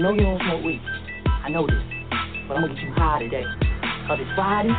[0.00, 0.80] know you don't smoke weed.
[1.44, 1.76] I know this.
[2.48, 3.44] But I'm gonna get you high today.
[4.08, 4.72] Cause it's Friday,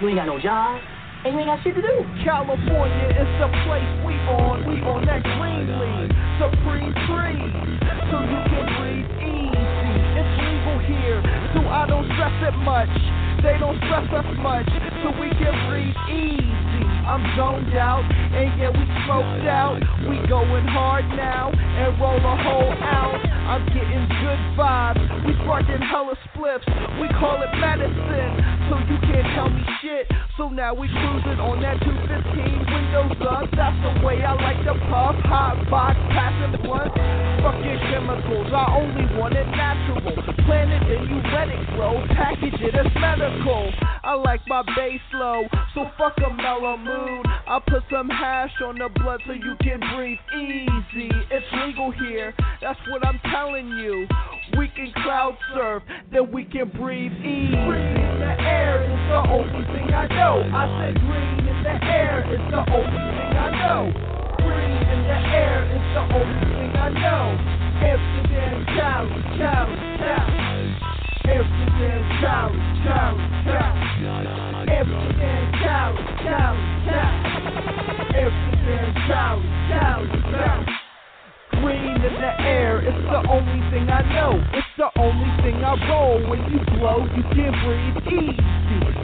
[0.00, 0.80] you ain't got no job,
[1.24, 1.94] and you ain't got shit to do.
[2.24, 4.64] California is the place we on.
[4.64, 6.08] We on that green leaf,
[6.40, 7.36] supreme tree.
[8.08, 9.92] So you can breathe easy.
[10.16, 11.20] It's legal here,
[11.52, 12.90] so I don't stress it much.
[13.44, 14.72] They don't stress us much,
[15.04, 16.82] so we can breathe easy.
[17.04, 19.78] I'm zoned out, and yeah, we smoked out.
[20.08, 23.25] We going hard now, and roll a whole ounce.
[23.46, 24.98] I'm getting good vibes.
[25.22, 26.66] We sparking hella spliffs.
[26.98, 28.34] We call it medicine,
[28.66, 30.10] so you can't tell me shit.
[30.36, 33.46] So now we cruising on that 215, windows up.
[33.54, 35.14] That's the way I like to puff.
[35.30, 36.90] Hot box, passing blunt.
[37.46, 40.10] Fucking chemicals, I only want it natural.
[40.42, 42.02] Plant it, then you let it grow.
[42.18, 43.70] Package it as medical.
[44.02, 47.26] I like my bass low, so fuck a mellow mood.
[47.46, 51.10] I put some hash on the blood so you can breathe easy.
[51.30, 54.08] It's legal here, that's what I'm telling you.
[54.58, 57.52] We can cloud surf, then we can breathe easy.
[57.68, 60.48] Green in the air is the only thing I know.
[60.48, 63.92] I said green in the air is the only thing I know.
[64.40, 67.24] Green in the air is the only thing I know.
[67.84, 70.55] Amsterdam, Cali, Cali, Cali.
[71.26, 72.54] Amsterdam,
[72.86, 74.70] Cali, Cali, Cali.
[74.70, 77.26] Amsterdam, Cali, Cali, Cali.
[78.14, 80.66] Amsterdam, Cali, Cali, Cali.
[81.60, 84.38] Green in the air, it's the only thing I know.
[84.54, 86.22] It's the only thing I roll.
[86.30, 88.38] When you blow, you can breathe easy.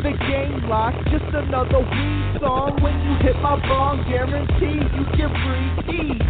[0.03, 2.79] The game locked, just another weed song.
[2.83, 6.23] When you hit my bong, guarantee you can breathe easy.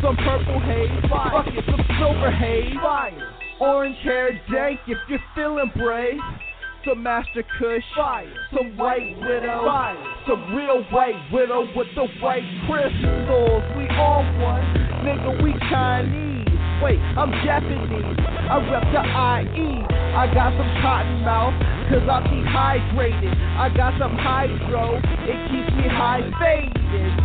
[0.00, 2.76] Some purple haze, fuck it, some silver haze.
[2.80, 3.43] Fire.
[3.60, 6.18] Orange hair dank if you're feeling brave.
[6.84, 8.28] Some Master Kush, Fire.
[8.52, 9.96] some White Widow, Fire.
[10.28, 13.62] some real White Widow with the white crystals.
[13.78, 14.60] We all one,
[15.06, 16.50] nigga, we Chinese.
[16.82, 18.18] Wait, I'm Japanese.
[18.50, 19.86] I rep the IE.
[20.12, 21.54] I got some cotton mouth,
[21.88, 23.32] cause I'm dehydrated.
[23.32, 26.74] I got some hydro, it keeps me hydrated.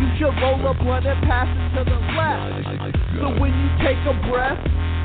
[0.00, 2.96] You should roll a blunt and pass it to the left.
[3.18, 4.58] So when you take a breath,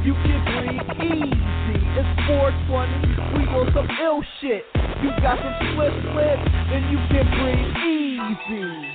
[0.06, 1.82] you can breathe easy.
[1.98, 2.94] It's 420,
[3.34, 4.64] we on some ill shit.
[5.02, 6.38] You got some split split,
[6.70, 8.95] and you can breathe easy.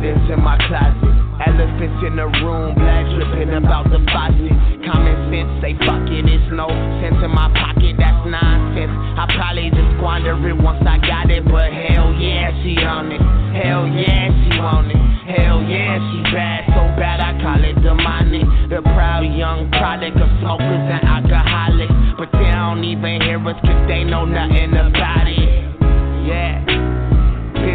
[0.00, 1.12] Skeletons in my closet.
[1.44, 4.56] Elephants in the room, blood dripping about the faucet.
[4.80, 6.68] Common sense, say fuck it, it's no
[7.04, 8.92] sense in my pocket, that's nonsense.
[8.92, 13.20] I probably just squander it once I got it, but hell yeah, she on it.
[13.56, 15.00] Hell yeah, she on it.
[15.36, 18.48] Hell yeah, she bad, so bad I call it demonic.
[18.72, 23.84] The proud young product of smokers and alcoholics, but they don't even hear us cause
[23.88, 25.69] they know nothing about it.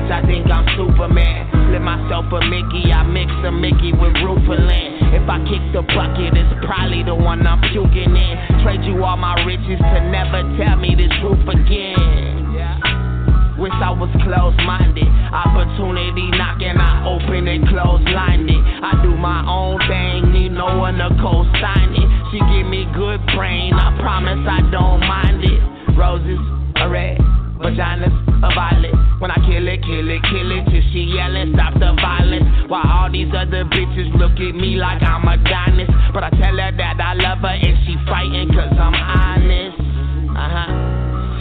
[0.06, 1.50] Bitch, I think I'm Superman.
[1.70, 5.18] Flip myself a Mickey, I mix a Mickey with Rufalin.
[5.18, 8.36] If I kick the bucket, it's probably the one I'm puking in.
[8.62, 12.54] Trade you all my riches to never tell me the truth again.
[13.58, 15.10] Wish I was closed minded.
[15.10, 18.14] Opportunity knocking, I open it, close it.
[18.14, 22.10] I do my own thing, need no one to co sign it.
[22.30, 25.98] She give me good brain, I promise I don't mind it.
[25.98, 26.38] Roses,
[26.76, 27.18] are red,
[27.60, 28.96] vaginas, a violet.
[29.20, 32.46] When I kill it, kill it, kill it, till she yelling, stop the violence.
[32.68, 35.90] While all these other bitches look at me like I'm a goddess.
[36.14, 39.80] But I tell her that I love her and she fighting cause I'm honest.
[40.36, 40.72] Uh huh.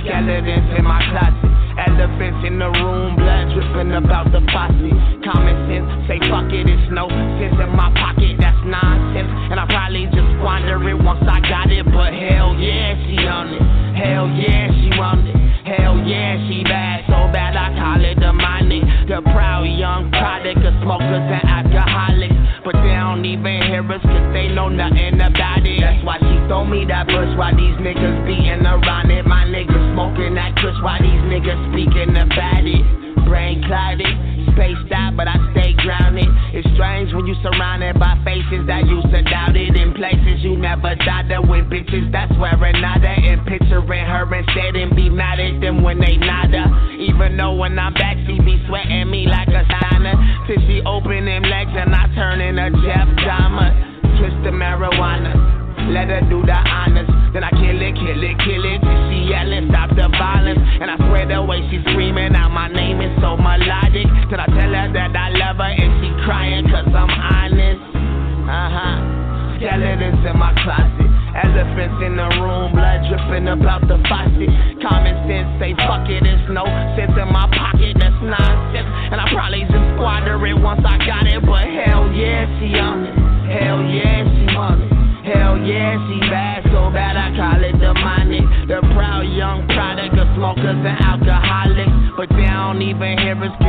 [0.02, 1.54] Skeletons in my closet.
[1.74, 4.94] Elephants in the room, blood dripping about the faucet.
[5.26, 9.26] Common sense, say fuck it, it's no sense in my pocket, that's nonsense.
[9.50, 13.58] And I probably just squander it once I got it, but hell yeah, she on
[13.58, 13.62] it.
[13.98, 15.53] Hell yeah, she on it.
[15.64, 18.84] Hell yeah, she bad, so bad I call it demonic.
[18.84, 22.36] The money the proud young product of smokers and alcoholics.
[22.64, 25.82] But they don't even hear us cause know nothing about it.
[25.82, 29.26] That's why she throw me that bush while these niggas beating around it.
[29.26, 32.86] My niggas smoking that kush while these niggas speaking about it.
[33.26, 34.14] Brain clouded,
[34.54, 36.28] spaced out, but I stay grounded.
[36.54, 39.74] It's strange when you surrounded by faces that used to doubt it.
[39.74, 43.10] In places you never thought that with bitches that's wearing nada.
[43.10, 46.70] And picturing her instead and be mad at them when they nada.
[47.00, 50.46] Even though when I'm back, she be sweating me like a sauna.
[50.46, 53.93] Till she open them legs and I turn in a Jeff Dahmer.
[54.18, 55.32] Twist the marijuana.
[55.92, 57.08] Let her do the honors.
[57.32, 60.58] Then I kill it, kill it, kill it she yelling, stop the violence.
[60.58, 64.06] And I swear the way she screaming out my name is so melodic.
[64.28, 67.82] Till I tell her that I love her and she crying cause I'm honest.
[68.50, 68.96] Uh huh.
[69.56, 71.10] Skeletons in my closet.
[71.34, 74.50] Elephants in the room, blood dripping about the faucet.
[74.82, 76.62] Common sense say fuck it, there's no
[76.94, 77.93] sense in my pocket,
[90.64, 92.14] smokers and alcoholics.
[92.16, 93.63] But they don't even hear us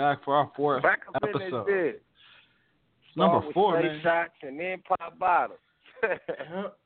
[0.00, 1.66] back for our fourth Back up in episode.
[1.66, 1.94] this.
[3.16, 4.00] Number four, man.
[4.02, 5.58] shots and then pop bottles.
[6.02, 6.76] Yep.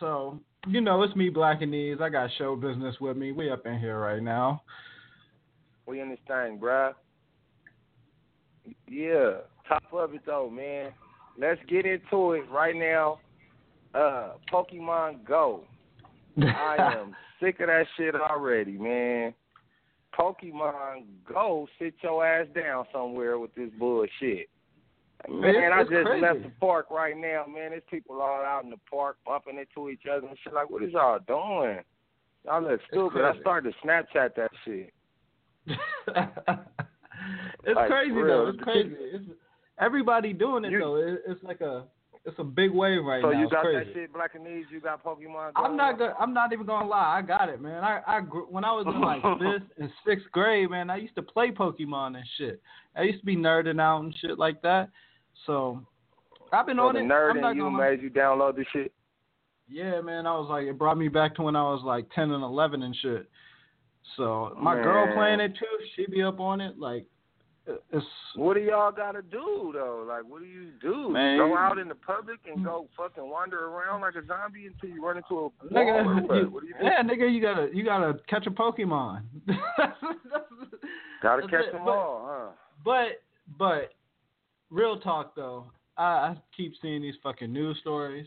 [0.00, 2.00] So, you know, it's me, Blackanese.
[2.00, 3.32] I got Showbizz with me.
[3.32, 4.62] We up in here right now.
[5.86, 6.92] we in this thing, bruh.
[8.88, 9.38] Yeah,
[9.68, 10.90] top of it though, man.
[11.38, 13.20] Let's get into it right now.
[13.94, 15.64] Uh, Pokemon Go.
[16.38, 19.34] I am sick of that shit already, man.
[20.18, 24.48] Pokemon Go, sit your ass down somewhere with this bullshit.
[25.28, 26.20] Man, I just crazy.
[26.20, 27.70] left the park right now, man.
[27.70, 30.52] There's people all out in the park bumping into each other and shit.
[30.52, 31.78] Like, what is y'all doing?
[32.44, 33.22] Y'all look stupid.
[33.22, 34.92] I started to Snapchat that shit.
[35.66, 35.76] it's
[37.76, 38.48] Like, crazy though.
[38.48, 38.96] It's crazy.
[38.98, 39.24] It's
[39.78, 40.96] everybody doing it You- though.
[40.96, 41.84] It, it's like a
[42.24, 43.34] it's a big wave right so now.
[43.34, 43.78] So you got crazy.
[43.84, 44.64] that shit, Blackanese?
[44.70, 45.62] You got Pokemon Go?
[45.64, 47.18] I'm not go- I'm not even gonna lie.
[47.18, 47.82] I got it, man.
[47.82, 50.88] I I grew, when I was in like fifth and sixth grade, man.
[50.90, 52.62] I used to play Pokemon and shit.
[52.96, 54.88] I used to be nerding out and shit like that.
[55.46, 55.80] So
[56.52, 57.04] I've been So on the it.
[57.08, 57.90] nerd I'm not in you lie.
[57.90, 58.92] made you download the shit.
[59.68, 60.26] Yeah, man.
[60.26, 62.82] I was like, it brought me back to when I was like 10 and 11
[62.82, 63.26] and shit.
[64.16, 65.86] So my girl playing it too.
[65.96, 66.78] She be up on it.
[66.78, 67.06] Like
[67.66, 68.04] it's
[68.34, 70.04] What do y'all gotta do though?
[70.08, 71.10] Like, what do you do?
[71.10, 71.38] Man.
[71.38, 75.04] Go out in the public and go fucking wander around like a zombie until you
[75.04, 76.36] run into a wall Nigga, what?
[76.36, 79.22] you, what do you yeah, nigga, you gotta you gotta catch a Pokemon.
[79.46, 79.62] That's-
[80.30, 80.80] that's-
[81.22, 81.72] Gotta that's catch it.
[81.72, 82.50] them But- all, huh?
[82.84, 83.22] But
[83.58, 83.90] but
[84.70, 88.26] real talk though, I, I keep seeing these fucking news stories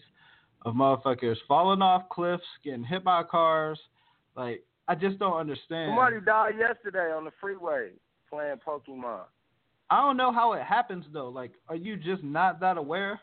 [0.66, 3.80] of motherfuckers falling off cliffs, getting hit by cars.
[4.38, 5.90] Like I just don't understand.
[5.90, 7.90] Somebody died yesterday on the freeway
[8.30, 9.24] playing Pokemon.
[9.90, 11.30] I don't know how it happens though.
[11.30, 13.20] Like, are you just not that aware?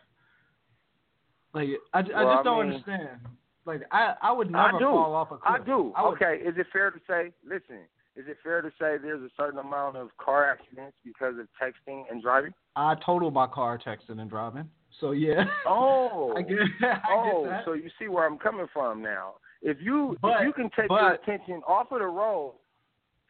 [1.55, 3.19] Like, I, I Well, just I don't mean- understand.
[3.65, 4.85] Like, I I would I never do.
[4.87, 5.43] fall off a cliff.
[5.61, 5.93] I do.
[5.97, 7.33] I would- okay, is it fair to say?
[7.45, 7.81] Listen,
[8.17, 12.03] is it fair to say there's a certain amount of car accidents because of texting
[12.11, 12.53] and driving?
[12.75, 14.69] I total my car texting and driving.
[15.01, 15.45] So yeah.
[15.67, 16.59] Oh, I get.
[16.83, 19.35] I oh, get oh, so you see where I'm coming from now.
[19.63, 22.55] If you But- if you can take your attention off of the road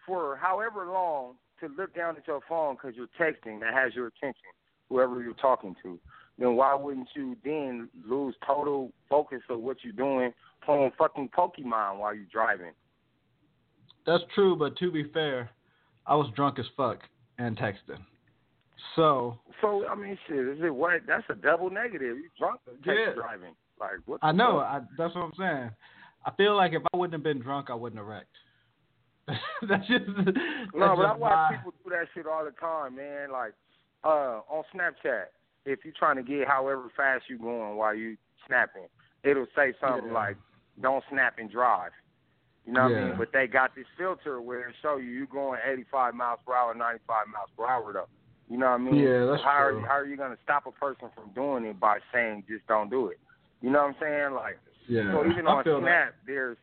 [0.06, 4.08] for however long to look down at your phone because you're texting that has your
[4.08, 4.50] attention,
[4.88, 5.98] whoever you're talking to,
[6.38, 10.32] then why wouldn't you then lose total focus of what you're doing
[10.64, 12.72] playing fucking Pokemon while you're driving?
[14.06, 15.50] That's true, but to be fair,
[16.06, 16.98] I was drunk as fuck
[17.38, 18.02] and texting.
[18.96, 21.02] So So I mean, shit, is it what?
[21.06, 22.16] That's a double negative.
[22.16, 23.14] You drunk and text Yeah.
[23.14, 23.54] driving.
[23.78, 24.18] Like what?
[24.22, 24.58] I know.
[24.58, 24.66] fuck?
[24.66, 25.70] I, that's what I'm saying.
[26.24, 28.36] I feel like if I wouldn't have been drunk, I wouldn't have wrecked.
[29.68, 30.04] that's just.
[30.06, 30.36] That's
[30.74, 33.30] No, but I watch my- people do that shit all the time, man.
[33.30, 33.52] Like
[34.04, 35.26] uh on Snapchat,
[35.64, 38.88] if you're trying to get however fast you're going while you snapping,
[39.22, 40.12] it'll say something Yeah.
[40.12, 40.36] like
[40.80, 41.92] "Don't snap and drive."
[42.66, 43.14] You know what I mean?
[43.18, 46.72] But they got this filter where it show you you're going 85 miles per hour,
[46.74, 48.06] 95 miles per hour though.
[48.48, 48.94] You know what I mean?
[48.96, 49.78] Yeah, that's how true.
[49.82, 52.90] Are, how are you gonna stop a person from doing it by saying just don't
[52.90, 53.18] do it?
[53.62, 54.34] You know what I'm saying?
[54.34, 55.10] Like Yeah.
[55.12, 55.86] so even I on feel that.
[55.86, 56.56] Snap, there's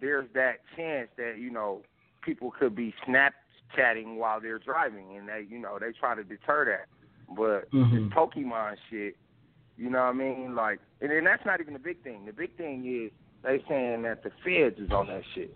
[0.00, 1.82] there's that chance that you know
[2.22, 6.64] people could be Snapchatting while they're driving, and they you know they try to deter
[6.66, 6.88] that.
[7.36, 7.90] But Mhm.
[7.90, 9.16] this Pokemon shit,
[9.76, 10.54] you know what I mean?
[10.54, 12.24] Like, and then that's not even the big thing.
[12.24, 13.10] The big thing is
[13.42, 15.54] they saying that the feds is on that shit.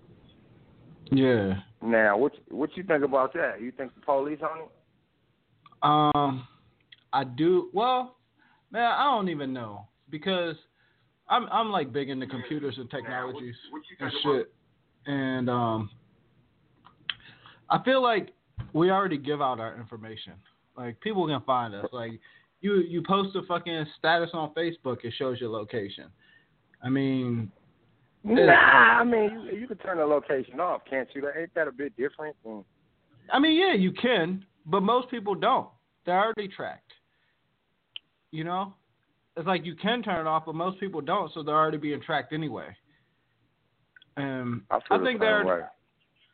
[1.11, 1.63] Yeah.
[1.83, 3.61] Now, what what you think about that?
[3.61, 4.71] You think the police on it?
[5.83, 6.47] Um,
[7.13, 7.71] I do.
[7.73, 8.17] Well,
[8.71, 10.57] man, I don't even know because
[11.31, 13.55] I'm I'm like big into computers and technologies
[14.01, 14.53] and shit,
[15.07, 15.91] and um,
[17.71, 18.35] I feel like
[18.73, 20.35] we already give out our information.
[20.77, 21.87] Like people can find us.
[21.93, 22.19] Like
[22.61, 26.07] you you post a fucking status on Facebook, it shows your location.
[26.83, 27.51] I mean,
[28.23, 31.29] Nah, I mean you, you can turn the location off, can't you?
[31.39, 32.37] Ain't that a bit different?
[32.47, 32.65] Mm.
[33.33, 35.69] I mean, yeah, you can, but most people don't.
[36.05, 36.93] They're already tracked.
[38.33, 38.75] You know,
[39.37, 42.01] it's like you can turn it off, but most people don't, so they're already being
[42.01, 42.67] tracked anyway.
[44.17, 45.45] Um, I, I think the they're.
[45.45, 45.61] way.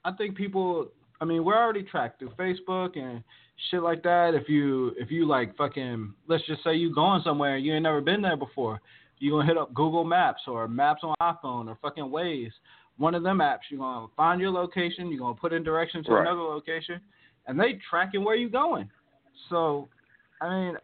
[0.05, 0.88] I think people.
[1.21, 3.23] I mean, we're already tracked through Facebook and
[3.71, 4.35] shit like that.
[4.35, 7.85] If you if you like fucking, let's just say you going somewhere and you ain't
[7.85, 8.81] never been there before,
[9.19, 12.50] you gonna hit up Google Maps or Maps on iPhone or fucking Waze.
[12.99, 15.11] One of them apps, you're gonna find your location.
[15.11, 16.23] You're gonna put in directions to Right.
[16.23, 17.00] another location,
[17.47, 18.91] and they tracking where you going.
[19.50, 19.88] So,
[20.41, 20.76] I mean,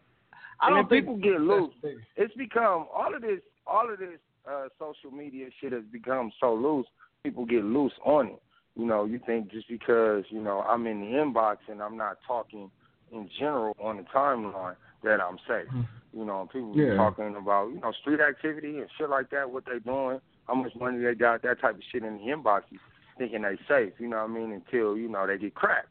[0.63, 1.73] I don't think people get loose,
[2.17, 6.55] it's become all of this all of this uh social media shit has become so
[6.55, 6.87] loose
[7.23, 8.43] people get loose on it
[8.75, 12.17] you know you think just because you know i'm in the inbox and i'm not
[12.27, 12.69] talking
[13.13, 15.87] in general on the timeline that i'm safe Mhm.
[16.13, 16.91] you know people Yeah.
[16.91, 20.55] be talking about you know street activity and shit like that what they doing how
[20.55, 22.81] much money they got that type of shit in the inboxes
[23.19, 25.87] thinking they safe you know what i mean until you know they get cracked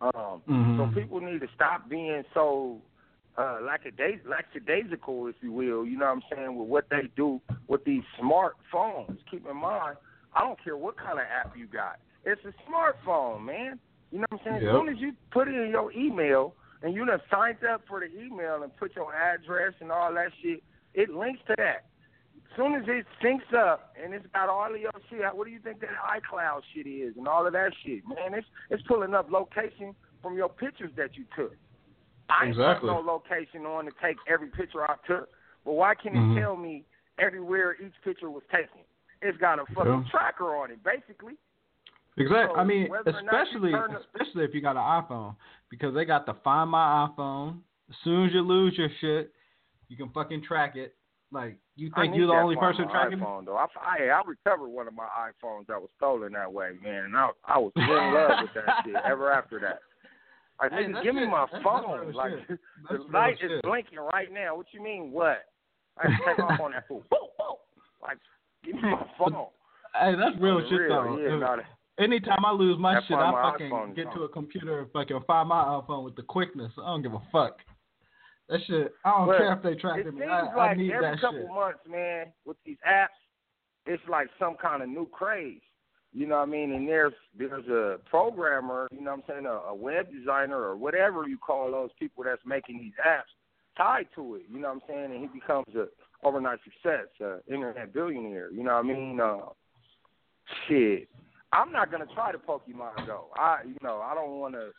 [0.00, 0.76] um Mhm.
[0.76, 2.80] so people need to stop being so
[3.38, 7.40] uh lackadaisical, lackadaisical, if you will, you know what I'm saying, with what they do
[7.68, 9.16] with these smartphones.
[9.30, 9.96] Keep in mind,
[10.34, 11.98] I don't care what kind of app you got.
[12.24, 13.78] It's a smartphone, man.
[14.10, 14.62] You know what I'm saying?
[14.62, 14.74] Yep.
[14.74, 18.00] As soon as you put it in your email and you done signed up for
[18.00, 20.62] the email and put your address and all that shit,
[20.94, 21.86] it links to that.
[22.50, 25.52] As soon as it syncs up and it's got all of your shit, what do
[25.52, 28.32] you think that iCloud shit is and all of that shit, man?
[28.32, 31.54] It's it's pulling up location from your pictures that you took.
[32.28, 32.90] I ain't Exactly.
[32.90, 35.28] put no location on to take every picture I took,
[35.64, 36.36] but why can't Mhm.
[36.36, 36.84] it tell me
[37.18, 38.80] everywhere each picture was taken?
[39.22, 40.10] It's got a fucking Yeah.
[40.10, 41.36] tracker on it, basically.
[42.18, 42.54] Exactly.
[42.54, 45.36] So I mean, whether or not you especially especially if you got an iPhone,
[45.68, 47.62] because they got the Find My iPhone.
[47.88, 49.32] As soon as you lose your shit,
[49.88, 50.96] you can fucking track it.
[51.30, 53.56] Like you think you're the only person tracking iPhone, though.
[53.56, 57.04] I, I, I recovered one of my iPhones that was stolen that way, man.
[57.04, 59.80] And I, I was in love with that shit ever after that.
[60.60, 62.12] Like, Hey, nigga, give me my that's- that's phone.
[62.14, 62.48] like, shit.
[62.48, 62.58] the
[62.98, 63.62] That's light is shit.
[63.62, 64.56] blinking right now.
[64.56, 65.44] What you mean, what?
[65.98, 67.02] I take off on that fool.
[68.02, 68.18] Like,
[68.62, 69.46] give me my phone.
[69.98, 71.18] Hey, that's real For shit real, though.
[71.18, 71.64] Yeah, that-
[72.02, 75.20] Anytime I lose my That's shit, I my fucking get to a computer and fucking
[75.26, 76.70] find my iPhone with the quickness.
[76.78, 77.58] I don't give a fuck.
[78.50, 78.92] That shit.
[79.04, 80.24] I don't care if they track me.
[80.26, 81.48] I, like I need every that couple shit.
[81.48, 83.16] months, man, with these apps,
[83.86, 85.62] it's like some kind of new craze.
[86.16, 86.72] You know what I mean?
[86.72, 90.74] And there's there's a programmer, you know what I'm saying, a, a web designer or
[90.74, 93.28] whatever you call those people that's making these apps
[93.76, 94.44] tied to it.
[94.50, 95.12] You know what I'm saying?
[95.12, 95.88] And he becomes a
[96.26, 98.50] overnight success, uh, internet billionaire.
[98.50, 99.20] You know what I mean?
[99.20, 99.40] Uh,
[100.66, 101.10] shit.
[101.52, 103.26] I'm not gonna try the Pokemon Go.
[103.36, 104.70] I, you know, I don't want to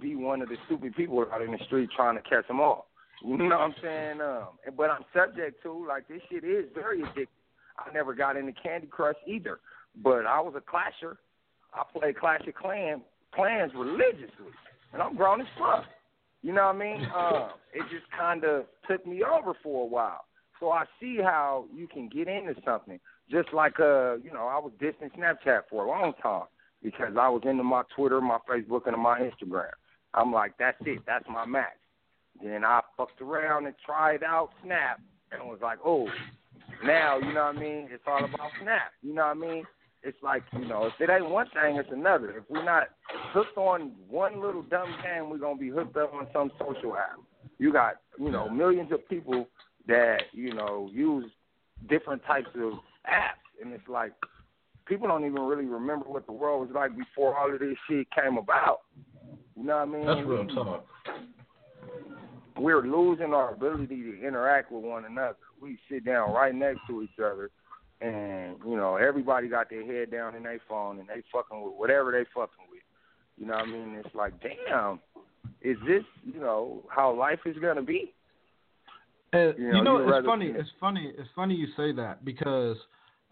[0.00, 2.86] be one of the stupid people out in the street trying to catch them all.
[3.20, 4.20] You know what I'm saying?
[4.20, 7.26] Um, but I'm subject to like this shit is very addictive.
[7.80, 9.58] I never got into Candy Crush either,
[10.02, 11.16] but I was a clasher.
[11.72, 13.02] I played Clash of Clan
[13.34, 14.52] clans religiously,
[14.92, 15.84] and I'm grown as fuck.
[16.42, 17.06] You know what I mean?
[17.14, 20.24] Um, it just kind of took me over for a while.
[20.60, 23.00] So I see how you can get into something.
[23.30, 26.44] Just like uh, you know, I was dissing Snapchat for a long time
[26.82, 29.70] because I was into my Twitter, my Facebook, and my Instagram.
[30.12, 31.76] I'm like, that's it, that's my max.
[32.42, 35.00] Then I fucked around and tried out Snap
[35.32, 36.08] and was like, oh,
[36.84, 37.88] now you know what I mean?
[37.90, 38.92] It's all about Snap.
[39.02, 39.64] You know what I mean?
[40.04, 42.30] It's like you know, if it ain't one thing, it's another.
[42.38, 42.88] If we're not
[43.32, 47.18] hooked on one little dumb game, we're gonna be hooked up on some social app.
[47.58, 49.48] You got you know millions of people
[49.86, 51.30] that you know use
[51.88, 52.72] different types of
[53.10, 54.12] apps, and it's like
[54.86, 58.06] people don't even really remember what the world was like before all of this shit
[58.10, 58.80] came about.
[59.56, 60.06] You know what I mean?
[60.06, 60.86] That's real talk.
[62.56, 65.36] We're losing our ability to interact with one another.
[65.60, 67.50] We sit down right next to each other,
[68.04, 71.74] and you know everybody got their head down in their phone and they fucking with
[71.76, 72.82] whatever they fucking with.
[73.38, 74.02] You know what I mean?
[74.04, 75.00] It's like, damn,
[75.62, 78.12] is this you know how life is gonna be?
[79.32, 80.52] And, You you know, know, you'd it's funny.
[80.54, 81.12] It's funny.
[81.18, 82.76] It's funny you say that because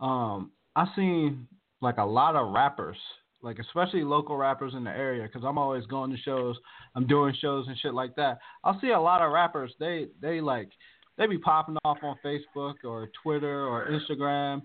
[0.01, 1.47] um, I seen
[1.81, 2.97] like a lot of rappers,
[3.43, 6.57] like especially local rappers in the area, because I'm always going to shows.
[6.97, 8.39] I'm doing shows and shit like that.
[8.65, 9.73] I'll see a lot of rappers.
[9.79, 10.71] They they like
[11.19, 14.63] they be popping off on Facebook or Twitter or Instagram,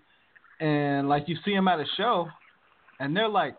[0.60, 2.28] and like you see them at a show,
[3.00, 3.58] and they're like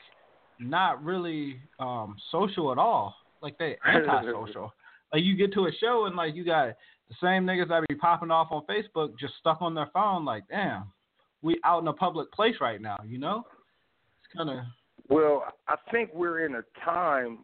[0.59, 3.14] not really um social at all.
[3.42, 4.73] Like they antisocial.
[5.12, 6.75] like you get to a show and like you got
[7.09, 10.25] the same niggas that be popping off on Facebook just stuck on their phone.
[10.25, 10.85] Like damn,
[11.42, 12.97] we out in a public place right now.
[13.07, 13.45] You know,
[14.23, 14.64] it's kind of.
[15.09, 17.38] Well, I think we're in a time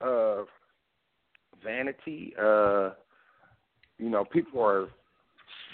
[0.00, 0.46] of
[1.64, 2.32] vanity.
[2.40, 2.90] Uh,
[3.98, 4.88] you know, people are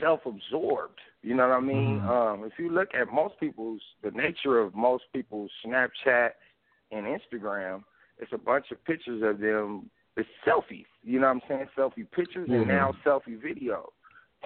[0.00, 0.98] self-absorbed.
[1.22, 2.00] You know what I mean?
[2.00, 2.08] Mhm.
[2.08, 6.32] Um, if you look at most people's, the nature of most people's Snapchat
[6.90, 7.84] and Instagram,
[8.18, 9.90] it's a bunch of pictures of them.
[10.16, 10.86] It's selfies.
[11.02, 11.68] You know what I'm saying?
[11.76, 12.68] Selfie pictures and Mhm.
[12.68, 13.92] now selfie video.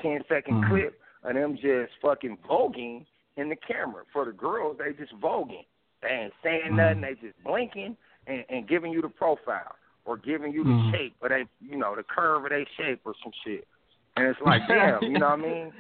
[0.01, 0.69] 10 second Mhm.
[0.69, 3.05] clip of them just fucking voguing
[3.37, 4.05] in the camera.
[4.13, 5.67] For the girls, they just voguing.
[6.01, 6.77] They ain't saying Mhm.
[6.77, 7.01] nothing.
[7.03, 9.77] They just blinking and, and giving you the profile
[10.09, 10.91] or giving you the Mhm.
[10.93, 13.69] shape or they, you know, the curve of their shape or some shit.
[14.17, 15.73] And it's like, damn, you know what I mean?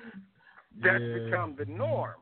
[0.83, 1.15] That's Yeah.
[1.25, 2.15] become the norm.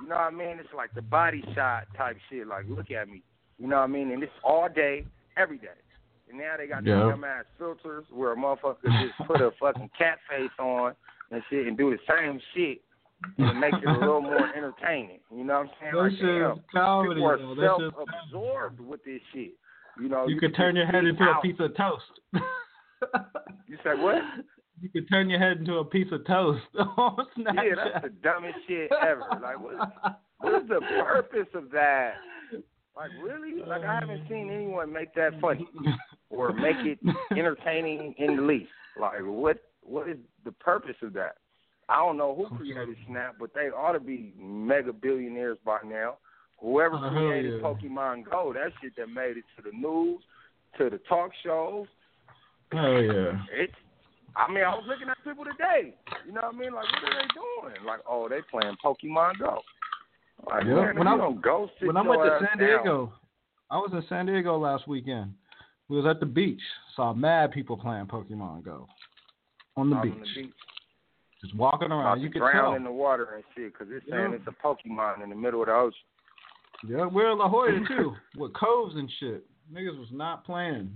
[0.00, 0.60] You know what I mean?
[0.60, 2.46] It's like the body shot type shit.
[2.46, 3.22] Like, look at me.
[3.58, 4.12] You know what I mean?
[4.12, 5.04] And it's all day,
[5.36, 5.74] every day.
[6.28, 7.00] And now they got Yeah.
[7.02, 10.94] these dumb ass filters where a motherfucker just put a fucking cat face on
[11.32, 12.80] and shit and do the same shit
[13.36, 15.18] and it makes it a little more entertaining.
[15.34, 15.92] You know what I'm saying?
[15.92, 17.14] That Like, shit damn, comedy.
[17.16, 17.78] people are though.
[17.90, 19.54] Self-absorbed with this shit.
[20.00, 22.04] You know, You could turn your head into a piece of toast.
[23.68, 24.22] You said what?
[24.80, 27.54] You could turn your head into a piece of toast on Snapchat.
[27.54, 29.24] Yeah, that's the dumbest shit ever.
[29.42, 30.20] Like, what?
[30.40, 32.14] What is the purpose of that?
[32.96, 33.62] Like, really?
[33.64, 34.54] Like, I haven't seen um.
[34.54, 35.68] anyone make that funny
[36.30, 36.98] or make it
[37.32, 38.70] entertaining in the least.
[39.00, 39.58] Like, what?
[39.82, 41.36] What is the purpose of that?
[41.88, 46.18] I don't know who created Snap, but they ought to be mega billionaires by now.
[46.60, 47.60] Whoever Oh, created yeah.
[47.66, 50.20] Pokemon Go, that shit that made it to the news,
[50.78, 51.86] to the talk shows.
[52.72, 53.40] Hell yeah.
[53.52, 53.72] It's.
[54.36, 55.94] I mean, I was looking at people today.
[56.26, 56.72] You know what I mean?
[56.72, 57.28] Like, what are they
[57.72, 57.86] doing?
[57.86, 59.60] Like, oh, they playing Pokemon Go.
[60.48, 62.66] Like, Yeah, man, when I- you don't go sit When I went to San down.
[62.84, 63.12] Diego,
[63.70, 65.34] I was in San Diego last weekend.
[65.88, 66.60] We was at the beach.
[66.94, 68.86] Saw mad people playing Pokemon Go
[69.76, 70.12] on the, beach.
[70.12, 70.54] on the beach,
[71.40, 72.02] just walking around.
[72.18, 72.74] about You could drown tell.
[72.74, 75.66] in the water and shit, because it's saying it's a Pokemon in the middle of
[75.68, 75.98] the ocean.
[76.86, 79.44] Yeah, we're in La Jolla too, with coves and shit.
[79.72, 80.90] Niggas was not playing.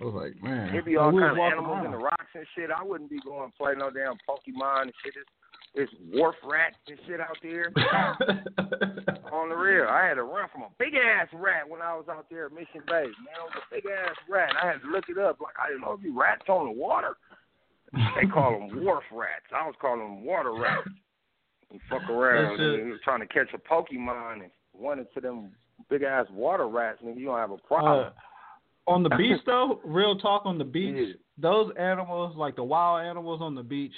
[0.00, 0.72] I was like, man.
[0.72, 2.70] There'd be all we was kind of animals in the rocks and shit.
[2.70, 5.14] I wouldn't be going play no damn Pokemon and shit.
[5.16, 5.30] It's,
[5.74, 7.72] it's wharf rats and shit out there.
[9.32, 12.06] On the real, I had to run from a big ass rat when I was
[12.10, 13.06] out there at Mission Bay.
[13.06, 14.52] Man, it was a big ass rat.
[14.60, 15.40] I had to look it up.
[15.40, 17.16] Like I didn't know if you rats on the water.
[17.92, 19.46] They call them wharf rats.
[19.54, 20.88] I was calling them water rats.
[21.72, 25.52] You fuck around and trying to catch a Pokemon and run into them
[25.90, 28.06] big ass water rats, and you don't have a problem.
[28.06, 31.14] Uh, on the beach though, real talk on the beach, Yeah.
[31.38, 33.94] those animals, like the wild animals on the beach,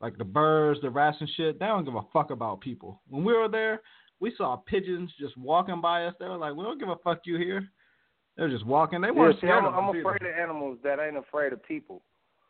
[0.00, 3.02] like the birds, the rats and shit, they don't give a fuck about people.
[3.08, 3.82] When we were there,
[4.20, 6.14] we saw pigeons just walking by us.
[6.18, 7.68] They were like, "We don't give a fuck you here."
[8.36, 9.00] They're just walking.
[9.00, 12.02] They weren't see, scared I'm, I'm afraid of animals that ain't afraid of people.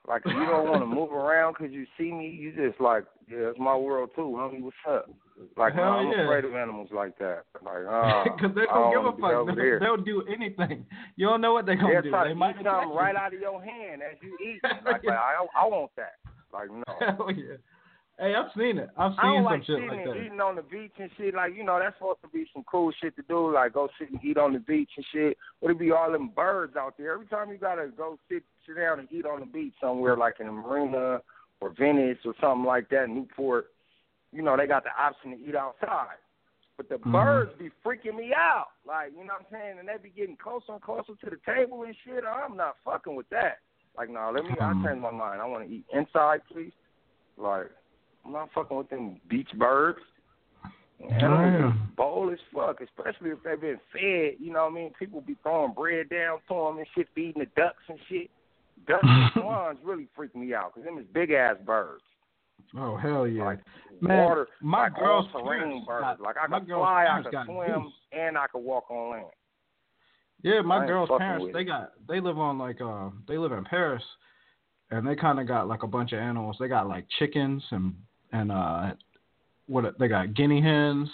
[0.09, 3.05] Like if you don't want to move around 'cause you see me, you just like,
[3.31, 4.62] yeah, it's my world too, homie.
[4.62, 5.11] What's up?
[5.57, 6.25] Like, Hell I'm yeah.
[6.25, 7.44] afraid of animals like that.
[7.62, 9.55] Like, ah, Because they don't give a fuck.
[9.55, 10.85] They'll, they'll do anything.
[11.16, 12.11] You don't know what they're gonna They'll do.
[12.11, 12.99] They might eat attack something you.
[12.99, 14.61] right out of your hand as you eat.
[14.85, 16.14] Like, like, I, I want that.
[16.53, 16.83] Like, no.
[17.01, 17.57] Hell yeah.
[18.18, 18.88] Hey, I've seen it.
[18.97, 20.25] I've seen I don't some like shit sitting like and that.
[20.27, 21.35] eating on the beach and shit.
[21.35, 23.55] Like, you know, that's supposed to be some cool shit to do.
[23.55, 25.37] Like, go sit and eat on the beach and shit.
[25.62, 27.12] But it be all them birds out there.
[27.12, 30.35] Every time you gotta go sit sit down and eat on the beach somewhere, like
[30.41, 31.23] in a marina
[31.61, 33.67] or Venice or something like that, Newport,
[34.33, 36.17] you know, they got the option to eat outside.
[36.77, 37.11] But the Mhm.
[37.11, 38.69] birds be freaking me out.
[38.87, 39.79] Like, you know what I'm saying?
[39.81, 42.25] And they be getting closer and closer to the table and shit.
[42.25, 43.59] I'm not fucking with that.
[43.97, 44.85] Like, no, let me, I Mhm.
[44.85, 45.43] change my mind.
[45.43, 46.73] I want to eat inside, please.
[47.37, 47.71] Like,
[48.25, 50.01] I'm not fucking with them beach birds.
[51.01, 51.73] Yeah.
[51.95, 54.37] bold as fuck, especially if they've been fed.
[54.39, 54.93] You know what I mean?
[54.95, 58.31] People be throwing bread down to them and shit, feeding the ducks and shit.
[58.87, 62.03] Ducks and swans really freak me out because them is big ass birds.
[62.77, 63.45] Oh hell yeah.
[63.45, 63.61] Like
[64.01, 66.21] Man, water, my like girl's terrain birds.
[66.21, 67.93] like I can fly, I got swim, goose.
[68.12, 69.27] and I can walk on land.
[70.43, 74.03] Yeah, my girl's parents they got they live on like uh they live in Perris,
[74.91, 76.57] and they kind of got like a bunch of animals.
[76.61, 77.95] They got like chickens and
[78.33, 78.93] and uh
[79.67, 81.09] what they got guinea hens,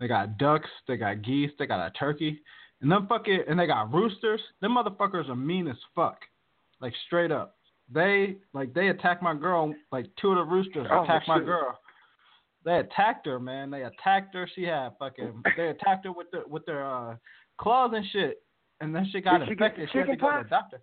[0.00, 2.40] they got ducks, they got geese, they got a turkey,
[2.80, 4.40] and them fucking and they got roosters.
[4.60, 6.18] Them motherfuckers are mean as fuck,
[6.82, 7.56] like straight up.
[7.90, 9.74] They like they attacked my girl.
[9.90, 11.78] Like two of the roosters Oh, attacked my girl.
[12.64, 13.70] They attacked her, man.
[13.70, 14.48] They attacked her.
[14.54, 15.42] She had fucking.
[15.56, 17.16] They attacked her with the with their uh,
[17.58, 18.42] claws and shit,
[18.80, 19.88] and then she got Did she infected.
[19.88, 20.80] the She had to go to the doctor.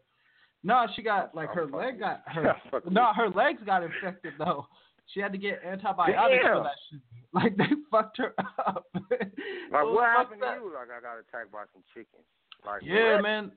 [0.61, 2.55] No, she got like her leg got her.
[2.89, 4.67] No, her legs got infected though.
[5.13, 6.57] She had to get antibiotics Damn.
[6.57, 7.01] for that shit.
[7.31, 8.33] Like they fucked her
[8.67, 8.87] up.
[8.95, 9.11] Like
[9.71, 10.73] what happened to you?
[10.73, 12.25] Like I got attacked by some chickens.
[12.65, 13.21] Like Yeah, what?
[13.21, 13.51] man.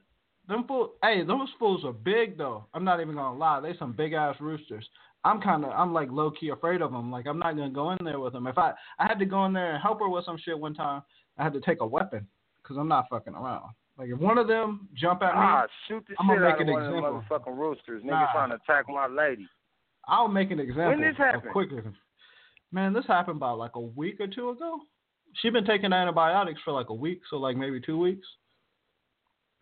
[0.48, 0.90] Them fools.
[1.02, 2.66] Hey, those fools are big though.
[2.74, 3.60] I'm not even gonna lie.
[3.60, 4.86] They some big ass roosters.
[5.24, 7.10] I'm kind of, I'm like low key afraid of them.
[7.12, 8.46] Like I'm not gonna go in there with them.
[8.48, 10.74] If I, I had to go in there and help her with some shit one
[10.74, 11.02] time,
[11.38, 12.26] I had to take a weapon
[12.62, 13.70] because I'm not fucking around.
[13.96, 16.60] Like if one of them jump at me, Ah, shoot the I'm gonna out make
[16.62, 17.12] of an one of example.
[17.12, 17.22] them
[17.54, 18.02] motherfucking roosters.
[18.02, 18.32] Nigga Nah.
[18.32, 19.46] trying to attack my lady.
[20.08, 20.98] I'll make an example.
[20.98, 21.50] this of happen?
[21.52, 21.82] quickly.
[22.72, 24.80] Man, this happened about like a week or two ago.
[25.34, 28.26] She been taking antibiotics for like a week, so like maybe two weeks.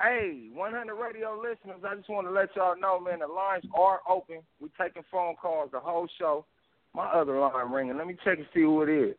[0.02, 4.00] Hey, 100 radio listeners, I just want to let y'all know, man, the lines are
[4.08, 4.38] open.
[4.60, 6.46] We're taking phone calls the whole show.
[6.94, 7.98] My other line ringing.
[7.98, 9.14] Let me check and see who it is.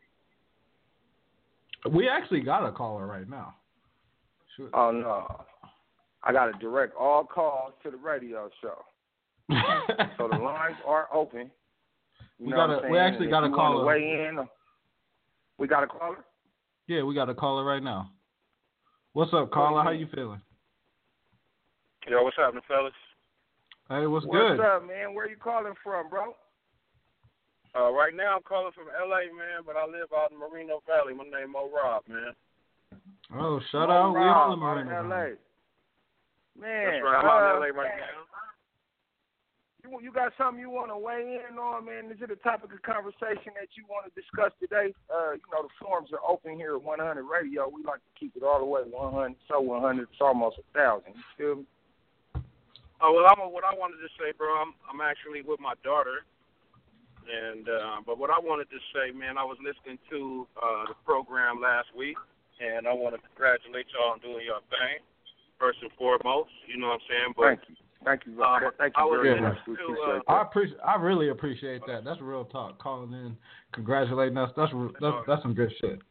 [1.94, 3.56] We actually got a caller right now.
[4.58, 4.72] Shoot.
[4.74, 5.46] Oh, no.
[6.24, 8.76] I got to direct all calls to the radio show.
[10.17, 11.52] So the lines are open.
[12.39, 13.86] You We know got a- we actually got a caller.
[13.86, 14.39] Weigh in.
[14.39, 14.46] Uh,
[15.58, 16.17] we got a caller?
[16.88, 18.12] yeah, we got a caller right now.
[19.13, 19.84] What's up, caller?
[19.84, 20.41] How you feeling?
[22.09, 22.93] Yo, what's happening, fellas?
[23.89, 24.57] Hey, what's, What's good?
[24.57, 25.13] What's up, man?
[25.13, 26.33] Where you calling from, bro?
[27.75, 31.13] Uh, right now I'm calling from LA, man, but I live out in Moreno Valley.
[31.13, 32.33] My name Mo Rob, man.
[33.31, 34.13] Oh, shout Mo out.
[34.13, 34.89] We all in Rob, out Moreno.
[34.89, 35.07] Valley.
[35.07, 36.59] LA.
[36.59, 37.19] Man, That's right.
[37.21, 38.27] I'm out uh, in LA right now.
[39.83, 42.11] You, you got something you want to weigh in on, man?
[42.11, 44.91] Is it a topic of conversation that you want to discuss today?
[45.07, 47.71] Uh, you know, the forums are open here at 100 Radio.
[47.71, 49.35] We like to keep it all the way 100.
[49.47, 51.15] So 100, it's almost a thousand.
[51.15, 51.65] You feel me?
[53.01, 56.21] Oh well, I'm, what I wanted to say, bro, I'm I'm actually with my daughter,
[57.25, 60.97] and uh, but what I wanted to say, man, I was listening to uh, the
[61.05, 62.17] program last week,
[62.61, 65.01] and I want to congratulate y'all on doing your thing,
[65.57, 66.53] first and foremost.
[66.69, 67.31] You know what I'm saying?
[67.33, 67.75] But Thank you.
[68.03, 68.33] Thank you.
[68.41, 69.57] Um, Thank you was very much.
[69.65, 70.81] To, appreciate I appreciate.
[70.85, 72.05] I really appreciate that.
[72.05, 72.77] That's real talk.
[72.81, 73.37] Calling in,
[73.73, 74.49] congratulating us.
[74.57, 76.01] That's that's, that's some good shit.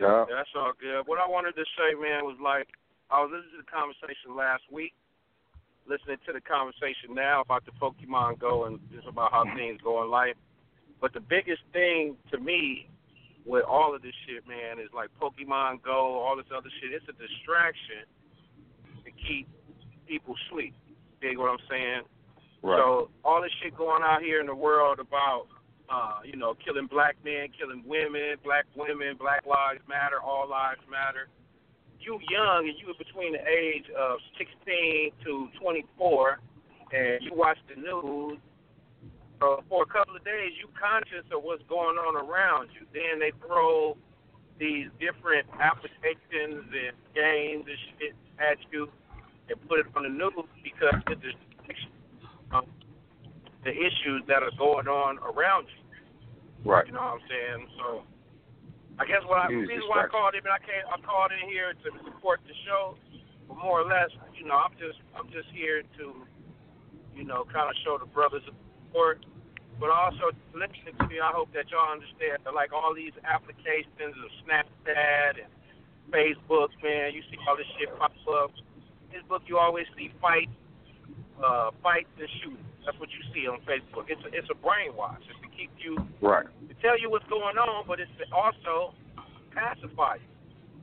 [0.00, 0.24] Yeah.
[0.28, 1.06] That's all good.
[1.06, 2.68] What I wanted to say, man, was like
[3.10, 4.92] I was listening to the conversation last week,
[5.86, 10.02] listening to the conversation now about the Pokemon Go and just about how things go
[10.02, 10.36] in life.
[11.00, 12.88] But the biggest thing to me
[13.44, 16.92] with all of this shit, man, is like Pokemon Go, all this other shit.
[16.92, 18.08] It's a distraction
[19.04, 19.48] to keep
[20.06, 20.74] people sleep.
[21.20, 22.02] Dig what I'm saying?
[22.62, 22.78] Right.
[22.78, 25.46] So all this shit going out here in the world about,
[25.90, 30.80] uh, you know, killing black men, killing women, black women, Black Lives Matter, All Lives
[30.90, 31.28] Matter.
[32.04, 36.38] You young and you were between the age of 16 to 24,
[36.92, 38.38] and you watch the news.
[39.42, 42.86] Uh, for a couple of days, you conscious of what's going on around you.
[42.92, 43.96] Then they throw
[44.58, 48.88] these different applications and games and shit at you
[49.48, 51.90] and put it on the news because it's distraction
[53.64, 56.70] the issues that are going on around you.
[56.70, 56.86] Right.
[56.86, 57.68] You know what I'm saying?
[57.78, 58.02] So
[58.98, 61.50] I guess what I, the reason why I called in, I came, I called in
[61.50, 62.94] here to support the show,
[63.48, 66.04] but more or less, you know, I'm just, I'm just here to,
[67.16, 69.26] you know, kind of show the brothers support.
[69.82, 74.14] But also listening to me, I hope that y'all understand that like all these applications
[74.14, 75.50] of Snapchat and
[76.14, 78.54] Facebook, man, you see all this shit pop up.
[79.10, 80.54] Facebook, you always see fights,
[81.42, 82.73] uh, fights and shooting.
[82.84, 84.08] That's what you see on Facebook.
[84.08, 85.20] It's a, it's a brainwash.
[85.28, 86.46] It's to keep you Right.
[86.68, 88.94] to tell you what's going on, but it's to also
[89.52, 90.28] pacify you.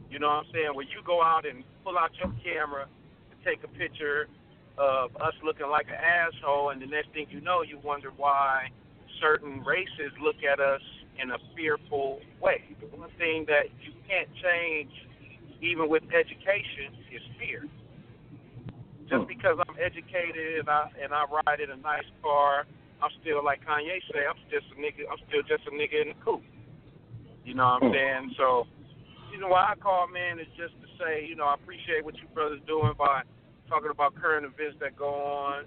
[0.09, 0.71] You know what I'm saying?
[0.73, 2.87] When you go out and pull out your camera
[3.31, 4.27] and take a picture
[4.77, 8.69] of us looking like an asshole, and the next thing you know, you wonder why
[9.21, 10.81] certain races look at us
[11.21, 12.63] in a fearful way.
[12.81, 14.91] The one thing that you can't change,
[15.61, 17.67] even with education, is fear.
[19.11, 22.63] Just because I'm educated and I and I ride in a nice car,
[23.03, 25.03] I'm still like Kanye say, I'm just a nigga.
[25.11, 26.47] I'm still just a nigga in the coupe.
[27.43, 28.35] You know what I'm saying?
[28.37, 28.63] So,
[29.33, 32.15] you know why I call, man, is just to say, you know, I appreciate what
[32.15, 33.23] you brothers doing by
[33.67, 35.65] talking about current events that go on.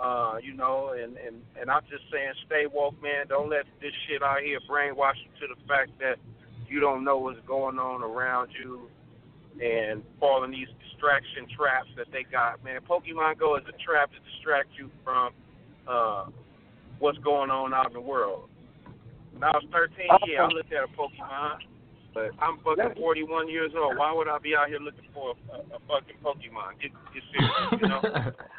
[0.00, 3.28] Uh, you know, and and and I'm just saying, stay woke, man.
[3.28, 6.18] Don't let this shit out here brainwash you to the fact that
[6.66, 8.88] you don't know what's going on around you
[9.60, 12.80] and fall in these distraction traps that they got, man.
[12.88, 15.32] Pokemon Go is a trap to distract you from
[15.86, 16.26] uh,
[16.98, 18.48] what's going on out in the world.
[19.32, 21.60] When I was 13, yeah, I looked at a Pokemon,
[22.14, 23.96] but I'm fucking 41 years old.
[23.96, 26.80] Why would I be out here looking for a, a, a fucking Pokemon?
[26.80, 28.32] Get, get serious, you know?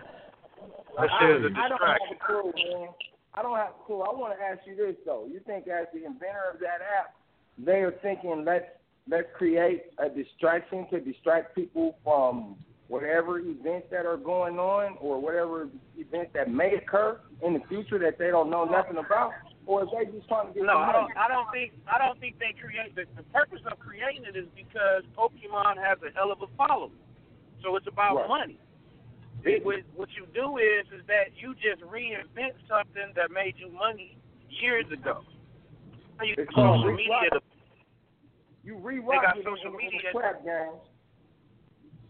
[0.98, 2.18] That shit is a I don't have distraction.
[2.20, 2.90] a clue, man.
[3.34, 4.02] I don't have a clue.
[4.02, 5.26] I want to ask you this though.
[5.26, 7.16] You think as the inventor of that app,
[7.58, 8.68] they are thinking let's
[9.10, 12.56] let's create a distraction to distract people from
[12.88, 17.98] whatever events that are going on or whatever events that may occur in the future
[17.98, 19.32] that they don't know nothing about?
[19.66, 21.12] or is they just trying to get No, I don't.
[21.18, 21.74] I don't think.
[21.88, 26.02] I don't think they create the, the purpose of creating it is because Pokemon has
[26.02, 26.98] a hell of a following.
[27.64, 28.28] So it's about Right.
[28.28, 28.60] money.
[29.44, 33.72] It, what, what you do is is that you just reinvent something that made you
[33.72, 34.18] money
[34.50, 35.22] years ago.
[36.22, 37.34] You It's social media.
[37.34, 37.40] To,
[38.64, 38.78] You
[39.22, 40.14] got it social media.
[40.14, 40.78] crap games.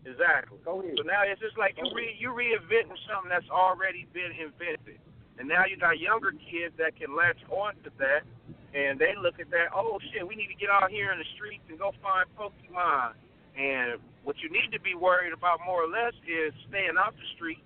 [0.04, 0.60] exactly.
[0.66, 0.96] Go ahead.
[0.98, 5.00] So now it's just like you re you reinventing something that's already been invented,
[5.40, 8.28] and now you got younger kids that can latch on to that,
[8.76, 9.72] and they look at that.
[9.74, 13.16] Oh shit, we need to get out here in the streets and go find Pokemon.
[13.56, 17.28] And what you need to be worried about more or less is staying out the
[17.36, 17.64] streets,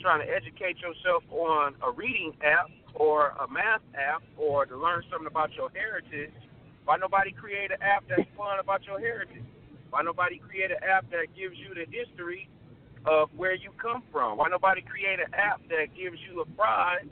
[0.00, 5.02] trying to educate yourself on a reading app or a math app or to learn
[5.10, 6.32] something about your heritage.
[6.86, 9.42] Why nobody create an app that's fun about your heritage?
[9.90, 12.48] Why nobody create an app that gives you the history
[13.04, 14.38] of where you come from?
[14.38, 17.10] Why nobody create an app that gives you a prize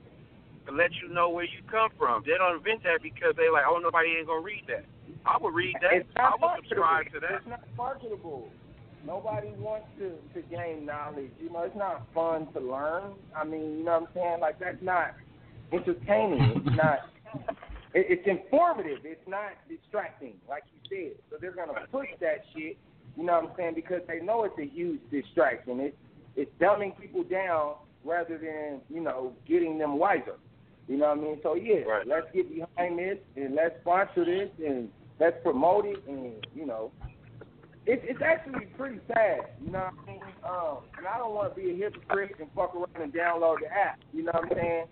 [0.66, 2.22] to let you know where you come from?
[2.24, 4.86] They don't invent that because they like, oh, nobody ain't gonna read that.
[5.26, 5.92] I would read that.
[5.92, 7.42] It's not I would subscribe to that.
[7.42, 8.48] It's not marketable.
[9.04, 11.34] Nobody wants to to gain knowledge.
[11.42, 13.14] You know, it's not fun to learn.
[13.34, 14.40] I mean, you know what I'm saying?
[14.40, 15.14] Like that's not
[15.72, 16.62] entertaining.
[16.62, 17.10] It's not.
[17.94, 18.98] It, it's informative.
[19.04, 21.16] It's not distracting, like you said.
[21.30, 22.76] So they're gonna push that shit.
[23.16, 23.74] You know what I'm saying?
[23.76, 25.80] Because they know it's a huge distraction.
[25.80, 25.96] It's
[26.36, 30.36] it's dumbing people down rather than you know getting them wiser.
[30.88, 31.40] You know what I mean?
[31.42, 32.06] So yeah, Right.
[32.06, 36.90] let's get behind this and let's sponsor this and let's promote it and you know
[37.86, 40.20] it's it's actually pretty sad, you know what I mean?
[40.44, 43.68] Um and I don't want to be a hypocrite and fuck around and download the
[43.72, 44.84] app, you know what I'm saying?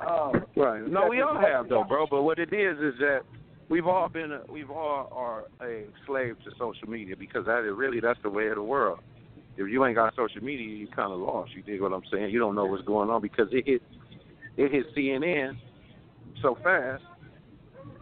[0.00, 0.86] Um Right.
[0.86, 2.06] No, we all have though, bro.
[2.10, 3.20] But what it is is that
[3.68, 7.76] we've all been, a, we've all are a slave to social media because that is
[7.76, 9.00] really that's the way of the world.
[9.56, 11.52] If you ain't got social media, you kind of lost.
[11.54, 12.30] You dig what I'm saying?
[12.30, 13.82] You don't know what's going on because it hit,
[14.56, 15.58] it hit CNN
[16.42, 17.02] so fast.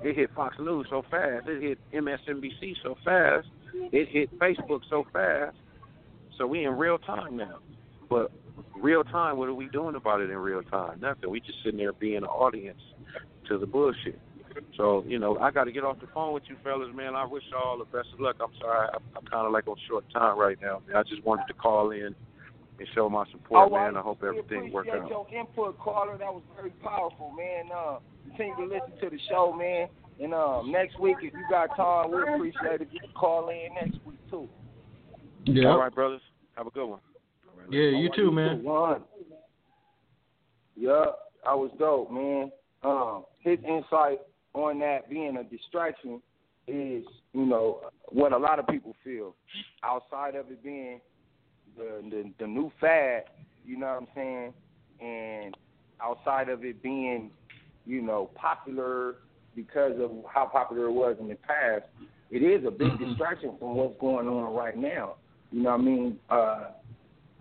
[0.02, 1.48] It hit Fox News so fast.
[1.48, 3.46] It hit MSNBC so fast.
[3.74, 5.56] It hit Facebook so fast.
[6.37, 7.59] So we in real time now.
[8.09, 8.33] But
[8.81, 11.01] real time, what are we doing about it in real time?
[11.01, 11.31] Nothing.
[11.31, 12.81] We just sitting there being an audience
[13.49, 14.21] to the bullshit.
[14.77, 17.14] So, you know, I got to get off the phone with you fellas, man.
[17.14, 18.37] I wish y'all the best of luck.
[18.40, 18.88] I'm sorry.
[18.95, 20.81] I'm, I'm kind of like on short time right now.
[20.87, 20.97] Man.
[20.97, 22.14] I just wanted to call in
[22.79, 23.97] and show my support, Oh, man.
[23.97, 25.29] I hope we everything works appreciate out.
[25.33, 26.16] your input, caller.
[26.16, 27.71] That was very powerful, man.
[27.75, 29.88] Uh, continue to listen to the show, man.
[30.23, 32.88] And um, next week, if you got time, we appreciate it.
[32.90, 34.49] You can call in next week too.
[35.45, 35.69] Yeah.
[35.69, 36.23] All right, brothers.
[36.57, 37.01] Have a good one.
[37.70, 38.62] Yeah, you too, man.
[38.62, 39.02] One.
[40.76, 41.07] Yeah,
[41.46, 42.50] I was dope, man.
[42.83, 44.20] Um, his insight
[44.55, 46.20] on that being a distraction
[46.66, 49.35] is, you know, what a lot of people feel.
[49.83, 51.00] Outside of it being
[51.76, 53.24] the the, the new fad,
[53.64, 54.52] you know what I'm saying,
[55.00, 55.57] and
[56.00, 57.31] outside of it being,
[57.87, 59.16] you know, popular
[59.55, 61.85] because of how popular it was in the past,
[62.31, 65.14] it is a big distraction from what's going on right now.
[65.50, 66.18] You know what I mean?
[66.29, 66.64] Uh,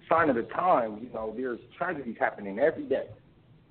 [0.10, 3.08] sign of the time, you know, there's tragedies happening every day.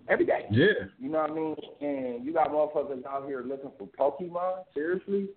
[0.09, 0.47] Every day.
[0.51, 0.67] Yeah.
[0.99, 1.57] You know what I mean?
[1.81, 5.29] And you got motherfuckers out here looking for Pokemon, seriously.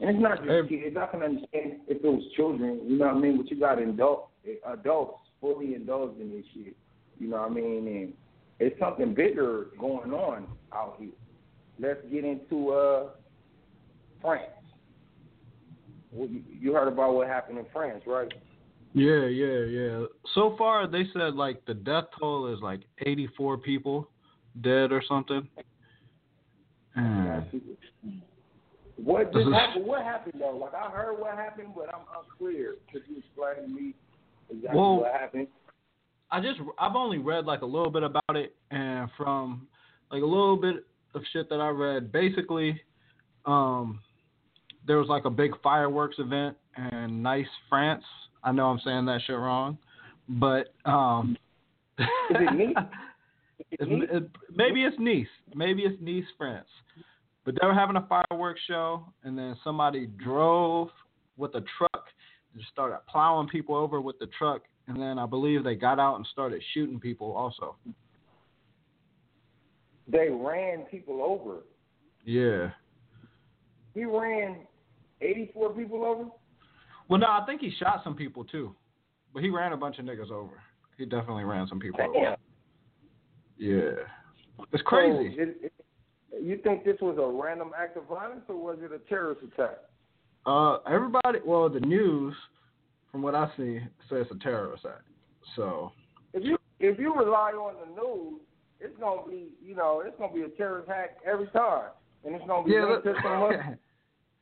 [0.00, 0.82] And it's not just Hey.
[0.82, 0.96] kids.
[0.96, 3.36] I can understand if it was children, you know what I mean?
[3.36, 4.30] But you got adult,
[4.66, 6.76] adults fully indulged in this shit.
[7.20, 7.86] You know what I mean?
[7.86, 8.12] And
[8.58, 11.10] it's something bigger going on out here.
[11.78, 13.08] Let's get into uh
[14.20, 14.50] France.
[16.16, 18.32] You, you heard about what happened in France, right?
[18.94, 20.04] Yeah, yeah, yeah.
[20.34, 24.08] So far, they said like the death toll is like 84 people
[24.60, 25.48] dead or something.
[26.94, 27.44] And
[28.96, 29.86] What did happen?
[29.86, 30.56] What happened though?
[30.56, 32.76] Like I heard what happened, but I'm unclear.
[32.92, 33.94] Could you explain to me
[34.50, 35.48] exactly Well- what happened?
[36.30, 39.68] I just I've only read like a little bit about it, and from
[40.10, 42.80] like a little bit of shit that I read, basically,
[43.44, 44.00] um,
[44.86, 48.04] there was like a big fireworks event in Nice, France.
[48.44, 49.78] I know I'm saying that shit wrong,
[50.28, 51.36] but um,
[51.98, 52.84] Is it Nice?
[53.70, 55.28] It's, it, maybe it's Nice.
[55.54, 56.66] Maybe it's Nice, France.
[57.44, 60.88] But they were having a fireworks show, and then somebody drove
[61.36, 62.06] with a truck
[62.52, 64.62] and just started plowing people over with the truck.
[64.88, 67.76] And then I believe they got out and started shooting people also.
[70.08, 71.60] They ran people over.
[72.24, 72.70] Yeah.
[73.94, 74.66] He ran
[75.20, 76.24] 84 people over.
[77.12, 78.74] Well, no, I think he shot some people too.
[79.34, 80.62] But he ran a bunch of niggas over.
[80.96, 82.36] He definitely ran some people over.
[83.58, 83.90] Yeah.
[84.72, 85.36] It's crazy.
[85.36, 85.72] So, it, it,
[86.42, 89.76] you think this was a random act of violence or was it a terrorist attack?
[90.46, 92.34] Uh, everybody, well, the news,
[93.10, 95.06] from what I see, says it's a terrorist act.
[95.54, 95.92] So,
[96.32, 98.40] If you if you rely on the news,
[98.80, 101.90] it's gonna be, you know, it's gonna be a terrorist attack every time,
[102.24, 103.76] and it's gonna be Yeah, linked to some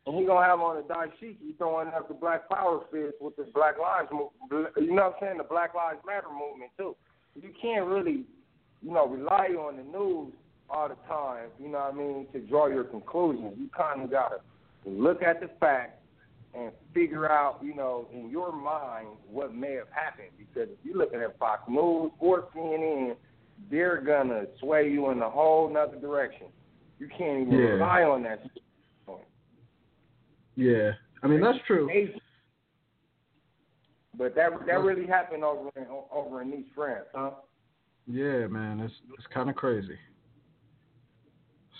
[0.06, 3.44] And we gonna have on the dashiki throwing up the Black Power fist with the
[3.54, 4.72] Black Lives movement.
[4.76, 5.38] You know what I'm saying?
[5.38, 6.96] The Black Lives Matter movement too.
[7.34, 8.24] You can't really,
[8.82, 10.32] you know, rely on the news
[10.70, 11.48] all the time.
[11.58, 12.26] You know what I mean?
[12.32, 14.40] To draw your conclusions, you kind of gotta
[14.86, 15.98] look at the facts
[16.54, 20.30] and figure out, you know, in your mind what may have happened.
[20.38, 23.16] Because if you're looking at Fox News or CNN,
[23.70, 26.46] they're gonna sway you in a whole nother direction.
[26.98, 27.66] You can't even Yeah.
[27.74, 28.40] rely on that.
[30.60, 30.90] Yeah,
[31.22, 31.88] I mean that's true.
[34.18, 37.30] But that that really happened over in over in Nice, France, huh?
[38.06, 39.96] Yeah, man, it's it's kind of crazy.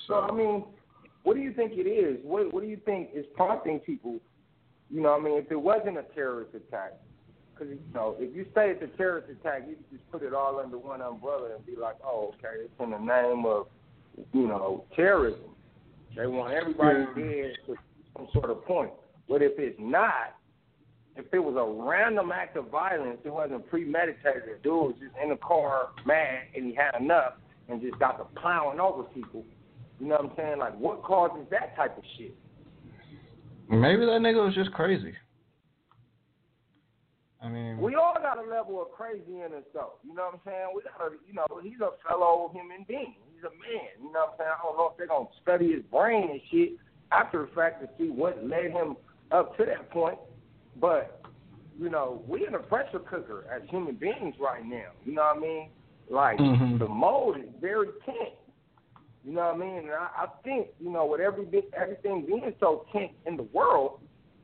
[0.07, 0.65] So I mean,
[1.25, 2.21] what do you think it is?
[2.25, 4.19] What what do you think is prompting people?
[4.91, 6.95] You know, I mean, if it wasn't a terrorist attack,
[7.53, 10.59] because you know, if you say it's a terrorist attack, you just put it all
[10.59, 13.67] under one umbrella and be like, oh, okay, it's in the name of,
[14.33, 15.51] you know, terrorism.
[16.17, 17.77] They want everybody dead for
[18.17, 18.91] some sort of point.
[19.29, 20.35] But if it's not,
[21.17, 24.43] if it was a random act of violence, it wasn't premeditated.
[24.47, 27.35] The dude was just in the car, mad, and he had enough,
[27.69, 29.45] and just got to plowing over people.
[29.99, 30.59] You know what I'm saying?
[30.59, 32.35] Like, what causes that type of shit?
[33.69, 35.15] Maybe that nigga was just crazy.
[37.43, 39.95] I mean, We all got a level of crazy in us, though.
[40.05, 40.67] You know what I'm saying?
[40.75, 43.17] We got to, you know, he's a fellow human being.
[43.33, 43.97] He's a man.
[43.97, 44.51] You know what I'm saying?
[44.53, 46.77] I don't know if they're gonna study his brain and shit
[47.13, 48.97] after the fact to see what led him
[49.33, 50.19] up to that point.
[50.81, 51.21] But
[51.79, 54.91] you know, we in a pressure cooker as human beings right now.
[55.05, 55.69] You know what I mean?
[56.09, 56.79] Like Mhm.
[56.79, 58.37] the mold is very tense.
[59.25, 59.77] You know what I mean?
[59.79, 64.01] And I, I think you know with every everything being so tense in the world,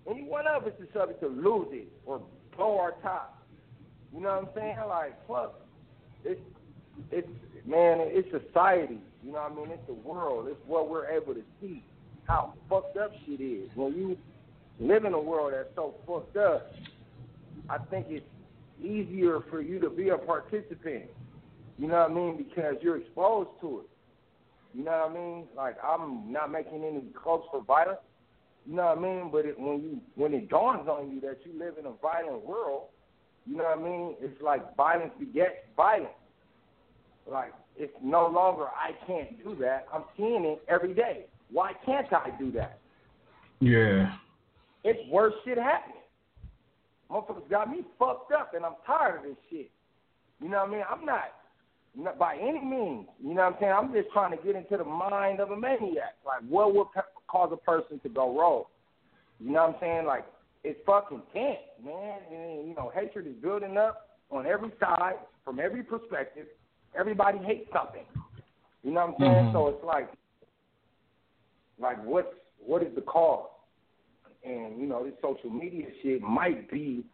[0.09, 2.23] any one of us is subject to lose it or
[2.57, 3.43] blow our top.
[4.15, 4.77] You know what I'm saying?
[4.89, 5.61] Like fuck,
[6.25, 6.41] it's
[7.11, 7.29] it's
[7.67, 9.01] man, it's society.
[9.25, 9.71] You know what I mean?
[9.73, 10.47] It's the world.
[10.49, 11.83] It's what we're able to see
[12.27, 13.69] how fucked up shit is.
[13.75, 14.17] When you
[14.81, 16.73] live in a world that's so fucked up,
[17.69, 18.27] I think it's
[18.83, 21.05] easier for you to be a participant.
[21.79, 22.37] You know what I mean?
[22.37, 23.91] Because you're exposed to it.
[24.77, 25.45] You know what I mean?
[25.57, 28.01] Like I'm not making any calls for violence.
[28.67, 29.31] You know what I mean?
[29.31, 32.45] But it, when you when it dawns on you that you live in a violent
[32.45, 32.85] world,
[33.47, 34.17] you know what I mean?
[34.21, 36.11] It's like violence begets violence.
[37.31, 39.87] Like it's no longer I can't do that.
[39.93, 41.27] I'm seeing it every day.
[41.51, 42.79] Why can't I do that?
[43.61, 44.13] yeah,
[44.85, 45.97] It's worse shit happening.
[47.11, 49.71] Motherfuckers got me fucked up, and I'm tired of this shit.
[50.43, 50.83] You know what I mean?
[50.91, 51.25] I'm not,
[51.97, 53.07] not by any means.
[53.23, 53.73] You know what I'm saying?
[53.73, 56.17] I'm just trying to get into the mind of a maniac.
[56.27, 56.89] Like, what would
[57.29, 58.67] cause a person to go rogue?
[59.41, 60.07] You know what I'm saying?
[60.07, 60.27] Like,
[60.65, 62.19] it's fucking tense, man.
[62.31, 66.47] And, you know, hatred is building up on every side, from every perspective.
[66.99, 68.05] Everybody hates something.
[68.83, 69.47] You know what I'm saying?
[69.47, 69.53] Mhm.
[69.53, 70.11] So it's like,
[71.81, 73.49] like what's what is the cause?
[74.45, 77.05] And you know, this social media shit might be,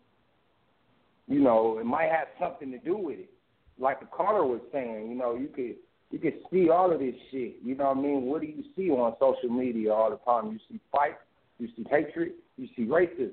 [1.29, 3.31] you know, it might have something to do with it.
[3.79, 5.77] Like the caller was saying, you know, you could
[6.11, 7.57] you could see all of this shit.
[7.64, 8.22] You know what I mean?
[8.22, 10.53] What do you see on social media all the time?
[10.53, 11.16] You see fight,
[11.59, 13.33] you see hatred, you see racism.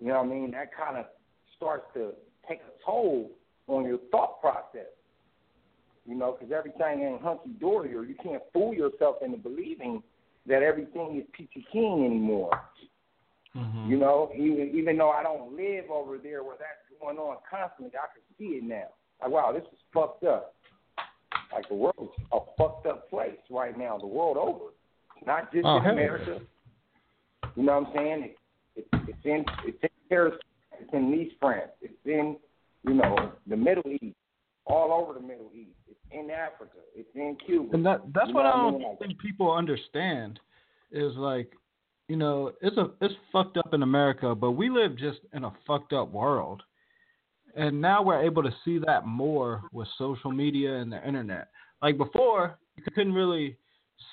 [0.00, 0.50] You know what I mean?
[0.50, 1.06] That kind of
[1.56, 2.10] starts to
[2.48, 3.30] take a toll
[3.68, 4.90] on your thought process.
[6.04, 10.02] You know, because everything ain't hunky dory, or you can't fool yourself into believing
[10.46, 12.50] that everything is peachy keen anymore.
[13.54, 13.88] Mhm.
[13.88, 17.92] You know, even even though I don't live over there where that's going on constantly,
[17.96, 18.88] I can see it now.
[19.20, 20.54] Like, wow, this is fucked up.
[21.52, 24.72] Like the world's a fucked up place right now, the world over.
[25.26, 26.00] Not just Oh, in hell yeah.
[26.00, 26.40] America.
[27.54, 28.22] You know what I'm saying?
[28.24, 28.36] It,
[28.76, 30.34] it, it's in it's in Paris,
[30.80, 32.36] it's in Nice, France, it's in
[32.84, 34.16] you know the Middle East,
[34.66, 35.76] all over the Middle East.
[36.12, 37.74] In Africa, it's in Cuba.
[37.74, 38.96] And that that's You what I don't mean?
[38.98, 40.38] Think people understand
[40.90, 41.50] is like,
[42.08, 45.52] you know, it's a it's fucked up in America, but we live just in a
[45.66, 46.62] fucked up world.
[47.54, 51.48] And now we're able to see that more with social media and the internet.
[51.82, 53.56] Like before, you couldn't really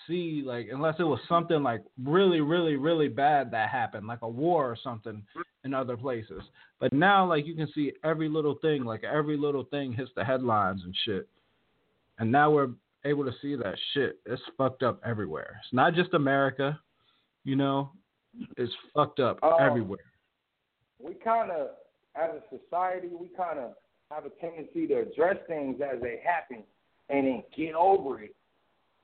[0.08, 4.30] see like unless it was something like really, really, really bad that happened, like a
[4.30, 5.24] war or something
[5.64, 6.41] in other places.
[6.80, 10.24] But now like you can see every little thing, like every little thing hits the
[10.24, 11.28] headlines and shit.
[12.20, 12.70] And now we're
[13.05, 14.20] able to see that shit.
[14.26, 15.59] It's fucked up everywhere.
[15.63, 16.80] It's not just America,
[17.45, 17.91] you know.
[18.57, 19.55] It's fucked up Oh.
[19.57, 19.99] everywhere.
[21.01, 21.70] we kind of,
[22.15, 23.74] as a society, we kind of
[24.11, 26.61] have a tendency to address things as they happen
[27.07, 28.36] and then get over it.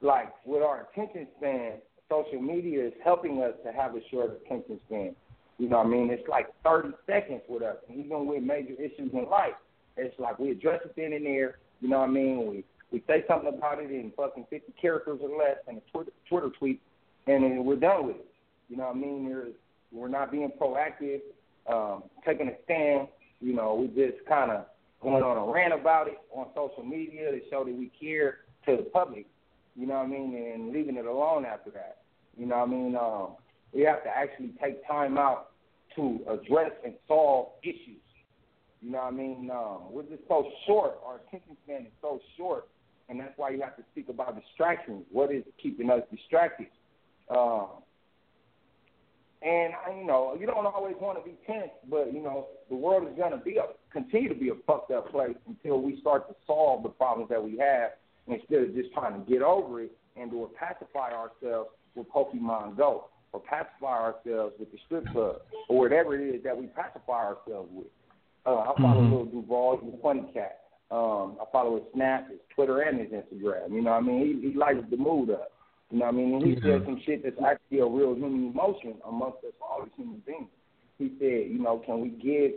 [0.01, 4.77] Like with our attention span, social media is helping us to have a short attention
[4.87, 5.15] span.
[5.57, 6.09] You know what I mean?
[6.11, 7.77] It's like 30 seconds with us.
[7.89, 9.55] Even with major issues in life,
[9.95, 11.59] it's like we address it then and there.
[11.79, 12.45] You know what I mean?
[12.47, 16.11] We We say something about it in fucking 50 characters or less in a Twitter,
[16.29, 16.81] Twitter tweet,
[17.27, 18.27] and then we're done with it.
[18.69, 19.25] You know what I mean?
[19.27, 19.53] There's,
[19.91, 21.21] we're not being proactive,
[21.71, 23.07] um, taking a stand.
[23.41, 24.65] You know, we just kind of
[25.01, 28.77] going on a rant about it on social media to show that we care to
[28.77, 29.25] the public.
[29.75, 30.51] You know what I mean?
[30.53, 31.97] And leaving it alone after that.
[32.37, 32.95] You know what I mean?
[32.95, 33.27] Um,
[33.73, 35.51] we have to actually take time out
[35.95, 38.01] to address and solve issues.
[38.81, 39.49] You know what I mean?
[39.51, 40.99] Um, we're just so short.
[41.05, 42.67] Our attention span is so short,
[43.09, 45.03] and that's why you have to speak about distractions.
[45.11, 46.67] What is keeping us distracted?
[47.29, 47.67] Um,
[49.41, 53.07] and you know, you don't always want to be tense, but you know, the world
[53.07, 56.35] is gonna be a continue to be a fucked up place until we start to
[56.47, 57.91] solve the problems that we have
[58.27, 63.05] instead of just trying to get over it and or pacify ourselves with Pokemon Go
[63.33, 65.37] or pacify ourselves with the strip club
[65.69, 67.87] or whatever it is that we pacify ourselves with.
[68.45, 69.11] Uh, I follow Mhm.
[69.11, 70.64] Lil Duval, he's a funny cat.
[70.91, 73.71] Um, I follow his Snap, his Twitter, and his Instagram.
[73.71, 74.41] You know what I mean?
[74.41, 75.51] He, he lights the mood up.
[75.91, 76.33] You know what I mean?
[76.35, 76.77] And he Yeah.
[76.79, 80.49] said some shit that's actually a real human emotion amongst us all as human beings.
[80.97, 82.53] He said, you know, can we give,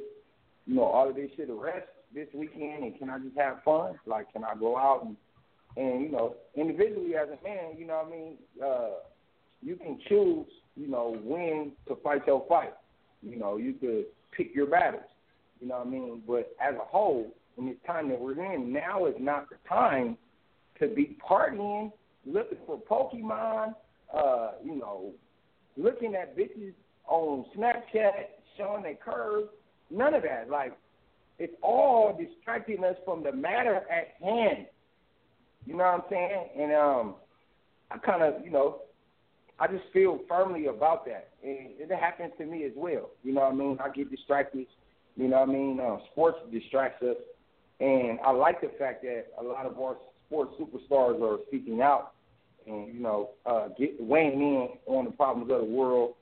[0.67, 3.63] you know, all of this shit a rest this weekend and can I just have
[3.65, 3.99] fun?
[4.07, 5.17] Like, can I go out and,
[5.77, 8.37] and you know, individually as a man, you know what I mean?
[8.63, 8.91] Uh,
[9.63, 12.75] you can choose, you know, when to fight your fight.
[13.23, 14.07] You know, you could
[14.37, 15.03] pick your battles.
[15.61, 16.23] You know what I mean?
[16.27, 17.27] But as a whole,
[17.59, 20.17] in this time that we're in, now is not the time
[20.81, 21.93] to be partying,
[22.27, 23.75] looking for Pokemon,
[24.15, 25.13] uh, you know,
[25.77, 26.75] looking at bitches
[27.09, 28.13] on Snapchat,
[28.57, 29.49] showing their curves.
[29.91, 30.49] None of that.
[30.51, 30.77] Like,
[31.39, 34.67] it's all distracting us from the matter at hand.
[35.67, 36.49] You know what I'm saying?
[36.59, 37.15] And um,
[37.91, 38.83] I kind of, you know,
[39.61, 41.31] I just feel firmly about that.
[41.43, 43.11] And it happens to me as well.
[43.23, 43.79] You know what I mean?
[43.83, 44.67] I get distracted.
[45.17, 45.81] You know what I mean?
[45.81, 47.17] Uh, sports distracts us.
[47.81, 52.13] And I like the fact that a lot of our sports superstars are speaking out
[52.67, 56.15] and, you know, uh, get weighing in on the problems of the world,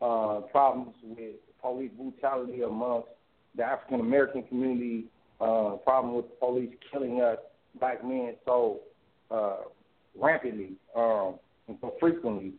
[0.00, 3.08] uh, problems with police brutality amongst
[3.56, 5.04] the African American community,
[5.40, 7.38] uh, problem with police killing us
[7.78, 8.80] black men so
[9.30, 9.56] uh,
[10.18, 11.34] rampantly um,
[11.68, 12.52] and so frequently.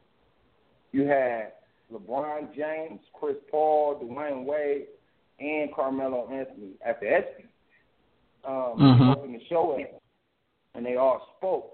[0.91, 1.53] You had
[1.91, 4.85] LeBron James, Chris Paul, Dwyane Wade,
[5.39, 7.45] and Carmelo Anthony at the ESPY.
[8.45, 9.11] Um, Mhm.
[9.17, 10.01] opened the show up,
[10.73, 11.71] and they all spoke.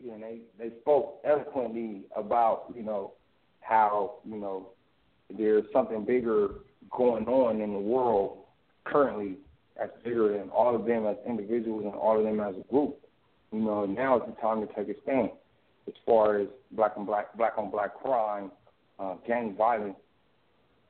[0.00, 3.12] You know, they they spoke eloquently about you know
[3.60, 4.70] how you know
[5.30, 6.50] there's something bigger
[6.90, 8.44] going on in the world
[8.84, 9.36] currently
[9.76, 12.98] that's bigger than all of them as individuals and all of them as a group.
[13.52, 15.30] You know, now is the time to take a stand
[15.86, 18.50] as far as black and black black on black crime,
[18.98, 19.96] uh, gang violence.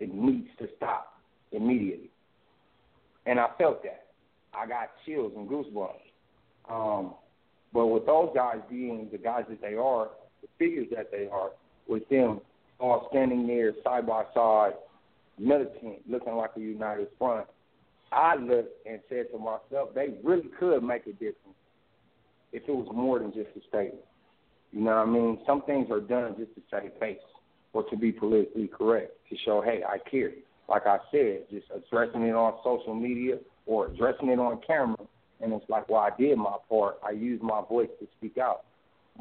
[0.01, 1.19] It needs to stop
[1.53, 2.11] immediately,
[3.27, 4.06] and I felt that.
[4.57, 6.01] I got chills and goosebumps.
[6.69, 7.15] Um,
[7.73, 10.09] but with those guys being the guys that they are,
[10.43, 11.51] the figures that they are,
[11.87, 12.41] with them
[12.81, 14.73] all standing there side by side,
[15.39, 17.47] militant, looking like a united front,
[18.13, 21.57] I looked and said to myself, they really could make a difference
[22.53, 24.05] if it was more than just a statement.
[24.73, 25.39] You know what I mean?
[25.47, 27.19] Some things are done just to save face
[27.73, 30.33] or to be politically correct, to show, hey, I care.
[30.69, 34.97] Like I said, just addressing it on social media or addressing it on camera,
[35.41, 36.99] and it's like, well, I did my part.
[37.07, 38.65] I used my voice to speak out.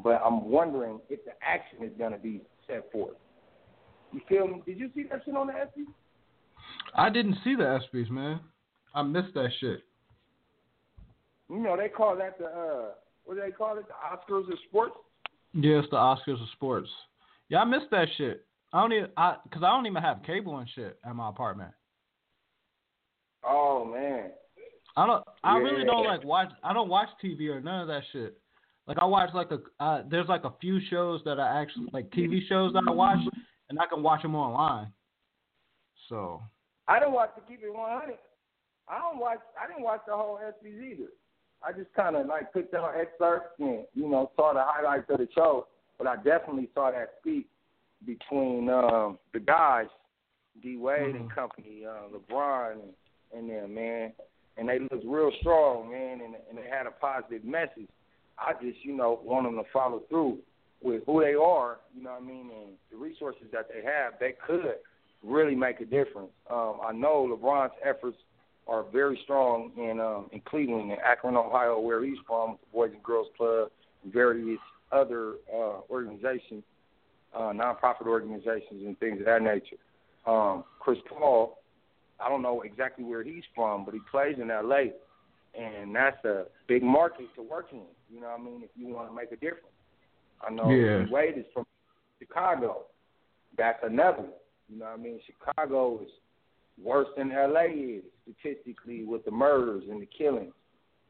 [0.02, 3.16] But I'm wondering if the action is going to be set forth.
[4.12, 4.62] You feel me?
[4.64, 5.84] Did you see that shit on the ESPY?
[6.94, 8.40] I didn't see the ESPYS, man.
[8.94, 9.80] I missed that shit.
[11.50, 12.88] You know, they call that the, uh,
[13.24, 13.84] what do they call it?
[13.86, 14.94] The Oscars of sports?
[15.52, 16.88] Yeah, the Oscars of sports.
[17.48, 18.44] Yeah, I missed that shit.
[18.72, 21.70] I don't even, I, cause I don't even have cable and shit at my apartment.
[23.44, 24.05] Oh, man.
[24.96, 25.24] I don't.
[25.44, 26.50] I really don't like watch.
[26.62, 28.38] I don't watch TV or none of that shit.
[28.86, 29.58] Like I watch like a.
[29.82, 33.18] Uh, there's like a few shows that I actually like TV shows that I watch,
[33.68, 34.92] and I can watch them online.
[36.08, 36.40] So
[36.88, 38.14] I didn't watch the Keep It 100.
[38.88, 39.38] I don't watch.
[39.60, 41.08] I didn't watch the whole ESPYs either.
[41.62, 45.18] I just kind of like picked out excerpts and you know saw the highlights of
[45.18, 45.66] the show.
[45.98, 47.46] But I definitely saw that speech
[48.06, 49.86] between um, the guys,
[50.62, 52.82] D Wade and company, uh, LeBron and,
[53.34, 54.12] and them, man.
[54.56, 57.88] And they looked real strong, man, and, and they had a positive message.
[58.38, 60.38] I just, you know, want them to follow through
[60.82, 64.14] with who they are, you know what I mean, and the resources that they have.
[64.20, 64.76] They could
[65.22, 66.30] really make a difference.
[66.50, 68.16] Um, I know LeBron's efforts
[68.68, 72.90] are very strong in um, in Cleveland and Akron, Ohio, where he's from, the Boys
[72.92, 73.70] and Girls Club,
[74.12, 74.58] various
[74.92, 76.62] other uh, organizations,
[77.34, 79.76] uh, nonprofit organizations, and things of that nature.
[80.26, 81.58] Um, Chris Paul,
[82.20, 84.92] I don't know exactly where he's from, but he plays in L.A.
[85.58, 87.82] and that's a big market to work in.
[88.12, 88.62] You know what I mean?
[88.62, 89.66] If you want to make a difference,
[90.46, 91.06] I know Yeah.
[91.10, 91.66] Wade is from
[92.18, 92.84] Chicago.
[93.56, 94.30] That's another one.
[94.68, 95.20] You know what I mean?
[95.26, 96.10] Chicago is
[96.82, 100.52] worse than LA is statistically with the murders and the killings.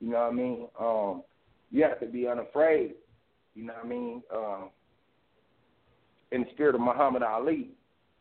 [0.01, 0.69] You know what I mean?
[0.79, 1.23] Um,
[1.71, 2.95] you have to be unafraid.
[3.55, 4.23] You know what I mean?
[4.35, 4.71] Um,
[6.33, 7.71] in the spirit of Muhammad Ali,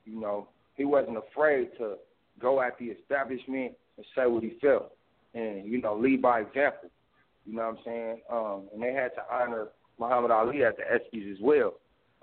[0.06, 1.96] you know, he wasn't afraid to
[2.40, 4.92] go at the establishment and say what he felt,
[5.34, 6.90] and you know, lead by example.
[7.46, 8.22] You know what I'm saying?
[8.32, 9.68] Um, and they had to honor
[10.00, 11.76] Muhammad Ali at the ESPYS as well.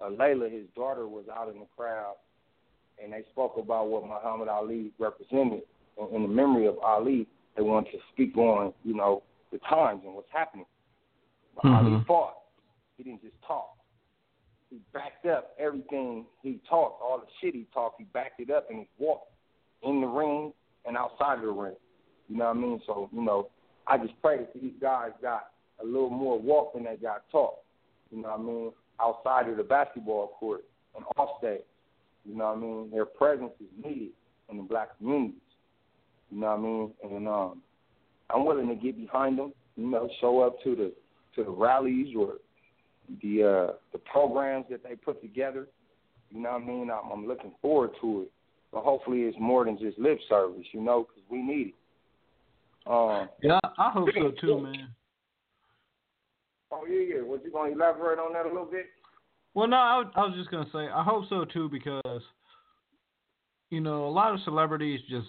[0.03, 2.15] Uh, Laila, his daughter, was out in the crowd,
[3.03, 5.63] and they spoke about what Muhammad Ali represented.
[5.99, 10.03] And in the memory of Ali, they wanted to speak on, you know, the times
[10.05, 10.67] and what's happening.
[11.55, 12.07] But Ali Mhm.
[12.07, 12.39] fought.
[12.97, 13.77] He didn't just talk.
[14.71, 17.99] He backed up everything he talked, all the shit he talked.
[17.99, 19.32] He backed it up and he walked
[19.83, 20.53] in the ring
[20.87, 21.77] and outside of the ring.
[22.29, 22.81] You know what I mean?
[22.87, 23.49] So, you know,
[23.87, 25.51] I just pray that these guys got
[25.83, 27.59] a little more walk than they got talk.
[28.11, 28.73] You know what I mean?
[29.01, 30.65] Outside of the basketball court
[30.97, 31.61] and off stage.
[32.25, 32.91] You know what I mean?
[32.91, 34.11] Their presence is needed
[34.49, 35.41] in the black communities.
[36.31, 36.93] You know what I mean?
[37.05, 37.63] And um
[38.31, 40.93] I'm willing to get behind them, you know, show up to the
[41.37, 42.35] to the rallies or
[43.23, 45.69] the uh the programs that they put together.
[46.31, 46.91] You know what I mean?
[46.91, 48.31] I'm, I'm looking forward to it.
[48.73, 51.75] But hopefully it's more than just lip service, you know, because we need it.
[52.91, 54.89] Um, Yeah, I hope so too, man.
[56.73, 57.23] oh yeah, yeah.
[57.23, 58.87] Was you gonna elaborate on that a little bit?
[59.55, 62.23] Well, no, I, I was just gonna say I hope so too because
[63.71, 65.29] you know a lot of celebrities just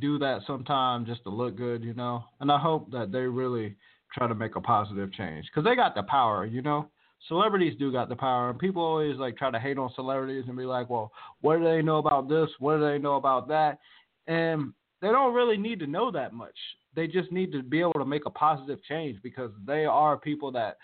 [0.00, 3.76] do that sometimes just to look good, you know, and I hope that they really
[4.12, 6.88] try to make a positive change because they got the power, you know.
[7.26, 10.56] Celebrities do got the power, and people always like try to hate on celebrities and
[10.56, 12.48] be like, "Well, what do they know about this?
[12.60, 13.80] What do they know about that?"
[14.28, 16.56] And they don't really need to know that much.
[16.94, 20.52] They just need to be able to make a positive change because they are people
[20.52, 20.78] that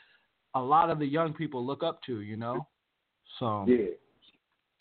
[0.54, 2.66] a lot of the young people look up to, you know.
[3.38, 3.94] So Yeah.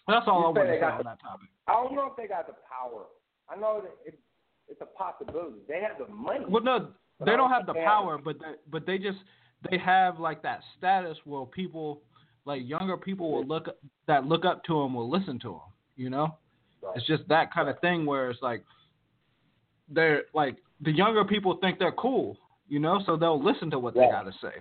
[0.07, 1.49] that's all You I want to say on the- that topic.
[1.67, 3.05] I don't know if they got the power.
[3.49, 4.19] I know that it,
[4.67, 5.59] it's a possibility.
[5.67, 6.45] They have the money.
[6.47, 9.19] Well, no, they don't don't have the power, but they, but they just
[9.69, 12.01] they have like that status where people
[12.45, 13.69] like younger people will look
[14.07, 15.61] that look up to them will listen to them.
[15.95, 16.37] You know,
[16.81, 16.97] Right.
[16.97, 18.63] it's just that kind of thing where it's like
[19.89, 22.37] they're like the younger people think they're cool.
[22.67, 24.53] You know, so they'll listen to what they got to say.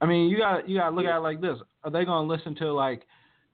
[0.00, 2.28] I mean, you got you got to look at it like this: Are they going
[2.28, 3.06] to listen to like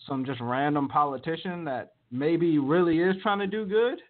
[0.07, 4.01] some just random politician that maybe really is trying to do good?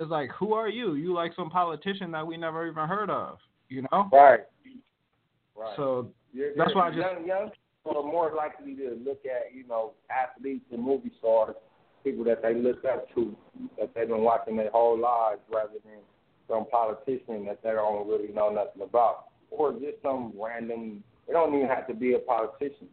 [0.00, 0.94] It's like, who are you?
[0.94, 4.08] You like some politician that we never even heard of, you know?
[4.10, 4.40] Right.
[5.60, 5.76] Right.
[5.76, 9.52] So You're- that's why I just- young young people are more likely to look at
[9.54, 11.54] you know athletes and movie stars,
[12.02, 13.36] people that they look up to,
[13.78, 16.00] that they've been watching their whole lives, rather than
[16.48, 21.04] some politician that they don't really know nothing about, or just some random.
[21.28, 22.88] It don't even have to be a politician,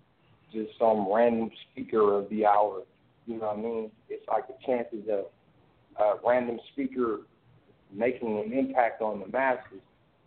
[0.51, 2.83] just some random speaker of the hour.
[3.25, 3.91] You know what I mean?
[4.09, 5.31] It's like the chances of
[5.95, 7.21] a random speaker
[7.91, 9.81] making an impact on the masses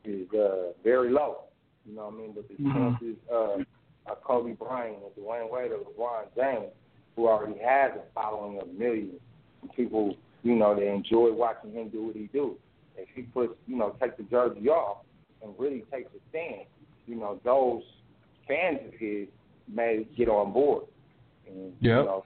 [0.05, 1.45] is uh, very low.
[1.87, 2.33] You know what I mean?
[2.33, 2.75] But the Mhm.
[2.75, 3.67] chances of
[4.07, 6.73] uh, Kobe Bryant or Dwyane Wade or LeBron James,
[7.17, 9.21] who already has a following of millions,
[9.77, 12.57] people, you know, they enjoy watching him do what he do.
[12.97, 14.99] If he puts, you know, take the jersey off
[15.43, 16.67] and really takes a stand,
[17.07, 17.83] you know, those
[18.47, 19.29] fans of his
[19.69, 20.85] may get on board.
[21.47, 22.25] And, you know,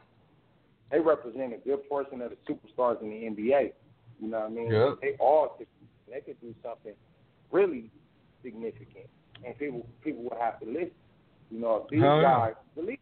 [0.90, 3.72] they represent a good portion of the superstars in the NBA.
[4.20, 4.70] You know what I mean?
[4.70, 4.98] Yep.
[5.02, 5.66] They all could,
[6.10, 6.94] they could do something
[7.50, 7.90] really
[8.42, 9.06] significant,
[9.46, 10.90] and people people would have to listen.
[11.50, 12.22] You know, if these Hell yeah.
[12.22, 13.00] guys, the league,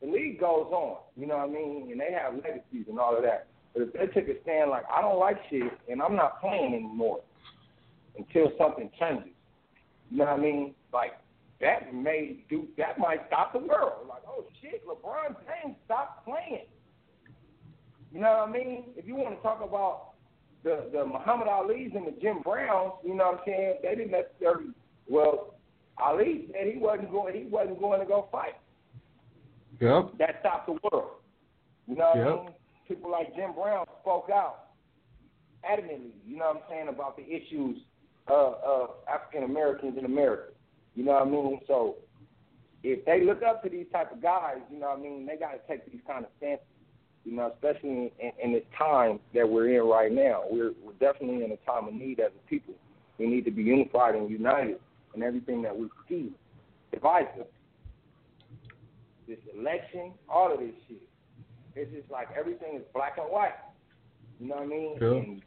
[0.00, 0.98] the league goes on.
[1.16, 1.88] You know what I mean?
[1.90, 3.48] And they have legacies and all of that.
[3.74, 6.74] But if they took a stand like I don't like shit and I'm not playing
[6.74, 7.20] anymore
[8.16, 9.32] until something changes,
[10.10, 10.74] you know what I mean?
[10.92, 11.12] Like
[11.60, 14.06] that may do that might stop the world.
[14.08, 16.66] Like oh shit, LeBron James stopped playing.
[18.12, 18.84] You know what I mean?
[18.96, 20.14] If you want to talk about
[20.64, 23.74] the the Muhammad Ali's and the Jim Browns, you know what I'm saying?
[23.82, 24.70] They didn't necessarily.
[25.08, 25.54] Well,
[25.98, 27.34] Ali said he wasn't going.
[27.34, 28.54] He wasn't going to go fight.
[29.80, 30.12] Yep.
[30.18, 31.12] That stopped the world.
[31.86, 32.26] You know what Yep.
[32.26, 32.50] I mean?
[32.88, 34.70] People like Jim Brown spoke out
[35.64, 36.10] adamantly.
[36.26, 37.78] You know what I'm saying about the issues
[38.26, 40.52] of, of African Americans in America.
[40.94, 41.60] You know what I mean?
[41.66, 41.96] So
[42.82, 45.36] if they look up to these type of guys, you know what I mean, they
[45.36, 46.66] got to take these kind of stances.
[47.24, 50.44] You know, especially in, in this time that we're in right now.
[50.50, 52.74] We're we're definitely in a time of need as a people.
[53.18, 54.80] We need to be unified and united
[55.14, 56.32] in everything that we see.
[56.92, 57.46] Divisive.
[59.28, 61.02] This election, all of this shit.
[61.76, 63.54] It's just like everything is black and white.
[64.40, 64.96] You know what I mean?
[65.00, 65.08] Yeah.
[65.08, 65.42] And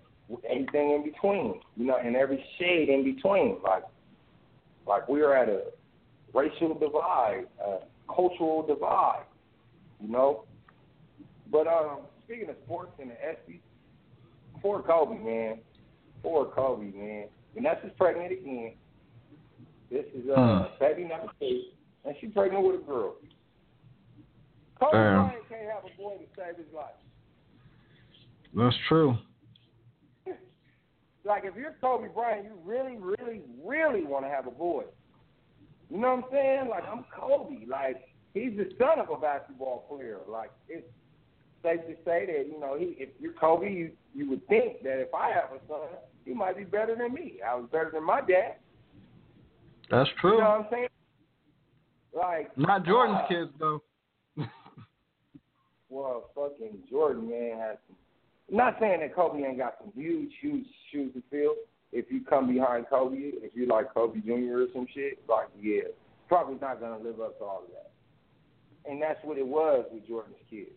[0.50, 3.58] anything in between, you know, and every shade in between.
[3.64, 3.84] Like,
[4.88, 5.64] like we are at a
[6.34, 7.80] racial divide, a
[8.14, 9.24] cultural divide,
[10.02, 10.46] you know.
[11.52, 13.60] But um, speaking of sports and the ESPYs,
[14.62, 15.60] poor Kobe, man,
[16.22, 17.26] poor Kobe, man.
[17.54, 18.74] Vanessa's pregnant again.
[19.94, 20.64] This is uh, Hmm.
[20.80, 21.66] baby number two,
[22.04, 23.14] and she's pregnant with a girl.
[24.80, 24.92] Kobe.
[24.92, 26.98] Bryant can't have a boy to save his life.
[28.56, 29.16] That's true.
[31.26, 34.86] like if you're Kobe Bryant, you really, really, really want to have a boy.
[35.92, 36.70] You know what I'm saying?
[36.70, 37.68] Like I'm Kobe.
[37.68, 38.02] Like
[38.34, 40.18] he's the son of a basketball player.
[40.28, 40.88] Like it's
[41.62, 42.96] safe to say that you know he.
[42.98, 46.58] If you're Kobe, you you would think that if I have a son, he might
[46.58, 47.42] be better than me.
[47.48, 48.56] I was better than my dad.
[49.94, 50.40] That's You true.
[50.40, 50.88] know what I'm saying?
[52.16, 53.84] Like Not Jordan's uh, kids though.
[55.90, 57.96] Well, fucking Jordan, man, has some.
[58.50, 61.54] I'm not saying that Kobe ain't got some huge, huge shoes to fill.
[61.92, 64.64] If you come behind Kobe, if you like Kobe Jr.
[64.64, 65.84] or some shit, like yeah,
[66.28, 67.92] probably not gonna live up to all of that.
[68.92, 70.72] And that's what it was with Jordan's kids.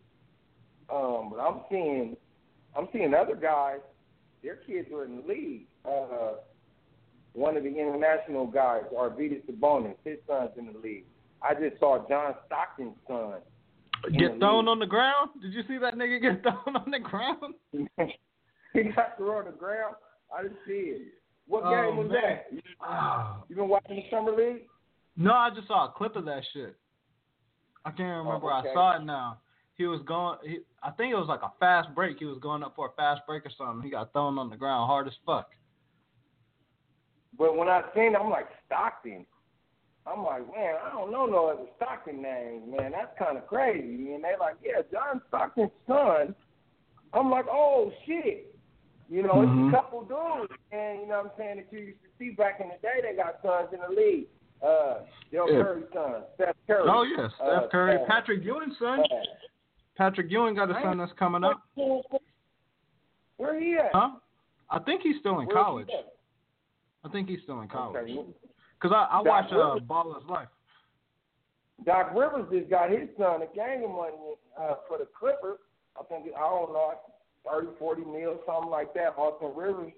[0.92, 2.14] Um, but I'm seeing,
[2.76, 3.80] I'm seeing other guys.
[4.42, 5.66] Their kids are in the league.
[5.84, 6.34] Uh,
[7.37, 11.05] one of the international guys, Arvydas Sabonis, his son's in the league.
[11.43, 13.34] I just saw John Stockton's son
[14.18, 14.68] Get thrown league.
[14.70, 15.30] on the ground?
[15.43, 17.55] Did you see that nigga get thrown on the ground?
[18.72, 19.97] he got thrown on the ground.
[20.37, 21.03] I didn't see it.
[21.47, 22.22] What Oh, game was man.
[22.22, 22.47] that?
[22.51, 22.61] You,
[23.51, 24.62] you been watching the summer league?
[25.16, 26.74] No, I just saw a clip of that shit.
[27.84, 28.51] I can't oh, remember.
[28.51, 28.70] Oh, okay.
[28.70, 29.39] I saw it now.
[29.74, 30.39] He was going.
[30.43, 32.18] He, I think it was like a fast break.
[32.18, 33.82] He was going up for a fast break or something.
[33.84, 35.51] He got thrown on the ground hard as fuck.
[37.39, 39.26] But when I seen it, I'm like Stockton.
[40.07, 42.93] I'm like, man, I don't know no other Stockton names, man.
[42.93, 44.12] That's kind of crazy.
[44.14, 46.34] And they like, yeah, John Stockton's son.
[47.12, 48.55] I'm like, oh shit.
[49.09, 49.68] You know, Mhm.
[49.68, 52.30] it's a couple dudes, and you know what I'm saying that you used to see
[52.30, 53.01] back in the day.
[53.03, 54.26] They got sons in the league.
[54.62, 55.62] Uh, Del Yeah.
[55.62, 56.89] Curry's son, Steph Curry.
[56.89, 59.01] Oh yes, Uh, Steph Curry, uh, Patrick Ewing's son.
[59.01, 59.07] uh,
[59.97, 61.61] Patrick Ewing got a son that's coming up.
[63.37, 63.91] Where he at?
[63.93, 64.11] Huh?
[64.70, 65.89] I think he's still in Where he college.
[65.91, 66.15] at?
[67.07, 68.11] I think he's still in college.
[68.11, 68.24] Okay.
[68.80, 70.48] Cause I, I Doc watched uh, Ballislife.
[71.84, 74.14] Doc Rivers just got his son a gang of money
[74.59, 75.59] uh, for the Clippers.
[75.98, 76.94] I think I don't know,
[77.50, 79.14] thirty, forty mil, something like that.
[79.16, 79.92] Austin Rivers,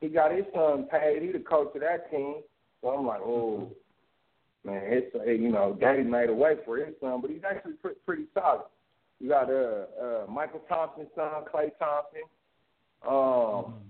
[0.00, 1.22] he got his son paid.
[1.22, 2.36] He the coach of that team.
[2.82, 3.70] So I'm like, oh
[4.64, 7.98] man, it's you know, Daddy made a way for his son, but he's actually pretty,
[8.06, 8.62] pretty solid.
[9.18, 12.22] You got uh, uh, Mychal Thompson's son, Klay Thompson.
[13.06, 13.89] Um,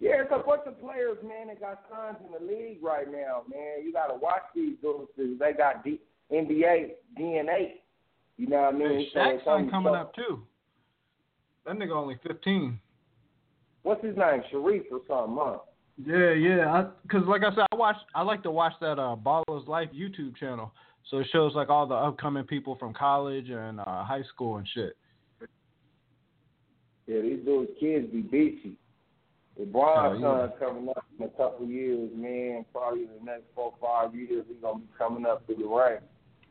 [0.00, 3.42] yeah, it's a bunch of players, man, that got sons in the league right now,
[3.48, 3.84] man.
[3.84, 6.00] You got to watch these dudes they got D-
[6.32, 7.72] NBA DNA.
[8.38, 9.08] You know what I mean?
[9.12, 10.42] So Shaq's son coming so- up too.
[11.66, 12.80] That nigga only 15.
[13.82, 14.42] What's his name?
[14.52, 15.58] Shareef or something, huh?
[16.04, 16.72] Yeah, yeah.
[16.72, 17.96] I, Cause like I said, I watch.
[18.14, 20.72] I like to watch that uh, Ballislife YouTube channel.
[21.10, 24.66] So it shows like all the upcoming people from college and uh, high school and
[24.74, 24.96] shit.
[27.06, 28.76] Yeah, these dudes kids be beachy.
[29.58, 30.48] LeBron's Oh, yeah.
[30.48, 32.64] son coming up in a couple years, man.
[32.72, 36.04] Probably the next four five years, he's gonna be coming up through the ranks.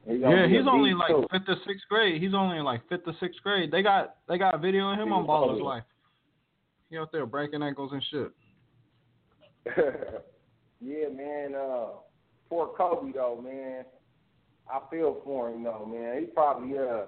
[0.08, 1.26] He gonna Yeah, he's only like too.
[1.32, 2.22] fifth or sixth grade.
[2.22, 3.72] He's only in like fifth or sixth grade.
[3.72, 5.84] They got they got a video of him on Ballislife.
[6.89, 8.32] He out there breaking ankles and shit.
[10.82, 11.56] yeah, man.
[11.56, 11.88] Uh,
[12.50, 13.86] poor Kobe though, man.
[14.72, 16.20] I feel for him though, man.
[16.20, 17.06] He probably uh,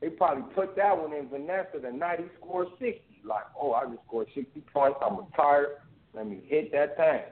[0.00, 3.13] he probably put that one in Vanessa the night he scored sixty.
[3.24, 4.98] Like, oh, I just scored sixty points.
[5.04, 5.78] I'm retired.
[6.14, 7.22] Let me hit that thing.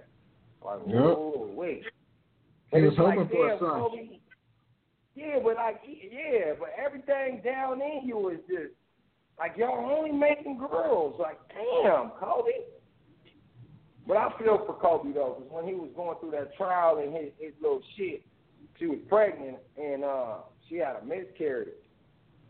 [0.65, 0.97] Like, Yep.
[0.99, 1.83] oh wait.
[2.71, 3.81] He And was it's like, for a damn, son.
[3.81, 4.19] Kobe,
[5.15, 8.73] Yeah, but like, yeah, but everything down in you is just
[9.39, 11.17] like y'all only making girls.
[11.19, 12.53] Like, damn, Kobe.
[14.07, 17.15] But I feel for Kobe though, because when he was going through that trial and
[17.15, 18.23] his, his little shit,
[18.79, 20.39] she was pregnant and uh,
[20.69, 21.69] she had a miscarriage.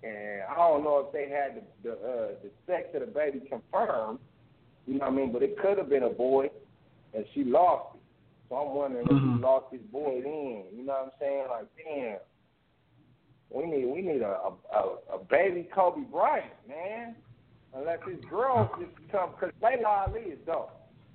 [0.02, 3.40] And I don't know if they had the the, uh, the sex of the baby
[3.48, 4.18] confirmed,
[4.86, 5.32] you know what I mean?
[5.32, 6.50] But it could have been a boy,
[7.14, 8.00] and she lost it.
[8.48, 9.36] So I'm wondering if Mhm.
[9.36, 10.66] he lost his boy then.
[10.76, 11.48] You know what I'm saying?
[11.48, 12.18] Like, damn,
[13.50, 17.16] we need we need a a, a, baby Kobe Bryant, man.
[17.74, 20.70] Unless his girl just become because Laila Ali is dope.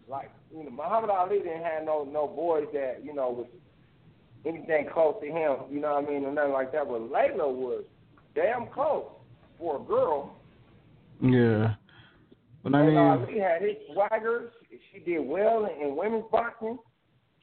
[0.07, 3.47] Like, you know, Muhammad Ali didn't have no no boys that you know was
[4.45, 5.57] anything close to him.
[5.69, 6.87] You know what I mean, or nothing like that.
[6.87, 7.83] But Laila was
[8.37, 9.07] damn close
[9.57, 10.35] for a girl.
[11.21, 11.73] Yeah.
[12.63, 14.51] But I mean, Ali had his swagger.
[14.93, 16.77] She did well in, in women's boxing.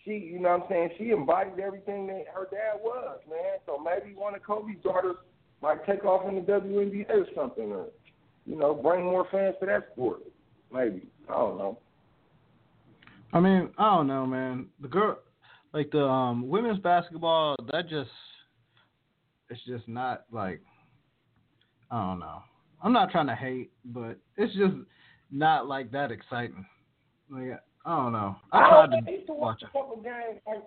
[0.04, 3.58] She, you know what I'm saying, she embodied everything that her dad was, man.
[3.66, 5.16] So maybe one of Kobe's daughters
[5.62, 7.86] might take off in the WNBA or something, or,
[8.46, 10.20] you know, bring more fans to that sport.
[10.72, 11.08] Maybe.
[11.28, 11.78] I don't know.
[13.32, 14.66] I mean, I don't know, man.
[14.80, 15.18] The girl,
[15.72, 18.10] like the um, women's basketball, that just,
[19.48, 20.60] it's just not like,
[21.94, 22.42] I don't know.
[22.82, 24.74] I'm not trying to hate, but it's just
[25.30, 26.66] not like that exciting.
[27.30, 28.34] Like I don't know.
[28.52, 30.40] I tried I to to watch watch a couple games.
[30.46, 30.62] Like,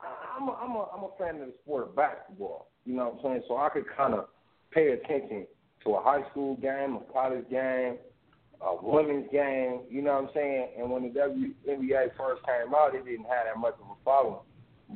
[0.00, 2.66] I- I'm a, I'm a, I'm a fan of the sport of basketball.
[2.84, 3.42] You know what I'm saying?
[3.48, 4.26] So I could kind of
[4.72, 5.46] pay attention
[5.84, 7.96] to a high school game, a college game,
[8.60, 9.82] a women's game.
[9.88, 10.68] You know what I'm saying?
[10.78, 14.40] And when the WNBA first came out, it didn't have that much of a following.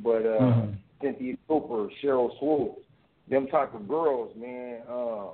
[0.03, 0.75] But uh, Mhm.
[1.01, 2.81] Cynthia Cooper, Sheryl Swoopes,
[3.29, 4.81] them type of girls, man.
[4.89, 5.29] Um,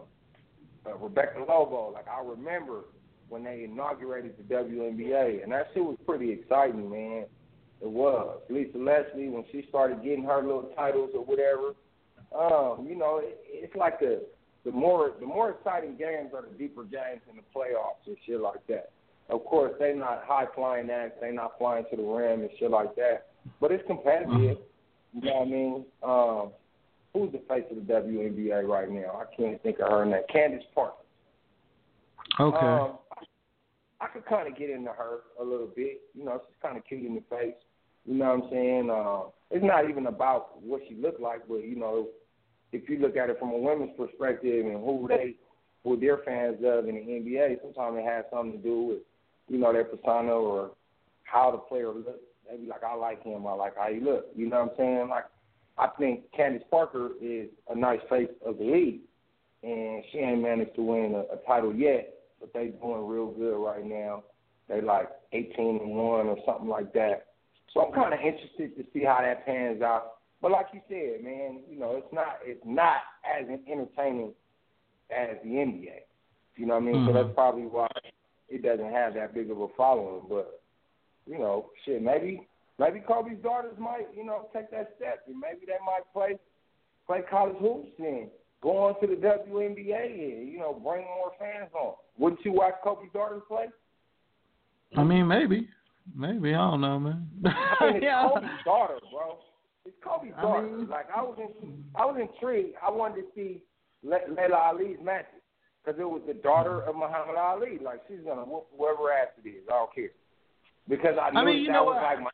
[0.85, 2.81] uh, Rebecca Lobo, like I remember
[3.29, 7.25] when they inaugurated the WNBA, and that shit was pretty exciting, man.
[7.81, 8.39] It was.
[8.49, 11.73] Lisa Leslie, when she started getting her little titles or whatever,
[12.33, 14.23] um, you know, it, it's like the
[14.63, 18.39] the more the more exciting games are the deeper games in the playoffs and shit
[18.39, 18.91] like that.
[19.29, 22.71] Of course, they not high flying acts, they not flying to the rim and shit
[22.71, 23.27] like that.
[23.59, 24.57] But it's competitive.
[25.13, 25.85] You know what I mean?
[26.03, 26.51] Um,
[27.15, 29.21] who's the face of the WNBA right now?
[29.21, 30.21] I can't think of her name.
[30.31, 30.97] Candace Parker.
[32.39, 32.57] Okay.
[32.57, 32.97] Um,
[34.01, 36.01] I could kind of get into her a little bit.
[36.13, 37.55] You know, she's kind of cute in the face.
[38.05, 38.89] You know what I'm saying?
[38.91, 42.09] Uh, it's not even about what she looked like, but you know,
[42.73, 45.35] if you look at it from a women's perspective and who they,
[45.83, 48.97] who they're fans of in the NBA, sometimes it has something to do with,
[49.47, 50.71] you know, their persona or
[51.23, 52.19] how the player looks.
[52.49, 53.47] They be like, I like him.
[53.47, 54.27] I like how he look.
[54.35, 55.09] You know what I'm saying?
[55.09, 55.25] Like,
[55.77, 59.01] I think Candace Parker is a nice face of the league,
[59.63, 63.57] and she ain't managed to win a, a title yet but they doing real good
[63.57, 64.23] right now.
[64.67, 67.27] They like 18 and one or something like that.
[67.73, 70.13] So I'm kind of interested to see how that pans out.
[70.41, 74.33] But like you said, man, you know, it's not it's not as entertaining
[75.11, 75.99] as the NBA.
[76.55, 77.05] You know what I mean?
[77.05, 77.13] So Mhm.
[77.13, 77.89] that's probably why
[78.49, 80.25] it doesn't have that big of a following.
[80.29, 80.61] But
[81.25, 82.47] you know, shit, maybe
[82.79, 86.37] maybe Kobe's daughters might you know take that step, and maybe they might play
[87.07, 88.29] play college hoops and
[88.61, 91.95] go on to the WNBA and you know bring more fans on.
[92.17, 93.65] Wouldn't you watch Kobe's daughters play?
[94.97, 95.67] I mean, maybe,
[96.15, 97.27] maybe I don't know, man.
[97.45, 98.27] I mean, it's yeah.
[98.33, 99.39] Kobe's daughter, bro.
[99.85, 100.67] It's Kobe's I daughter.
[100.67, 102.75] mean- like I was, in, I was intrigued.
[102.85, 103.63] I wanted to see
[104.03, 105.41] Le- Laila Ali's matches
[105.83, 107.79] because it was the daughter of Muhammad Ali.
[107.83, 109.63] Like she's gonna whoop whoever ass it is.
[109.69, 110.09] I don't care
[110.87, 112.03] because I knew I mean, that was what?
[112.03, 112.29] like my.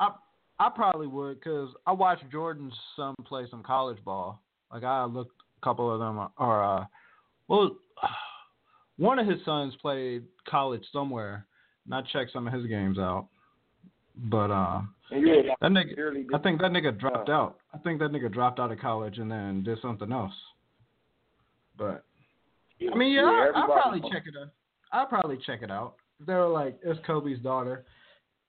[0.00, 0.10] I
[0.58, 4.42] I probably would because I watched Jordan's son play some college ball.
[4.72, 6.84] Like I looked a couple of them or uh,
[7.48, 7.76] well,
[8.96, 11.46] one of his sons played college somewhere,
[11.84, 13.28] and I checked some of his games out.
[14.16, 14.80] But uh,
[15.12, 17.58] were that nigga, I think that nigga dropped out.
[17.72, 20.32] I think that nigga dropped out of college and then did something else.
[21.78, 22.04] But
[22.92, 24.48] I mean, yeah, I, I'll everybody- probably check it out.
[24.92, 25.94] I'll probably check it out.
[26.20, 27.84] If they were like, it's Kobe's daughter,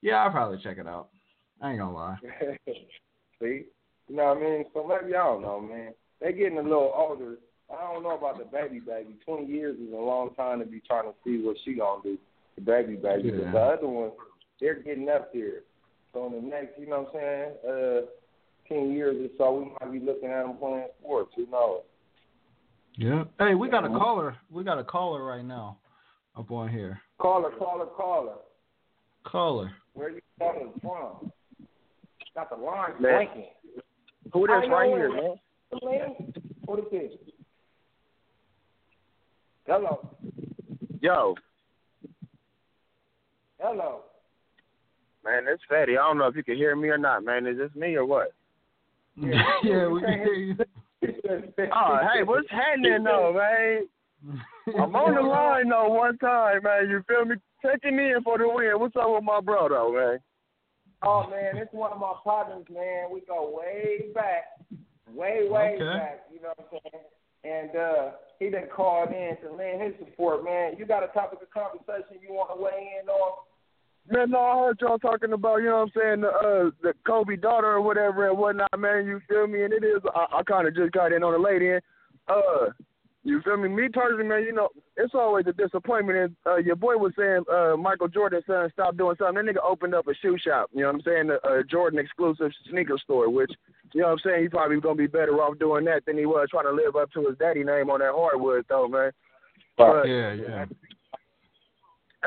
[0.02, 1.10] yeah, I'll probably check it out.
[1.62, 2.18] I ain't gonna lie.
[3.40, 3.66] See,
[4.08, 4.66] you know what I mean?
[4.74, 5.94] So maybe I don't know, man.
[6.22, 7.38] They're getting a little older.
[7.72, 9.16] I don't know about the baby baby.
[9.26, 12.18] Twenty years is a long time to be trying to see what she gonna do.
[12.56, 13.38] The baby baby, Yeah.
[13.46, 14.14] but the other ones,
[14.60, 15.62] they're getting up there.
[16.14, 17.52] So in the next, you know what I'm saying?
[17.68, 18.02] Uh,
[18.68, 21.32] ten years or so, we might be looking at them playing sports.
[21.36, 21.82] Who knows?
[22.96, 23.26] Yeah.
[23.38, 24.36] Hey, we got a caller.
[24.50, 25.78] We got a caller right now
[26.36, 27.00] up on here.
[27.20, 28.36] Caller, caller, caller.
[29.24, 29.72] Caller.
[29.94, 31.32] Where you calling from?
[32.36, 33.26] Got the line Man.
[33.26, 33.52] blinking.
[34.34, 35.12] Who this I right know here, it.
[35.14, 35.36] man?
[35.84, 36.34] Man,
[36.66, 37.12] what is this?
[39.66, 40.10] Hello,
[41.00, 41.36] Yo,
[43.60, 44.02] hello.
[45.24, 45.94] man, it's Fatty.
[45.96, 47.46] I don't know if you can hear me or not, man.
[47.46, 48.34] Is this me or what?
[49.16, 50.56] Yeah, Yeah, we can hear you.
[51.74, 53.88] Oh, hey, what's happening though, man?
[54.82, 56.90] I'm on the line though one time, man.
[56.90, 57.36] You feel me?
[57.62, 58.80] Checking in for the win.
[58.80, 60.20] What's up with my bro though, man?
[61.02, 63.08] Oh man, it's one of my partners, man.
[63.12, 64.60] We go way back,
[65.14, 65.98] way way Okay.
[65.98, 66.26] back.
[66.34, 67.04] You know what I'm saying?
[67.44, 70.76] And uh, he done called in to lend his support, man.
[70.78, 73.32] You got a topic of conversation you want to weigh in on?
[74.10, 76.94] Man, no, I heard y'all talking about, you know what I'm saying, the, uh, the
[77.06, 79.06] Kobe daughter or whatever and whatnot, man.
[79.06, 79.64] You feel me?
[79.64, 81.82] And it is, I, I kind of just got in on the lady end.
[82.28, 82.72] Uh,
[83.30, 83.70] you feel me?
[83.70, 86.18] Me personally, man, you know, it's always a disappointment.
[86.18, 89.46] And uh, your boy was saying uh, Michael Jordan's son stopped doing something.
[89.46, 92.00] That nigga opened up a shoe shop, you know what I'm saying, a, a Jordan
[92.00, 93.52] exclusive sneaker store, which,
[93.94, 96.18] you know what I'm saying, he probably going to be better off doing that than
[96.18, 99.12] he was trying to live up to his daddy name on that hardwood, though, man.
[99.78, 100.66] But, Yeah, yeah.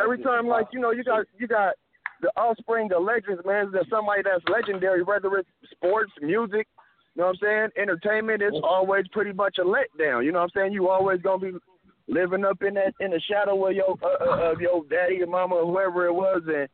[0.03, 1.75] every time like you know you got you got
[2.23, 6.67] the offspring of legends man there's somebody that's legendary whether it's sports music
[7.15, 10.45] you know what i'm saying entertainment it's always pretty much a letdown you know what
[10.45, 11.53] i'm saying you always gonna be
[12.09, 15.27] living up in that in the shadow of your uh, uh, of your daddy or
[15.27, 16.69] mama or whoever it was, and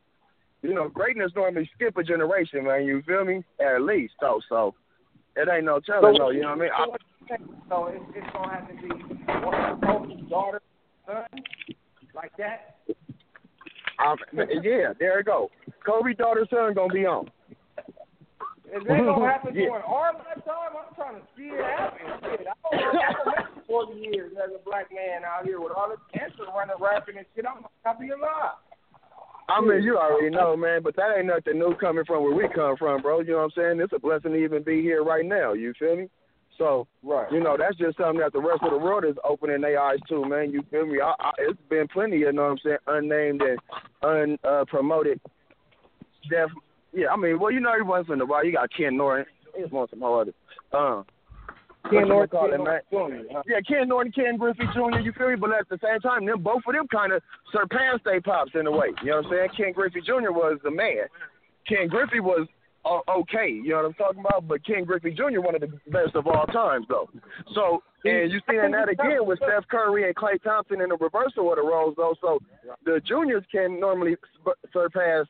[0.61, 2.85] you know, greatness normally skip a generation, man.
[2.85, 3.43] You feel me?
[3.59, 4.75] At least, so so
[5.35, 6.29] it ain't no telling, no.
[6.29, 6.69] You know what I mean?
[6.73, 6.85] I,
[7.69, 10.61] So it's, it's gonna have to be daughter,
[11.05, 11.23] son,
[12.15, 12.75] like that.
[13.99, 14.15] I,
[14.63, 15.49] yeah, there you go.
[15.85, 17.29] Kobe daughter son gonna be on.
[18.75, 19.65] Is that gonna happen Yeah.
[19.73, 20.73] during our lifetime?
[20.77, 22.05] I'm trying to see it happen.
[22.21, 23.01] Shit, I don't know.
[23.01, 26.45] I've been living 40 years as a black man out here with all this cancer
[26.55, 27.45] running rapid and shit.
[27.45, 28.57] I'm not be alive.
[29.49, 32.47] I mean, you already know, man, but that ain't nothing new coming from where we
[32.53, 33.21] come from, bro.
[33.21, 33.79] You know what I'm saying?
[33.81, 35.53] It's a blessing to even be here right now.
[35.53, 36.09] You feel me?
[36.59, 37.31] So, Right.
[37.31, 39.97] you know, that's just something that the rest of the world is opening their eyes
[40.09, 40.51] to, man.
[40.51, 40.99] You feel me?
[41.01, 46.49] I, I, it's been plenty, you know what I'm saying, unnamed and unpromoted uh, deaf.
[46.93, 49.25] Yeah, I mean, well, you know, every once in a while, you got Ken Norton.
[49.55, 50.25] He just wants some more.
[50.73, 51.05] Um,
[51.89, 52.83] Ken Norton, call Ken it.
[52.91, 53.43] Norton Jr., huh?
[53.47, 55.35] Yeah, Ken Norton, Ken Griffey Jr., you feel me?
[55.35, 57.21] But at the same time, them both of them kind of
[57.51, 58.87] surpassed their pops in a way.
[59.03, 59.49] You know what I'm saying?
[59.55, 60.31] Ken Griffey Jr.
[60.31, 61.07] was the man.
[61.67, 62.47] Ken Griffey was
[62.85, 64.47] uh, okay, you know what I'm talking about?
[64.47, 65.41] But Ken Griffey Jr.
[65.41, 67.09] one of the best of all times, though.
[67.53, 71.49] So, and you seeing that again with Steph Curry and Klay Thompson in the reversal
[71.51, 72.15] of the roles, though.
[72.21, 72.39] So
[72.85, 74.15] the juniors can normally
[74.71, 75.25] surpass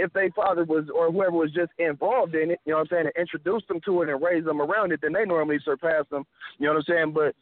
[0.00, 2.96] if their father was or whoever was just involved in it, you know what I'm
[2.96, 6.04] saying, and introduced them to it and raised them around it, then they normally surpass
[6.10, 6.24] them.
[6.58, 7.12] You know what I'm saying?
[7.12, 7.34] But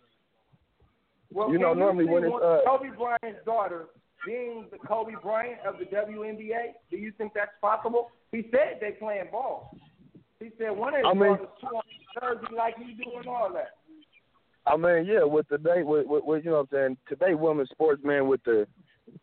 [1.33, 3.87] Well, You know, normally see when it's, uh, Kobe Bryant's daughter
[4.27, 8.11] being the Kobe Bryant of the WNBA, do you think that's possible?
[8.33, 9.77] He said they playing ball.
[10.41, 11.83] He said one of his I mean- daughters two on
[12.21, 13.75] Jersey like he doing all that.
[14.67, 17.71] I mean, yeah, with today, with, with, with you know what I'm saying, today women's
[17.71, 18.67] sports, man, with the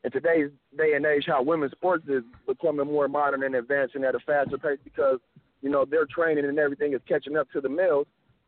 [0.03, 4.15] in today's day and age, how women's sports is becoming more modern and advancing at
[4.15, 5.19] a faster pace because
[5.61, 8.07] you know their training and everything is catching up to the males.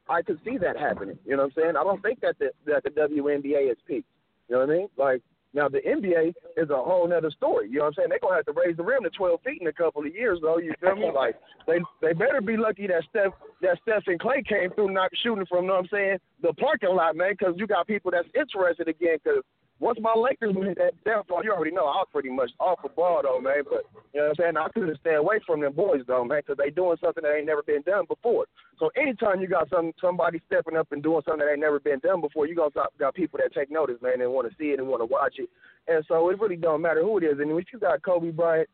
[0.09, 1.17] I could see that happening.
[1.25, 1.75] You know what I'm saying?
[1.75, 4.07] I don't think that the that the WNBA is peaked.
[4.47, 4.88] You know what I mean?
[4.97, 5.21] Like
[5.53, 7.67] now the NBA is a whole nother story.
[7.69, 8.09] You know what I'm saying?
[8.09, 10.39] They're gonna have to raise the rim to 12 feet in a couple of years,
[10.41, 10.59] though.
[10.59, 11.11] You feel me?
[11.13, 11.35] Like
[11.65, 15.45] they they better be lucky that Steph that Steph and Klay came through not shooting
[15.47, 15.63] from.
[15.63, 16.17] You know what I'm saying?
[16.41, 19.17] The parking lot, man, because you got people that's interested again.
[19.23, 19.43] Because
[19.80, 22.89] once my Lakers went that downfall, you already know I was pretty much off the
[22.89, 23.63] ball though, man.
[23.63, 24.57] But you know what I'm saying?
[24.57, 27.45] I couldn't stay away from them boys though, man, because they doing something that ain't
[27.45, 28.45] never been done before.
[28.80, 31.99] So anytime you got some somebody stepping up and doing something that ain't never been
[31.99, 34.80] done before, you got, got people that take notice, man, and want to see it
[34.80, 35.49] and want to watch it.
[35.88, 37.39] And so it really don't matter who it is.
[37.39, 38.69] And if you got Kobe Bryant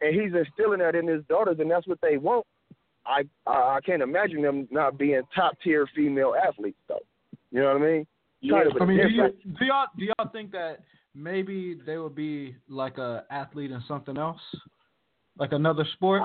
[0.00, 2.46] and he's instilling that in his daughters, and that's what they want.
[3.06, 7.00] I, I can't imagine them not being top tier female athletes though.
[7.50, 8.06] You know what I mean?
[8.48, 9.28] Kind of a I mean, do, you,
[9.58, 10.80] do y'all do y'all think that
[11.14, 14.40] maybe they would be like a athlete in something else,
[15.38, 16.22] like another sport,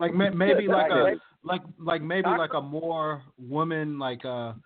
[0.00, 4.56] like maybe like a like like maybe like a more woman like a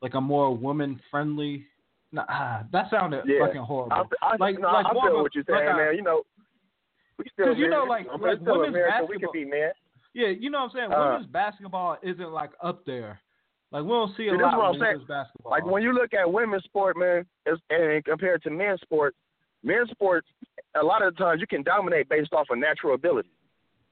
[0.00, 1.66] like a more woman friendly.
[2.12, 3.46] Nah, ah, that sounded Yeah.
[3.46, 3.92] fucking horrible.
[3.92, 5.94] I, I, like no, like I more of feel a- what you're saying, a- man.
[5.94, 6.22] You know,
[7.18, 9.04] because you know, like- I'm like women's America.
[9.06, 9.70] We basketball- could be men.
[10.14, 10.92] Yeah, you know what I'm saying.
[10.92, 13.20] Uh, women's basketball isn't like up there.
[13.72, 15.50] Like we don't see a See, lot of women's basketball.
[15.52, 17.24] Like when you look at women's sport, man,
[17.70, 19.14] and compared to men's sport,
[19.62, 20.26] men's sports,
[20.74, 23.30] a lot of the times you can dominate based off of natural ability.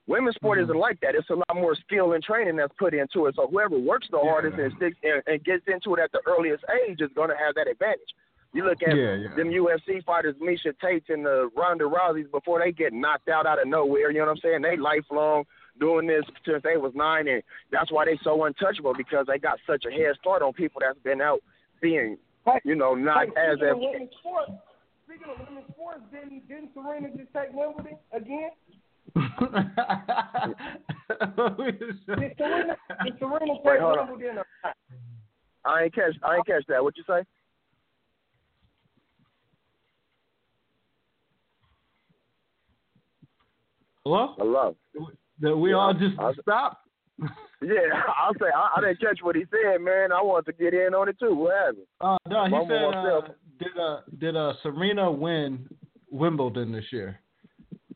[0.09, 0.62] Women's sport Mhm.
[0.64, 1.14] isn't like that.
[1.14, 3.35] It's a lot more skill and training that's put into it.
[3.35, 4.31] So whoever works the Yeah.
[4.31, 7.37] hardest and sticks and, and gets into it at the earliest age is going to
[7.37, 8.14] have that advantage.
[8.55, 9.29] You look at Yeah, yeah.
[9.35, 13.61] them UFC fighters, Miesha Tate and the Ronda Rouseys, before they get knocked out out
[13.61, 14.11] of nowhere.
[14.11, 14.62] You know what I'm saying?
[14.62, 15.45] They lifelong
[15.79, 19.59] doing this since they was nine, and that's why they so untouchable because they got
[19.66, 21.41] such a head start on people that's been out
[21.81, 22.16] being,
[22.64, 24.53] you know, not Hey, as speaking a of women's sports,
[25.07, 28.51] speaking of women's sports, didn't didn't Serena just take Wimbledon again?
[31.09, 33.99] Did Serena did Serena take Wait, hold.
[33.99, 34.39] Wimbledon?
[34.39, 34.47] Or?
[35.64, 36.14] I ain't catch.
[36.22, 36.85] I ain't catch that.
[36.85, 37.24] What you say?
[44.05, 44.35] Hello?
[44.39, 44.76] Hello.
[45.41, 46.78] Did we Yeah, all just I- stop?
[47.61, 47.74] Yeah,
[48.22, 50.12] I'll say I, I didn't catch what he said, man.
[50.12, 51.34] I wanted to get in on it too.
[51.34, 51.86] What happened?
[52.01, 55.68] Uh, no, he Mumble said, uh, did uh, did uh, Serena win
[56.11, 57.18] Wimbledon this year,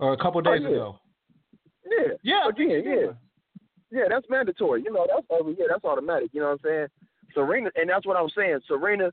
[0.00, 0.68] or a couple Oh, days yeah.
[0.68, 0.98] ago?
[1.88, 2.14] Yeah.
[2.22, 3.12] Yeah, Again, yeah.
[3.92, 4.82] Yeah, that's mandatory.
[4.82, 5.66] You know, that's over here.
[5.68, 6.30] That's automatic.
[6.32, 6.86] You know what I'm saying?
[7.34, 8.60] Serena, and that's what I'm saying.
[8.66, 9.10] Serena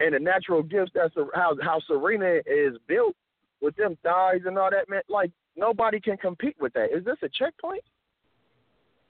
[0.00, 0.92] and the natural gifts.
[0.94, 3.14] That's how how Serena is built
[3.60, 4.88] with them thighs and all that.
[4.88, 6.96] Man, like nobody can compete with that.
[6.96, 7.82] Is this a checkpoint?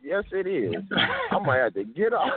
[0.03, 0.75] Yes, it is.
[1.31, 2.33] I might have to get off.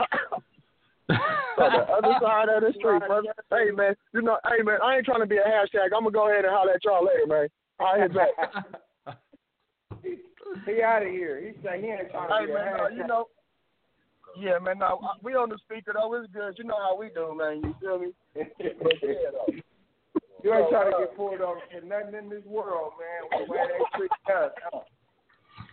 [1.09, 1.18] on
[1.57, 3.34] the other side of the street, brother.
[3.49, 5.86] Hey man, you know, hey man, I ain't trying to be a hashtag.
[5.95, 7.47] I'm gonna go ahead and holler at y'all later, man.
[7.80, 8.30] I'll hit back.
[10.66, 11.39] He out of here.
[11.39, 12.97] He said he ain't trying to Hey be a man, no, hashtag.
[12.97, 13.26] you know.
[14.38, 14.80] Yeah, man.
[14.80, 16.14] No, we on the speaker though.
[16.16, 16.55] It's good.
[16.57, 17.62] You know how we do, man.
[17.64, 18.12] You feel me?
[18.36, 19.53] But yeah, though.
[20.44, 23.46] You ain't trying to get pulled over for nothing in this world, man.
[23.48, 24.52] The way they treat us.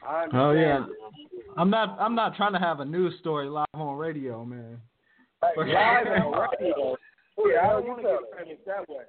[0.06, 0.32] I understand.
[0.34, 0.84] Oh yeah.
[1.56, 1.96] I'm not.
[2.00, 4.80] I'm not trying to have a news story live on radio, man.
[5.42, 6.96] Live on radio.
[7.40, 9.06] Oh, yeah, I don't want to get famous that way.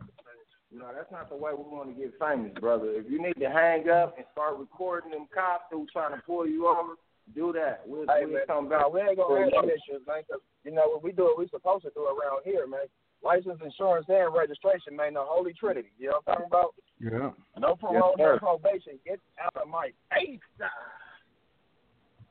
[0.69, 2.93] No, that's not the way we want to get famous, brother.
[3.01, 6.45] If you need to hang up and start recording them cops who trying to pull
[6.45, 6.93] you over,
[7.33, 7.81] do that.
[7.89, 8.85] We'll, Hey, we'll man, come back.
[8.93, 10.21] we ain't gonna have them issues, man.
[10.29, 12.85] 'cause, you know, when we do what we supposed to do around here, man.
[13.23, 15.13] License, insurance, and registration, man.
[15.15, 15.89] The holy trinity.
[15.97, 16.75] You know what I'm talking about?
[16.99, 17.31] Yeah.
[17.59, 18.39] No parole, sir.
[18.41, 18.99] no probation.
[19.05, 20.39] Get out of my face.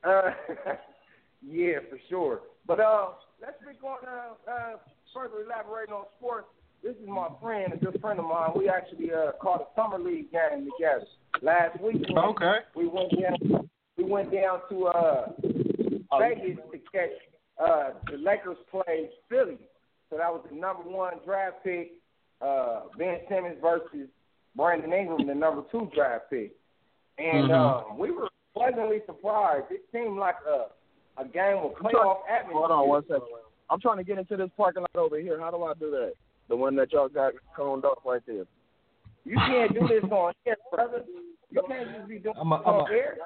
[0.03, 0.31] Uh,
[1.45, 2.41] yeah, for sure.
[2.65, 3.09] But uh,
[3.41, 4.77] let's be going uh, uh,
[5.13, 6.47] further elaborating on sports.
[6.83, 8.51] This is my friend, a good friend of mine.
[8.55, 11.05] We actually uh, caught a summer league game together
[11.41, 12.17] last weekend.
[12.17, 12.57] Okay.
[12.75, 13.69] We went down.
[13.97, 15.25] We went down to uh,
[16.19, 17.09] Vegas to catch
[17.59, 19.57] uh, the Lakers play Philly.
[20.09, 21.91] So that was the number one draft pick,
[22.41, 24.07] uh, Ben Simmons versus
[24.55, 26.53] Brandon Ingram, the number two draft pick.
[27.17, 27.91] And Mhm.
[27.91, 29.69] um, we were pleasantly surprised.
[29.71, 30.67] It seemed like a
[31.17, 32.57] a game with playoff atmosphere.
[32.59, 33.27] Hold on one second.
[33.69, 35.37] I'm trying to get into this parking lot over here.
[35.37, 36.13] How do I do that?
[36.47, 38.45] The one that y'all got coned off right there.
[39.25, 41.03] You can't do this on air, brother.
[41.51, 43.17] You can't just be doing I'm a- this on I'm a- air.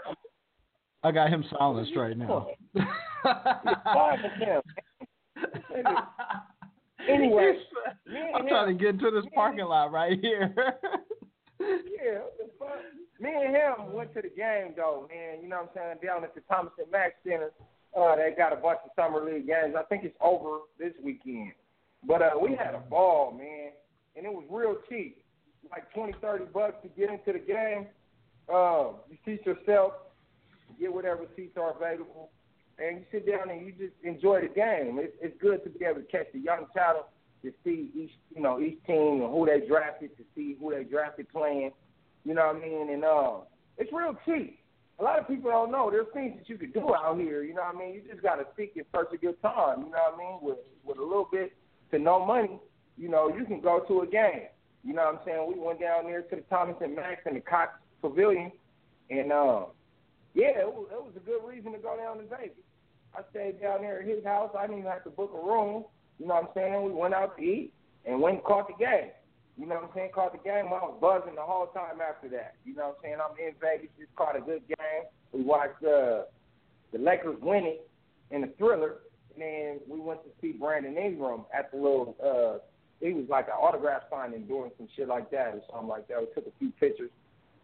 [1.03, 2.47] I got him silenced right now.
[7.09, 7.53] Anyway,
[8.35, 10.53] I'm him- trying to get into this parking lot right here.
[11.59, 13.21] Yeah, what the fuck?
[13.21, 15.41] Me and him went to the game though, man.
[15.41, 15.97] You know what I'm saying?
[16.05, 17.51] Down at the Thomas and Mack Center.
[17.97, 19.75] Uh, they got a bunch of summer league games.
[19.77, 21.53] I think it's over this weekend.
[22.05, 23.71] But uh, we had a ball, man,
[24.17, 25.23] and it was real cheap,
[25.71, 27.87] like twenty, thirty bucks to get into the game.
[28.53, 29.93] Um, you seat yourself,
[30.77, 32.29] get whatever seats are available,
[32.79, 34.99] and you sit down and you just enjoy the game.
[34.99, 37.05] It's, it's good to be able to catch the young talent
[37.43, 40.83] to see each, you know, each team and who they drafted, to see who they
[40.83, 41.71] drafted playing.
[42.25, 42.89] You know what I mean?
[42.89, 43.41] And uh,
[43.77, 44.59] it's real cheap.
[44.99, 47.43] A lot of people don't know there's things that you could do out here.
[47.43, 47.93] You know what I mean?
[47.95, 49.85] You just got to seek and search a time.
[49.85, 50.37] You know what I mean?
[50.41, 51.51] With with a little bit
[51.91, 52.59] to no money,
[52.97, 54.47] you know, you can go to a game.
[54.83, 55.53] You know what I'm saying?
[55.53, 57.71] We went down there to the Thomas and Max and the Cox
[58.01, 58.51] Pavilion,
[59.09, 59.65] and uh,
[60.33, 62.57] yeah, it was, it was a good reason to go down to Vegas.
[63.15, 64.51] I stayed down there at his house.
[64.57, 65.85] I didn't even have to book a room.
[66.19, 66.83] You know what I'm saying?
[66.83, 67.73] We went out to eat
[68.05, 69.11] and went and caught the game.
[69.57, 70.09] You know what I'm saying?
[70.15, 70.65] Caught the game.
[70.67, 72.55] I was buzzing the whole time after that.
[72.65, 73.17] You know what I'm saying?
[73.21, 73.89] I'm in Vegas.
[73.99, 75.05] Just caught a good game.
[75.31, 76.25] We watched uh,
[76.91, 77.87] the Lakers win it
[78.31, 78.97] in a thriller.
[79.35, 82.59] And then we went to see Brandon Ingram at the little, uh,
[82.99, 86.19] he was like an autograph signing doing some shit like that or something like that.
[86.19, 87.11] We took a few pictures.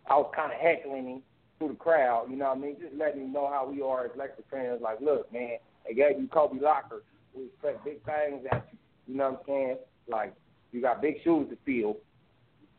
[0.07, 1.21] I was kind of heckling him
[1.59, 2.27] through the crowd.
[2.31, 2.77] You know what I mean?
[2.81, 4.81] Just letting him know how we are as Lakers fans.
[4.81, 7.03] Like, look, man, they gave you Kobe Locker.
[7.35, 8.79] We expect big things at you.
[9.07, 9.77] You know what I'm saying?
[10.07, 10.33] Like,
[10.71, 11.97] you got big shoes to fill.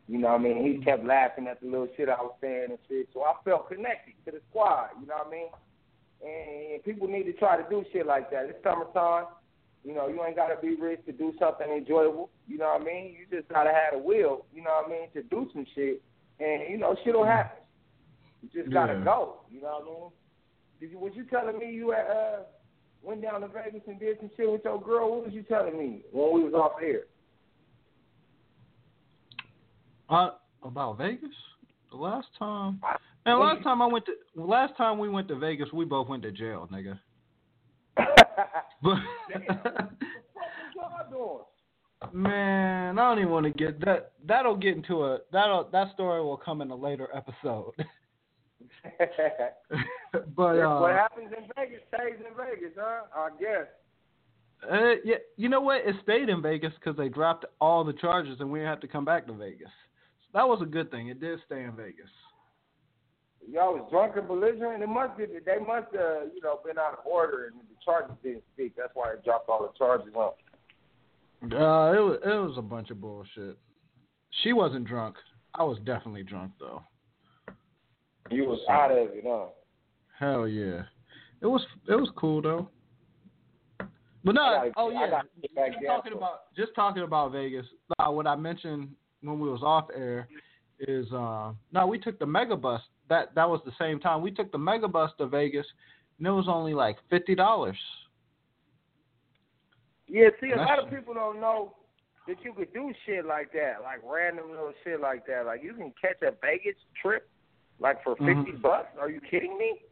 [0.08, 0.66] You know what I mean?
[0.66, 3.08] He kept laughing at the little shit I was saying and shit.
[3.14, 4.88] So I felt connected to the squad.
[5.00, 5.48] You know what I mean?
[6.22, 8.46] And people need to try to do shit like that.
[8.46, 9.26] It's summertime.
[9.84, 12.28] You know, you ain't got to be rich to do something enjoyable.
[12.46, 13.16] You know what I mean?
[13.18, 15.64] You just got to have a will, you know what I mean, to do some
[15.74, 16.02] shit.
[16.38, 17.59] And, you know, shit will happen.
[18.42, 19.04] You just got to Yeah.
[19.04, 19.40] go.
[19.50, 20.10] You know what I mean?
[20.80, 22.42] Did you, was you telling me you had, uh,
[23.02, 25.10] went down to Vegas and did some shit with your girl?
[25.10, 27.02] What was you telling me when we was off air?
[30.08, 30.30] Uh,
[30.64, 31.30] about Vegas?
[31.90, 32.80] The last time,
[33.26, 36.22] and last time I went to, last time we went to Vegas, we both went
[36.22, 36.98] to jail, nigga.
[38.82, 38.96] But
[42.14, 44.12] man, I don't even want to get that.
[44.26, 47.72] That'll get into a that'll that story will come in a later episode.
[50.36, 53.02] but uh, what happens in Vegas stays in Vegas, huh?
[53.14, 53.66] I guess.
[54.70, 55.82] Uh, yeah, you know what?
[55.86, 58.88] It stayed in Vegas because they dropped all the charges and we didn't have to
[58.88, 59.70] come back to Vegas.
[60.22, 61.08] So that was a good thing.
[61.08, 62.10] It did stay in Vegas.
[63.50, 64.82] Y'all was drunk and belligerent.
[64.82, 68.14] It must be they must uh, you know, been out of order and the charges
[68.22, 68.72] didn't stick.
[68.76, 70.32] That's why they dropped all the charges on.
[71.42, 73.56] Uh, it was it was a bunch of bullshit.
[74.42, 75.16] She wasn't drunk.
[75.54, 76.82] I was definitely drunk though.
[78.30, 79.46] You was out of it, huh?
[80.18, 80.82] Hell yeah,
[81.40, 82.68] it was it was cool though.
[84.22, 87.66] But no, gotta- oh yeah, gotta get back just talking about just talking about Vegas.
[87.98, 88.90] Uh, what I mentioned
[89.22, 90.28] when we was off air
[90.78, 92.80] is uh no, we took the Megabus.
[93.08, 95.66] That that was the same time we took the Megabus to Vegas,
[96.18, 97.78] and it was only like fifty dollars.
[100.06, 101.76] Yeah, see, a lot of people don't know
[102.26, 105.46] that you could do shit like that, like random little shit like that.
[105.46, 107.29] Like you can catch a Vegas trip,
[107.80, 108.62] like for 50 Mhm.
[108.62, 108.96] bucks.
[108.98, 109.82] Are you kidding me?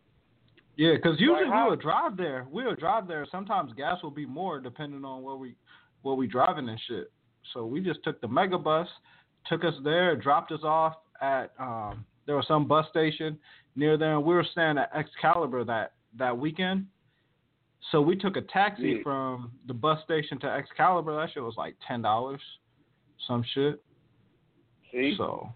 [0.76, 2.46] Yeah, because usually how- we would drive there.
[2.50, 3.26] We would drive there.
[3.26, 5.56] Sometimes gas will be more depending on what we
[6.02, 7.10] what we driving and shit.
[7.52, 8.88] So we just took the Megabus,
[9.46, 13.36] took us there, dropped us off at um, there was some bus station
[13.74, 16.86] near there, and we were staying at Excalibur that that weekend.
[17.90, 19.02] So we took a taxi Yeah.
[19.02, 21.16] from the bus station to Excalibur.
[21.16, 22.42] That shit was like ten dollars,
[23.26, 23.82] some shit.
[24.92, 25.52] See, So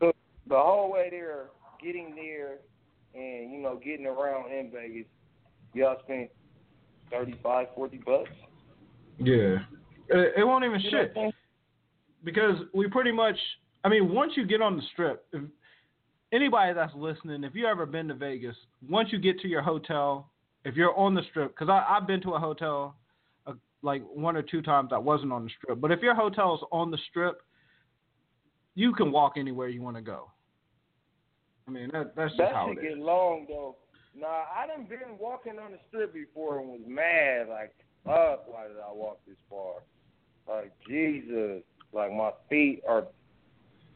[0.00, 0.12] the
[0.60, 1.50] whole way there,
[1.84, 2.58] getting there,
[3.14, 5.06] and you know, getting around in Vegas,
[5.74, 6.30] y'all spent
[7.10, 8.30] thirty-five, forty bucks.
[9.18, 9.58] yeah,
[10.08, 11.14] it, it won't even You shit.
[12.24, 13.36] Because we pretty much
[13.84, 15.42] I mean, once you get on the strip, if
[16.32, 18.56] anybody that's listening, if you ever been to Vegas,
[18.88, 20.30] once you get to your hotel,
[20.64, 22.96] if you're on the strip, because I've been to a hotel
[23.46, 26.60] uh, like one or two times that wasn't on the strip, but if your hotel's
[26.72, 27.42] on the strip,
[28.74, 30.30] you can walk anywhere you want to go.
[31.66, 32.98] I mean, that, that's just That how it get is.
[32.98, 33.76] long though.
[34.16, 37.48] Nah, I done been walking on the strip before and was mad.
[37.48, 39.82] Like, fuck, why did I walk this far?
[40.48, 41.62] Like, Jesus,
[41.92, 43.04] like my feet are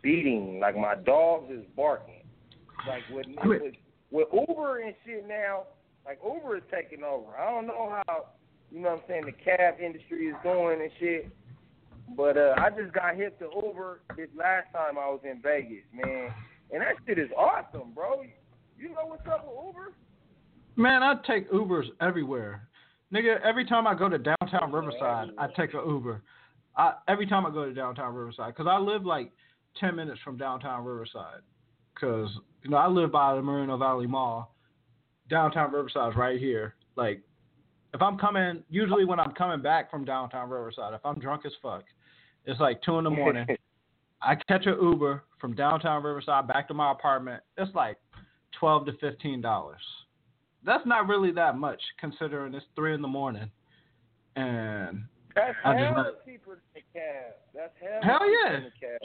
[0.03, 0.59] beating.
[0.61, 2.25] Like my dogs is barking.
[2.87, 3.75] Like with I mean- with,
[4.11, 5.64] with Uber and shit now,
[6.07, 7.37] like Uber is taking over.
[7.39, 8.27] I don't know how
[8.73, 11.31] you know what I'm saying the cab industry is going and shit.
[12.16, 15.85] But uh I just got hit to Uber this last time I was in Vegas,
[15.93, 16.33] man.
[16.71, 18.23] And that shit is awesome, bro.
[18.79, 19.95] You know what's up with Uber?
[20.77, 22.69] Man, I take Ubers everywhere.
[23.12, 26.23] Nigga, every time I go to downtown Riverside, I take a Uber.
[26.77, 29.33] I every time I go to downtown Riverside, cause I live like
[29.81, 31.41] ten minutes from downtown Riverside,
[31.99, 32.29] cause
[32.62, 34.55] you know I live by the Moreno Valley Mall.
[35.29, 36.75] Downtown Riverside's right here.
[36.97, 37.21] Like,
[37.93, 41.53] if I'm coming, usually when I'm coming back from downtown Riverside, if I'm drunk as
[41.61, 41.85] fuck,
[42.47, 43.47] it's like two in the morning.
[44.23, 47.43] I catch a Uber from downtown Riverside back to my apartment.
[47.57, 47.97] It's like
[48.59, 49.81] twelve to fifteen dollars.
[50.64, 53.51] That's not really that much considering it's three in the morning.
[54.37, 55.05] And
[55.35, 57.33] That's I just hell not- cheaper than the cab.
[57.55, 58.53] That's hell, Hell cheaper yeah.
[58.53, 59.01] than the cab.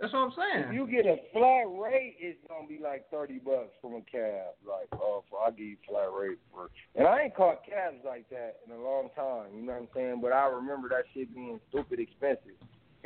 [0.00, 0.64] that's what I'm saying.
[0.68, 4.54] If you get a flat rate, it's gonna be like thirty bucks from a cab.
[4.66, 6.68] Like, oh, I'll give you flat rate for.
[6.94, 9.56] And I ain't caught cabs like that in a long time.
[9.56, 10.20] You know what I'm saying?
[10.22, 12.60] But I remember that shit being stupid expensive.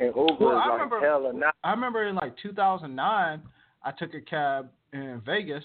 [0.07, 1.55] And Uber Well, I like remember- hella not.
[1.63, 3.41] I remember in like 2009,
[3.83, 5.63] I took a cab in Vegas,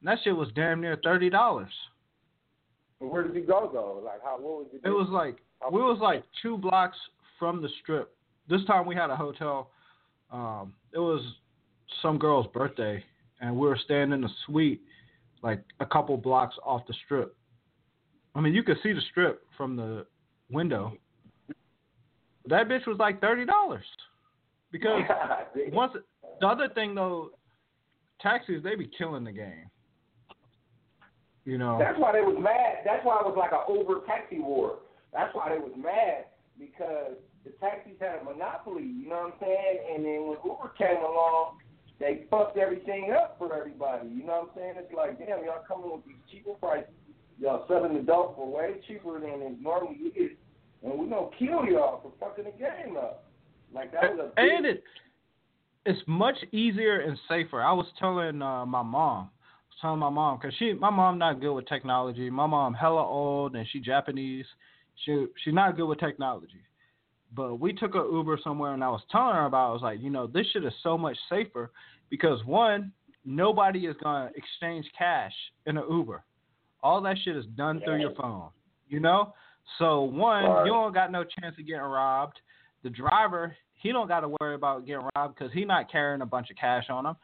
[0.00, 1.72] and that shit was damn near thirty dollars.
[2.98, 4.02] Where did you go though?
[4.04, 4.36] Like, how?
[4.38, 4.80] What was it?
[4.86, 5.36] It was like
[5.72, 6.96] we was like two blocks
[7.38, 8.14] from the strip.
[8.48, 9.70] This time we had a hotel.
[10.30, 11.22] Um, it was
[12.02, 13.02] some girl's birthday,
[13.40, 14.80] and we were staying in a suite,
[15.42, 17.34] like a couple blocks off the strip.
[18.34, 20.06] I mean, you could see the strip from the
[20.50, 20.92] window.
[22.50, 23.84] That bitch was like thirty dollars,
[24.70, 25.02] because
[25.72, 25.92] once
[26.40, 27.30] the other thing though,
[28.20, 29.70] taxis they be killing the game.
[31.44, 31.78] You know.
[31.78, 32.84] That's why they was mad.
[32.84, 34.78] That's why it was like an Uber taxi war.
[35.12, 36.26] That's why they was mad
[36.58, 38.84] because the taxis had a monopoly.
[38.84, 39.76] You know what I'm saying?
[39.94, 41.58] And then when Uber came along,
[41.98, 44.08] they fucked everything up for everybody.
[44.08, 44.74] You know what I'm saying?
[44.76, 46.92] It's like, damn, y'all coming with these cheaper prices.
[47.40, 50.36] Y'all selling the dope for way cheaper than it normally is,
[50.82, 53.24] and we gonna kill y'all for fucking the game up.
[53.72, 54.82] Like that was a and it
[55.86, 57.62] it's much easier and safer.
[57.62, 61.18] I was telling uh, my mom, I was telling my mom because she, my mom,
[61.18, 62.28] not good with technology.
[62.30, 64.46] My mom hella old and she Japanese.
[65.04, 66.62] She she's not good with technology.
[67.34, 69.66] But we took a Uber somewhere and I was telling her about.
[69.66, 69.70] it.
[69.70, 71.70] I was like, you know, this shit is so much safer
[72.10, 72.92] because one,
[73.24, 75.32] nobody is gonna exchange cash
[75.66, 76.24] in an Uber.
[76.82, 78.48] All that shit is done through your phone.
[78.88, 79.32] You know.
[79.78, 80.66] So one, Right.
[80.66, 82.40] you don't got no chance of getting robbed.
[82.82, 86.26] The driver, he don't got to worry about getting robbed because he not carrying a
[86.26, 87.16] bunch of cash on him.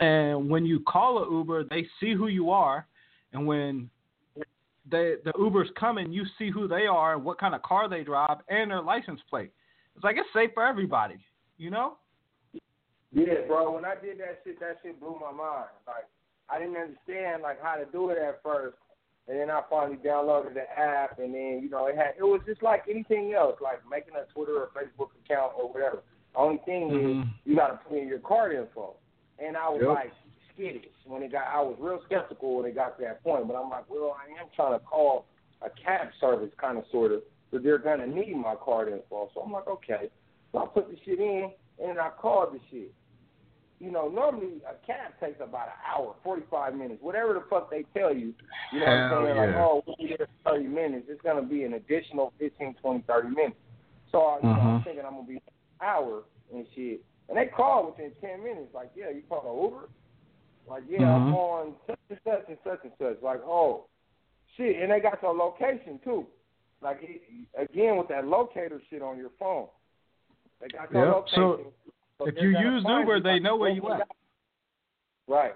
[0.00, 2.86] And when you call a Uber, they see who you are,
[3.32, 3.88] and when
[4.90, 8.02] they, the Uber's coming, you see who they are and what kind of car they
[8.02, 9.52] drive and their license plate.
[9.94, 11.18] It's like it's safe for everybody,
[11.58, 11.96] you know.
[13.12, 13.72] Yeah, bro.
[13.72, 15.70] When I did that shit, that shit blew my mind.
[15.86, 16.06] Like
[16.48, 18.76] I didn't understand like how to do it at first,
[19.30, 22.40] and then I finally downloaded the app, and then you know it had it was
[22.44, 26.02] just like anything else, like making a Twitter or Facebook account or whatever.
[26.34, 27.20] Only thing Mhm.
[27.22, 28.96] is you got to put in your card info,
[29.38, 29.88] and I was Yep.
[29.88, 30.12] like
[30.52, 31.46] skittish when it got.
[31.46, 34.40] I was real skeptical when it got to that point, but I'm like, well, I
[34.40, 35.26] am trying to call
[35.62, 39.30] a cab service, kind of sort of, but they're gonna need my card info.
[39.32, 40.10] So I'm like, okay.
[40.50, 42.92] So I put the shit in, and I called the shit
[43.80, 47.84] you know, normally a cab takes about an hour, 45 minutes, whatever the fuck they
[47.98, 48.34] tell you.
[48.72, 49.36] You know what I'm saying?
[49.38, 49.58] Like, yeah.
[49.58, 51.06] oh, we'll be there 30 minutes.
[51.08, 53.56] It's going to be an additional 15, 20, 30 minutes.
[54.12, 54.84] So I, you know, I'm Mhm.
[54.84, 55.42] thinking I'm going to be an
[55.80, 57.00] hour and shit.
[57.28, 59.88] And they call within 10 minutes, like, yeah, you call an Uber?
[60.68, 61.32] Like, yeah, I'm Mhm.
[61.32, 63.22] on such and such and such and such.
[63.22, 63.86] Like, oh,
[64.56, 64.76] shit.
[64.76, 66.26] And they got your location, too.
[66.82, 67.22] Like, it,
[67.56, 69.68] again, with that locator shit on your phone.
[70.60, 71.72] They got your Yep, location.
[71.72, 71.72] So
[72.26, 74.08] if you use Uber, you they know where you at.
[75.26, 75.54] Right.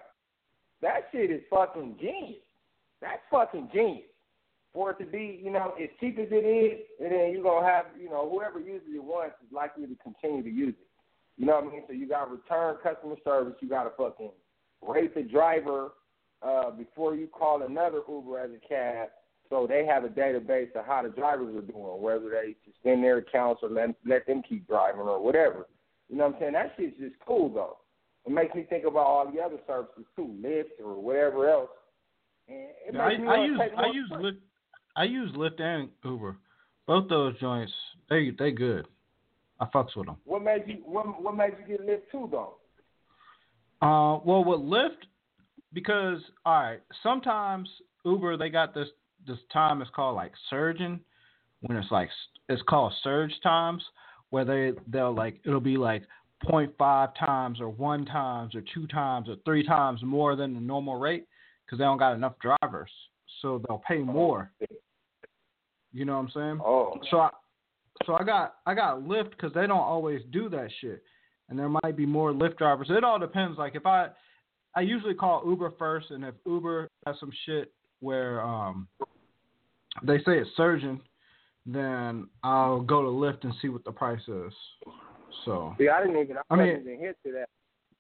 [0.83, 2.43] That shit is fucking genius.
[3.01, 4.05] That's fucking genius.
[4.73, 7.67] For it to be, you know, as cheap as it is, and then you're gonna
[7.67, 10.89] have, you know, whoever uses it once is likely to continue to use it.
[11.37, 11.83] You know what I mean?
[11.87, 13.55] So you got return customer service.
[13.61, 14.31] You got to fucking
[14.83, 15.93] rate the driver
[16.43, 19.09] uh, before you call another Uber as a cab.
[19.51, 23.19] So they have a database of how the drivers are doing, whether they suspend their
[23.19, 25.67] accounts or let let them keep driving or whatever.
[26.09, 26.53] You know what I'm saying?
[26.53, 27.79] That shit's just cool though.
[28.27, 31.71] It makes me think about all the other services too, Lyft or whatever else.
[32.49, 34.11] And I, me I use I use.
[34.13, 34.37] Lyft
[34.97, 36.37] I use Lyft and Uber.
[36.87, 37.73] Both those joints,
[38.11, 38.87] they they good.
[39.61, 40.17] I fucks with them.
[40.25, 42.55] What made you what what made you get Lyft too though?
[43.83, 45.07] Uh, well, with Lyft,
[45.73, 47.69] because all right, sometimes
[48.05, 48.89] Uber they got this
[49.27, 51.01] this time it's called like surging,
[51.63, 52.11] when it's like
[52.49, 53.83] it's called surge times,
[54.35, 56.03] where they they'll like it'll be like
[56.45, 60.97] 0.5 times or one times or two times or three times more than the normal
[60.97, 61.29] rate
[61.65, 62.91] because they don't got enough drivers,
[63.41, 64.51] so they'll pay more.
[65.93, 66.61] You know what I'm saying?
[66.65, 66.99] Oh.
[67.13, 67.31] So I,
[68.05, 71.05] so I got I got Lyft because they don't always do that shit,
[71.49, 72.89] and there might be more Lyft drivers.
[72.91, 73.57] It all depends.
[73.57, 74.09] Like if I
[74.75, 78.89] I usually call Uber first, and if Uber has some shit where um
[80.03, 81.01] they say it's surging,
[81.67, 84.53] then I'll go to Lyft and see what the price is.
[85.45, 87.49] So See, I didn't even I, I mean- even hit to that.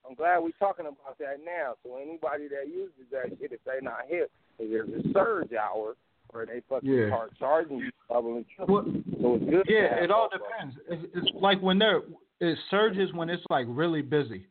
[0.07, 1.74] I'm glad we're talking about that now.
[1.82, 5.95] So anybody that uses that shit, if they not hit, if there's a surge hour
[6.31, 7.07] where they fucking Yeah.
[7.09, 8.85] start charging you double and triple.
[9.23, 9.65] So it's good.
[9.66, 10.73] Yeah, it all both of them.
[10.74, 11.05] depends.
[11.15, 12.03] It's, it's like when they're
[12.41, 14.47] it surges when it's like really busy.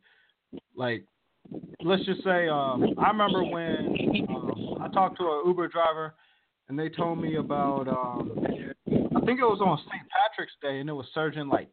[0.74, 1.04] Like
[1.84, 6.14] let's just say um I remember when um, I talked to an Uber driver
[6.68, 8.32] and they told me about um
[9.24, 10.02] think it was on St.
[10.08, 11.68] Patrick's Day and it was surging like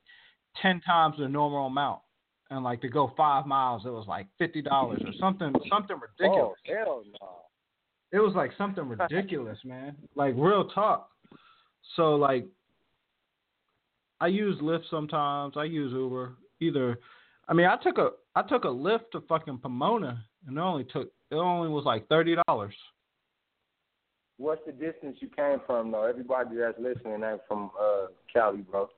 [0.61, 2.01] ten times the normal amount.
[2.49, 6.07] And like to go five miles it was like fifty dollars or something something oh,
[6.19, 6.57] ridiculous.
[6.69, 7.29] Oh hell no.
[8.11, 9.95] It was like something ridiculous, man.
[10.15, 11.09] Like real talk.
[11.95, 12.45] So like
[14.19, 15.53] I use Lyft sometimes.
[15.57, 16.33] I use Uber.
[16.59, 16.99] Either
[17.47, 20.83] I mean I took a I took a Lyft to fucking Pomona and it only
[20.83, 22.75] took it only was like thirty dollars.
[24.41, 26.05] What's the distance you came from though?
[26.05, 28.89] Everybody that's listening ain't from uh Cali, bro.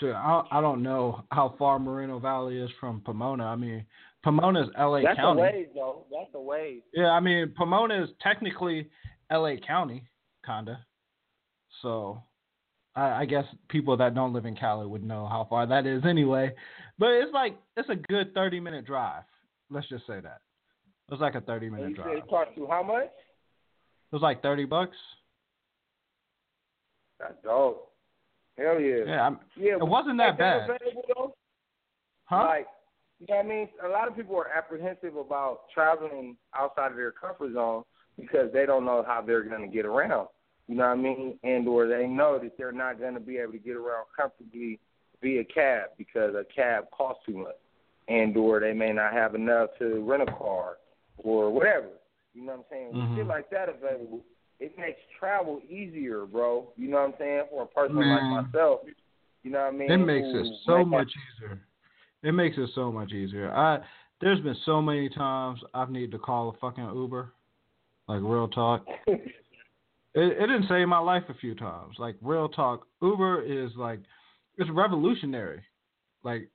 [0.00, 3.44] Shit, I I don't know how far Moreno Valley is from Pomona.
[3.44, 3.86] I mean
[4.24, 5.42] Pomona's LA That's County.
[5.42, 6.04] That's a ways though.
[6.10, 6.80] That's a ways.
[6.92, 8.90] Yeah, I mean Pomona is technically
[9.30, 10.04] LA County,
[10.44, 10.84] kinda.
[11.80, 12.20] So
[12.96, 16.02] I, I guess people that don't live in Cali would know how far that is
[16.04, 16.52] anyway.
[16.98, 19.22] But it's like it's a good thirty minute drive.
[19.70, 20.40] Let's just say that.
[21.12, 22.16] It's like a thirty minute drive.
[22.16, 23.12] it cost you how much?
[24.12, 24.96] It was like thirty bucks.
[27.18, 27.92] That's dope.
[28.58, 29.04] Hell yeah.
[29.06, 30.68] Yeah, I'm, Yeah, it wasn't that bad.
[31.16, 31.34] though?
[32.24, 32.44] Huh?
[32.46, 32.66] Like,
[33.20, 33.68] you know what I mean?
[33.86, 37.84] A lot of people are apprehensive about traveling outside of their comfort zone
[38.20, 40.28] because they don't know how they're going to get around.
[40.68, 41.38] You know what I mean?
[41.42, 44.78] And or they know that they're not going to be able to get around comfortably
[45.22, 47.56] via cab because a cab costs too much.
[48.08, 50.76] And or they may not have enough to rent a car
[51.16, 51.88] or whatever.
[52.34, 52.94] You know what I'm saying?
[52.94, 53.16] With Mhm.
[53.16, 54.24] shit like that available,
[54.58, 56.72] it makes travel easier, bro.
[56.76, 57.42] You know what I'm saying?
[57.50, 58.08] For a person Man.
[58.08, 58.80] like myself.
[59.42, 59.90] You know what I mean?
[59.90, 61.60] It makes who it so might much easier.
[62.22, 63.52] It makes it so much easier.
[63.52, 63.80] I
[64.20, 67.32] there's been so many times I've needed to call a fucking Uber,
[68.08, 68.86] like real talk.
[70.14, 71.96] It, it didn't save my life a few times.
[71.98, 74.00] Like real talk, Uber is like
[74.58, 75.62] it's revolutionary.
[76.22, 76.50] Like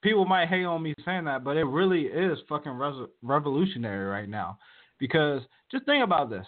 [0.00, 4.28] people might hate on me saying that, but it really is fucking res- revolutionary right
[4.28, 4.58] now.
[4.98, 6.46] Because just think about this: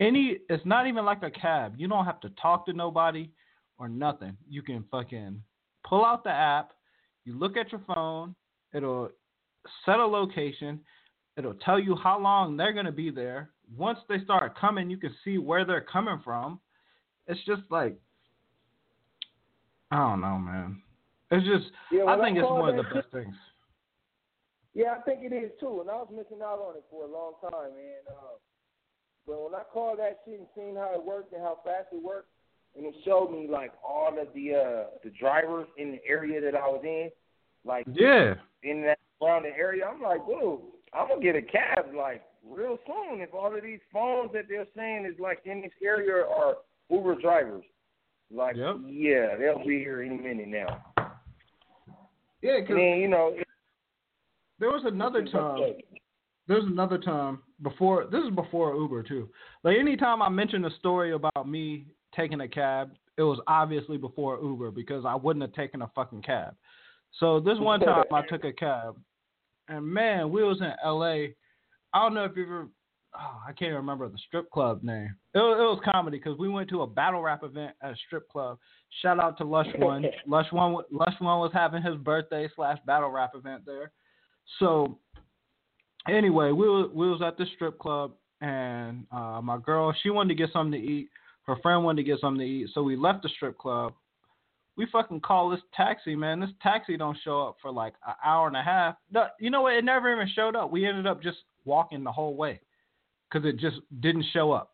[0.00, 1.74] any, it's not even like a cab.
[1.76, 3.30] You don't have to talk to nobody
[3.78, 4.36] or nothing.
[4.48, 5.42] You can fucking
[5.84, 6.72] pull out the app.
[7.24, 8.34] You look at your phone.
[8.72, 9.10] It'll
[9.84, 10.80] set a location.
[11.36, 13.50] It'll tell you how long they're gonna be there.
[13.76, 16.60] Once they start coming, you can see where they're coming from.
[17.26, 17.96] It's just like
[19.90, 20.82] I don't know, man.
[21.30, 23.34] It's just Yeah, I I think it's one of the best things.
[24.74, 27.10] Yeah, I think it is too, and I was missing out on it for a
[27.10, 28.02] long time, man.
[28.08, 28.38] Uh,
[29.26, 32.02] but when I called that shit and seen how it worked and how fast it
[32.02, 32.28] worked,
[32.76, 36.54] and it showed me like all of the uh the drivers in the area that
[36.54, 37.10] I was in,
[37.64, 38.34] like Yeah.
[38.62, 40.60] in that surrounding area, I'm like, dude,
[40.92, 44.66] I'm gonna get a cab like real soon if all of these phones that they're
[44.76, 46.58] saying is like in this area are
[46.90, 47.64] Uber drivers.
[48.32, 48.76] Like, Yep.
[48.86, 50.84] yeah, they'll be here any minute now.
[52.42, 53.46] Yeah, And then you know, it,
[54.60, 55.58] there was another time.
[56.46, 58.06] There's another time before.
[58.10, 59.28] This is before Uber too.
[59.64, 64.38] Like anytime I mention a story about me taking a cab, it was obviously before
[64.40, 66.54] Uber because I wouldn't have taken a fucking cab.
[67.18, 68.96] So this one time I took a cab,
[69.68, 71.34] and man, we was in L.A.
[71.92, 72.68] I don't know if you ever.
[73.12, 75.12] Oh, I can't remember the strip club name.
[75.34, 77.96] It was, it was comedy because we went to a battle rap event at a
[78.06, 78.58] strip club.
[79.02, 80.04] Shout out to Lush One.
[80.28, 80.76] Lush One.
[80.92, 83.90] Lush One was having his birthday slash battle rap event there.
[84.58, 84.98] So
[86.08, 90.30] anyway, we was, we was at the strip club, and uh, my girl she wanted
[90.30, 91.10] to get something to eat.
[91.46, 93.92] Her friend wanted to get something to eat, so we left the strip club.
[94.76, 96.40] We fucking call this taxi, man.
[96.40, 98.96] This taxi don't show up for like an hour and a half.
[99.10, 99.74] No, you know what?
[99.74, 100.70] It never even showed up.
[100.70, 102.60] We ended up just walking the whole way
[103.30, 104.72] because it just didn't show up.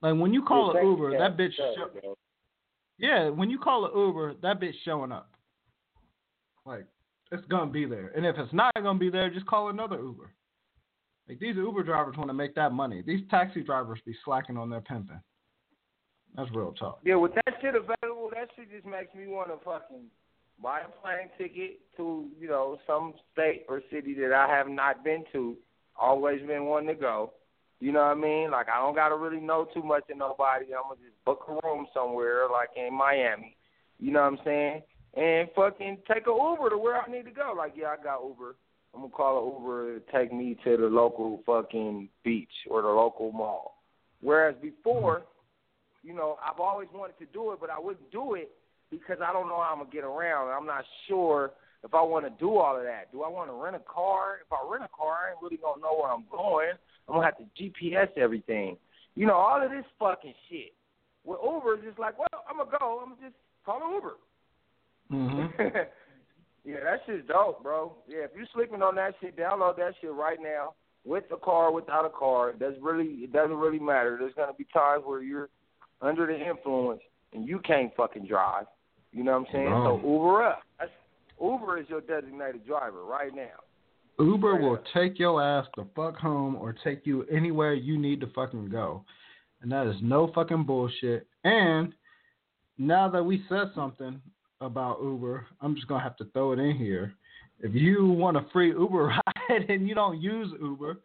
[0.00, 1.52] Like when you call an Uber, that bitch.
[1.58, 2.16] yeah, Show,
[2.98, 5.30] yeah, when you call an Uber, that bitch showing up.
[6.64, 6.86] Like
[7.32, 10.30] it's gonna be there, and if it's not gonna be there, just call another Uber.
[11.28, 13.02] Like these Uber drivers want to make that money.
[13.06, 15.20] These taxi drivers be slacking on their pimping.
[16.36, 17.00] That's real talk.
[17.04, 20.06] Yeah, with that shit available, that shit just makes me want to fucking
[20.62, 25.04] buy a plane ticket to, you know, some state or city that I have not
[25.04, 25.56] been to.
[25.96, 27.32] Always been wanting to go.
[27.80, 28.50] You know what I mean?
[28.50, 30.66] Like I don't gotta really know too much of nobody.
[30.66, 33.56] I'm gonna just book a room somewhere, like in Miami.
[34.00, 34.82] You know what I'm saying?
[35.16, 37.54] And fucking take a Uber to where I need to go.
[37.56, 38.56] Like, yeah, I got Uber.
[38.94, 42.88] I'm gonna call an Uber to take me to the local fucking beach or the
[42.88, 43.82] local mall.
[44.20, 45.22] Whereas before,
[46.02, 48.50] you know, I've always wanted to do it, but I wouldn't do it
[48.90, 50.50] because I don't know how I'm gonna get around.
[50.50, 51.52] I'm not sure
[51.84, 53.12] if I want to do all of that.
[53.12, 54.38] Do I want to rent a car?
[54.44, 56.72] If I rent a car, I ain't really gonna know where I'm going.
[57.08, 58.76] I'm gonna have to GPS everything.
[59.14, 60.72] You know, all of this fucking shit.
[61.24, 63.02] With Uber, it's just like, well, I'm gonna go.
[63.04, 64.14] I'm just call an Uber.
[65.12, 65.62] Mm-hmm.
[66.64, 67.94] yeah, that shit's dope, bro.
[68.08, 70.74] Yeah, if you're sleeping on that shit, download that shit right now.
[71.06, 74.16] With a car, without a car, that's really it doesn't really matter.
[74.18, 75.50] There's gonna be times where you're
[76.00, 77.02] under the influence
[77.34, 78.64] and you can't fucking drive.
[79.12, 79.70] You know what I'm saying?
[79.70, 80.00] No.
[80.02, 80.62] So Uber up.
[80.78, 80.90] That's,
[81.40, 83.60] Uber is your designated driver right now.
[84.18, 88.28] Uber will take your ass the fuck home or take you anywhere you need to
[88.28, 89.04] fucking go.
[89.60, 91.26] And that is no fucking bullshit.
[91.42, 91.92] And
[92.78, 94.20] now that we said something
[94.64, 97.14] about Uber, I'm just gonna have to throw it in here.
[97.60, 99.14] If you want a free Uber
[99.48, 100.98] ride and you don't use Uber,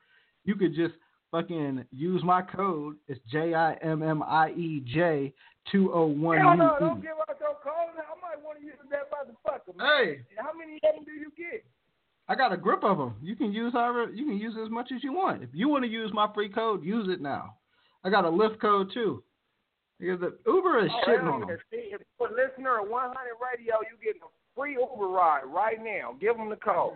[0.46, 0.94] you could just
[1.32, 2.96] fucking use my code.
[3.08, 5.34] It's J I M M I E J
[5.72, 7.96] two oh one Hell no, don't give out your code.
[7.98, 9.78] I might want to use that motherfucker.
[9.78, 9.88] Man.
[9.88, 10.20] Hey.
[10.38, 11.64] How many of them do you get?
[12.28, 13.16] I got a grip of them.
[13.22, 15.44] You can use however you can use as much as you want.
[15.44, 17.56] If you want to use my free code, use it now.
[18.04, 19.24] I got a Lyft code too.
[20.00, 21.50] Because the Uber is Oh, shitting on them.
[21.50, 21.60] If
[22.20, 26.16] you're a listener of 100 Radio, you get a free Uber ride right now.
[26.20, 26.94] Give them the code.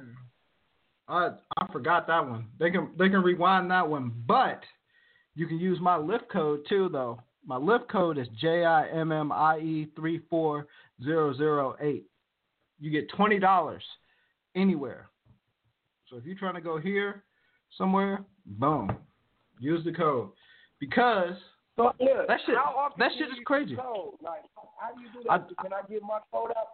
[1.07, 2.45] I I forgot that one.
[2.59, 4.61] They can they can rewind that one, but
[5.35, 7.19] you can use my Lyft code too though.
[7.45, 10.67] My Lyft code is J I M M I E three four
[11.03, 12.05] zero zero eight.
[12.79, 13.83] You get twenty dollars
[14.55, 15.09] anywhere.
[16.09, 17.23] So if you're trying to go here
[17.77, 18.95] somewhere, boom,
[19.59, 20.29] use the code
[20.79, 21.35] because
[21.75, 21.97] So, look,
[22.27, 22.55] That shit-
[22.97, 23.75] that shit is crazy.
[23.75, 24.15] Code?
[24.21, 24.43] Like,
[24.79, 25.57] how do you do I- that?
[25.61, 26.67] Can I give my code out?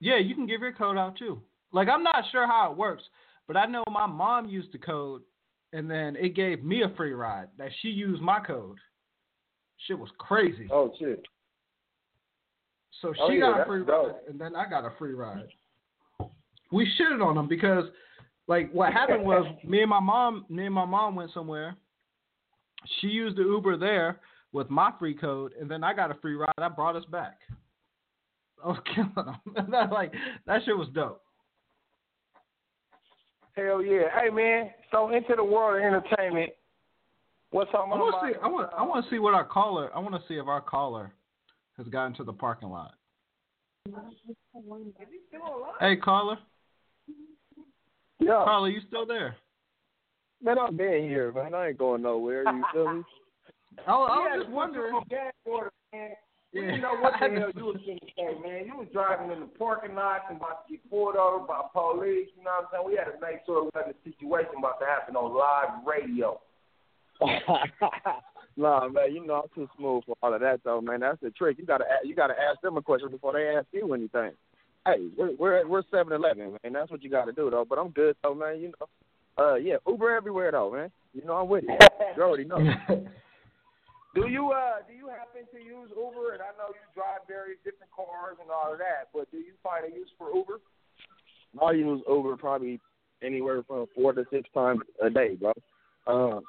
[0.00, 1.40] Yeah, you can give your code out too.
[1.72, 3.02] Like I'm not sure how it works,
[3.46, 5.22] but I know my mom used the code,
[5.72, 8.78] and then it gave me a free ride that she used my code.
[9.86, 10.68] Shit was crazy.
[10.70, 11.24] Oh shit.
[13.00, 14.06] So oh, she Oh, yeah, got a free dope.
[14.06, 15.48] ride, and then I got a free ride.
[16.70, 17.84] We shitted on them because,
[18.46, 21.76] like, what happened was me and my mom, me and my mom went somewhere.
[23.00, 24.20] She used the Uber there
[24.52, 26.52] with my free code, and then I got a free ride.
[26.58, 27.38] I brought us back.
[28.62, 29.66] I was oh, killing them.
[29.70, 30.12] that, like
[30.46, 31.22] that shit was dope.
[33.56, 34.02] Hell yeah.
[34.20, 36.50] Hey man, so into the world of entertainment.
[37.50, 38.38] What's on my I want to see.
[38.42, 38.70] I want.
[38.76, 39.90] I want to see what our caller.
[39.94, 41.12] I want to see if our caller
[41.76, 42.94] has gotten to the parking lot.
[45.80, 46.38] Hey, caller.
[48.20, 49.36] Yeah, Caller, you still there?
[50.44, 51.54] Man, I've been here, man.
[51.54, 52.44] I ain't going nowhere.
[52.44, 53.02] You feel me?
[53.86, 55.00] I, was- I was had just wondering.
[55.10, 56.10] gas order, man.
[56.52, 56.66] We Yeah.
[56.66, 58.66] didn't know what I the had to hell you was going to say, man.
[58.66, 62.28] You was driving in the parking lot and about to get pulled over by police.
[62.36, 62.86] You know what I'm saying?
[62.86, 66.38] We had to make sure it wasn't a situation about to happen on live radio.
[68.56, 69.14] nah, man.
[69.14, 71.00] You know I'm too smooth for all of that, though, man.
[71.00, 71.58] That's the trick.
[71.58, 74.32] You gotta you gotta ask them a question before they ask you anything.
[74.86, 76.72] Hey, we're we're we're Seven Eleven, man.
[76.72, 77.64] That's what you gotta do, though.
[77.68, 78.60] But I'm good, though, man.
[78.60, 78.86] You know,
[79.38, 80.90] uh, yeah, Uber everywhere, though, man.
[81.12, 81.76] You know I'm with you.
[82.16, 82.58] You already know.
[84.14, 86.34] Do you uh do you happen to use Uber?
[86.34, 89.54] And I know you drive various different cars and all of that, but do you
[89.60, 90.60] find a use for Uber?
[91.60, 92.80] I use Uber probably
[93.24, 95.52] anywhere from four to six times a day, bro.
[96.06, 96.42] Um,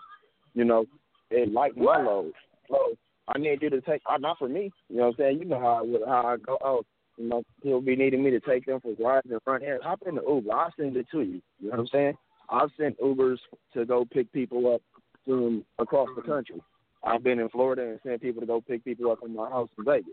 [0.54, 0.86] you know,
[1.32, 2.34] it lighten my load.
[2.70, 2.96] So
[3.28, 5.40] I need you to take uh, not for me, you know what I'm saying?
[5.40, 6.82] You know how I would how I go, oh,
[7.18, 9.80] you know, people be needing me to take them for rides and front end.
[9.84, 10.54] Hop in the Uber.
[10.54, 11.42] I'll send it to you.
[11.60, 12.18] You know what I'm saying?
[12.50, 13.38] I've sent Ubers
[13.74, 14.82] to go pick people up
[15.26, 16.62] from across the country.
[17.04, 19.70] I've been in Florida and sent people to go pick people up in my house
[19.78, 20.10] in Vegas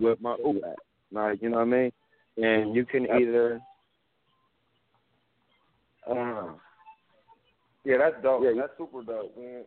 [0.00, 0.76] with my Uber app.
[1.10, 1.92] Like, you know what I mean?
[2.38, 3.60] And you can either
[6.08, 6.52] uh,
[7.84, 8.42] Yeah, that's dope.
[8.44, 9.64] Yeah, that's super dope, man.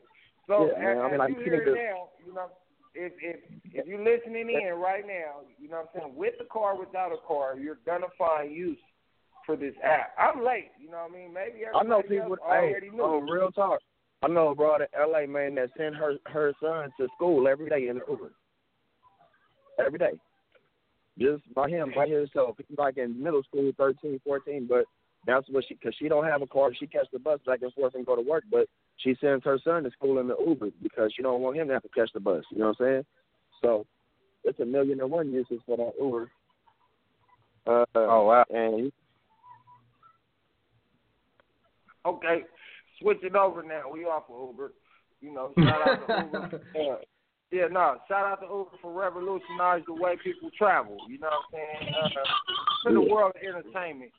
[0.48, 2.50] So Yeah, man, I mean, like, you you hear it now, you know,
[2.94, 3.38] if if
[3.74, 7.12] if you're listening in right now, you know what I'm saying, with the car, without
[7.12, 8.78] a car, you're gonna find use
[9.46, 10.14] for this app.
[10.18, 11.34] I'm late, you know what I mean?
[11.34, 12.32] Maybe I know people.
[12.34, 13.02] else Hey, already knew.
[13.04, 13.80] oh, real talk.
[14.24, 15.28] I know a broad in L.A.
[15.28, 18.32] man that sent her her son to school every day in the Uber.
[19.86, 20.14] Every day,
[21.20, 22.56] just by him, by himself.
[22.68, 24.86] He's like in middle school, thirteen, fourteen, but
[25.28, 26.72] that's what she because she don't have a car.
[26.74, 28.68] She catch the bus back and forth and go to work, but
[28.98, 31.74] she sends her son to school in the Uber because she don't want him to
[31.74, 32.44] have to catch the bus.
[32.52, 33.06] You know what I'm saying?
[33.62, 33.86] So
[34.46, 36.32] it's a million and one uses for that Uber.
[37.68, 38.46] Uh, Oh wow.
[38.50, 38.92] and
[42.06, 42.44] Okay,
[43.02, 43.84] switch it over now.
[43.92, 44.74] We off of Uber.
[45.22, 46.62] You know, shout out to Uber.
[46.76, 46.96] Uh,
[47.52, 50.98] yeah, no, shout out to Uber for revolutionizing the way people travel.
[51.10, 51.94] You know what I'm saying?
[51.96, 54.12] Uh, in the world of entertainment,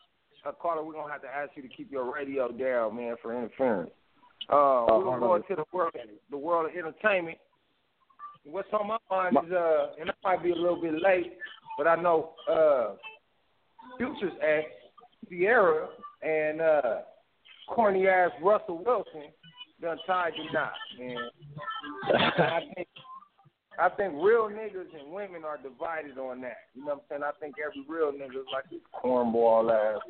[0.47, 3.37] uh, Carter, we're gonna have to ask you to keep your radio down, man, for
[3.37, 3.91] interference.
[4.49, 5.93] Uh, we're gonna go into the world,
[6.31, 7.39] the world of entertainment.
[8.45, 11.33] What's on my mind is, uh, and I might be a little bit late,
[11.77, 12.95] but I know uh,
[13.99, 14.65] Future's at
[15.29, 15.89] Ciara,
[16.23, 16.99] and uh,
[17.69, 19.31] corny ass Russell Wilson
[19.81, 21.17] done tied the knot, man.
[22.39, 22.89] I think
[23.79, 26.57] I think real niggas and women are divided on that.
[26.75, 27.23] You know what I'm saying?
[27.25, 30.01] I think every real nigga is like this cornball ass.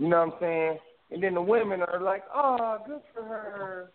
[0.00, 0.78] You know what I'm saying?
[1.10, 3.92] And then the women are like, oh, good for her.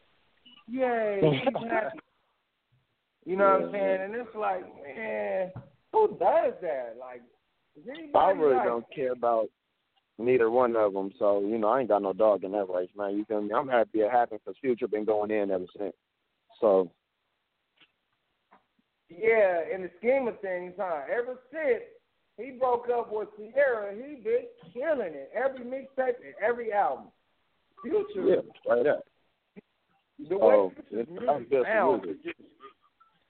[0.67, 1.99] Yay, she's happy.
[3.25, 4.01] You know what I'm saying?
[4.01, 5.51] And it's like, man,
[5.91, 6.95] who does that?
[6.99, 7.21] Like,
[8.15, 9.49] I really like, don't care about
[10.19, 11.11] neither one of them.
[11.19, 13.18] So you know, I ain't got no dog in that race, man.
[13.18, 13.53] You feel me?
[13.53, 15.94] I'm happy it happened because Future been going in ever since.
[16.61, 16.90] So
[19.10, 21.02] Yeah, in the scheme of things, huh?
[21.11, 21.84] Ever since
[22.38, 25.31] he broke up with Ciara, he been killing it.
[25.35, 27.06] Every mixtape and every album.
[27.84, 28.35] Future, yeah,
[28.72, 28.99] right there.
[30.30, 32.35] the way Oh, Future's it's- music that's good sounds, music.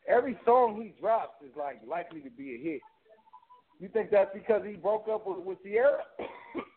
[0.08, 2.82] every song he drops is like likely to be a hit.
[3.80, 6.04] You think that's because he broke up with, with Ciara?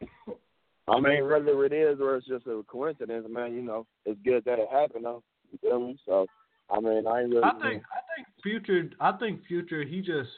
[0.88, 3.54] I mean, whether it is or it's just a coincidence, man.
[3.54, 5.22] You know, it's good that it happened, though.
[5.50, 5.98] You feel me?
[6.06, 6.26] So,
[6.70, 7.42] I mean, I ain't really.
[7.42, 10.30] I think I think future I think future he just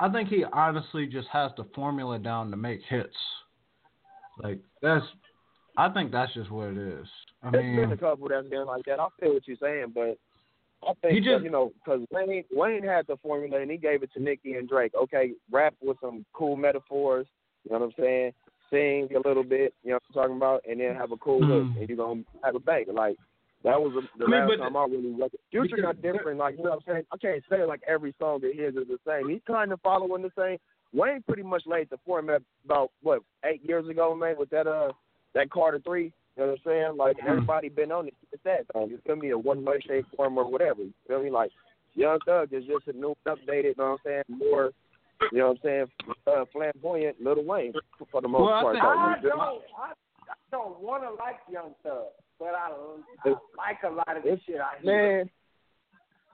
[0.00, 3.16] I think he honestly just has the formula down to make hits.
[4.42, 5.04] Like that's
[5.76, 7.06] I think that's just what it is.
[7.42, 9.00] I There's been a couple that's been like that.
[9.00, 10.18] I feel what you're saying, but
[10.86, 14.12] I think just- you know because Wayne Wayne had the formula and he gave it
[14.14, 14.92] to Nicki and Drake.
[14.94, 17.26] Okay, rap with some cool metaphors.
[17.64, 18.32] You know what I'm saying?
[18.70, 19.74] Sing a little bit.
[19.84, 21.80] You know what I'm talking about, and then have a cool hook, Mhm.
[21.80, 22.86] and you're gonna have a bang.
[22.92, 23.16] Like
[23.62, 25.36] that was the, the I mean, last time I really looked.
[25.50, 26.38] Future got different.
[26.38, 27.06] Like you know what I'm saying?
[27.12, 29.28] I can't say like every song of his is the same.
[29.28, 30.58] He's kind of following the same.
[30.92, 34.92] Wayne pretty much laid the format about what eight years ago, man, with that uh
[35.34, 36.12] that Carter three.
[36.36, 36.96] You know what I'm saying?
[36.96, 37.28] Like Mhm.
[37.28, 38.14] everybody been on it.
[38.32, 38.88] It's that though.
[38.90, 40.82] It's gonna be a one way shape form or whatever.
[40.82, 41.30] You feel me?
[41.30, 41.52] Like
[41.94, 44.72] Young Thug is just a new updated, you know what I'm saying, more
[45.32, 45.86] you know what I'm saying,
[46.26, 47.72] uh, flamboyant Lil Wayne
[48.10, 48.74] for the most Well, I part.
[48.74, 49.36] think- I You feel me?
[49.36, 49.92] don't, I,
[50.28, 52.06] I don't want to like Young Thug,
[52.38, 52.70] but I,
[53.24, 55.18] I like a lot of this shit I hear.
[55.18, 55.30] Man,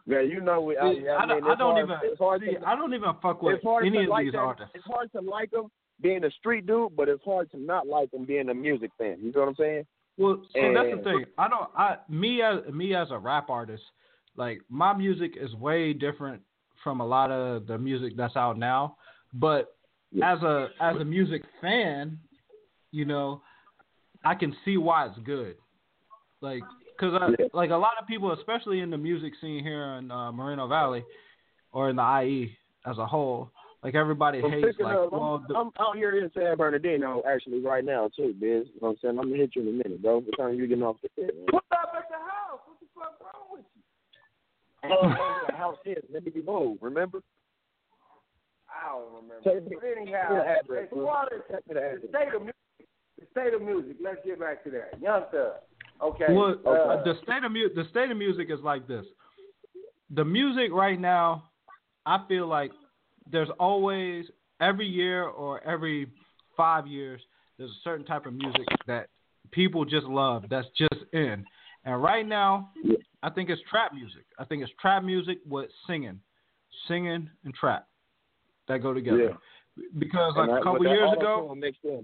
[0.07, 0.77] man, you know we.
[0.77, 2.75] I, see, I, I, mean, don't, I don't hard, even it's hard see, to, I
[2.75, 4.39] don't even fuck with any of like these that.
[4.39, 4.73] artists.
[4.75, 5.67] It's hard to like them
[6.01, 9.19] being a street dude, but it's hard to not like them being a music fan.
[9.21, 9.87] You know what I'm saying?
[10.19, 11.25] Well, see, that's the thing.
[11.39, 11.71] I don't.
[11.77, 13.83] I me as me as a rap artist,
[14.37, 16.43] like my music is way different
[16.83, 18.97] from a lot of the music that's out now.
[19.33, 19.77] But
[20.11, 20.35] Yeah.
[20.35, 22.19] as a as a music fan,
[22.91, 23.43] you know,
[24.25, 25.57] I can see why it's good.
[26.41, 26.63] Like,
[26.99, 27.47] cause I, Yeah.
[27.53, 31.05] like a lot of people, especially in the music scene here in uh, Moreno Valley,
[31.73, 33.51] or in the IE as a whole,
[33.83, 36.57] like everybody Well, hates speaking like, of, well, I'm, the, I'm out here in San
[36.57, 38.43] Bernardino actually right now too, Biz.
[38.43, 39.19] You know what I'm saying?
[39.19, 40.19] I'm gonna hit you in a minute, bro.
[40.21, 41.47] What time you getting off the pit, man?
[41.51, 42.61] What's up at the house?
[42.67, 43.83] What the fuck wrong with you?
[43.83, 46.03] Oh, the house is.
[46.13, 46.79] Let me be bold.
[46.81, 47.23] Remember?
[48.69, 49.43] I don't remember.
[49.45, 51.07] Take But anyhow, take the address, as bro.
[51.07, 52.89] far as Take me the the state of music,
[53.19, 53.97] the state of music.
[54.03, 55.01] Let's get back to that.
[55.01, 55.53] Young Thug.
[56.03, 56.27] Okay.
[56.31, 57.77] Well, uh, the state of music.
[57.77, 59.05] the state of music is like this.
[60.11, 61.45] The music right now,
[62.07, 62.73] I feel like
[63.31, 64.27] there's always
[64.61, 66.09] every year or every
[66.57, 67.21] five years
[67.59, 69.09] there's a certain type of music that
[69.53, 70.45] people just love.
[70.51, 71.45] That's just in.
[71.85, 72.71] And right now,
[73.23, 74.25] I think it's trap music.
[74.39, 76.21] I think it's trap music with singing,
[76.89, 77.87] singing and trap
[78.69, 79.19] that go together.
[79.77, 79.85] Yeah.
[79.99, 81.57] because like a couple years ago.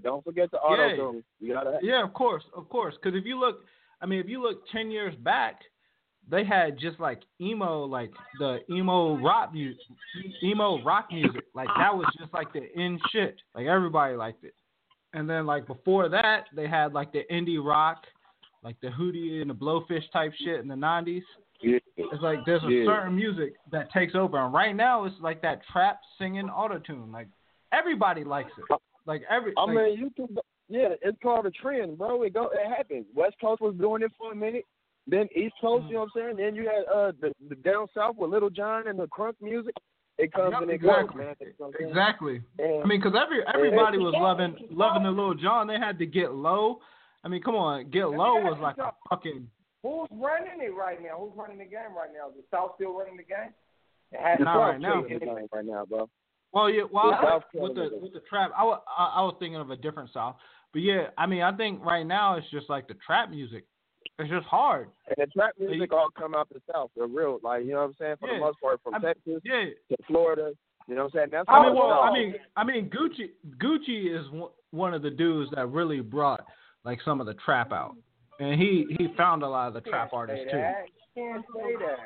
[0.03, 0.75] Don't forget the Yeah.
[0.75, 1.79] auto gotta.
[1.83, 2.95] yeah, of course, of course.
[3.01, 3.63] Because if you look,
[4.01, 5.61] I mean, if you look ten years back,
[6.27, 9.81] they had just like emo, like the emo rock music,
[10.43, 11.43] emo rock music.
[11.53, 13.35] Like that was just like the in shit.
[13.55, 14.55] Like everybody liked it.
[15.13, 18.03] And then like before that, they had like the indie rock,
[18.63, 21.21] like the Hootie and the Blowfish type shit in the '90s.
[21.61, 21.77] Yeah.
[21.97, 22.85] It's like there's a Yeah.
[22.85, 27.11] certain music that takes over, and right now it's like that trap singing auto tune.
[27.11, 27.27] Like
[27.73, 28.79] everybody likes it.
[29.05, 29.53] Like every.
[29.57, 30.37] I like, mean, you can.
[30.69, 32.21] Yeah, it's called a trend, bro.
[32.23, 32.49] It go.
[32.53, 33.05] It happens.
[33.15, 34.65] West Coast was doing it for a minute.
[35.07, 36.37] Then East Coast, you know what I'm saying?
[36.37, 39.73] Then you had uh the, the down south with Lil Jon and the crunk music.
[40.19, 41.23] It comes Yep, and it goes, exactly.
[41.23, 41.35] man.
[41.59, 41.87] Know I'm?
[41.87, 42.41] Exactly.
[42.59, 45.65] And- I mean, because every everybody was loving loving the Lil Jon.
[45.67, 46.79] They had to get low.
[47.23, 49.47] I mean, come on, get low was like a fucking.
[49.83, 51.17] Who's running it right now?
[51.19, 52.29] Who's running the game right now?
[52.29, 53.53] Is the South still running the game?
[54.11, 55.01] It has Not right now.
[55.03, 56.09] killing the game right now, bro.
[56.51, 56.83] Well, yeah.
[56.91, 60.09] Well, I- with the with the trap, I, I, I was thinking of a different
[60.13, 60.35] South.
[60.73, 63.65] But yeah, I mean, I think right now it's just like the trap music.
[64.17, 64.89] It's just hard.
[65.07, 66.91] And the trap music all come out the south.
[66.95, 68.15] They're real, like you know what I'm saying.
[68.19, 68.33] For Yeah.
[68.35, 69.65] the most part, from I- Texas Yeah.
[69.89, 70.51] to Florida.
[70.87, 71.27] You know what I'm saying?
[71.31, 73.29] That's I mean, well, I mean, I mean, Gucci,
[73.63, 74.25] Gucci is
[74.71, 76.43] one of the dudes that really brought
[76.85, 77.95] like some of the trap out,
[78.39, 80.63] and he he found a lot of the trap artists say too.
[81.15, 81.97] Can't say that.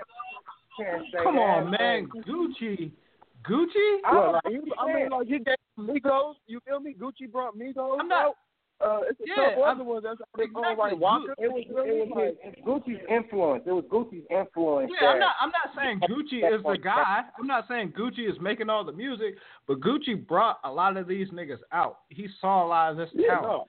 [0.78, 1.42] Can't say Come that.
[1.42, 2.92] on, man, Gucci,
[3.48, 3.98] Gucci.
[4.12, 6.36] Well, like, you, I mean, like you get Migos.
[6.48, 6.96] You feel me?
[7.00, 7.98] Gucci brought Migos.
[8.00, 8.36] I'm not- out.
[8.82, 10.04] Uh, it's a Yeah, couple other ones.
[10.04, 10.92] That's how they call Exactly.
[10.92, 11.34] like Waka.
[11.38, 13.64] It was, it was his, it's Gucci's influence.
[13.66, 14.92] It was Gucci's influence.
[15.00, 15.36] Yeah, I'm not.
[15.40, 17.22] I'm not saying Gucci is the guy.
[17.40, 19.36] I'm not saying Gucci is making all the music,
[19.68, 22.00] but Gucci brought a lot of these niggas out.
[22.10, 23.68] He saw a lot of this Yeah, talent, no.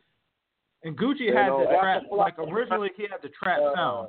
[0.85, 2.03] And Gucci You had know, the trap.
[2.11, 4.09] Like originally, he had the trap Uh, sound.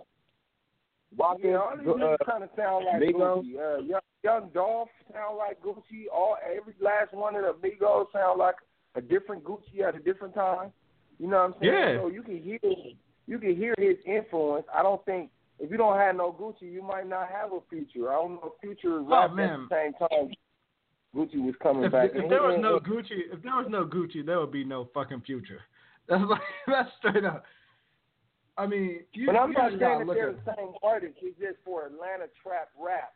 [1.17, 3.43] Waka, Yeah, all these niggas uh, kind of sound like Migos.
[3.45, 3.55] Gucci.
[3.57, 6.05] Uh, young, young Dolph sound like Gucci.
[6.13, 8.55] All every last one of the Migos sound like
[8.95, 10.71] a different Gucci at a different time.
[11.17, 11.73] You know what I'm saying?
[11.73, 11.97] Yeah.
[12.01, 12.59] So you can hear
[13.27, 14.65] you can hear his influence.
[14.73, 15.29] I don't think
[15.59, 18.09] if you don't have no Gucci, you might not have a future.
[18.11, 19.67] I don't know if future rapped at man.
[19.69, 20.29] the same time.
[21.15, 22.09] Gucci was coming If, back.
[22.13, 24.89] if And there was no Gucci, if there was no Gucci, there would be no
[24.93, 25.61] fucking future.
[26.07, 27.43] That's like that's straight up.
[28.57, 31.15] I mean, you, But I'm you not saying gotta that they're the same artist.
[31.21, 33.13] It's just for Atlanta trap rap.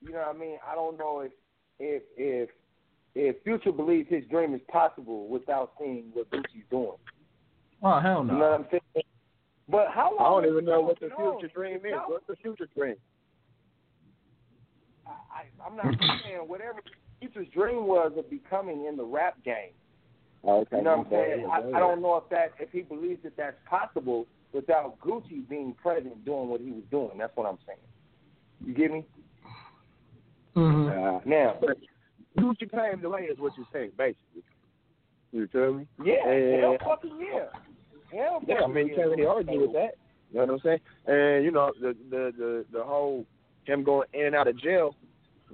[0.00, 0.58] You know what I mean?
[0.66, 1.32] I don't know if
[1.78, 2.48] if if
[3.14, 6.96] if Future believes his dream is possible without seeing what Gucci's doing.
[7.82, 8.32] Oh hell no.
[8.32, 9.04] You know what I'm saying?
[9.68, 11.92] But how I don't even know what the no, future dream is.
[12.06, 12.96] What's the future dream?
[15.06, 15.94] I, I, I'm not
[16.24, 16.80] saying whatever
[17.20, 19.72] Future's dream was of becoming in the rap game.
[20.44, 20.76] Okay.
[20.78, 21.46] You know what I'm saying?
[21.50, 25.74] I, I don't know if that if he believes that that's possible without Gucci being
[25.74, 27.18] present doing what he was doing.
[27.18, 27.78] That's what I'm saying.
[28.64, 29.04] You get me?
[30.56, 31.28] Mm-hmm.
[31.28, 31.56] Now,
[32.38, 34.42] Gucci paved the way is what you're saying, basically.
[35.32, 35.86] You feel me?
[36.04, 37.46] yeah, And- hell fucking yeah.
[38.10, 39.96] Hell Yeah, I mean, you can't really argue with that.
[40.32, 40.80] You know what I'm saying?
[41.06, 43.26] And you know, the the the the whole
[43.64, 44.94] him going in and out of jail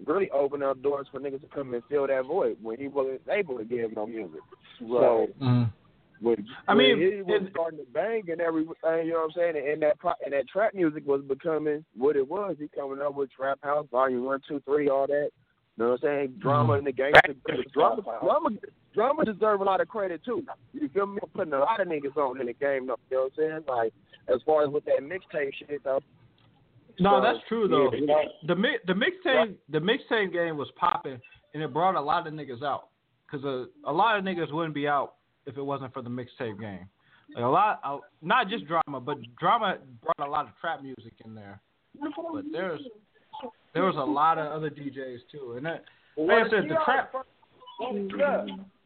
[0.07, 3.21] really opened up doors for niggas to come and fill that void when he wasn't
[3.31, 4.41] able to give no music.
[4.81, 5.65] So Mm-hmm.
[6.27, 8.75] when I when mean, he was it- starting to bang and everything,
[9.07, 9.69] you know what I'm saying?
[9.73, 12.57] And that pro- and that trap music was becoming what it was.
[12.59, 15.31] He coming up with Trap House Volume One, Two, Three, all that.
[15.77, 16.35] You know what I'm saying?
[16.41, 17.13] Drama in the game.
[17.73, 18.51] Drama, drama,
[18.95, 20.45] drama deserve a lot of credit too.
[20.73, 21.19] You feel me?
[21.35, 22.87] Putting a lot of niggas on in the game.
[22.87, 23.65] though, You know what I'm saying?
[23.69, 23.93] Like
[24.33, 26.01] as far as with that mixtape shit though.
[27.01, 27.91] No, So, that's true though.
[27.93, 28.15] yeah,
[28.47, 31.21] The mi- the mixtape the mixtape game was popping,
[31.55, 32.89] and it brought a lot of niggas out.
[33.31, 35.15] Cause a, a lot of niggas wouldn't be out
[35.47, 36.87] if it wasn't for the mixtape game.
[37.35, 41.15] Like a lot, uh, not just drama, but drama brought a lot of trap music
[41.25, 41.61] in there.
[42.01, 42.81] But there's
[43.73, 45.85] there was a lot of other DJs too, and that,
[46.17, 47.13] like I said, the trap.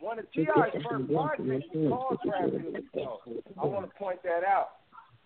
[0.00, 2.84] One, of T.I.'s first projects was called Trap Music.
[3.60, 4.77] I want to point that out.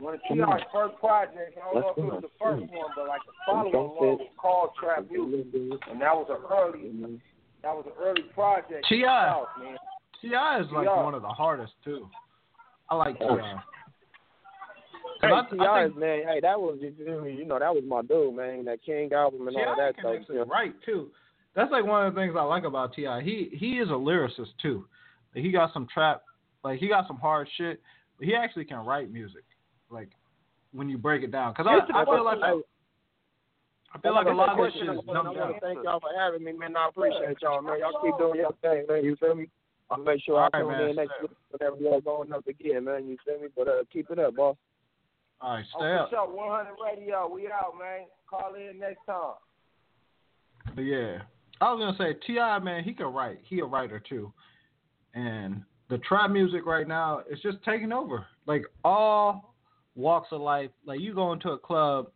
[0.03, 3.07] One of T.I.'s first projects, I don't know if it was the first one, but
[3.07, 5.47] like the following one was called Trap Music.
[5.89, 7.21] And that was an early,
[7.63, 8.85] that was an early project.
[8.89, 9.45] T.I.
[10.21, 11.03] Ti is like T.I.
[11.03, 12.09] one of the hardest too.
[12.91, 13.25] I like Ti.
[15.21, 17.35] Hey, I- I think- man, hey, that was you feel me?
[17.35, 18.65] You know, that was my dude, man.
[18.65, 19.87] That King album and all T.I.
[19.87, 20.17] that can stuff.
[20.21, 20.51] actually you know.
[20.51, 21.11] write too.
[21.55, 23.07] That's like one of the things I like about Ti.
[23.23, 24.87] He he is a lyricist too.
[25.35, 26.23] He got some trap,
[26.65, 27.81] like he got some hard shit,
[28.19, 29.45] but he actually can write music.
[29.93, 30.09] Like
[30.73, 32.39] when you break it down, because I, I feel like
[33.95, 35.53] I feel like a lot of this shit is dumbed down.
[35.61, 36.77] thank y'all for having me, man.
[36.77, 37.79] I appreciate y'all, man.
[37.79, 39.05] Y'all keep doing your thing, man.
[39.05, 39.49] You feel me?
[39.91, 40.89] I'll make sure I All right, tune man.
[40.91, 43.07] in next week whenever y'all going up again, man.
[43.07, 43.49] You feel me?
[43.55, 44.57] But uh, keep it up, boss.
[45.43, 46.09] All right, Oh, stay up.
[46.09, 48.07] for sure, 100 Radio, we out, man.
[48.31, 49.35] Call in next time.
[50.75, 51.19] But yeah,
[51.61, 52.59] I was gonna say T.I.
[52.61, 53.41] man, he can write.
[53.45, 54.33] He a writer too,
[55.13, 58.25] and the trap music right now is just taking over.
[58.47, 59.52] Like all
[59.95, 60.71] walks of life.
[60.85, 62.09] Like you go into a club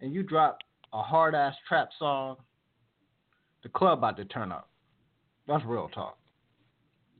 [0.00, 0.58] and you drop
[0.92, 2.36] a hard ass trap song,
[3.62, 4.68] the club about to turn up.
[5.46, 6.18] That's real talk.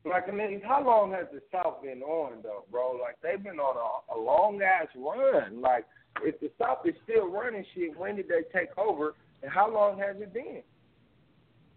[0.05, 2.99] Like I mean, how long has the South been on though, bro?
[3.01, 5.61] Like they've been on a, a long ass run.
[5.61, 5.85] Like
[6.23, 9.15] if the South is still running shit, when did they take over?
[9.43, 10.63] And how long has it been?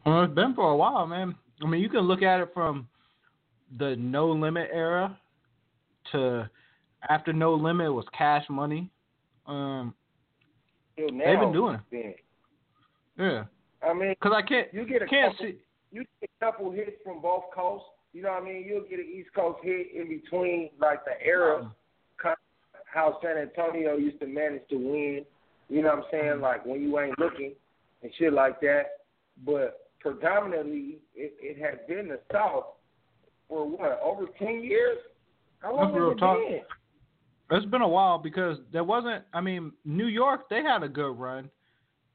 [0.05, 1.35] Well, it's been for a while, man.
[1.63, 2.87] I mean, you can look at it from
[3.77, 5.17] the No Limit era
[6.11, 6.49] to
[7.09, 8.89] after No Limit was Cash Money.
[9.47, 9.93] Um,
[10.97, 11.81] now, they've been doing it.
[11.89, 12.13] Been.
[13.17, 13.43] Yeah,
[13.87, 15.57] I mean, because I can't you get a can't couple, see.
[15.91, 17.87] you get a couple hits from both coasts.
[18.13, 18.65] You know what I mean?
[18.67, 21.71] You'll get an East Coast hit in between, like the era
[22.21, 22.35] kind
[22.73, 25.25] of how San Antonio used to manage to win.
[25.69, 26.41] You know what I'm saying?
[26.41, 27.53] Like when you ain't looking
[28.03, 28.83] and shit like that.
[29.45, 32.65] But predominantly, it, it has been the South
[33.47, 34.97] for what over ten years.
[35.59, 36.37] How long That's real has it talk.
[36.37, 36.61] been?
[37.51, 39.23] It's been a while because there wasn't.
[39.33, 41.49] I mean, New York they had a good run,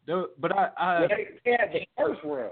[0.07, 2.51] there, but I, I They, they had the first run.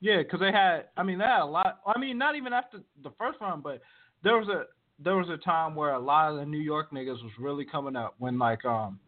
[0.00, 0.86] Yeah, because they had.
[0.96, 1.80] I mean, they had a lot.
[1.86, 3.82] I mean, not even after the first round, but
[4.24, 4.64] there was a
[5.02, 7.94] there was a time where a lot of the New York niggas was really coming
[7.94, 8.14] up.
[8.18, 8.98] When like um,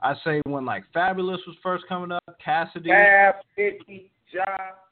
[0.00, 4.44] I say when like Fabolous was first coming up, Cassidy, Fab, Fifty, Ja.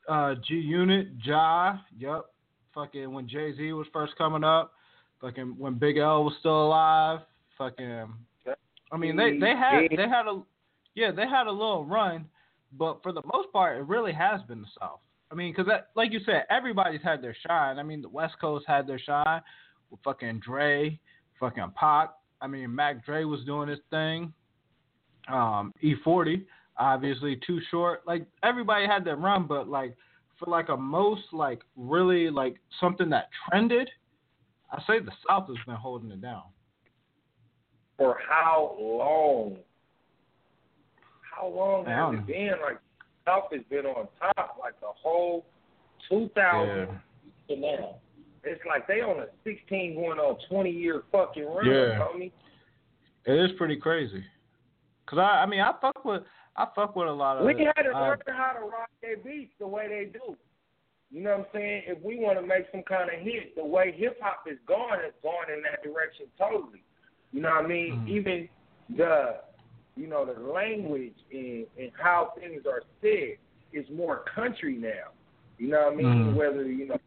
[0.09, 2.27] uh, G Unit, Ja, yep,
[2.75, 4.73] fucking when Jay Z was first coming up,
[5.21, 7.21] fucking when Big L was still alive,
[7.57, 8.09] fucking.
[8.91, 10.43] I mean, they they had they had a
[10.95, 12.27] yeah they had a little run,
[12.73, 15.01] but for the most part, it really has been the South.
[15.31, 17.79] I mean, because like you said, everybody's had their shine.
[17.79, 19.43] I mean, the West Coast had their shine
[19.91, 20.99] with fucking Dre,
[21.39, 22.11] fucking Pac.
[22.41, 24.33] I mean, Mac Dre was doing his thing.
[25.29, 26.45] Um, E40,
[26.79, 28.07] obviously, Too Short.
[28.07, 29.95] Like everybody had their run, but like
[30.39, 33.91] for like a most like really like something that trended,
[34.71, 36.43] I say the South has been holding it down.
[37.97, 39.57] For how long?
[41.23, 42.53] How long has it been?
[42.63, 42.79] Like
[43.27, 45.47] South has been on top like the whole
[46.09, 46.89] 2000
[47.49, 47.97] to now.
[48.45, 51.99] It's like they on a 16 going on 20 year fucking run, Yeah.
[51.99, 52.33] homie.
[53.27, 54.25] It is pretty crazy.
[55.07, 56.23] Cause I, I mean, I fuck with,
[56.57, 57.47] I fuck with a lot of.
[57.47, 60.37] We had to uh, learn how to rock their beats the way they do.
[61.11, 61.83] You know what I'm saying?
[61.87, 65.01] If we want to make some kind of hit, the way hip hop is going,
[65.07, 66.83] it's going in that direction totally.
[67.33, 67.97] You know what I mean?
[68.01, 68.09] Mhm.
[68.09, 68.49] Even
[68.97, 69.41] the,
[69.97, 73.39] you know, the language and, and how things are said
[73.73, 75.13] is more country now.
[75.59, 76.07] You know what I mean?
[76.07, 76.35] Mhm.
[76.35, 76.99] Whether you know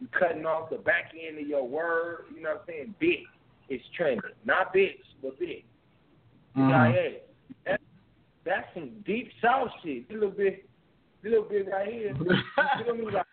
[0.00, 2.94] you cutting off the back end of your word, you know what I'm saying?
[2.98, 3.24] Big,
[3.68, 4.30] it's trending.
[4.44, 5.64] Not bitch, but big.
[6.56, 6.70] mhm.
[6.70, 7.26] Like,
[7.64, 7.80] that,
[8.44, 10.04] that's some deep south shit.
[10.10, 10.68] A little bit,
[11.24, 12.14] a little bit right here.
[12.78, 13.04] You feel me?
[13.10, 13.26] Like,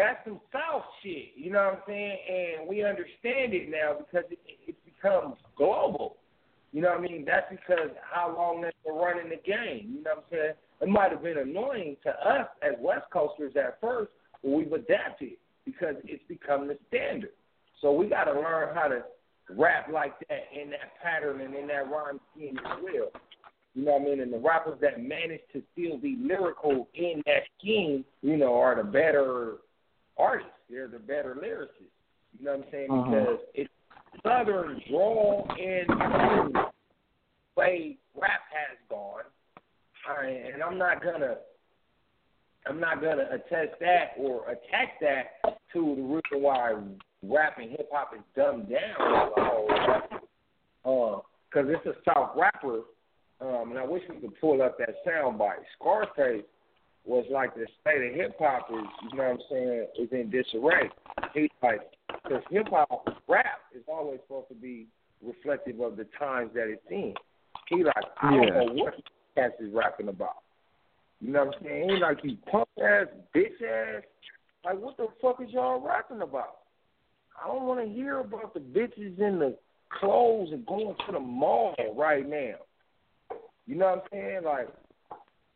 [0.00, 1.36] that's some south shit.
[1.36, 2.18] You know what I'm saying?
[2.28, 6.16] And we understand it now because it, it becomes global.
[6.72, 7.24] You know what I mean?
[7.26, 9.96] That's because how long they've been running the game.
[9.96, 10.54] You know what I'm saying?
[10.80, 14.10] It might have been annoying to us as West Coasters at first,
[14.42, 15.32] but we've adapted
[15.66, 17.30] because it's become the standard.
[17.82, 19.02] So we got to learn how to
[19.56, 23.10] rap like that in that pattern and in that rhyme scheme as well.
[23.74, 24.20] You know what I mean?
[24.20, 28.76] And the rappers that manage to still be lyrical in that scheme, you know, are
[28.76, 29.56] the better
[30.20, 30.52] artists.
[30.68, 31.90] They're the better lyricists.
[32.38, 32.90] You know what I'm saying?
[32.90, 33.10] Uh-huh.
[33.10, 33.70] Because it's
[34.22, 36.54] southern drawl and
[37.56, 39.22] way rap has gone.
[40.08, 41.36] I, and I'm not gonna
[42.66, 45.40] I'm not gonna attest that or attack that
[45.72, 46.74] to the reason why
[47.22, 50.20] rap and hip hop is dumbed down as a
[50.84, 51.24] whole.
[51.50, 52.82] Because it's a South rapper,
[53.40, 55.64] um, and I wish we could pull up that soundbite.
[55.78, 56.44] Scarface
[57.04, 60.30] was like the state of hip hop is, you know what I'm saying, is in
[60.30, 60.90] disarray.
[61.34, 61.80] He's like,
[62.22, 64.86] because hip hop rap is always supposed to be
[65.24, 67.14] reflective of the times that it's in.
[67.68, 68.46] He like, I Yeah.
[68.46, 68.94] don't know what
[69.34, 70.42] cats is rapping about.
[71.20, 71.90] You know what I'm saying?
[71.90, 74.02] He like, you punk ass, bitch ass.
[74.64, 76.58] Like, what the fuck is y'all rapping about?
[77.42, 79.56] I don't want to hear about the bitches in the
[79.90, 82.56] clothes and going to the mall right now.
[83.66, 84.40] You know what I'm saying?
[84.44, 84.68] Like,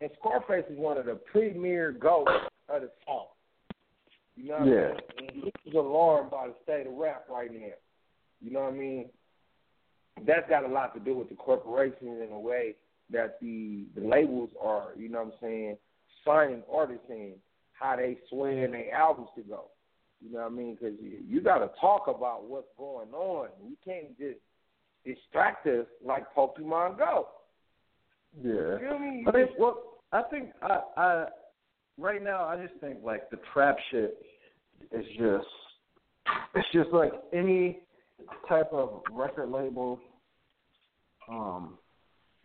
[0.04, 2.30] and Scarface is one of the premier ghosts
[2.68, 3.28] of the South.
[4.36, 4.92] You know what Yeah.
[4.92, 5.42] I mean?
[5.44, 7.72] And he's alarmed by the state of rap right now.
[8.42, 9.08] You know what I mean?
[10.26, 12.74] That's got a lot to do with the corporations and the way
[13.10, 15.76] that the, the labels are, you know what I'm saying,
[16.24, 17.34] signing artists in,
[17.72, 19.70] how they swaying their albums to go.
[20.20, 20.74] You know what I mean?
[20.78, 23.48] Because you, you got to talk about what's going on.
[23.66, 24.38] You can't just
[25.04, 27.28] distract us like Pokemon Go.
[28.42, 28.52] Yeah.
[28.52, 29.24] You feel me?
[29.26, 31.26] I mean, well, I think I, I
[31.98, 34.16] right now I just think like the trap shit
[34.92, 35.46] is just
[36.54, 37.80] it's just like any
[38.48, 39.98] type of record label
[41.28, 41.76] um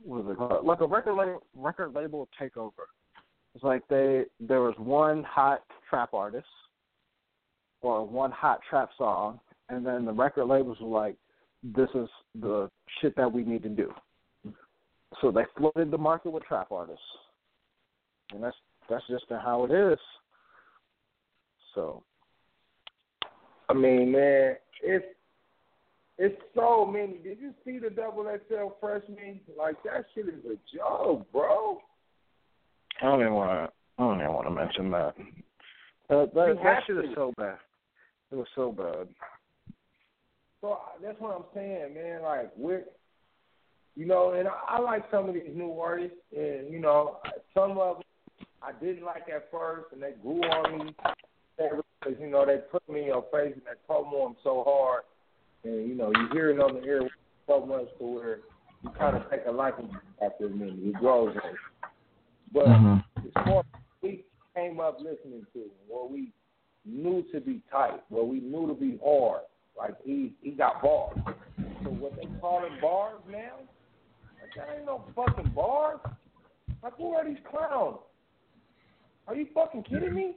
[0.04, 0.66] what is it called?
[0.66, 2.88] Like a record label record label takeover.
[3.54, 6.48] It's like they there was one hot trap artist
[7.82, 9.40] or one hot trap song
[9.70, 11.16] and then the record labels were like,
[11.64, 12.10] This is
[12.42, 12.68] the
[13.00, 13.94] shit that we need to do.
[15.22, 17.04] So they flooded the market with trap artists.
[18.34, 18.56] And that's
[18.90, 20.00] that's just how it is.
[21.76, 22.04] So
[23.70, 25.06] I mean, man, it's
[26.18, 27.18] it's so many.
[27.24, 29.40] Did you see the double XL freshman?
[29.58, 31.80] Like that shit is a joke, bro.
[33.02, 33.74] I don't even want to.
[33.98, 35.14] I don't even want to mention that.
[36.10, 37.04] Uh, that that shit to.
[37.04, 37.58] is so bad.
[38.32, 39.08] It was so bad.
[40.62, 42.22] So that's what I'm saying, man.
[42.24, 42.84] Like we're,
[43.96, 47.18] you know, and I, I like some of these new artists, and you know,
[47.54, 48.04] some of them
[48.62, 50.96] I didn't like at first, and they grew on me
[51.58, 55.04] because you know they put me in your face and they promo them so hard,
[55.64, 57.02] and you know you hear it on the air
[57.48, 58.40] so much to where
[58.84, 59.90] you kind of take a liking
[60.24, 60.76] after a minute.
[60.82, 61.58] It grows on you.
[62.54, 63.28] But mm-hmm.
[63.28, 63.64] it's more
[64.02, 64.26] we
[64.56, 66.32] came up listening to, what we
[66.86, 69.42] knew to be tight, what we knew to be hard.
[69.78, 71.18] Like he he got bars.
[71.84, 73.60] So what they call it bars now?
[74.42, 76.00] Like that ain't no fucking bars.
[76.84, 78.00] Like who are these clowns?
[79.28, 80.36] Are you fucking kidding me?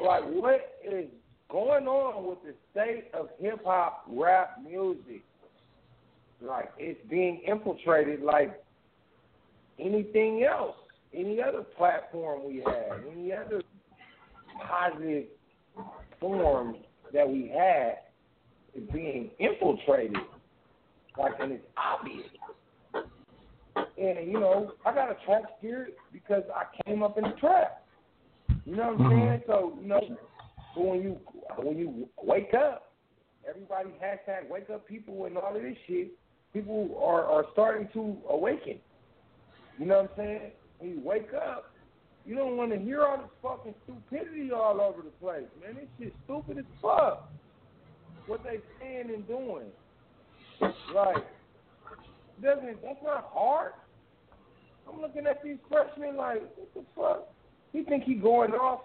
[0.00, 1.06] Like what is
[1.50, 5.22] going on with the state of hip hop rap music?
[6.40, 8.62] Like it's being infiltrated like
[9.78, 10.76] anything else,
[11.14, 13.62] any other platform we have, any other
[14.66, 15.24] positive
[16.20, 16.76] form
[17.12, 17.98] that we had
[18.74, 20.18] is being infiltrated.
[21.18, 22.26] Like and it's obvious.
[24.00, 27.84] And you know, I got a trap spirit because I came up in the trap.
[28.64, 29.28] You know what I'm mm-hmm.
[29.28, 29.42] saying?
[29.46, 30.00] So you know,
[30.74, 31.18] but when you
[31.56, 32.92] when you wake up,
[33.48, 36.12] everybody hashtag wake up people and all of this shit.
[36.52, 38.78] People are are starting to awaken.
[39.78, 40.50] You know what I'm saying?
[40.78, 41.72] When you wake up,
[42.26, 45.76] you don't want to hear all this fucking stupidity all over the place, man.
[45.76, 47.30] This shit's stupid as fuck.
[48.26, 49.66] What they saying and doing,
[50.94, 51.24] like,
[52.42, 53.72] doesn't that's not hard.
[54.88, 57.28] I'm looking at these freshmen like, what the fuck?
[57.72, 58.80] He think he going off?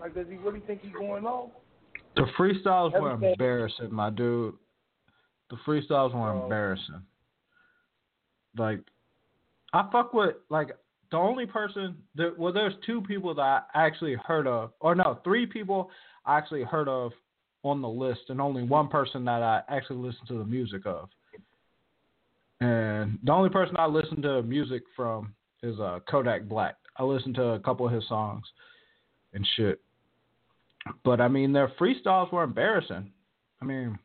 [0.00, 1.50] Like, does he really think he going off?
[2.16, 4.54] The freestyles were embarrassing, my dude.
[5.50, 6.42] The freestyles were Bro.
[6.44, 7.02] embarrassing.
[8.56, 8.80] Like,
[9.72, 10.70] I fuck with like
[11.10, 15.20] the only person that well, there's two people that I actually heard of, or no,
[15.24, 15.90] three people
[16.26, 17.12] I actually heard of
[17.62, 21.08] on the list, and only one person that I actually listened to the music of.
[22.62, 25.34] And the only person I listen to music from
[25.64, 26.76] is uh, Kodak Black.
[26.96, 28.44] I listened to a couple of his songs
[29.32, 29.80] and shit.
[31.04, 33.10] But I mean, their freestyles were embarrassing.
[33.60, 33.98] I mean,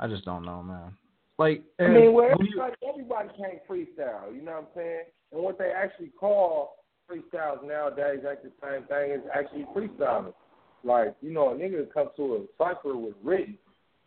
[0.00, 0.96] I just don't know, man.
[1.38, 4.34] Like, I mean, well, when you- everybody, everybody can't freestyle.
[4.34, 5.04] You know what I'm saying?
[5.30, 10.34] And what they actually call freestyles nowadays, ain't the same thing as actually freestyling.
[10.82, 13.58] Like, you know, a nigga comes to a cipher with written,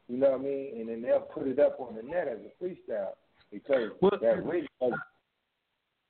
[0.08, 2.40] you know what I mean, and then they'll put it up on the net as
[2.40, 3.14] a freestyle
[3.52, 4.98] because Well, that.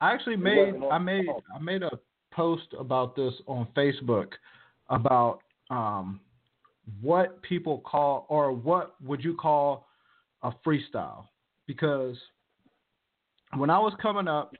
[0.00, 1.90] I actually made I made I made a
[2.32, 4.32] post about this on Facebook
[4.90, 5.40] about
[5.70, 6.20] um
[7.00, 9.86] what people call or what would you call
[10.42, 11.24] a freestyle
[11.66, 12.16] because
[13.56, 14.52] when I was coming up,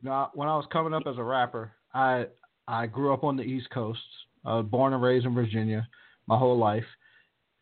[0.00, 2.26] you know, when I was coming up as a rapper, I
[2.68, 4.00] I grew up on the East Coast.
[4.44, 5.86] I was born and raised in Virginia
[6.26, 6.84] my whole life.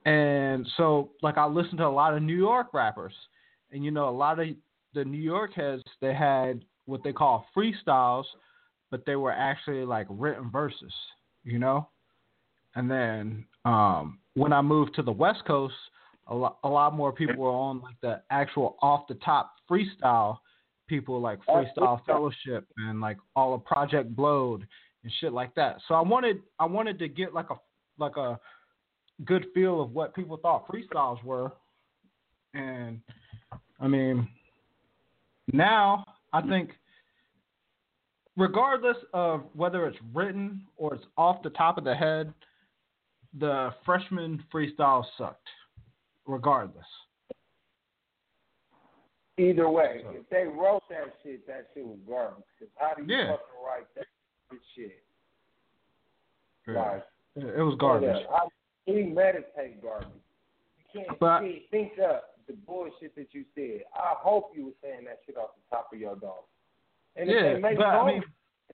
[0.05, 3.15] And so like I listened to a lot of New York rappers.
[3.71, 4.49] And you know, a lot of
[4.95, 8.25] the New York heads they had what they call freestyles,
[8.91, 10.93] but they were actually like written verses,
[11.43, 11.89] you know?
[12.75, 15.75] And then um, when I moved to the West Coast,
[16.27, 20.39] a lot, a lot more people were on like the actual off the top freestyle
[20.89, 24.67] people like Freestyle Fellowship and like all of Project Blowed
[25.03, 25.79] and shit like that.
[25.89, 27.57] So I wanted I wanted to get like a
[27.99, 28.39] like a
[29.25, 31.53] good feel of what people thought freestyles were.
[32.55, 33.01] And
[33.81, 34.29] I mean
[35.53, 36.71] now I think
[38.37, 42.33] regardless of whether it's written or it's off the top of the head,
[43.39, 45.49] the freshman freestyle sucked.
[46.27, 46.87] Regardless.
[49.37, 52.45] Either way, if they wrote that shit, that shit was garbage.
[52.59, 53.33] 'Cause how do you Yeah.
[53.37, 54.07] fucking write that
[54.75, 55.05] shit?
[56.67, 58.27] Like, It was oh, garbage.
[58.29, 58.55] How do
[58.87, 60.09] you meditate garbage?
[60.95, 63.85] You can't But- see, think up the bullshit that you said.
[63.95, 66.45] I hope you were saying that shit off the top of your dog.
[67.17, 68.25] And Yeah, if they make but, I songs, mean-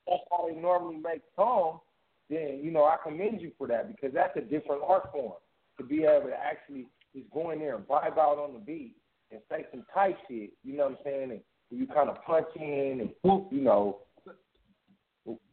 [0.07, 1.81] that's how they normally make songs.
[2.29, 5.35] Then you know I commend you for that because that's a different art form
[5.79, 8.97] to be able to actually just go in there and vibe out on the beat
[9.33, 10.51] and say some tight shit.
[10.63, 11.31] You know what I'm saying?
[11.33, 13.11] And you kind of punch in and
[13.51, 13.99] you know.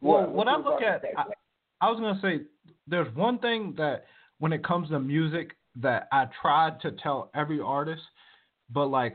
[0.00, 1.04] Well, when I look at.
[1.16, 1.24] I,
[1.80, 2.44] I was gonna say,
[2.86, 4.06] there's one thing that
[4.38, 8.02] when it comes to music that I tried to tell every artist,
[8.70, 9.14] but like,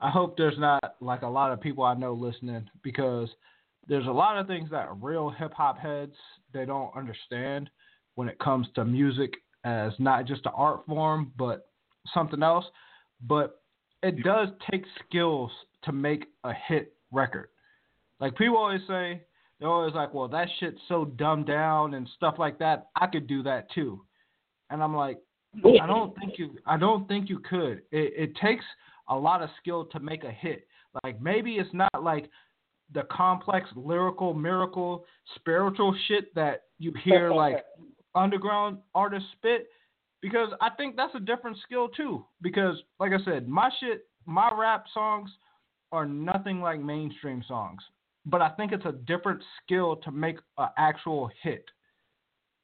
[0.00, 3.28] I hope there's not like a lot of people I know listening because
[3.88, 6.14] there's a lot of things that real hip hop heads
[6.52, 7.70] they don't understand
[8.14, 9.34] when it comes to music
[9.64, 11.68] as not just an art form but
[12.12, 12.64] something else.
[13.26, 13.60] But
[14.02, 15.50] it does take skills
[15.84, 17.48] to make a hit record.
[18.20, 19.22] Like people always say,
[19.62, 22.88] they're always like, "Well, that shit's so dumbed down and stuff like that.
[22.96, 24.04] I could do that too."
[24.70, 25.18] And I'm like,
[25.80, 27.82] I don't think you, I don't think you could.
[27.92, 28.64] It, it takes
[29.08, 30.66] a lot of skill to make a hit.
[31.04, 32.28] Like maybe it's not like
[32.92, 35.04] the complex lyrical, miracle,
[35.36, 37.64] spiritual shit that you hear like
[38.14, 39.68] underground artists spit.
[40.20, 42.24] Because I think that's a different skill too.
[42.40, 45.30] Because like I said, my shit, my rap songs
[45.90, 47.82] are nothing like mainstream songs.
[48.24, 51.64] But I think it's a different skill to make an actual hit.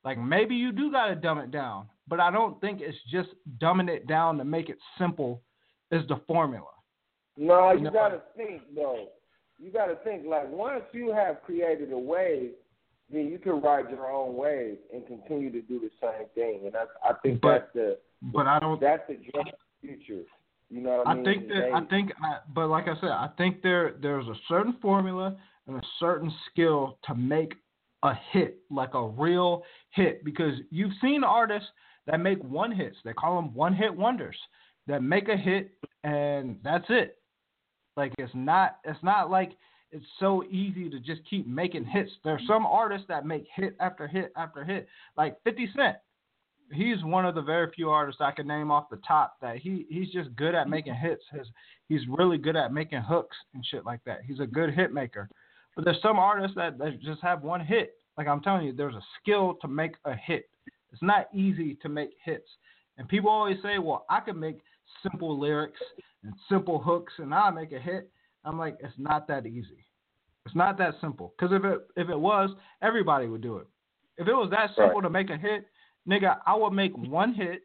[0.04, 3.30] Like maybe you do gotta dumb it down, but I don't think it's just
[3.60, 5.42] dumbing it down to make it simple
[5.90, 6.68] is the formula.
[7.36, 7.90] No, you No.
[7.90, 9.08] gotta think though.
[9.58, 12.52] You gotta think like once you have created a wave,
[13.10, 16.60] then you can ride your own wave and continue to do the same thing.
[16.66, 19.16] And that's I think But- that's the But I don't that's the
[19.80, 20.24] future.
[20.70, 21.24] You know I mean?
[21.24, 24.76] think that I think, I, but like I said, I think there there's a certain
[24.82, 25.36] formula
[25.66, 27.54] and a certain skill to make
[28.02, 31.68] a hit, like a real hit, because you've seen artists
[32.06, 32.96] that make one hits.
[33.04, 34.36] They call them one hit wonders
[34.86, 35.72] that make a hit
[36.04, 37.18] and that's it.
[37.96, 39.52] Like it's not it's not like
[39.90, 42.10] it's so easy to just keep making hits.
[42.24, 44.86] There's some artists that make hit after hit after hit,
[45.16, 45.96] like 50 Cent
[46.72, 49.86] he's one of the very few artists I can name off the top that he
[49.88, 51.22] he's just good at making hits.
[51.32, 51.46] His
[51.88, 54.20] he's really good at making hooks and shit like that.
[54.26, 55.28] He's a good hit maker.
[55.74, 57.94] But there's some artists that, that just have one hit.
[58.16, 60.48] Like I'm telling you, there's a skill to make a hit.
[60.92, 62.48] It's not easy to make hits.
[62.96, 64.58] And people always say, "Well, I can make
[65.02, 65.80] simple lyrics
[66.24, 68.10] and simple hooks and I'll make a hit."
[68.44, 69.84] I'm like, it's not that easy.
[70.46, 71.34] It's not that simple.
[71.38, 72.50] Because if it if it was,
[72.82, 73.66] everybody would do it.
[74.16, 75.66] If it was that simple to make a hit,
[76.08, 77.62] nigga, I would make one hit,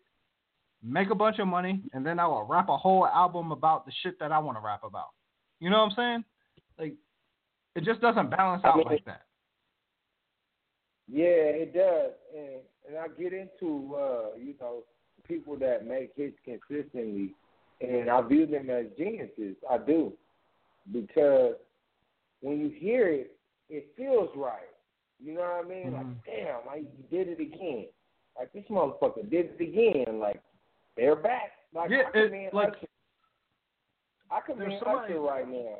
[0.83, 3.91] make a bunch of money, and then I would rap a whole album about the
[4.03, 5.09] shit that I want to rap about.
[5.59, 6.23] You know what I'm saying?
[6.77, 6.93] Like,
[7.75, 9.21] it just doesn't balance I out mean- like that.
[11.11, 14.83] Yeah, it does, and and I get into uh, you know
[15.27, 17.35] people that make hits consistently,
[17.81, 19.57] and I view them as geniuses.
[19.69, 20.13] I do,
[20.93, 21.55] because
[22.39, 23.35] when you hear it,
[23.69, 24.61] it feels right.
[25.21, 25.91] You know what I mean?
[25.91, 25.95] Mm-hmm.
[25.95, 27.87] Like, damn, I did it again.
[28.37, 30.19] Like this motherfucker did it again.
[30.19, 30.41] Like
[30.97, 31.51] they're back.
[31.73, 32.87] Like Yeah, I it- commend like- Usher.
[34.31, 35.77] I commend somebody- Usher right now.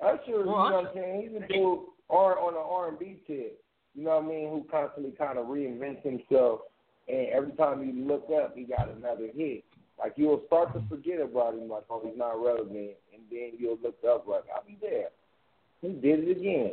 [0.00, 1.22] Usher, you know Well, what I'm saying?
[1.22, 3.62] He's a dude or on the R and B tip.
[3.94, 4.48] You know what I mean?
[4.50, 6.62] Who constantly kind of reinvents himself,
[7.08, 9.64] and every time you look up, he got another hit.
[9.98, 13.78] Like you'll start to forget about him, like oh he's not relevant, and then you'll
[13.82, 15.08] look up like I'll be there.
[15.82, 16.72] He did it again.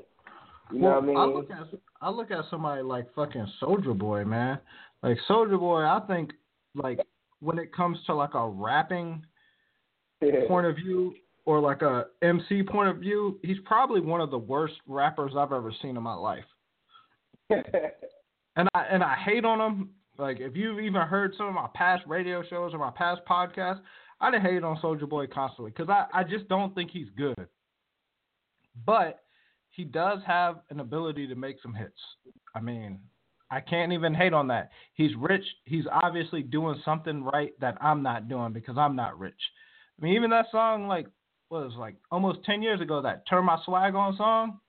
[0.71, 1.17] You know well, what I mean?
[1.17, 4.59] I look at I look at somebody like fucking Soulja Boy, man.
[5.03, 6.31] Like Soulja Boy, I think
[6.75, 6.99] like
[7.39, 9.23] when it comes to like a rapping
[10.47, 11.13] point of view
[11.45, 15.53] or like a MC point of view, he's probably one of the worst rappers I've
[15.53, 16.45] ever seen in my life.
[18.55, 19.89] And I and I hate on him.
[20.17, 23.79] Like if you've even heard some of my past radio shows or my past podcasts,
[24.19, 27.47] I done hate on Soulja Boy constantly because I, I just don't think he's good.
[28.85, 29.21] But
[29.69, 31.99] he does have an ability to make some hits.
[32.53, 32.99] I mean,
[33.51, 34.69] I can't even hate on that.
[34.93, 35.43] He's rich.
[35.65, 39.41] He's obviously doing something right that I'm not doing because I'm not rich.
[39.99, 41.07] I mean, even that song, like,
[41.49, 44.59] what was like almost 10 years ago, that Turn My Swag On song,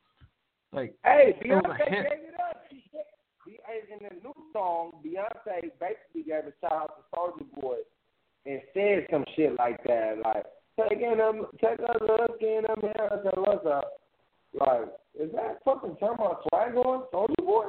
[0.72, 2.56] like, Hey, Beyonce a gave it up.
[3.70, 7.76] In the new song, Beyonce basically gave a shout out to Soulja Boy
[8.46, 10.44] and said some shit like that, like
[10.80, 13.92] taking them, take a look in tell us up.
[14.58, 14.88] Like,
[15.18, 17.66] is that fucking turn my swag on, Soulja Boy?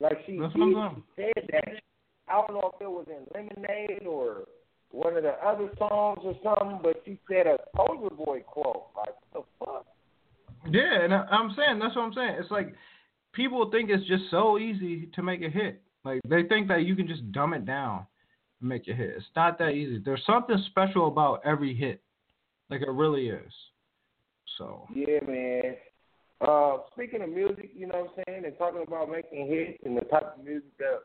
[0.00, 1.80] Like she That's what I'm did, she said that.
[2.28, 4.44] I don't know if it was in Lemonade or
[4.90, 8.86] one of the other songs or something, but she said a Soulja Boy quote.
[8.96, 9.86] Like, what the fuck?
[10.70, 12.36] Yeah, and I- I'm saying that's what I'm saying.
[12.38, 12.74] It's like
[13.32, 15.82] people think it's just so easy to make a hit.
[16.04, 18.06] Like they think that you can just dumb it down
[18.60, 19.10] and make a hit.
[19.16, 19.98] It's not that easy.
[19.98, 22.02] There's something special about every hit.
[22.70, 23.52] Like it really is.
[24.56, 25.76] So Yeah, man.
[26.40, 29.96] Uh, speaking of music, you know what I'm saying, and talking about making hits and
[29.96, 31.00] the type of music that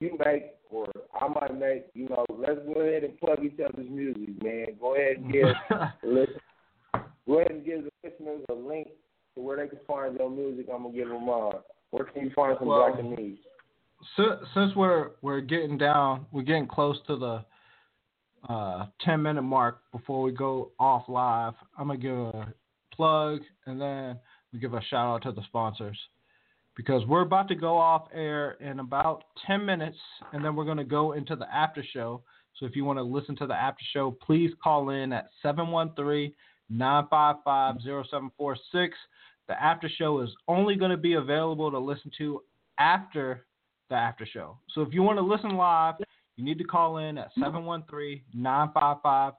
[0.00, 0.86] you make or
[1.20, 4.66] I might make, you know, let's go ahead and plug each other's music, man.
[4.80, 5.46] Go ahead and give
[6.02, 6.40] listen,
[7.26, 8.88] go ahead and give the listeners a link
[9.34, 10.66] to where they can find your music.
[10.72, 11.52] I'm gonna give them mine.
[11.90, 13.36] Where can you find some Well, Blackanese?
[14.16, 17.44] since, since we're we're getting down, we're getting close to the
[18.48, 21.54] uh, 10 minute mark before we go off live.
[21.78, 22.54] I'm gonna give a
[22.94, 24.18] plug and then
[24.52, 25.98] we give a shout out to the sponsors
[26.76, 29.98] because we're about to go off air in about 10 minutes
[30.32, 32.22] and then we're gonna go into the after show.
[32.58, 36.32] So if you want to listen to the after show, please call in at 713
[36.68, 38.96] 955 0746.
[39.48, 42.42] The after show is only going to be available to listen to
[42.78, 43.46] after
[43.90, 44.58] the after show.
[44.74, 45.96] So if you want to listen live,
[46.36, 49.32] you need to call in at 713-955-0746.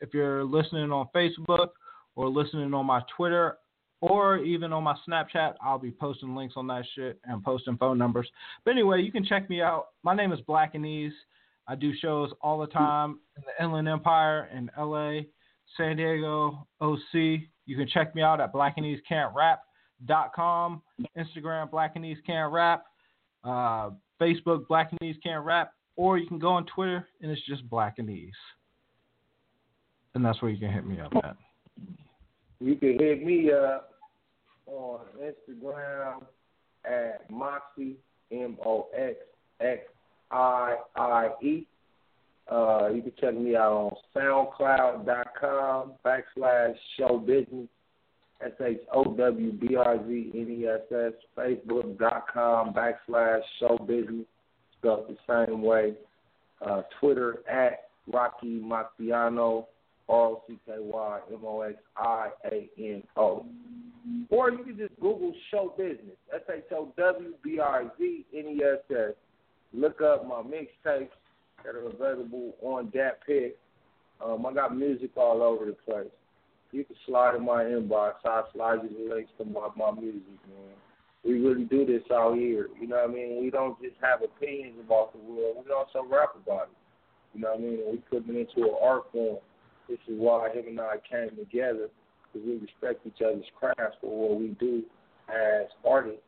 [0.00, 1.70] If you're listening on Facebook
[2.16, 3.58] or listening on my Twitter
[4.00, 7.98] or even on my Snapchat, I'll be posting links on that shit and posting phone
[7.98, 8.28] numbers.
[8.64, 9.90] But anyway, you can check me out.
[10.02, 11.12] My name is Blackanese.
[11.68, 15.22] I do shows all the time in the Inland Empire in LA,
[15.76, 17.40] San Diego, OC.
[17.66, 20.82] You can check me out at blackanesecantRap.com,
[21.18, 22.84] Instagram Blackanese Can't Rap,
[23.42, 23.90] uh,
[24.20, 28.30] Facebook Blackanese Can't Rap, or you can go on Twitter and it's just Blackanese.
[30.14, 31.36] And that's where you can hit me up at.
[32.60, 33.90] You can hit me up
[34.66, 36.22] on Instagram
[36.84, 37.96] at Moxie
[38.32, 39.16] M O X
[39.60, 39.80] X
[40.30, 41.66] I I E.
[42.50, 47.68] Uh, you can check me out on SoundCloud.com backslash Show Business.
[48.44, 51.12] S H O W B R Z N E S S.
[51.36, 54.26] Facebook.com backslash Show Business.
[54.78, 55.94] Spelled the same way.
[56.64, 59.66] Uh, Twitter at Rocky Moxiano.
[60.08, 63.46] R O C K Y M O X I A N O.
[64.30, 66.16] Or you can just Google show business.
[66.34, 69.14] S H O W B R Z N E S S.
[69.72, 71.08] Look up my mixtapes
[71.64, 73.58] that are available on that pick.
[74.24, 76.10] Um, I got music all over the place.
[76.72, 78.14] You can slide in my inbox.
[78.24, 80.74] I'll slide you the links to my, my music, man.
[81.24, 82.68] We really do this out here.
[82.80, 83.42] You know what I mean?
[83.42, 85.64] We don't just have opinions about the world.
[85.64, 86.76] We also rap about it.
[87.34, 87.80] You know what I mean?
[87.90, 89.38] We put it into an art form.
[89.88, 91.88] This is why him and I came together
[92.32, 94.82] because we respect each other's crafts for what we do
[95.28, 96.20] as artists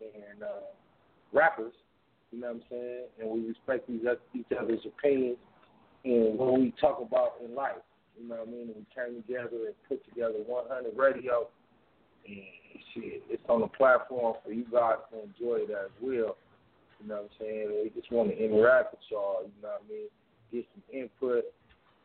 [0.00, 0.68] and uh,
[1.32, 1.72] rappers.
[2.30, 3.04] You know what I'm saying?
[3.20, 4.02] And we respect each,
[4.56, 5.38] other's opinions
[6.04, 7.82] and what we talk about in life.
[8.20, 8.68] You know what I mean?
[8.68, 11.48] And we came together and put together 100 Radio,
[12.26, 12.36] and
[12.94, 16.36] shit, it's on the platform for you guys to enjoy it as well.
[17.00, 17.68] You know what I'm saying?
[17.82, 19.42] We just want to interact with y'all.
[19.42, 20.08] You know what I mean?
[20.52, 21.44] Get some input.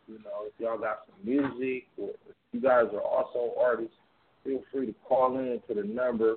[0.08, 3.96] You know, if y'all got some music or if you guys are also artists,
[4.44, 6.36] feel free to call in to the number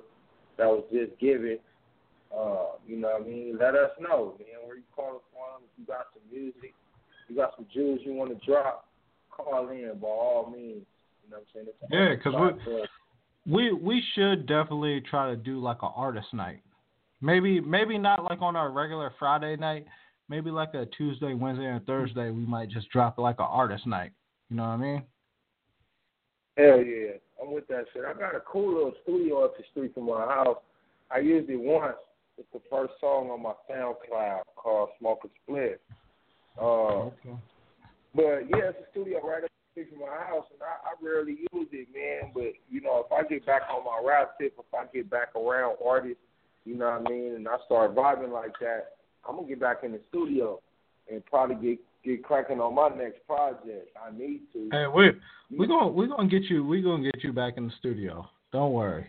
[0.57, 1.59] that was just given.
[2.35, 3.57] Uh, you know what I mean?
[3.59, 5.63] Let us know, man, where you calling from.
[5.63, 6.73] If you got some music,
[7.27, 8.87] you got some jewels you want to drop,
[9.31, 10.85] call in by all means.
[11.23, 11.67] You know what I'm saying?
[11.69, 12.87] It's Yeah, open 'cause platform.
[13.45, 16.61] We we should definitely try to do like an artist night.
[17.21, 19.87] Maybe maybe not like on our regular Friday night.
[20.29, 22.29] Maybe like a Tuesday, Wednesday, and Thursday.
[22.29, 24.11] We might just drop like an artist night.
[24.49, 25.03] You know what I mean?
[26.55, 27.13] Hell yeah.
[27.41, 28.03] I'm with that shit.
[28.05, 30.57] I got a cool little studio up the street from my house.
[31.09, 31.95] I used it once.
[32.37, 35.81] It's the first song on my SoundCloud called Smoke a Split.
[36.61, 37.09] Uh,
[38.13, 40.93] but yeah, it's a studio right up the street from my house, and I, I
[41.01, 42.31] rarely use it, man.
[42.33, 45.35] But you know, if I get back on my rap tip, if I get back
[45.35, 46.21] around artists,
[46.65, 49.83] you know what I mean, and I start vibing like that, I'm gonna get back
[49.83, 50.59] in the studio
[51.11, 53.89] and probably get get cracking on my next project.
[54.01, 54.69] I need to.
[54.71, 55.11] Hey, we
[55.57, 58.27] we gonna we gonna get you we gonna get you back in the studio.
[58.51, 59.07] Don't worry.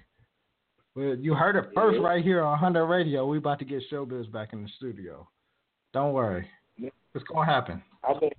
[0.97, 2.07] Well, you heard it first Yeah.
[2.07, 3.27] right here on 100 Radio.
[3.27, 5.29] We about to get Showbizz back in the studio.
[5.93, 6.49] Don't worry.
[6.79, 7.83] It's gonna happen.
[8.09, 8.31] I've been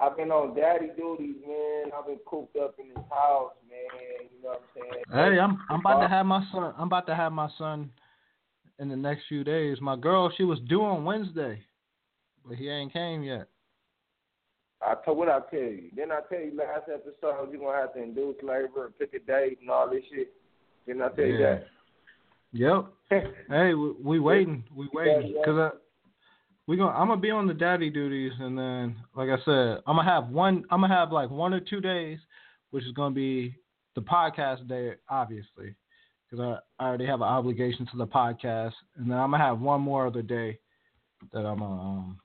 [0.00, 1.90] I've been on daddy duties, man.
[1.96, 4.28] I've been cooped up in this house, man.
[4.32, 5.34] You know what I'm saying?
[5.34, 6.74] Hey, I'm I'm about to uh, have my son.
[6.78, 7.90] I'm about to have my son
[8.78, 9.78] in the next few days.
[9.80, 11.60] My girl, she was due on Wednesday,
[12.46, 13.48] but he ain't came yet.
[14.80, 15.90] I told what I tell you.
[15.96, 19.18] Then I tell you last episode you're gonna have to induce labor and pick a
[19.18, 20.32] date and all this shit.
[20.86, 21.58] Didn't I tell you Yeah.
[22.52, 22.86] Yep.
[23.50, 24.64] Hey, we, we waiting.
[24.74, 25.76] We waiting because I,
[26.66, 26.96] we gonna.
[26.96, 30.28] I'm gonna be on the daddy duties, and then, like I said, I'm gonna have
[30.28, 30.64] one.
[30.70, 32.18] I'm gonna have like one or two days,
[32.70, 33.54] which is gonna be
[33.94, 35.74] the podcast day, obviously,
[36.30, 39.60] because I, I already have an obligation to the podcast, and then I'm gonna have
[39.60, 40.58] one more other day
[41.32, 42.20] that I'm gonna um,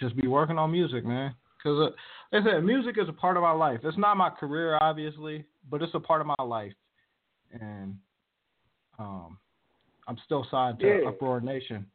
[0.00, 1.34] just be working on music, man.
[1.58, 3.80] because uh, like I said, music is a part of my life.
[3.82, 6.72] It's not my career, obviously, but it's a part of my life,
[7.60, 7.96] and
[8.98, 9.38] um,
[10.08, 11.08] I'm still signed to Yeah.
[11.08, 11.86] Uproar Nation,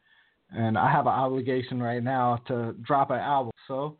[0.52, 3.52] and I have an obligation right now to drop an album.
[3.68, 3.98] So,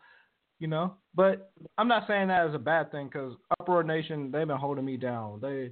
[0.60, 4.48] you know, but I'm not saying that as a bad thing because Uproar Nation they've
[4.48, 5.40] been holding me down.
[5.42, 5.72] They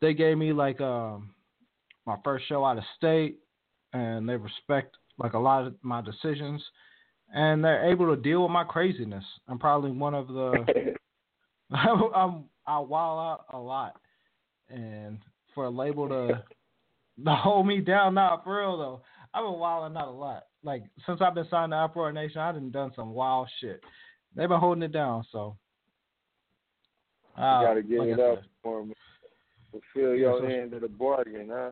[0.00, 1.30] they gave me like um
[2.06, 3.38] my first show out of state,
[3.92, 6.62] and they respect like a lot of my decisions,
[7.34, 9.24] and they're able to deal with my craziness.
[9.48, 10.94] I'm probably one of the
[11.70, 14.00] I'm I wild out a lot,
[14.68, 15.18] and
[15.54, 16.42] for a label to
[17.24, 19.02] to hold me down, not for real though.
[19.34, 20.44] I've been wilding out a lot.
[20.64, 23.82] Like since I've been signed to Uproar Nation, I done done some wild shit.
[24.34, 25.56] They've been holding it down, so.
[27.36, 28.94] You uh, gotta get like it up for me.
[29.70, 31.70] Fulfill Yeah, your so- end of the bargain, huh?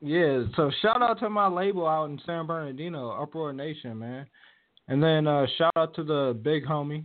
[0.00, 4.26] Yeah, so shout out to my label out in San Bernardino, Uproar Nation, man.
[4.88, 7.04] And then uh shout out to the big homie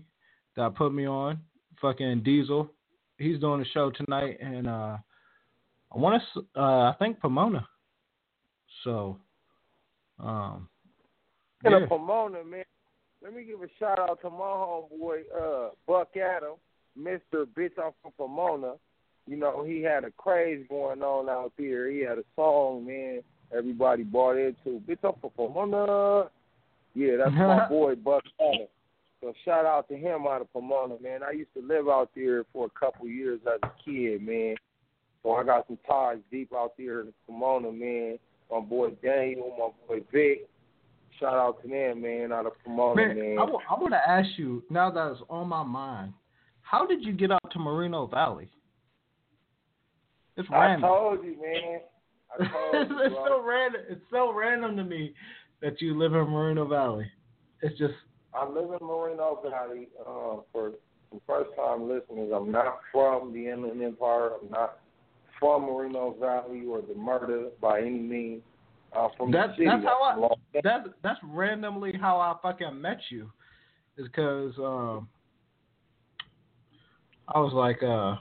[0.55, 1.39] that put me on,
[1.79, 2.71] fucking Diesel.
[3.19, 4.97] He's doing a show tonight and uh
[5.93, 7.67] I want to uh I think Pomona.
[8.83, 9.19] So
[10.19, 10.67] um
[11.63, 11.83] yeah.
[11.83, 12.63] a Pomona, man.
[13.23, 16.53] Let me give a shout out to my homeboy, uh, Buck Adam,
[16.97, 17.45] Mr.
[17.45, 18.73] Bitch I'm from Pomona.
[19.27, 21.91] You know, he had a craze going on out there.
[21.91, 23.21] He had a song, man,
[23.55, 24.81] everybody bought into.
[24.87, 26.29] Bitch I'm from Pomona.
[26.95, 28.67] Yeah, that's my boy, Buck Adam.
[29.21, 31.21] So shout out to him out of Pomona, man.
[31.23, 34.55] I used to live out there for a couple years as a kid, man.
[35.23, 38.17] So I got some ties deep out there in Pomona, man.
[38.51, 40.47] My boy Daniel, my boy Vic.
[41.19, 43.37] Shout out to them, man, out of Pomona, Man, man.
[43.39, 46.13] I, w- I want to ask you now that it's on my mind.
[46.61, 48.49] How did you get out to Moreno Valley?
[50.37, 50.81] It's I random.
[50.89, 51.79] told you, man.
[52.33, 53.25] I told it's you, bro.
[53.27, 53.81] so random.
[53.89, 55.13] It's so random to me
[55.61, 57.09] that you live in Moreno Valley.
[57.61, 57.93] It's just
[58.33, 59.87] I live in Moreno Valley.
[59.99, 60.73] Uh, for
[61.09, 64.31] some first time listeners, I'm not from the Inland Empire.
[64.41, 64.79] I'm not
[65.39, 68.41] from Moreno Valley or the murder by any means.
[68.95, 69.69] I'm from that's the city.
[69.69, 73.31] that's how I that's that's randomly how I fucking met you.
[73.97, 75.07] Is because um,
[77.27, 78.15] I was like uh,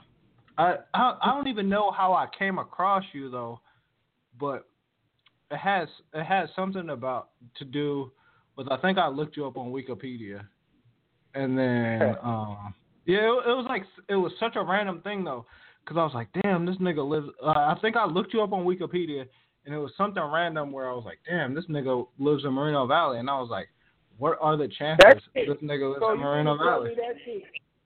[0.57, 3.59] I, I I don't even know how I came across you though,
[4.39, 4.67] but
[5.51, 8.11] it has it has something about to do
[8.57, 10.41] with I think I looked you up on Wikipedia,
[11.35, 12.73] and then um,
[13.05, 15.45] yeah, it, it was like it was such a random thing though,
[15.83, 17.27] because I was like, damn, this nigga lives.
[17.41, 19.25] Uh, I think I looked you up on Wikipedia,
[19.65, 22.87] and it was something random where I was like, damn, this nigga lives in Moreno
[22.87, 23.69] Valley, and I was like,
[24.17, 26.91] what are the chances this nigga lives So in Moreno Valley?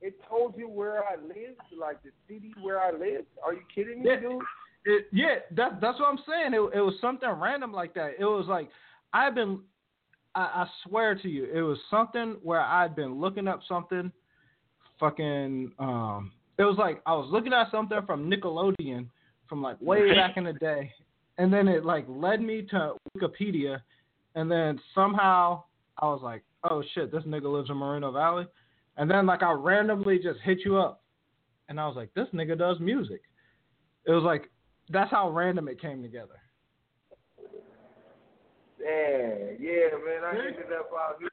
[0.02, 0.22] Me that shit.
[0.22, 3.26] It told you where I live, like the city where I live.
[3.46, 4.20] Are you kidding me, Yeah.
[4.20, 4.42] dude?
[4.84, 6.54] It, yeah, that that's what I'm saying.
[6.54, 8.14] It it was something random like that.
[8.18, 8.70] It was like
[9.14, 9.60] I've been,
[10.34, 14.12] I, I swear to you, it was something where I'd been looking up something,
[15.00, 15.72] fucking.
[15.78, 19.08] Um, it was like I was looking at something from Nickelodeon
[19.48, 20.92] from like way back in the day,
[21.38, 23.82] and then it like led me to Wikipedia,
[24.34, 25.62] and then somehow
[26.00, 28.48] I was like, oh shit, this nigga lives in Moreno Valley,
[28.98, 31.02] and then like I randomly just hit you up,
[31.70, 33.22] and I was like, this nigga does music.
[34.06, 34.50] It was like
[34.90, 36.40] that's how random it came together.
[38.80, 40.24] Damn, yeah, man.
[40.26, 41.30] I ended up out here.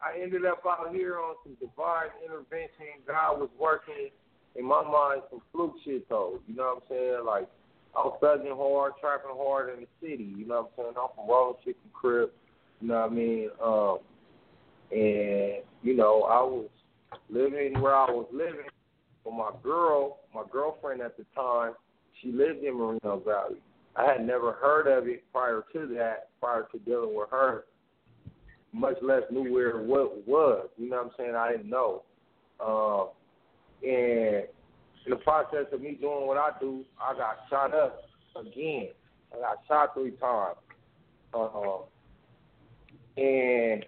[0.00, 3.02] I ended up out here on some divine intervention.
[3.06, 4.10] God was working
[4.54, 6.40] in my mind some fluke shit though.
[6.46, 7.26] You know what I'm saying?
[7.26, 7.48] Like
[7.96, 10.32] I was thugging hard, trapping hard in the city.
[10.36, 10.94] You know what I'm saying?
[11.00, 12.30] I'm from Rolling Chicken Crib.
[12.80, 13.50] You know what I mean?
[13.62, 13.98] Um,
[14.90, 16.68] and you know I was
[17.30, 18.66] living where I was living.
[19.24, 21.74] But my girl, my girlfriend at the time,
[22.20, 23.60] she lived in Moreno Valley.
[23.96, 27.64] I had never heard of it prior to that, prior to dealing with her,
[28.72, 30.68] much less knew where what was.
[30.76, 31.34] You know what I'm saying?
[31.34, 32.02] I didn't know.
[32.64, 33.08] Um,
[33.82, 34.44] and
[35.04, 38.02] in the process of me doing what I do, I got shot up
[38.36, 38.88] again.
[39.34, 40.56] I got shot three times.
[41.34, 41.82] Um,
[43.16, 43.84] and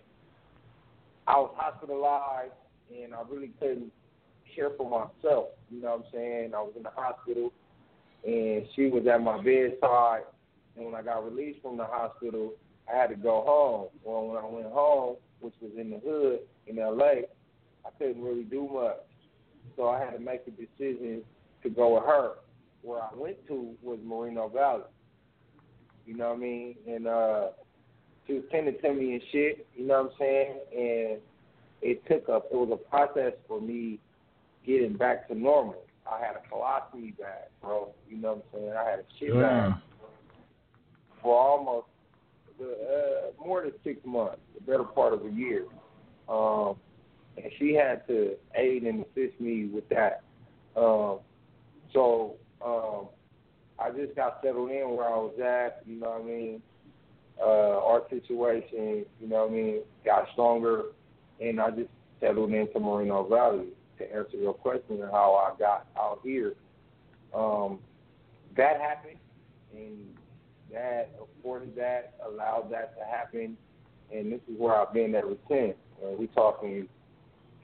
[1.30, 2.52] I was hospitalized,
[2.92, 3.92] and I really couldn't
[4.52, 5.50] care for myself.
[5.70, 6.52] You know what I'm saying?
[6.56, 7.52] I was in the hospital,
[8.26, 10.22] and she was at my bedside.
[10.76, 12.54] And when I got released from the hospital,
[12.92, 13.88] I had to go home.
[14.02, 17.26] Well, when I went home, which was in the hood in LA,
[17.86, 18.98] I couldn't really do much.
[19.76, 21.22] So I had to make a decision
[21.62, 22.32] to go with her.
[22.82, 24.82] Where I went to was Moreno Valley.
[26.06, 26.74] You know what I mean?
[26.88, 27.48] And uh
[28.30, 30.54] she was tending to me and shit, you know what I'm saying?
[30.72, 31.20] And
[31.82, 33.98] it took a it was a process for me
[34.64, 35.82] getting back to normal.
[36.10, 37.92] I had a colostomy bag, bro.
[38.08, 38.72] You know what I'm saying?
[38.76, 39.72] I had a shit bag
[41.22, 41.86] for almost
[42.60, 45.64] uh, more than six months, the better part of a year.
[46.28, 46.76] Um,
[47.36, 50.22] and she had to aid and assist me with that.
[50.76, 51.18] Um,
[51.92, 53.08] so um,
[53.78, 55.82] I just got settled in where I was at.
[55.86, 56.62] You know what I mean?
[57.42, 60.82] Uh, our situation, you know what I mean, got stronger,
[61.40, 61.88] and I just
[62.20, 63.68] settled into Moreno Valley.
[63.98, 66.54] To answer your question and how I got out here,
[67.34, 67.78] um,
[68.56, 69.18] that happened,
[69.74, 69.98] and
[70.72, 73.58] that afforded that, allowed that to happen,
[74.14, 75.74] and this is where I've been ever since.
[76.02, 76.88] Uh, we talking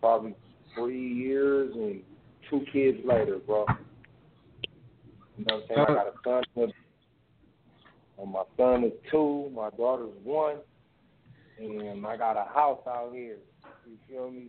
[0.01, 0.35] probably
[0.75, 2.03] three years and
[2.51, 3.65] two kids later, bro.
[5.39, 5.87] You know what I'm saying?
[5.89, 6.43] I got a son.
[6.55, 6.71] With,
[8.21, 9.51] and my son is two.
[9.55, 10.57] My daughter's one.
[11.59, 13.39] And I got a house out here.
[13.87, 14.49] You feel me?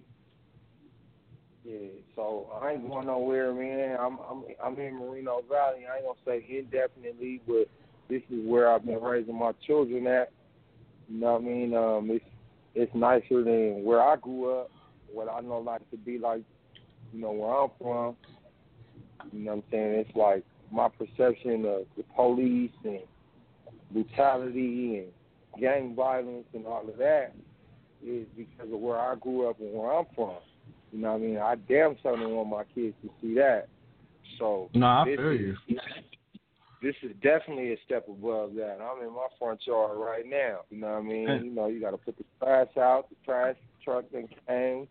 [1.64, 1.88] Yeah.
[2.15, 3.98] So I ain't going nowhere, man.
[3.99, 5.85] I'm I'm I'm in Moreno Valley.
[5.91, 7.68] I ain't gonna say indefinitely, but
[8.10, 10.31] this is where I've been raising my children at.
[11.10, 11.76] You know what I mean?
[11.76, 12.26] Um, it's
[12.76, 14.72] it's nicer than where I grew up.
[15.11, 16.41] What I know like to be like,
[17.14, 18.15] you know, where I'm from.
[19.31, 20.06] You know what I'm saying?
[20.06, 22.99] It's like my perception of the police and
[23.91, 27.34] brutality and gang violence and all of that
[28.05, 30.38] is because of where I grew up and where I'm from.
[30.91, 31.38] You know what I mean?
[31.38, 33.68] I damn certainly want my kids to see that.
[34.39, 35.80] So No, I feel is, you.
[36.81, 38.77] This is definitely a step above that.
[38.80, 40.59] I'm in my front yard right now.
[40.69, 41.27] You know what I mean?
[41.27, 41.45] Hey.
[41.45, 43.09] You know, you got to put the trash out.
[43.09, 44.88] The trash truck then came.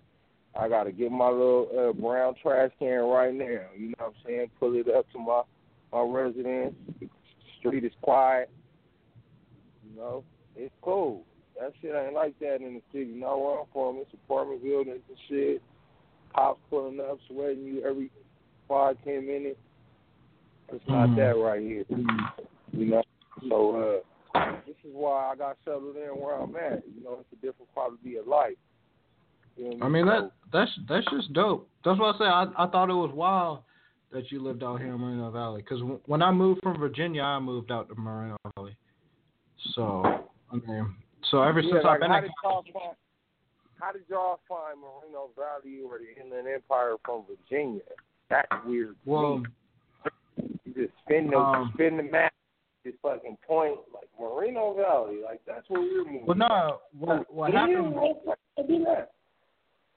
[0.58, 3.68] I got to get my little uh, brown trash can right now.
[3.76, 4.50] You know what I'm saying?
[4.58, 5.42] Pull it up to my
[5.92, 6.74] my residence.
[6.98, 7.08] The
[7.58, 8.50] street is quiet.
[9.96, 10.24] You know,
[10.56, 11.22] it's cool.
[11.58, 13.12] That shit ain't like that in the city.
[13.14, 13.96] Not where I'm from.
[13.96, 15.62] It's apartment buildings and shit.
[16.34, 18.10] Cops pulling up, sweating you every
[18.68, 19.58] five, ten minutes.
[20.68, 21.16] It's not Mhm.
[21.16, 21.84] that right here.
[22.72, 23.02] You know.
[23.48, 24.02] So
[24.34, 26.82] uh this is why I got settled in where I'm at.
[26.94, 28.58] You know, it's a different quality of life.
[29.56, 31.70] You know I mean that that's that's just dope.
[31.84, 32.24] That's what I say.
[32.24, 33.60] I I thought it was wild
[34.12, 37.38] that you lived out here in Moreno Valley because when I moved from Virginia, I
[37.38, 38.76] moved out to Moreno Valley.
[39.74, 40.94] So I mean,
[41.30, 42.96] so ever yeah, since like, I've been how in, did y'all find
[43.80, 47.82] how did y'all find Moreno Valley or the Inland Empire from Virginia?
[48.30, 48.96] That's weird.
[49.04, 49.42] well,
[50.64, 52.32] you just spin the um, spin the map,
[52.84, 56.26] just fucking point like Moreno Valley, like that's where we're moving.
[56.26, 57.94] well, no, what what happened?
[57.94, 59.10] like, do that.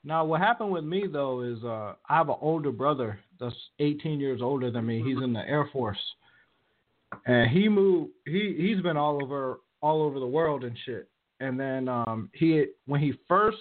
[0.04, 4.20] Now, what happened with me though is uh, I have an older brother that's 18
[4.20, 5.02] years older than me.
[5.04, 6.00] He's in the Air Force,
[7.26, 8.12] and he moved.
[8.26, 11.10] He he's been all over all over the world and shit.
[11.40, 13.58] And then um, he when he first,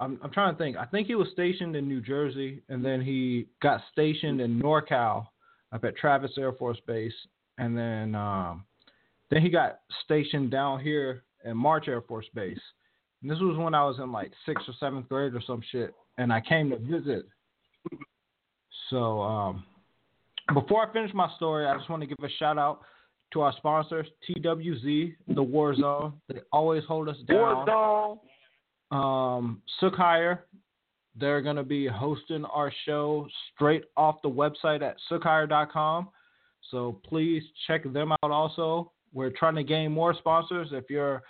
[0.00, 0.76] I'm I'm trying to think.
[0.76, 5.26] I think he was stationed in New Jersey, and then he got stationed in NorCal
[5.72, 7.14] up at Travis Air Force Base,
[7.58, 8.64] and then um,
[9.30, 12.58] then he got stationed down here at March Air Force Base.
[13.22, 15.94] And this was when I was in like sixth or seventh grade or some shit,
[16.18, 17.26] and I came to visit.
[18.88, 19.64] So um,
[20.54, 22.80] before I finish my story, I just want to give a shout out
[23.32, 26.14] to our sponsors, TWZ, the War Zone.
[26.28, 27.66] They always hold us down.
[27.66, 28.18] Warzone.
[28.90, 30.46] Um, Sook Hire,
[31.14, 36.08] they're going to be hosting our show straight off the website at sookhire.com.
[36.70, 38.92] So please check them out also.
[39.12, 40.68] We're trying to gain more sponsors.
[40.72, 41.22] If you're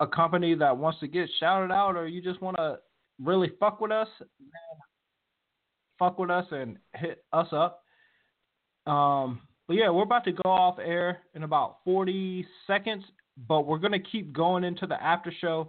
[0.00, 2.78] a company that wants to get shouted out or you just want to
[3.22, 4.08] really fuck with us,
[5.98, 7.82] fuck with us and hit us up.
[8.86, 13.04] Um, but yeah, we're about to go off air in about 40 seconds,
[13.48, 15.68] but we're going to keep going into the after show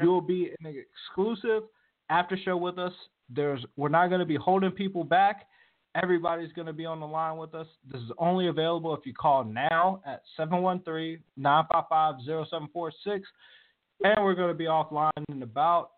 [0.00, 1.62] You will be in an exclusive
[2.10, 2.92] after show with us.
[3.30, 5.46] There's we're not going to be holding people back.
[6.02, 7.68] Everybody's going to be on the line with us.
[7.90, 13.22] This is only available if you call now at 713-955-0746
[14.02, 15.90] and we're going to be offline in about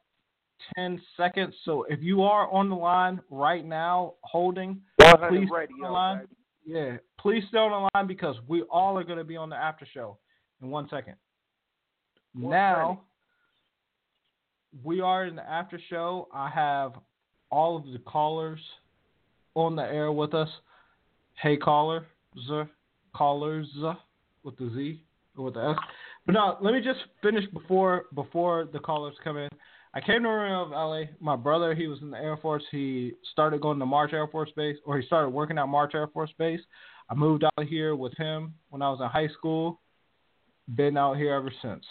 [0.74, 1.54] 10 seconds.
[1.64, 5.88] So if you are on the line right now holding, 100 please stay on the
[5.88, 6.18] line.
[6.18, 6.28] baby.
[6.66, 9.56] Yeah, please stay on the line because we all are going to be on the
[9.56, 10.18] after show
[10.60, 11.14] in one second.
[12.34, 13.02] now,
[14.84, 16.28] we are in the after show.
[16.34, 16.94] I have
[17.50, 18.60] all of the callers
[19.56, 20.48] on the air with us.
[21.42, 22.06] Hey, caller,
[22.46, 22.62] z,
[23.14, 23.66] callers
[24.42, 25.02] with the Z
[25.36, 25.76] or with the S.
[26.24, 29.48] But now let me just finish before before the callers come in.
[29.94, 31.08] I came to Moreno Valley.
[31.20, 32.62] My brother, he was in the Air Force.
[32.70, 36.08] He started going to March Air Force Base, or he started working at March Air
[36.08, 36.60] Force Base.
[37.08, 39.80] I moved out here with him when I was in high school.
[40.74, 41.84] Been out here ever since.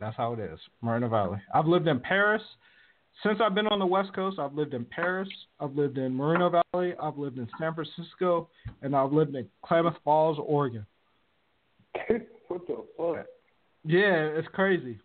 [0.00, 1.38] That's how it is, Moreno Valley.
[1.54, 2.42] I've lived in Perris
[3.22, 5.28] since I've been on the West Coast, I've lived in Perris,
[5.60, 8.48] I've lived in Moreno Valley, I've lived in San Francisco,
[8.82, 10.84] and I've lived in Klamath Falls, Oregon.
[12.48, 13.26] what the fuck?
[13.84, 14.98] Yeah, it's crazy.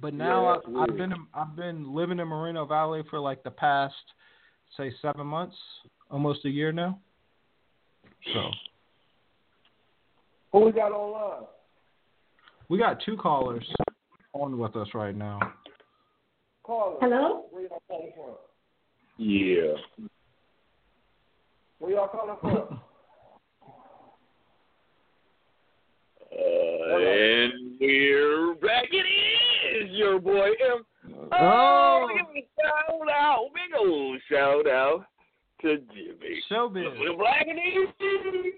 [0.00, 3.50] But now Yeah, I, I've been I've been living in Moreno Valley for like the
[3.50, 3.94] past
[4.76, 5.56] say seven months,
[6.10, 6.98] almost a year now.
[8.32, 8.50] So
[10.52, 11.46] Who we got online?
[12.68, 13.66] we got two callers
[14.34, 15.40] on with us right now.
[16.68, 16.96] Caller.
[17.00, 17.44] Hello?
[17.50, 18.34] Where y'all calling from?
[19.16, 19.72] Yeah.
[21.78, 22.80] Where y'all calling from?
[26.30, 28.84] Uh, and we're back.
[28.92, 30.84] It is your boy M.
[31.32, 32.06] Oh.
[32.14, 35.06] give a shout out, big old shout out
[35.62, 36.40] to Jimmy.
[36.50, 37.00] Showbizz.
[37.00, 38.52] We're black and easy.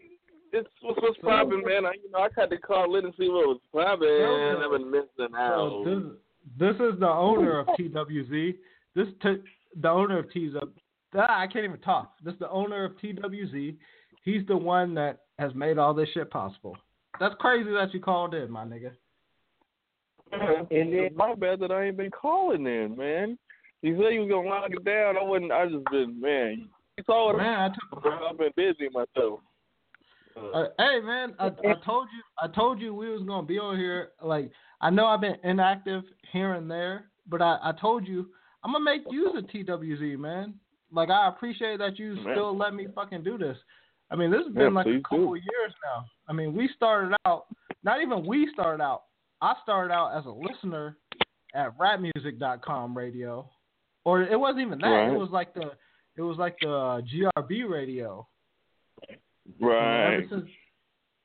[0.52, 1.86] It's what's, what's popping, man.
[1.86, 4.62] I, you know, I had to call in and see what was popping.
[4.62, 5.82] I've been missing out.
[5.84, 6.12] So
[6.58, 8.56] this is the owner of TWZ.
[8.94, 9.42] This t-
[9.80, 10.68] the owner of TWZ.
[11.14, 12.14] Ah, I can't even talk.
[12.24, 13.76] This is the owner of TWZ.
[14.22, 16.76] He's the one that has made all this shit possible.
[17.18, 18.92] That's crazy that you called in, my nigga.
[20.32, 23.36] And then my bad that I ain't been calling in, man.
[23.82, 25.16] You said you was gonna lock it down.
[25.16, 25.50] I wouldn't.
[25.50, 26.68] I just been man.
[26.98, 27.36] You it.
[27.36, 29.40] Man, I took, I've been busy myself.
[30.36, 33.76] Uh, hey man, I, I told you I told you we was gonna be on
[33.76, 34.10] here.
[34.22, 34.50] Like
[34.80, 38.28] I know I've been inactive here and there, but I, I told you
[38.64, 40.54] I'm gonna make use of TWZ, man.
[40.92, 42.24] Like I appreciate that you Man.
[42.34, 43.56] still let me fucking do this.
[44.10, 45.34] I mean, this has Yeah, been like a couple do.
[45.34, 46.04] years now.
[46.28, 47.46] I mean, we started out.
[47.84, 49.04] Not even we started out.
[49.40, 50.96] I started out as a listener
[51.54, 53.48] at rapmusic.com radio,
[54.04, 54.86] or it wasn't even that.
[54.88, 55.12] Right.
[55.12, 55.72] It was like the
[56.16, 57.02] it was like the
[57.38, 58.26] GRB radio.
[59.60, 60.14] Right.
[60.14, 60.44] Ever since,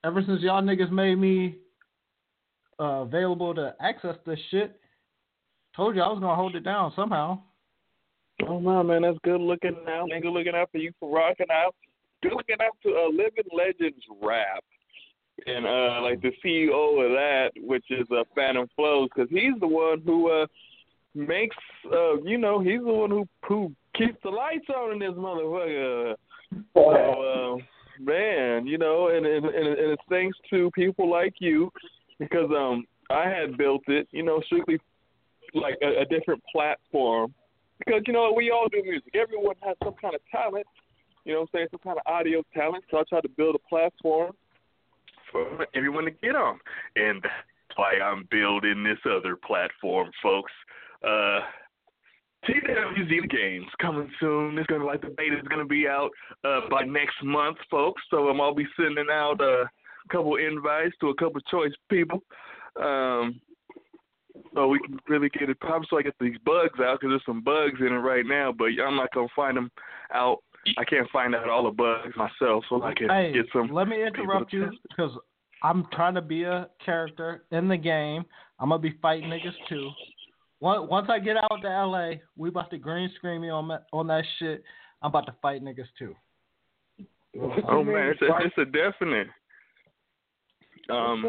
[0.03, 1.56] ever since y'all niggas made me
[2.80, 4.80] uh, available to access this shit,
[5.76, 7.40] told you I was gonna hold it down somehow.
[8.48, 10.10] Oh man, that's good looking out.
[10.10, 11.76] Man, good looking out for you for rocking out.
[12.22, 14.64] Good looking out to uh, Living Legends Rap,
[15.46, 19.68] and uh, like the CEO of that, which is uh, Phantom Flows, because he's the
[19.68, 20.48] one who uh,
[21.14, 21.56] makes,
[21.92, 26.16] uh, you know, he's the one who who keeps the lights on in this motherfucker.
[26.74, 31.72] So, uh, man, you know, and, and and it's thanks to people like you,
[32.20, 34.80] because um, I had built it, you know, strictly
[35.54, 37.34] like a, a different platform
[37.80, 39.14] because you know we all do music.
[39.16, 40.66] Everyone has some kind of talent.
[41.24, 42.84] You know, what I'm saying some kind of audio talent.
[42.92, 44.34] So I tried to build a platform
[45.32, 46.60] for everyone to get on,
[46.96, 50.52] and that's why I'm building this other platform, folks.
[51.04, 51.40] Uh,
[52.48, 54.58] TWZ games coming soon.
[54.58, 56.12] It's gonna like the beta is gonna be out
[56.44, 58.02] uh, by next month, folks.
[58.10, 59.66] So um, I'll be sending out uh,
[60.06, 62.22] a couple invites to a couple choice people.
[62.82, 63.40] Um,
[64.53, 67.26] so we can really get it popped so I get these bugs out because there's
[67.26, 69.72] some bugs in it right now, but I'm not gonna find them
[70.14, 70.40] out.
[70.77, 73.72] I can't find out all the bugs myself, so I can Hey, get some.
[73.72, 75.11] let me interrupt you because
[75.64, 78.26] I'm trying to be a character in the game.
[78.60, 79.90] I'm gonna be fighting niggas too.
[80.60, 84.07] Once I get out to LA, we about to green screen me on that, on
[84.07, 84.64] that shit.
[85.02, 86.15] I'm about to fight niggas too.
[87.68, 89.27] Oh man, it's a, it's a definite.
[90.90, 91.22] Um,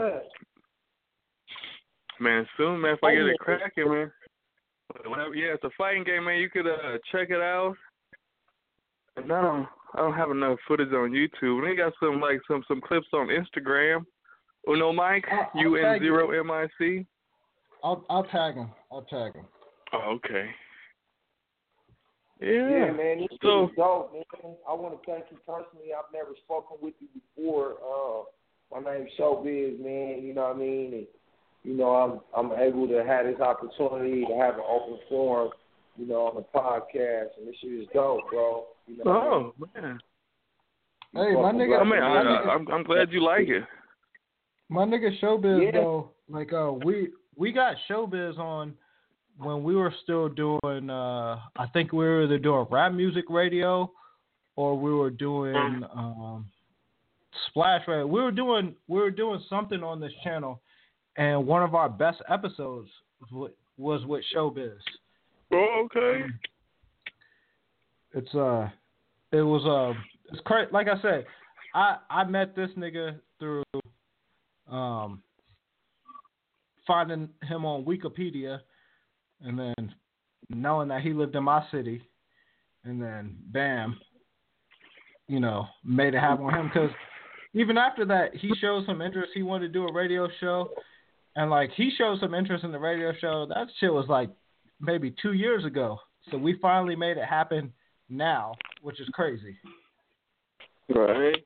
[2.21, 2.95] man, soon, man.
[2.95, 4.13] If I get it cracking, man.
[5.05, 6.39] Whatever, yeah, it's a fighting game, man.
[6.39, 7.75] You could uh, check it out.
[9.17, 11.65] And I don't, I don't have enough footage on YouTube.
[11.67, 14.05] They got some like some some clips on Instagram.
[14.69, 15.25] Uno Mike,
[15.55, 17.07] U N zero M I C.
[17.83, 18.71] I'll I'll tag him.
[18.93, 19.47] I'll tag him.
[19.93, 20.51] Oh, okay.
[22.41, 22.93] Yeah, Yeah.
[22.93, 24.23] man, this So- is dope, man.
[24.69, 25.95] I want to thank you personally.
[25.97, 27.77] I've never spoken with you before.
[27.83, 28.25] Uh,
[28.73, 30.23] my name's Showbizz, man.
[30.25, 30.93] You know what I mean?
[30.95, 31.07] And,
[31.65, 32.21] you know, I'm
[32.53, 35.51] I'm able to have this opportunity to have an open forum,
[35.97, 38.67] you know, on the podcast, and this shit is dope, bro.
[38.87, 39.53] You know what I mean?
[39.83, 39.99] Oh man.
[41.15, 43.65] Hey, my nigga, I mean, I, my nigga, I, I'm I'm glad you like it.
[44.69, 45.81] my nigga Showbizz Yeah.
[45.81, 48.75] though, like uh, we we got Showbizz on
[49.39, 50.91] when we were still doing.
[50.91, 53.91] uh I think we were either doing rap music radio,
[54.57, 56.47] or we were doing um
[57.49, 58.07] Splash Radio.
[58.07, 60.61] We were doing we were doing something on this channel,
[61.17, 62.89] and one of our best episodes
[63.21, 64.79] was with, was with Showbizz.
[65.53, 66.25] Oh, okay.
[68.13, 68.69] It's uh,
[69.33, 69.99] it was uh,
[70.33, 70.71] it's crazy.
[70.73, 71.27] Like I said,
[71.75, 73.63] I I met this nigga through
[74.71, 75.23] um
[76.87, 78.61] finding him on Wikipedia,
[79.43, 79.95] and then
[80.49, 82.03] knowing that he lived in my city,
[82.85, 83.99] and then bam,
[85.29, 86.71] you know, made it happen with him.
[86.73, 86.91] Because
[87.57, 89.33] even after that, he showed some interest.
[89.35, 90.71] He wanted to do a radio show,
[91.37, 93.47] and like he showed some interest in the radio show.
[93.49, 94.29] That shit was like
[94.79, 95.99] maybe two years ago.
[96.31, 97.73] So we finally made it happen
[98.11, 99.57] now, which is crazy.
[100.95, 101.43] Right.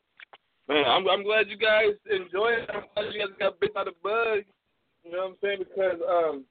[0.68, 2.68] Man, I'm I'm glad you guys enjoy it.
[2.74, 4.40] I'm glad you guys got bit by the bug.
[5.04, 5.58] You know what I'm saying?
[5.60, 6.44] Because um,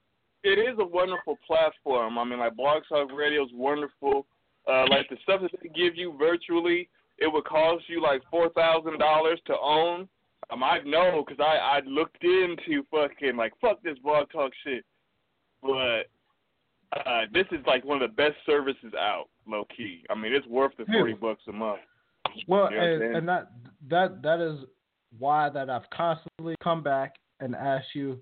[0.43, 2.17] it is a wonderful platform.
[2.17, 4.25] I mean, like Blog Talk Radio is wonderful.
[4.67, 6.87] Uh, like the stuff that they give you virtually,
[7.19, 10.07] it would cost you like four thousand dollars to own.
[10.51, 14.83] Um, I know because I I looked into fucking like fuck this Blog Talk shit,
[15.61, 16.03] but
[16.95, 20.03] uh, this is like one of the best services out, low key.
[20.09, 21.79] I mean, it's worth the forty bucks a month.
[22.47, 23.51] Well, You know and, and that
[23.89, 24.65] that that is
[25.17, 28.19] why that I've constantly come back and asked you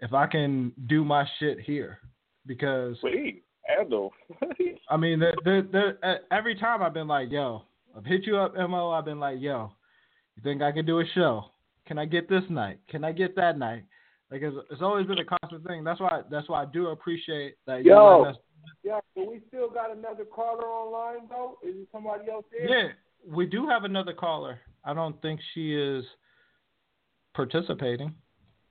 [0.00, 1.98] if I can do my shit here
[2.46, 3.44] because Wait,
[3.80, 4.12] Adolf.
[4.90, 7.62] I mean, the, the, the, every time I've been like, yo,
[7.96, 8.90] I've hit you up, Mo.
[8.90, 9.72] I've been like, yo,
[10.36, 11.46] you think I can do a show?
[11.86, 12.78] Can I get this night?
[12.88, 13.84] Can I get that night?
[14.30, 15.84] Like it's, it's always been a constant thing.
[15.84, 17.84] That's why that's why I do appreciate that.
[17.84, 18.32] you Yo.
[18.82, 21.58] Yeah, but we still got another caller online though.
[21.62, 22.68] Is it somebody else there?
[22.68, 22.88] yeah,
[23.26, 24.58] we do have another caller.
[24.84, 26.04] I don't think she is
[27.34, 28.14] participating.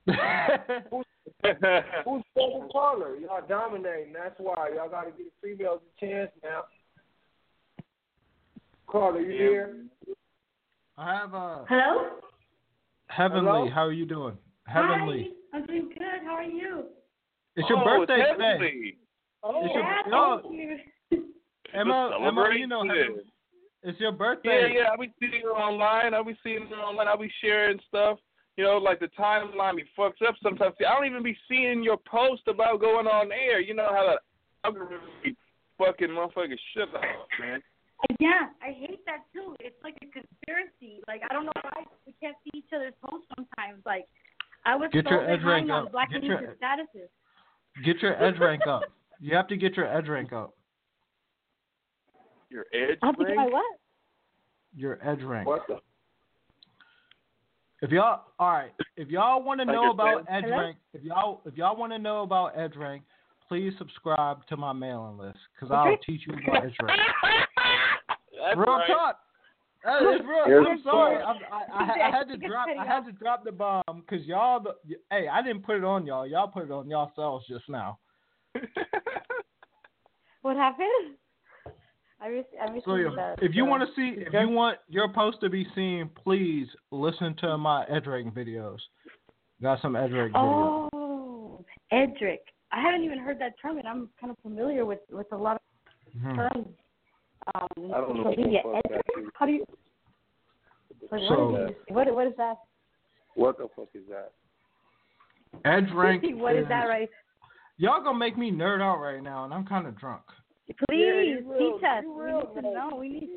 [0.06, 1.04] Who's
[1.42, 3.16] the caller?
[3.16, 4.12] Y'all dominating.
[4.12, 6.64] That's why y'all got to give the females a chance now.
[8.86, 9.76] Caller, you here?
[10.96, 11.64] I have a.
[11.68, 12.08] Hello?
[13.08, 13.44] Heavenly.
[13.44, 13.70] Hello?
[13.70, 14.36] How are you doing?
[14.66, 15.30] Heavenly.
[15.52, 16.24] Hi, I'm doing good.
[16.24, 16.84] How are you?
[17.56, 18.52] It's your oh, birthday it's today.
[18.52, 18.96] Heavenly.
[19.42, 21.24] Oh, It's your, yeah, no, thank you.
[21.74, 23.02] Emma, Emma, you know, today.
[23.02, 23.22] Heavenly,
[23.82, 24.72] it's your birthday.
[24.74, 24.82] yeah.
[24.82, 24.88] yeah.
[24.92, 26.14] I be seeing her online.
[26.14, 27.08] I be seeing her online.
[27.08, 28.18] I be sharing stuff.
[28.56, 30.74] You know, like the timeline be fucked up sometimes.
[30.78, 33.60] See, I don't even be seeing your post about going on air.
[33.60, 35.36] You know how the algorithm be
[35.76, 37.02] fucking motherfucking shit up,
[37.38, 37.62] man.
[38.20, 39.56] Yeah, I hate that too.
[39.60, 41.02] It's like a conspiracy.
[41.08, 43.82] Like I don't know why we can't see each other's posts sometimes.
[43.86, 44.06] Like
[44.64, 45.92] I was Get so your edge behind rank on up.
[45.92, 47.08] Black Get your- statuses.
[47.84, 48.82] Get your edge rank up.
[49.20, 50.54] You have to get your edge rank up.
[52.50, 52.98] Your edge rank?
[53.02, 53.78] I have to get my what?
[54.76, 55.46] Your edge rank.
[55.46, 55.76] What the?
[57.82, 60.58] If y'all, all right, if y'all want to know about edge Hello?
[60.58, 63.02] rank, if y'all if y'all want to know about edge rank,
[63.48, 65.90] please subscribe to my mailing list because Okay.
[65.90, 67.00] I'll teach you about edge rank.
[68.38, 68.86] That's real right.
[68.88, 69.18] talk.
[69.84, 70.44] That is real.
[70.46, 71.22] Here's I'm sorry.
[71.22, 71.36] part.
[71.52, 72.68] I, I, I, I had to drop.
[72.78, 74.60] I had to drop the bomb because y'all.
[74.60, 74.74] The,
[75.10, 76.26] hey, I didn't put it on y'all.
[76.26, 77.98] Y'all put it on y'all yourselves just now.
[80.42, 81.16] What happened?
[82.20, 83.08] I miss I miss So yeah,
[83.38, 86.08] the, if you the- want to see, if you want your post to be seen,
[86.22, 88.78] please listen to my Edric videos.
[89.60, 90.88] Got some Edric videos.
[90.92, 92.40] Oh, Edric.
[92.72, 95.56] I haven't even heard that term, and I'm kind of familiar with with a lot
[95.56, 96.36] of Mhm.
[96.36, 96.68] terms.
[97.54, 98.60] Um, I don't know social media.
[98.64, 99.04] fuck Edric.
[99.14, 99.28] that is.
[99.34, 99.64] How do you?
[101.12, 102.56] Like, So- what, is, what what is that?
[103.34, 104.32] What the fuck is that?
[105.64, 106.24] Edge rank.
[106.36, 107.08] what is that, right?
[107.78, 110.22] Y'all gonna make me nerd out right now, and I'm kind of drunk.
[110.88, 112.02] Please you real- teach us.
[112.02, 112.96] you We real need to know.
[112.98, 113.28] We need.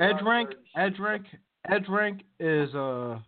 [0.00, 1.24] Edge rank, edge rank,
[1.70, 3.18] edge rank is uh,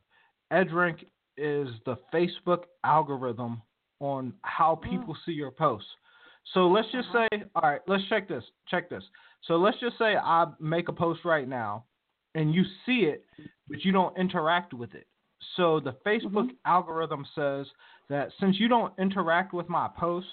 [0.51, 1.05] edge rank
[1.37, 3.63] is the Facebook algorithm
[4.01, 5.89] on how people see your posts.
[6.55, 8.43] So let's just say, all right, let's check this.
[8.69, 9.05] Check this.
[9.47, 11.85] So let's just say I make a post right now,
[12.35, 13.25] and you see it,
[13.69, 15.07] but you don't interact with it.
[15.57, 16.67] So the Facebook mm-hmm.
[16.67, 17.67] algorithm says
[18.09, 20.27] that since you don't interact with my post,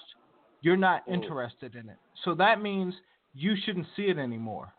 [0.62, 1.12] you're not oh.
[1.12, 1.96] interested in it.
[2.24, 2.94] So that means
[3.34, 4.72] you shouldn't see it anymore.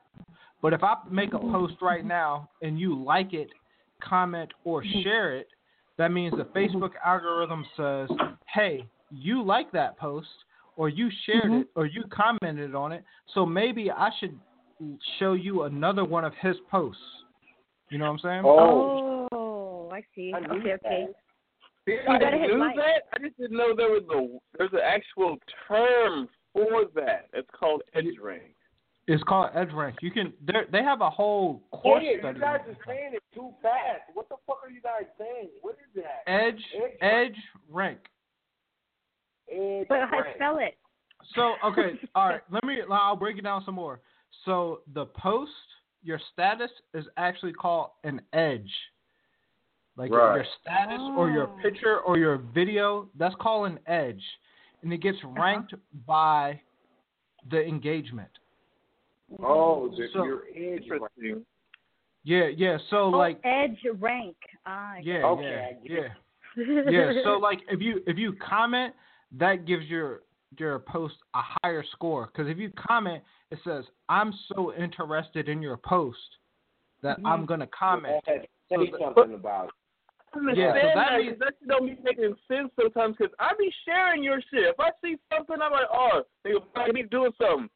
[0.62, 1.52] But if I make a oh.
[1.52, 2.10] post right mm-hmm.
[2.10, 3.50] now and you like it,
[4.04, 5.02] comment, or mm-hmm.
[5.04, 5.48] share it,
[5.98, 8.10] that means the Facebook algorithm says,
[8.54, 10.28] hey, you like that post,
[10.78, 11.62] or you shared mm-hmm.
[11.62, 14.40] it, or you commented on it, so maybe I should
[15.20, 17.02] show you another one of his posts.
[17.90, 18.42] You know what I'm saying?
[18.46, 20.32] Oh, oh I see.
[20.34, 21.08] I Okay, okay.
[21.86, 22.76] See, You I gotta hit knew like.
[22.76, 23.04] that.
[23.14, 25.38] I just didn't know there was a there's an actual
[25.68, 27.28] term for that.
[27.34, 28.54] It's called edge rank.
[29.10, 29.96] It's called Edge Rank.
[30.02, 32.40] You can they they have a whole course Yeah, study.
[32.40, 34.02] you guys are saying it too fast.
[34.14, 35.48] What the fuck are you guys saying?
[35.62, 36.30] What is that?
[36.30, 36.62] Edge
[37.02, 37.38] Edge
[37.72, 38.00] Rank.
[38.00, 38.07] Edge
[39.90, 40.26] But rank.
[40.32, 40.78] I spell it.
[41.36, 42.42] So okay, all right.
[42.52, 42.78] Let me.
[42.92, 44.00] I'll break it down some more.
[44.46, 45.52] So the post,
[46.04, 48.70] your status is actually called an edge.
[49.96, 50.36] Like Right.
[50.36, 51.60] your status or your Oh.
[51.64, 54.22] picture or your video, that's called an edge,
[54.84, 55.74] and it gets ranked
[56.06, 56.62] by
[57.50, 58.30] the engagement.
[59.42, 61.04] Oh, the, So- your edge rank.
[61.18, 61.46] Interesting.
[62.24, 62.78] Yeah, yeah.
[62.90, 64.36] So Oh, like, edge rank.
[64.66, 66.10] Ah, yeah, Okay, yeah,
[66.56, 66.82] yeah.
[66.92, 67.24] yeah.
[67.24, 68.94] So like, if you if you comment,
[69.32, 70.22] that gives your
[70.58, 72.28] your post a higher score.
[72.28, 73.22] Because if you comment,
[73.52, 76.18] it says, "I'm so interested in your post
[77.02, 77.28] that mm-hmm.
[77.28, 79.72] I'm gonna comment." Say So the- about it.
[80.34, 81.10] understand Yeah, so that that.
[81.10, 83.18] 'cause means- that shit don't be making sense sometimes.
[83.18, 84.64] Cause I be sharing your shit.
[84.66, 87.70] If I see something, I'm like, oh, nigga, I be doing something.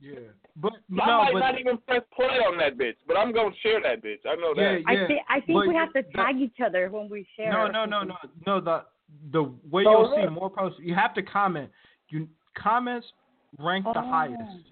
[0.00, 0.18] Yeah,
[0.56, 3.54] but I no, might but not even press play on that bitch, but I'm gonna
[3.62, 4.26] share that bitch.
[4.26, 4.82] I know that.
[4.86, 7.52] I think I think but we have to that- tag each other when we share.
[7.52, 8.16] No, no, no, no,
[8.46, 8.60] no.
[8.60, 8.84] The
[9.30, 11.70] the way So you'll see more posts, you have to comment.
[12.08, 13.06] You comments
[13.58, 14.02] rank the Oh.
[14.10, 14.68] highest.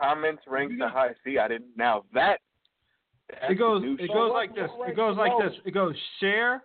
[0.00, 1.20] Comments rank the highest.
[1.24, 1.76] See, I didn't.
[1.76, 2.40] Now that
[3.48, 4.12] It goes it shit.
[4.12, 4.70] goes like this.
[4.88, 5.54] It goes like this.
[5.64, 6.64] It goes share,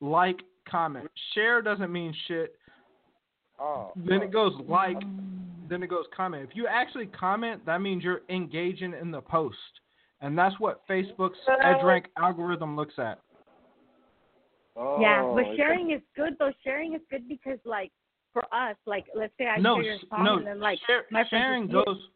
[0.00, 1.10] like, comment.
[1.34, 2.54] Share doesn't mean shit.
[3.58, 3.92] Oh.
[3.96, 4.96] Then it goes like,
[5.68, 6.48] then it goes comment.
[6.48, 9.80] If you actually comment, that means you're engaging in the post,
[10.22, 13.20] and that's what Facebook's EdgeRank algorithm looks at.
[15.00, 16.52] Yeah, Oh, but it's- sharing is good though.
[16.64, 17.90] Sharing is good because like
[18.32, 20.78] for us, like let's say I no, share your sh- song no, and then like
[20.86, 21.94] share- my friends sharing will see it.
[21.94, 22.08] goes.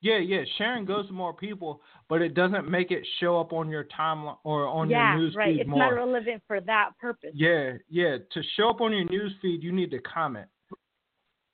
[0.00, 3.68] Yeah, yeah, sharing goes to more people, but it doesn't make it show up on
[3.68, 5.54] your timeline or on yeah, your news right.
[5.54, 5.78] feed It's more.
[5.80, 7.32] not relevant for that purpose.
[7.34, 8.18] Yeah, yeah.
[8.30, 10.46] To show up on your news feed, you need to comment.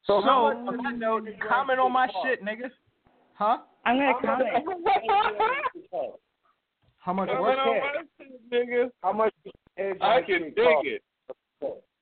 [0.04, 2.70] So So, how on that note, comment on my shit, nigga.
[3.32, 3.58] Huh?
[3.86, 6.14] I'm gonna comment.
[7.05, 7.59] How much Comment work?
[7.59, 8.90] on nigga.
[9.02, 9.35] How much?
[9.78, 10.86] I can shit dig cost?
[10.86, 11.02] it.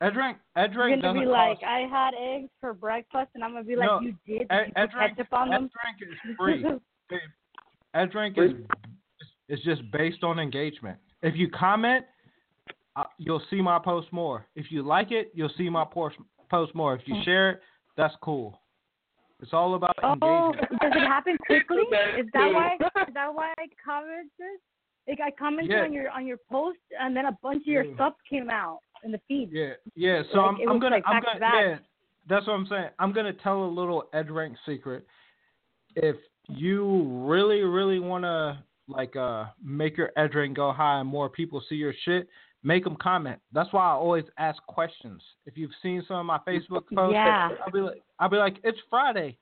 [0.03, 1.65] Edrank, You're Edrank gonna doesn't be like, cost.
[1.65, 4.47] I had eggs for breakfast, and I'm gonna be like, No, you did?
[4.51, 5.71] Ed- Did you put Edrank, ketchup on them?
[5.71, 6.65] Edrank is free.
[7.11, 7.19] Babe,
[7.97, 8.53] Edrank is
[9.49, 10.99] is just based on engagement.
[11.23, 12.05] If you comment,
[12.97, 14.47] uh, you'll see my post more.
[14.55, 16.17] If you like it, you'll see my post
[16.49, 16.95] post more.
[16.95, 17.61] If you share it,
[17.97, 18.61] that's cool.
[19.41, 20.81] It's all about Oh, engagement.
[20.81, 21.83] does it happen quickly?
[22.19, 22.75] Is that why?
[23.09, 24.61] Is that why I commented?
[25.09, 25.83] Like I commented Yeah.
[25.83, 27.95] on your on your post, and then a bunch of your Yeah.
[27.95, 29.51] stuff came out in the feed.
[29.51, 30.23] Yeah, yeah.
[30.33, 31.79] So Like, I'm, I'm gonna, like I'm gonna, yeah.
[32.29, 32.91] That's what I'm saying.
[33.01, 35.05] I'm gonna tell a little EdRank secret.
[35.97, 36.17] If
[36.49, 41.75] you really, really wanna like uh make your EdRank go high and more people see
[41.77, 42.29] your shit,
[42.63, 43.41] make them comment.
[43.53, 45.21] That's why I always ask questions.
[45.47, 47.51] If you've seen some of my Facebook posts, Yeah.
[47.65, 49.37] I'll be like, I'll be like, it's Friday.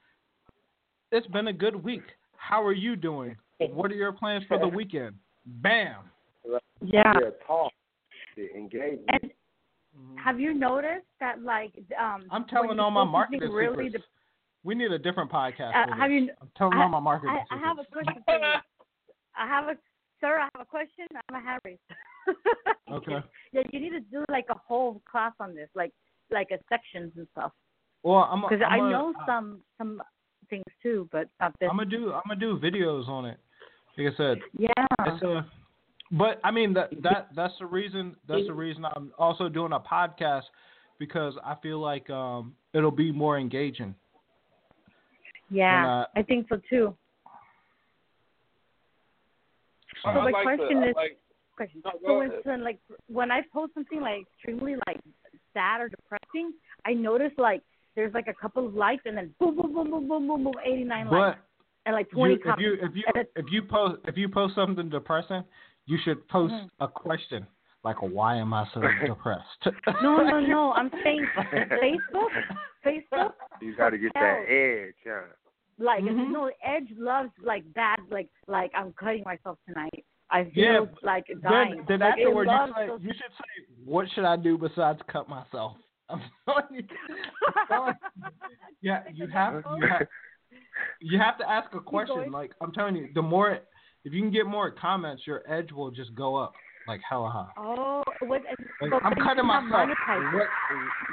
[1.12, 2.04] It's been a good week.
[2.36, 3.36] How are you doing?
[3.58, 5.16] What are your plans for the weekend?
[5.46, 5.96] Bam.
[6.82, 7.14] Yeah.
[7.20, 7.72] Yeah, talk.
[8.36, 9.04] The engagement.
[9.08, 9.30] And
[10.16, 14.06] have you noticed that like um I'm telling all my marketing something really secrets.
[14.62, 15.74] We need a different podcast.
[15.74, 16.28] Uh, have you?
[16.40, 18.44] I'm telling I, all my marketing I, I have a question for you.
[19.36, 19.76] I have a
[20.20, 20.38] sir.
[20.38, 21.06] I have a question.
[21.28, 21.78] I'm a Harry.
[22.92, 23.18] Okay.
[23.52, 25.92] Yeah, you need to do like a whole class on this, like
[26.30, 27.52] like a sections and stuff.
[28.02, 28.42] Well, I'm.
[28.42, 30.02] Because I'm I a- know some some
[30.48, 31.68] things too, but not this.
[31.70, 32.12] I'm gonna do.
[32.12, 33.38] I'm gonna do videos on it.
[34.00, 34.38] Like I said.
[34.56, 34.86] Yeah.
[35.06, 35.46] It's a.
[36.12, 38.16] But I mean that that that's the reason.
[38.26, 40.42] That's the reason I'm also doing a podcast
[40.98, 43.94] because I feel like um it'll be more engaging.
[45.50, 46.96] yeah, and, uh, I think so too.
[50.04, 51.18] I So the like question the, is, I like,
[51.56, 51.82] question.
[51.84, 52.40] No, so go when, ahead.
[52.44, 54.98] when like when I post something like extremely like
[55.54, 56.54] sad or depressing,
[56.86, 57.62] I notice like
[57.94, 60.54] there's like a couple of likes and then boom boom boom boom boom boom boom
[60.64, 61.38] 89 But likes
[61.86, 64.54] and like 20 you, if you if you And if you post if you post
[64.54, 65.44] something depressing,
[65.86, 66.68] you should post Mhm.
[66.80, 67.46] a question
[67.82, 69.66] like, "Why am I so depressed?"
[70.02, 70.72] no, no, no.
[70.76, 72.30] I'm saying Facebook,
[72.84, 75.32] Facebook, You got to get that edge, huh?
[75.78, 76.30] like Mhm.
[76.30, 80.04] no, Edge loves like bad, like like I'm cutting myself tonight.
[80.30, 81.76] I feel Yeah, like dying.
[81.88, 84.56] Then, then like, it afterward, you, say, those- you should say, "What should I do
[84.58, 85.76] besides cut myself?"
[86.10, 86.84] I'm telling you.
[87.46, 88.22] I'm telling you.
[88.82, 90.06] Yeah, you have you have
[91.00, 92.30] you have to ask a question.
[92.30, 93.58] Like I'm telling you, the more
[94.04, 96.52] if you can get more comments, your edge will just go up
[96.88, 97.50] like hella high.
[97.58, 98.42] Oh, what?
[98.80, 99.88] Like, but I'm cutting myself.
[100.32, 100.46] What?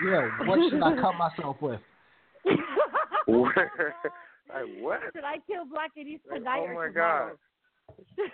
[0.06, 0.30] Yeah.
[0.46, 1.80] What should I cut myself with?
[2.46, 2.60] it.
[4.50, 5.00] like what?
[5.14, 7.36] Should I kill Blackanese Like, tonight oh my tomorrow?
[8.18, 8.26] God.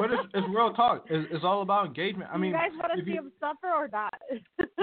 [0.00, 1.04] But it's, it's real talk.
[1.10, 2.30] It's, it's all about engagement.
[2.32, 4.14] I mean, you guys want to see you- him suffer or not?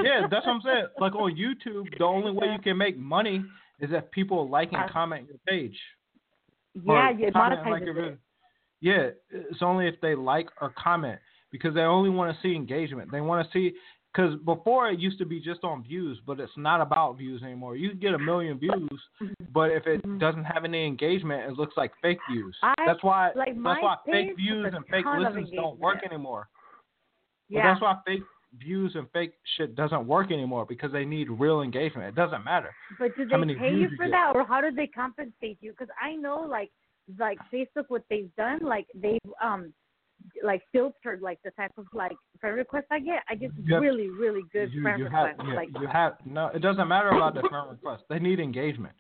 [0.03, 0.85] yeah, that's what I'm saying.
[0.99, 3.43] Like on YouTube, the only way you can make money
[3.80, 5.80] is if people like and Uh, comment your page.
[6.73, 8.18] Yeah, you comment monetize like your video.
[8.81, 11.19] Yeah, it's only if they like or comment
[11.51, 13.11] because they only want to see engagement.
[13.11, 13.76] They want to see
[14.14, 17.76] because before it used to be just on views, but it's not about views anymore.
[17.76, 18.89] You get a million views,
[19.53, 22.56] but if it doesn't have any engagement, it looks like fake views.
[22.64, 22.81] Mm-hmm.
[22.81, 26.47] I- that's why like, that's why fake views and fake listens don't work anymore.
[27.49, 27.68] But Yeah.
[27.68, 28.23] that's why fake
[28.57, 32.07] views and fake shit doesn't work anymore because they need real engagement.
[32.07, 32.73] It doesn't matter.
[32.97, 35.71] But do they pay you views you for that, or how do they compensate you?
[35.71, 36.71] Because I know, like,
[37.17, 39.73] like Facebook, what they've done, like they've um,
[40.43, 43.23] like filtered like the type of like friend requests I get.
[43.30, 43.81] I get Yep.
[43.81, 45.47] really, really good you, friend you have requests.
[45.49, 46.47] yeah, like, you have no.
[46.47, 48.03] It doesn't matter about the friend request.
[48.09, 48.95] They need engagement.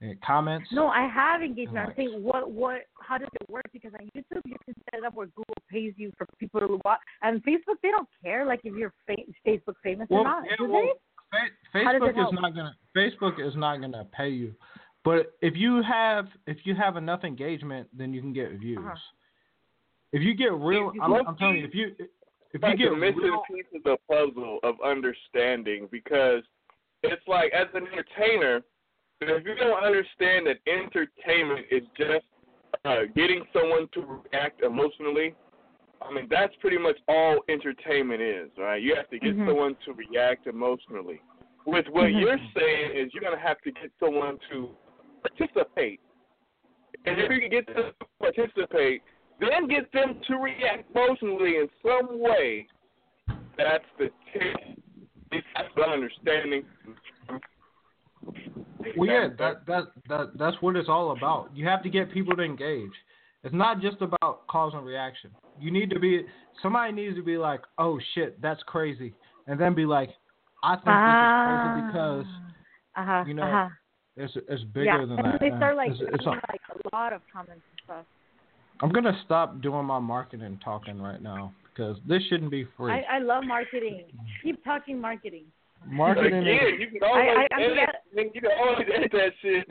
[0.00, 0.68] And comments.
[0.72, 1.88] No, I have engagement.
[1.88, 3.64] I'm saying what what how does it work?
[3.72, 6.80] Because on YouTube you can set it up where Google pays you for people to
[6.84, 9.14] watch, and Facebook they don't care like if you're fa-
[9.46, 10.44] Facebook famous Well, or not.
[10.48, 11.78] yeah, do well, they?
[11.78, 12.34] Fa- How does it Facebook is help?
[12.34, 14.54] not gonna Facebook is not gonna pay you,
[15.04, 18.78] but if you have if you have enough engagement, then you can get views.
[18.80, 18.94] Uh-huh.
[20.12, 21.94] If you get real, I'm, I'm telling you, if you
[22.52, 26.42] if you get the missing real, piece of the puzzle of understanding because
[27.04, 28.62] it's like as an entertainer,
[29.28, 32.24] if you don't understand that entertainment is just
[32.84, 35.34] uh, getting someone to react emotionally,
[36.00, 38.80] I mean that's pretty much all entertainment is, right?
[38.80, 39.46] You have to get Mhm.
[39.46, 41.20] someone to react emotionally.
[41.66, 42.20] With what Mhm.
[42.20, 44.74] you're saying is you're gonna have to get someone to
[45.22, 46.00] participate.
[47.04, 49.02] And if you can get them to participate,
[49.38, 52.66] then get them to react emotionally in some way.
[53.56, 54.56] That's the tip.
[55.30, 56.64] That's the understanding.
[58.96, 61.50] Well, yeah, that that that that's what it's all about.
[61.54, 62.92] You have to get people to engage.
[63.42, 65.30] It's not just about cause and reaction.
[65.58, 66.26] You need to be
[66.62, 69.14] somebody needs to be like, oh shit, that's crazy,
[69.46, 70.10] and then be like,
[70.62, 71.02] I think Ah.
[71.06, 72.26] this is crazy because
[72.96, 73.68] Uh-huh, you know uh-huh.
[74.16, 75.40] it's it's bigger yeah, than and that.
[75.40, 78.06] they start like It's- it's a- like a lot of comments and stuff.
[78.82, 82.92] I'm gonna stop doing my marketing talking right now because this shouldn't be free.
[82.92, 84.04] I, I love marketing.
[84.42, 85.44] Keep talking marketing.
[85.86, 87.74] Marketing Again, is you can always I- I'm edit.
[87.74, 89.68] glad- man, you can always edit that shit.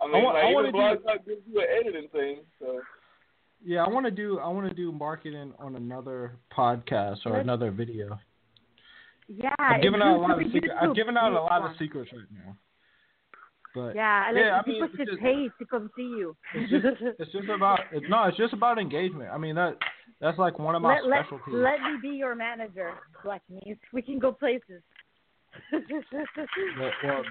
[0.00, 2.36] I mean, I want- like wanna even Blog do- Talk gives you an editing thing.
[2.58, 2.80] So
[3.64, 3.84] yeah.
[3.84, 7.70] I want to do I want to do marketing on another podcast or Let's- another
[7.70, 8.18] video.
[9.26, 10.74] Yeah, I've given out a lot of secrets.
[10.80, 12.56] I've given out a lot of secrets right now.
[13.74, 16.36] But Yeah, like yeah, I people mean, should it's just, pay to come see you.
[16.54, 16.86] it's just
[17.18, 19.30] it's just about it's, no, it's just about engagement.
[19.32, 19.76] I mean that
[20.20, 21.54] that's like one of my let, let, specialties.
[21.54, 22.92] let me be your manager,
[23.24, 23.78] Blackanese.
[23.92, 24.82] We can go places.
[25.72, 25.82] Well,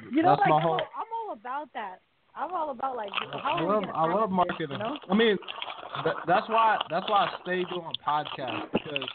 [0.12, 2.02] you know, like I'm, all, I'm all about that.
[2.36, 3.10] I'm all about like
[3.44, 4.68] how I love I love marketing.
[4.72, 4.98] You know?
[5.10, 5.38] I mean,
[6.04, 9.08] that, that's why that's why I stay doing podcasts because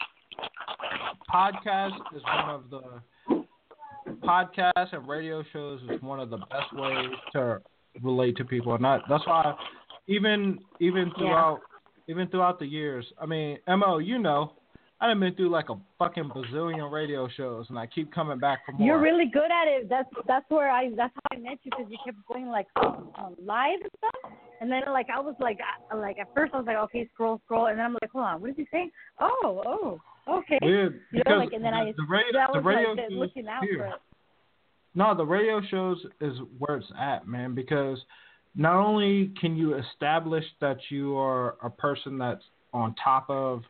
[1.33, 3.45] podcast is one of the
[4.23, 7.59] podcasts and radio shows is one of the best ways to
[8.01, 9.53] relate to people, and that, that's why
[10.07, 11.59] even even throughout
[12.07, 14.53] even throughout the years, I mean, Mo, you know,
[15.01, 18.73] I've been through like a fucking bazillion radio shows, and I keep coming back for
[18.73, 18.85] more.
[18.85, 19.89] You're really good at it.
[19.89, 23.35] That's that's where I that's how I met you because you kept going like um,
[23.43, 24.31] live and stuff.
[24.59, 25.59] And then like I was like
[25.91, 28.25] I, like at first I was like okay scroll scroll and then I'm like hold
[28.25, 28.91] on what is he saying?
[29.21, 29.99] Oh oh
[30.39, 30.59] okay.
[30.61, 33.17] Weird, you know like and then the- I the radio- that the radio like shows
[33.17, 33.77] looking out here.
[33.77, 33.93] for it.
[34.95, 37.99] No, the radio shows is where it's at, man, because
[38.55, 43.61] not only can you establish that you are a person that's on top of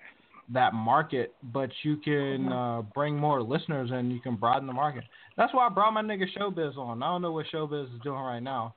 [0.51, 5.03] that market, but you can uh, bring more listeners and you can broaden the market.
[5.37, 7.03] That's why I brought my nigga Showbizz on.
[7.03, 8.73] I don't know what Showbizz is doing right now,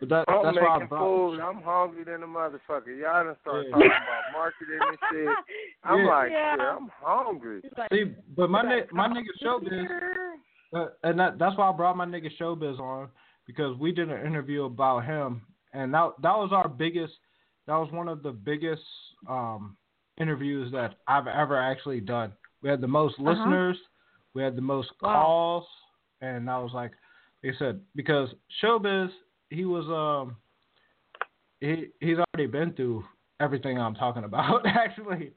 [0.00, 1.30] but that, I'm that's why I making brought.
[1.30, 1.40] food.
[1.40, 2.98] I'm hungry than a motherfucker.
[3.00, 3.70] Y'all done start Yeah.
[3.70, 5.28] talking about marketing and shit.
[5.84, 6.10] I'm Yeah.
[6.10, 6.52] like, Yeah.
[6.54, 7.62] shit, I'm hungry.
[7.92, 9.86] See, but my ni- my nigga Showbizz,
[10.74, 13.08] uh, and that, that's why I brought my nigga Showbizz on
[13.46, 17.14] because we did an interview about him, and that that was our biggest.
[17.68, 18.82] That was one of the biggest
[19.28, 19.76] um,
[20.18, 22.32] interviews that I've ever actually done.
[22.62, 23.30] We had the most Uh-huh.
[23.30, 23.76] listeners,
[24.34, 25.12] we had the most Wow.
[25.12, 25.66] calls,
[26.20, 26.92] and I was like,
[27.42, 28.28] they said because
[28.62, 29.10] Showbizz,
[29.50, 30.36] he was um,
[31.60, 33.04] he he's already been through
[33.40, 35.32] everything I'm talking about actually.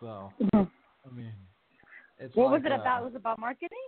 [0.00, 1.32] So I mean,
[2.18, 3.04] it's What was like, it uh, about?
[3.04, 3.78] Was it about marketing?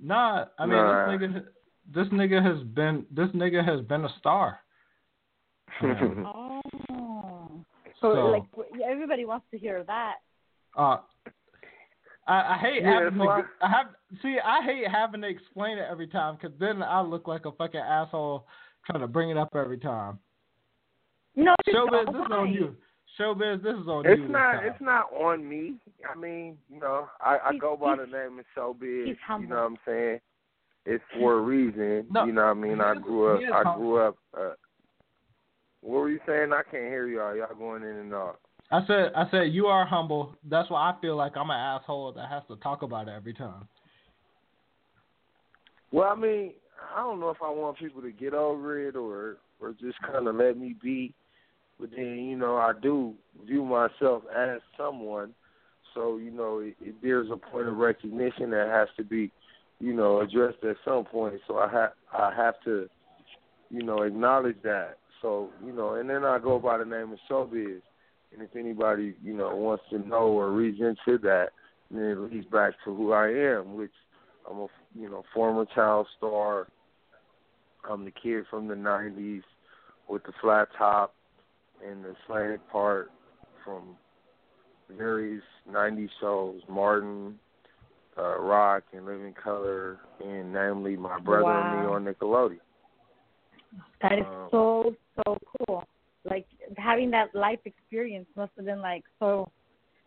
[0.00, 1.06] Nah, I mean Nah.
[1.06, 1.44] this nigga,
[1.94, 4.58] this nigga has been this nigga has been a star.
[5.82, 6.60] Um, Oh.
[8.00, 8.44] So, So- like
[8.84, 10.16] everybody wants to hear that.
[10.76, 10.98] uh,
[12.26, 13.86] I, I hate Yeah, having to, I- I have
[14.22, 17.52] see I hate having to explain it every time because then I look like a
[17.52, 18.46] fucking asshole
[18.84, 20.18] trying to bring it up every time.
[21.36, 22.52] No, it's Showbizz, this is on right.
[22.54, 22.76] you.
[23.18, 24.10] Showbizz, this is on you.
[24.12, 24.64] It's not.
[24.64, 25.74] It's not on me.
[26.08, 29.06] I mean, you know, I, I go by the name of Showbizz.
[29.06, 29.16] he's.
[29.40, 30.20] You know what I'm saying?
[30.84, 32.06] It's for a reason.
[32.10, 32.80] No, you know what I mean?
[32.80, 33.40] I grew up.
[33.54, 34.16] I grew up.
[34.38, 34.50] Uh,
[35.80, 36.52] what were you saying?
[36.52, 37.36] I can't hear y'all.
[37.36, 38.40] Y'all going in and out.
[38.70, 40.36] I said I said you are humble.
[40.48, 43.32] That's why I feel like I'm an asshole that has to talk about it every
[43.32, 43.66] time.
[45.90, 46.52] Well, I mean,
[46.94, 50.28] I don't know if I want people to get over it or or just kind
[50.28, 51.14] of let me be.
[51.80, 53.14] But then, you know, I do
[53.46, 55.32] view myself as someone.
[55.94, 59.30] So, you know, it, it, there's a point of recognition that has to be,
[59.80, 61.40] you know, addressed at some point.
[61.46, 62.88] So I have I have to,
[63.70, 64.98] you know, acknowledge that.
[65.22, 67.80] So, you know, and then I go by the name of Showbizz.
[68.32, 71.48] And if anybody, you know, wants to know or reads into that,
[71.90, 73.92] then it leads back to who I am, which
[74.48, 76.68] I'm a you know former child star,
[77.88, 79.42] I'm the kid from the '90s
[80.08, 81.14] with the flat top
[81.86, 83.10] and the slanted part
[83.64, 83.96] from
[84.96, 87.38] various '90s shows, Martin,
[88.18, 92.60] uh, Roc, In Living Color, and namely My Brother and Me on Nickelodeon.
[94.02, 95.84] That is Um, so so cool.
[96.24, 99.50] Like having that life experience must have been like so,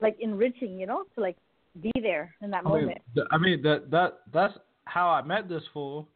[0.02, 1.38] like enriching, you know, to like
[1.82, 2.98] be there in that I mean, moment.
[3.16, 4.54] th- I mean that that that's
[4.86, 6.08] how I met this fool,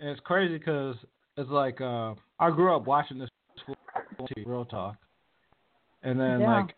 [0.00, 0.96] and it's crazy because
[1.36, 3.30] it's like uh, I grew up watching this
[3.64, 3.76] fool
[4.44, 4.96] real talk,
[6.02, 6.54] and then Yeah.
[6.54, 6.74] like,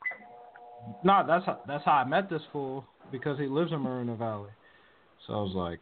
[1.02, 4.50] no, that's how, that's how I met this fool because he lives in Moreno Valley,
[5.26, 5.80] so I was like,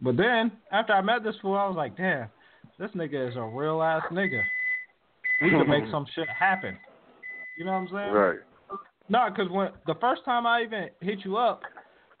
[0.00, 2.28] but then after I met this fool, I was like, damn,
[2.78, 4.42] this nigga is a real ass nigga.
[5.40, 6.76] We could make some shit happen.
[7.58, 8.12] You know what I'm saying?
[8.12, 8.38] Right.
[9.08, 11.62] No, because when the first time I even hit you up,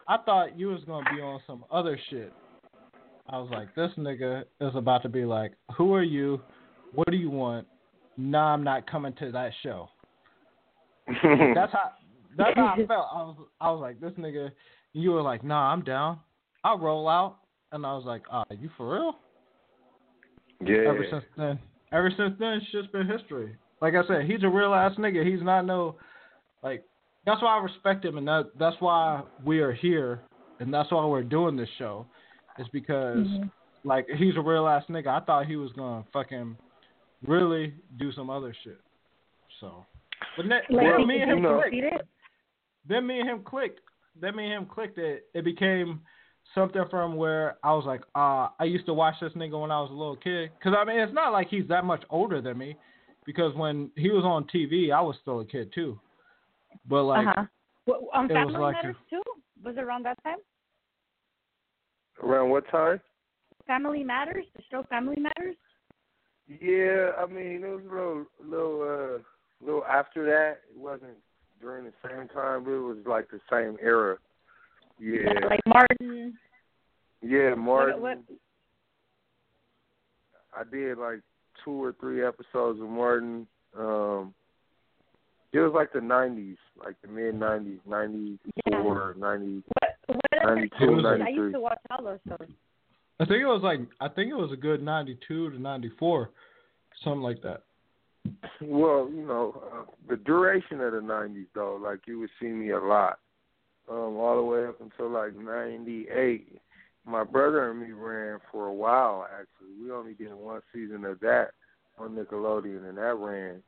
[0.06, 2.32] I thought you was gonna be on some other shit.
[3.28, 6.40] I was like, this nigga is about to be like, who are you?
[6.94, 7.66] What do you want?
[8.16, 9.88] Nah, I'm not coming to that show.
[11.08, 11.92] That's how
[12.36, 13.06] that's how I felt.
[13.12, 14.50] I was I was like, this nigga.
[14.92, 16.20] You were like, nah, I'm down.
[16.62, 17.38] I'll roll out.
[17.72, 19.16] And I was like, ah, you for real?
[20.64, 20.88] Yeah.
[20.88, 21.58] Ever since then,
[21.92, 23.56] ever since then, shit's been history.
[23.80, 25.26] Like I said, he's a real ass nigga.
[25.26, 25.96] He's not no
[26.62, 26.84] like.
[27.26, 30.20] That's why I respect him, and that that's why we are here,
[30.60, 32.06] and that's why we're doing this show,
[32.58, 33.50] is because Mhm.
[33.84, 35.06] like he's a real ass nigga.
[35.08, 36.56] I thought he was gonna fucking
[37.26, 38.78] really do some other shit.
[39.60, 39.86] So,
[40.36, 42.04] but ne- Like then me and him clicked.
[42.86, 43.80] Then me and him clicked.
[44.20, 44.98] Then me and him clicked.
[44.98, 46.00] It it became
[46.54, 49.80] something from where I was like, uh, I used to watch this nigga when I
[49.80, 50.50] was a little kid.
[50.62, 52.76] Cause I mean, it's not like he's that much older than me,
[53.26, 55.98] because when he was on TV, I was still a kid too.
[56.88, 57.44] But like, uh-huh.
[57.86, 59.22] Well, on it was Family like Matters too?
[59.64, 60.38] Was it around that time?
[62.22, 63.00] Around what time?
[63.66, 65.56] Family Matters, the show Family Matters.
[66.46, 70.60] Yeah, I mean it was a little, little, uh, little after that.
[70.74, 71.16] It wasn't
[71.60, 74.18] during the same time, but it was like the same era.
[74.98, 76.34] Yeah, Like Martin.
[77.24, 78.00] Yeah, Martin.
[78.00, 78.24] What, what,
[80.56, 81.20] I did like
[81.64, 83.46] two or three episodes of Martin.
[83.78, 84.34] Um,
[85.52, 89.62] it was like the '90s, like the mid '90s, '94, '90,
[90.06, 91.04] what other 92, shows?
[91.04, 92.48] I used to watch all those shows.
[93.20, 95.90] I think it was like I think it was a good ninety two to ninety
[95.98, 96.30] four,
[97.02, 97.62] something like that.
[98.60, 102.70] Well, you know, uh, the duration of the '90s though, like you would see me
[102.70, 103.18] a lot,
[103.88, 106.58] um, all the way up until like '98.
[107.06, 109.26] My brother and me ran for a while.
[109.30, 111.50] Actually, we only did one season of that
[111.98, 113.62] on Nickelodeon, and that ran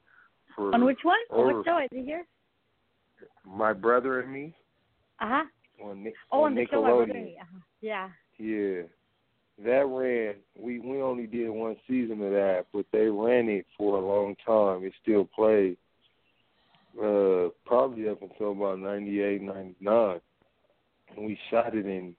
[0.54, 1.18] for On which one?
[1.30, 1.78] On over which show?
[1.78, 2.24] Is it here?
[3.46, 4.54] my brother and me
[5.20, 5.44] Uh huh.
[5.84, 7.06] on, Nick Oh, on on the show my Nickelodeon.
[7.06, 7.28] brother.
[7.40, 7.58] Uh-huh.
[7.80, 8.08] Yeah.
[8.38, 8.82] Yeah.
[9.64, 13.96] That ran we we only did one season of that, but they ran it for
[13.98, 14.84] a long time.
[14.84, 15.76] It still played.
[17.02, 20.20] Uh probably up until about ninety eight, ninety nine.
[21.16, 22.14] And we shot it in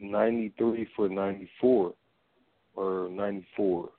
[0.00, 1.94] ninety three for ninety four
[2.74, 3.90] or ninety four.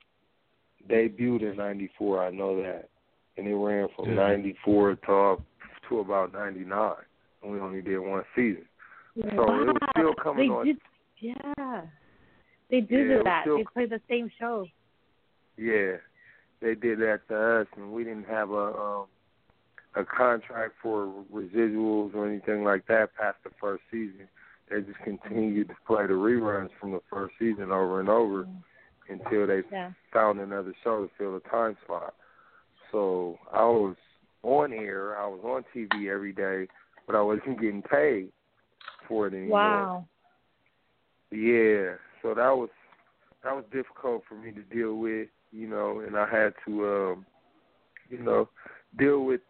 [0.88, 2.88] Debuted in ninety four, I know that.
[3.36, 4.14] And it ran from Yeah.
[4.14, 5.36] ninety four to
[5.88, 6.94] to about ninety nine.
[7.42, 8.66] And we only did one season.
[9.16, 10.78] So it was still coming they on Did,
[11.18, 11.82] yeah.
[12.70, 13.42] They do Yeah, do that.
[13.42, 14.66] still- They play the same show.
[15.56, 15.96] Yeah,
[16.60, 19.06] they did that to us, and we didn't have a um,
[19.96, 24.28] a contract for residuals or anything like that past the first season.
[24.70, 28.46] They just continued to play the reruns from the first season over and over
[29.08, 29.92] until they Yeah.
[30.12, 32.14] found another show to fill the time slot.
[32.92, 33.96] So I was
[34.42, 36.68] on air, I was on TV every day,
[37.06, 38.32] but I wasn't getting paid
[39.06, 39.58] for it anymore.
[39.58, 40.08] Wow.
[41.32, 42.70] Yeah, so that was
[43.42, 47.26] that was difficult for me to deal with, you know, and I had to, um,
[48.08, 48.48] you know,
[48.98, 49.40] deal with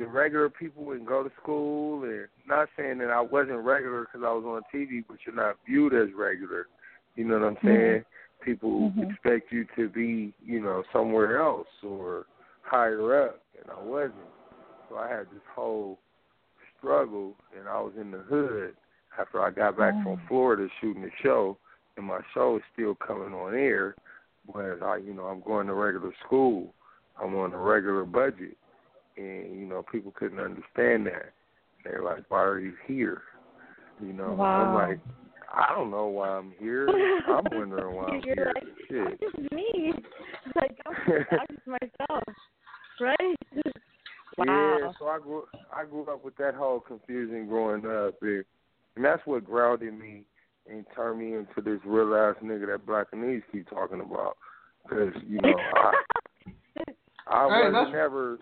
[0.00, 2.02] the regular people and go to school.
[2.02, 5.56] And not saying that I wasn't regular because I was on TV, but you're not
[5.66, 6.66] viewed as regular.
[7.14, 8.04] You know what I'm saying?
[8.40, 9.10] People Mhm.
[9.10, 12.26] expect you to be, you know, somewhere else or
[12.62, 14.14] higher up, and I wasn't.
[14.88, 15.98] So I had this whole
[16.78, 18.74] struggle, and I was in the hood
[19.18, 21.58] after I got back from Florida shooting the show,
[21.96, 23.94] and my show is still coming on air,
[24.52, 26.74] but I, you know, I'm going to regular school.
[27.20, 28.56] I'm on a regular budget,
[29.16, 31.32] and you know, people couldn't understand that.
[31.84, 33.22] They're like, "Why are you here?"
[34.00, 34.98] You know, I'm like,
[35.52, 36.88] I don't know why I'm here.
[37.28, 38.52] I'm wondering why I'm You're here.
[38.54, 39.06] like, Shit.
[39.06, 39.92] I'm just me.
[40.56, 40.94] Like, I'm,
[41.32, 42.24] I'm just myself.
[43.00, 43.36] Right?
[44.38, 44.78] Wow.
[44.80, 48.44] Yeah, so I grew I grew up with that whole confusion growing up, and,
[48.96, 50.22] and that's what grounded me
[50.68, 54.36] and turned me into this real ass nigga that Black and East keep talking about.
[54.82, 55.92] Because you know, I,
[57.28, 58.38] I Hey, was that's- never.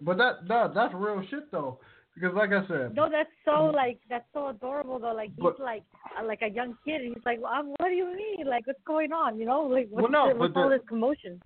[0.00, 1.78] But that that that's real shit though,
[2.14, 5.14] because like I said, No, that's so like that's so adorable though.
[5.14, 5.84] Like he's But- like
[6.18, 8.46] uh, like a young kid, and he's like, well, um, "What do you mean?
[8.46, 9.38] Like, what's going on?
[9.38, 11.40] You know, like what's, Well, no, the, what's but all the- this commotion?"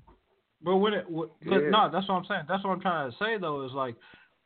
[0.63, 1.71] But when it, but Yeah.
[1.71, 2.43] no, that's what I'm saying.
[2.49, 3.95] That's what I'm trying to say though is like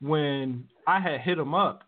[0.01, 1.83] when I had hit him up,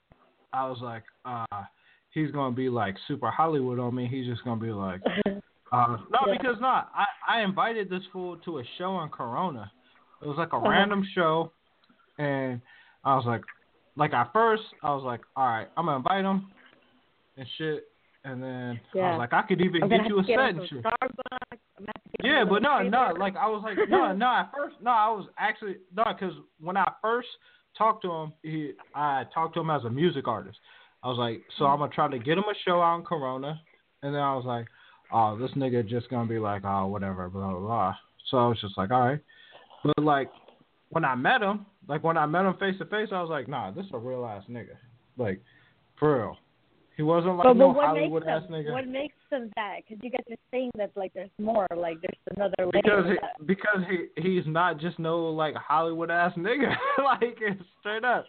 [0.52, 1.64] I was like, uh,
[2.10, 4.08] he's gonna be like super Hollywood on me.
[4.08, 5.00] He's just gonna be like,
[5.72, 6.32] uh, no, Yeah.
[6.38, 6.90] because not.
[6.94, 9.70] I I invited this fool to a show in Corona.
[10.22, 10.68] It was like a Uh-huh.
[10.68, 11.52] random show,
[12.18, 12.60] and
[13.04, 13.42] I was like,
[13.96, 16.50] like at first I was like, all right, I'm gonna invite him
[17.36, 17.84] and shit.
[18.24, 20.82] And then I was like, I could even get you a set and shit.
[20.82, 21.14] Starbucks.
[21.78, 24.12] I'm gonna have to get him Yeah, but no, no, like I was like, no,
[24.12, 24.26] no.
[24.26, 27.28] At first, no, I was actually no, because when I first
[27.78, 30.58] talked to him, he, I talked to him as a music artist.
[31.04, 33.60] I was like, so I'm gonna try to get him a show out in Corona,
[34.02, 34.66] and then I was like,
[35.12, 37.94] oh, this nigga just gonna be like, oh, whatever, blah blah blah.
[38.30, 39.20] So I was just like, all right,
[39.84, 40.30] but like
[40.88, 43.48] when I met him, like when I met him face to face, I was like,
[43.48, 44.76] nah, this is a real ass nigga,
[45.16, 45.40] like
[45.98, 46.36] for real.
[46.96, 48.72] He wasn't like but, no but what Hollywood makes ass them, nigga.
[48.72, 49.80] What makes them that?
[49.86, 52.70] Because you guys are saying that like there's more, like there's another layer.
[52.72, 53.80] because to he, because
[54.16, 56.74] he he's not just no like Hollywood ass nigga.
[57.04, 58.24] like it's straight up,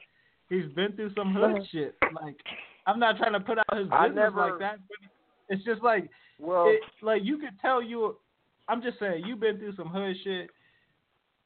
[0.49, 1.95] he's been through some hood shit.
[2.21, 2.35] Like
[2.85, 5.09] I'm not trying to put out his I business never- like that, but
[5.49, 8.17] it's just like Well, it, like you could tell you.
[8.69, 10.49] I'm just saying you've been through some hood shit,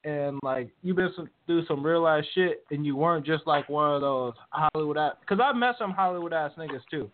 [0.03, 3.69] and like you've been some, through some real ass shit, and you weren't just like
[3.69, 5.13] one of those Hollywood ass.
[5.19, 7.09] Because I met some Hollywood ass niggas too.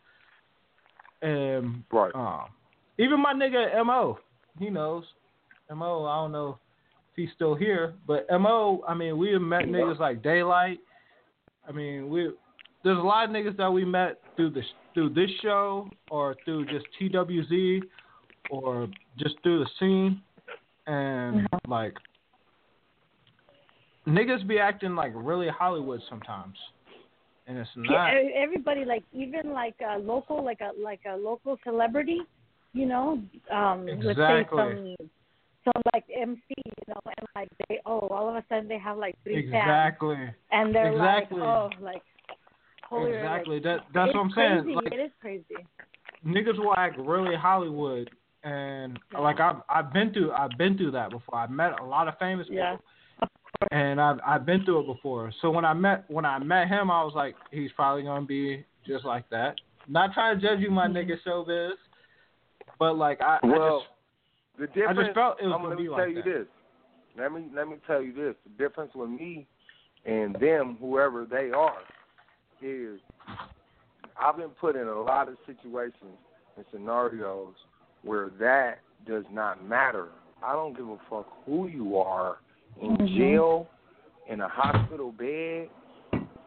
[1.21, 2.13] And right.
[2.13, 2.49] um,
[2.97, 4.19] even my nigga Mo,
[4.59, 5.03] he knows.
[5.73, 6.59] Mo, I don't know
[7.11, 10.79] if he's still here, but Mo, I mean, we have met niggas like Daylight.
[11.67, 12.31] I mean, we
[12.83, 14.61] there's a lot of niggas that we met through the
[14.93, 17.81] through this show or through just TWZ
[18.49, 20.21] or just through the scene,
[20.85, 21.93] and like
[24.07, 26.55] niggas be acting like really Hollywood sometimes,
[27.45, 28.13] and it's not.
[28.35, 32.19] everybody like even like a local like a like a local celebrity,
[32.73, 33.21] you know,
[33.51, 34.95] um let's say some
[35.63, 38.97] some like MC, you know, and like they oh all of a sudden they have
[38.97, 40.17] like three fans Exactly.
[40.51, 41.41] and they're Exactly.
[41.41, 42.01] like oh like
[42.89, 43.55] holy Exactly.
[43.55, 44.63] Like, That that's what I'm crazy.
[44.65, 44.75] saying.
[44.75, 45.43] Like it is crazy.
[46.25, 48.09] niggas will act really Hollywood,
[48.43, 49.19] and Yeah.
[49.19, 51.39] like I've I've been through I've been through that before.
[51.39, 52.77] I've met a lot of famous people, Yeah.
[53.71, 55.31] And I've I've been through it before.
[55.41, 58.65] So when I met when I met him, I was like, he's probably gonna be
[58.85, 59.55] just like that.
[59.87, 61.29] Not trying to judge you, my nigga mm-hmm.
[61.29, 61.71] showbizz,
[62.77, 63.89] but like I, I Well, just
[64.59, 64.99] the difference.
[64.99, 66.39] I just felt it was I'm gonna let me be tell like you that.
[66.39, 66.47] this.
[67.17, 68.35] Let me let me tell you this.
[68.43, 69.47] The difference with me
[70.05, 71.79] and them, whoever they are,
[72.61, 72.99] is
[74.21, 76.17] I've been put in a lot of situations
[76.55, 77.53] and scenarios
[78.03, 80.09] where that does not matter.
[80.43, 82.37] I don't give a fuck who you are
[82.81, 83.17] in Mhm.
[83.17, 83.67] jail,
[84.27, 85.69] in a hospital bed,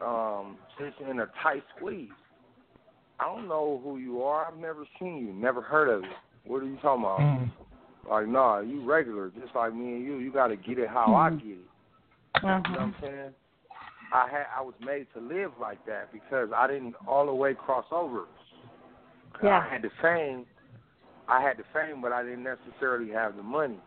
[0.01, 2.09] um, just in a tight squeeze.
[3.19, 4.45] I don't know who you are.
[4.45, 6.15] I've never seen you, never heard of you.
[6.45, 7.19] What are you talking about?
[7.19, 7.51] Mm.
[8.09, 10.17] Like, nah, you regular, just like me and you.
[10.17, 11.39] You got to get it how I Mhm.
[11.39, 11.69] get it.
[12.35, 12.61] Uh-huh.
[12.65, 13.35] You know what I'm saying?
[14.11, 17.53] I had I was made to live like that because I didn't all the way
[17.53, 18.25] cross over.
[19.41, 19.59] Yeah.
[19.59, 20.45] I had the fame.
[21.27, 23.79] I had the fame, but I didn't necessarily have the money.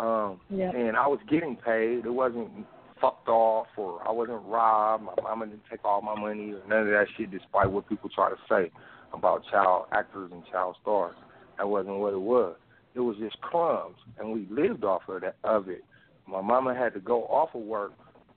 [0.00, 0.70] Um, Yeah.
[0.70, 2.04] and I was getting paid.
[2.04, 2.66] It wasn't
[3.00, 5.04] fucked off or I wasn't robbed.
[5.04, 8.08] My mama didn't take all my money or none of that shit, despite what people
[8.08, 8.70] try to say
[9.12, 11.14] about child actors and child stars.
[11.58, 12.56] That wasn't what it was.
[12.94, 15.84] It was just crumbs, and we lived off of that of it.
[16.26, 17.92] My mama had to go off of work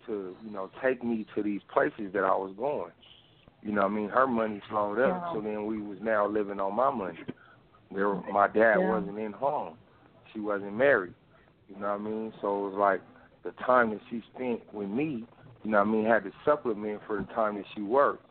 [0.05, 2.91] to, you know, take me to these places that I was going.
[3.61, 5.31] You know, what I mean, her money slowed up, Wow.
[5.33, 7.19] so then we was now living on my money.
[7.91, 8.89] There, my dad Yeah.
[8.89, 9.77] wasn't in home.
[10.33, 11.13] She wasn't married.
[11.69, 12.33] You know what I mean?
[12.41, 13.01] So it was like
[13.43, 15.25] the time that she spent with me,
[15.63, 18.25] you know what I mean, had to supplement for the time that she worked.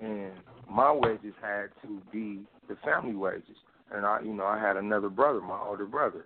[0.00, 0.32] And
[0.70, 3.56] my wages had to be the family wages.
[3.92, 6.24] And I you know, I had another brother, my older brother.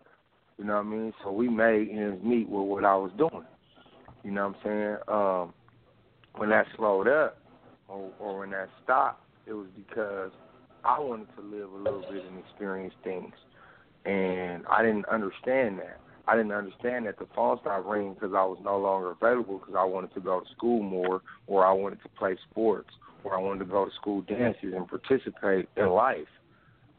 [0.59, 1.12] You know what I mean?
[1.23, 3.44] So we made ends meet with what I was doing.
[4.23, 4.97] You know what I'm saying?
[5.09, 5.55] Um
[6.36, 7.39] when that slowed up
[7.89, 10.33] or, or when that stopped, it was because
[10.84, 13.33] I wanted to live a little bit and experience things.
[14.05, 16.01] And I didn't understand that.
[16.27, 19.75] I didn't understand that the phone stopped ringing because I was no longer available because
[19.77, 22.91] I wanted to go to school more or I wanted to play sports
[23.25, 26.28] or I wanted to go to school dances and participate in life.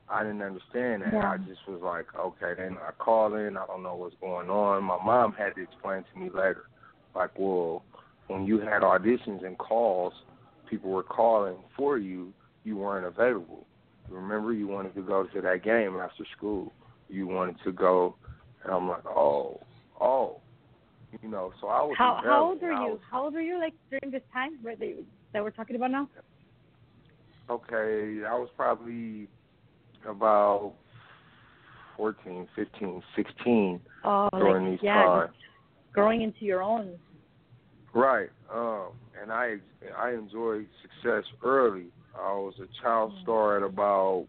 [0.08, 1.14] I didn't understand that.
[1.14, 1.32] Yeah.
[1.32, 4.84] I just was like, okay, then I call in, I don't know what's going on.
[4.84, 6.66] My mom had to explain to me later,
[7.16, 7.84] like, well,
[8.28, 10.14] when you had auditions and calls,
[10.70, 13.66] people were calling for you, you weren't available.
[14.10, 16.72] remember you wanted to go to that game after school.
[17.10, 18.16] You wanted to go,
[18.66, 19.60] and I'm like, oh,
[20.02, 20.42] oh,
[21.22, 21.53] you know.
[21.61, 21.95] So I was.
[21.98, 22.92] How how old were you?
[22.94, 24.95] was- How old were you like during this time where they
[25.34, 26.10] that we're talking about now?
[27.50, 29.27] Okay, I was probably
[30.10, 30.74] about
[31.95, 35.32] 14, 15, 16 Oh, during like these yeah, times.
[35.94, 36.98] growing into your own.
[37.94, 38.30] Right.
[38.53, 38.88] Um,
[39.22, 39.58] and I
[39.98, 41.85] I enjoyed success early.
[42.19, 44.26] I was a child star at about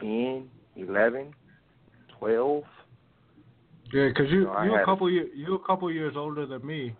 [0.00, 1.32] 10, 11,
[2.18, 2.62] 12.
[3.92, 6.66] Yeah, cause you No, I you a couple year, you a couple years older than
[6.66, 6.94] me.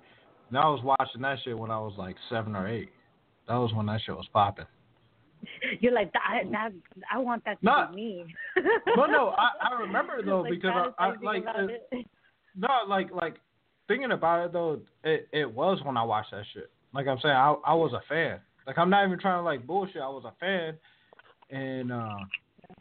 [0.48, 2.90] And I was watching that shit when I was like seven or eight.
[3.48, 4.66] That was when that shit was popping.
[5.80, 6.42] You're like that.
[6.52, 6.70] that
[7.10, 7.86] I want that to No.
[7.90, 8.34] be me.
[8.96, 12.06] Well, no, I, I remember though Like, because I, I like it, it.
[12.54, 13.36] no like like
[13.88, 16.70] thinking about it though it it was when I watched that shit.
[16.92, 18.40] Like I'm saying, I I was a fan.
[18.66, 20.02] Like I'm not even trying to like bullshit.
[20.02, 20.76] I was a fan,
[21.50, 22.18] and uh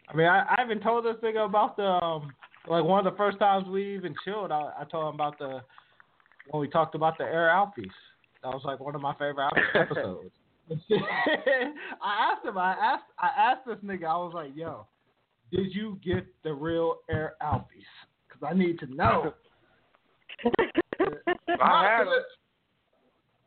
[0.10, 2.34] I mean I I even told this nigga about the um
[2.68, 4.52] like one of the first times we even chilled.
[4.52, 5.62] I I told him about the
[6.50, 7.90] when we talked about the Air Alfies.
[8.44, 10.32] That was like one of my favorite episodes.
[12.02, 12.58] I asked him.
[12.58, 13.12] I asked.
[13.20, 14.06] I asked this nigga.
[14.06, 14.88] I was like, "Yo,
[15.52, 17.66] did you get the real Air Alfies?
[18.28, 19.34] Because I need to know."
[21.62, 22.08] I had 'em.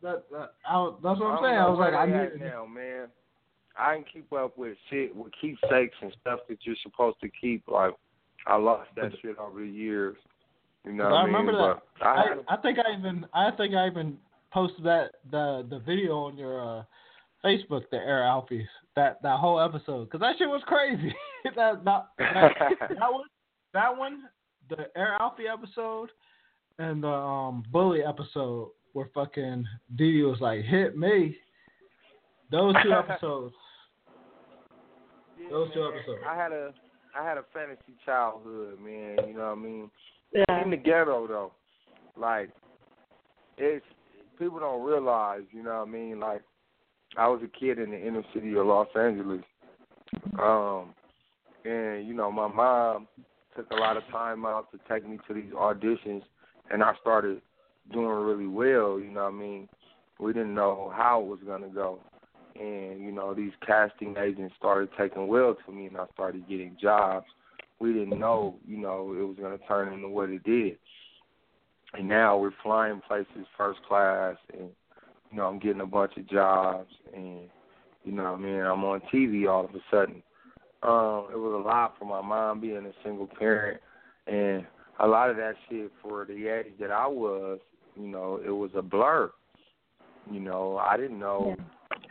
[0.03, 1.59] That, that, I, that's what I'm saying.
[1.59, 3.07] I was like, I need to now, man.
[3.79, 7.65] I didn't keep up with shit with keepsakes and stuff that you're supposed to keep.
[7.67, 7.93] Like
[8.47, 10.17] I lost that shit over the years.
[10.85, 11.35] You know what I I mean?
[11.35, 11.83] remember that.
[11.99, 14.19] But I I, I think I even I think I even
[14.53, 16.83] posted that the the video on your uh,
[17.45, 18.67] Facebook, the Air Alfies,
[18.97, 21.15] that that whole episode, because that shit was crazy.
[21.57, 23.25] that, that, that, that one,
[23.73, 24.23] that one,
[24.69, 26.11] the Air Alfie episode,
[26.79, 29.67] and the um, Bully episode, where fucking
[29.97, 31.37] Didi was like, "Hit me."
[32.51, 33.55] Those two episodes.
[35.51, 36.23] Those two episodes.
[36.29, 36.73] I had a
[37.19, 39.17] I had a fantasy childhood, man.
[39.29, 39.91] You know what I mean?
[40.33, 40.63] Yeah.
[40.65, 41.53] In the ghetto though,
[42.17, 42.51] like
[43.57, 43.85] it's
[44.39, 45.43] people don't realize.
[45.53, 46.21] You know what I mean?
[46.21, 46.43] Like
[47.17, 49.43] I was a kid in the inner city of Los Angeles,
[50.41, 50.95] um,
[51.65, 53.07] and you know my mom
[53.57, 56.23] took a lot of time out to take me to these auditions,
[56.71, 57.41] and I started
[57.93, 58.99] doing really well.
[58.99, 59.69] You know what I mean?
[60.19, 62.01] We didn't know how it was gonna go,
[62.59, 66.77] and you know these casting agents started taking well to me, and I started getting
[66.81, 67.27] jobs.
[67.81, 70.79] We didn't know, you know, it was gonna turn into what it did.
[71.95, 74.69] And now we're flying places first class, and
[75.31, 77.49] you know I'm getting a bunch of jobs, and
[78.05, 80.23] you know what I mean I'm on TV all of a sudden.
[80.83, 83.81] Um, it was a lot for my mom being a single parent,
[84.27, 84.67] and
[85.01, 87.59] a lot of that shit for the age that I was,
[87.97, 89.33] you know, it was a blur.
[90.31, 91.57] You know, I didn't know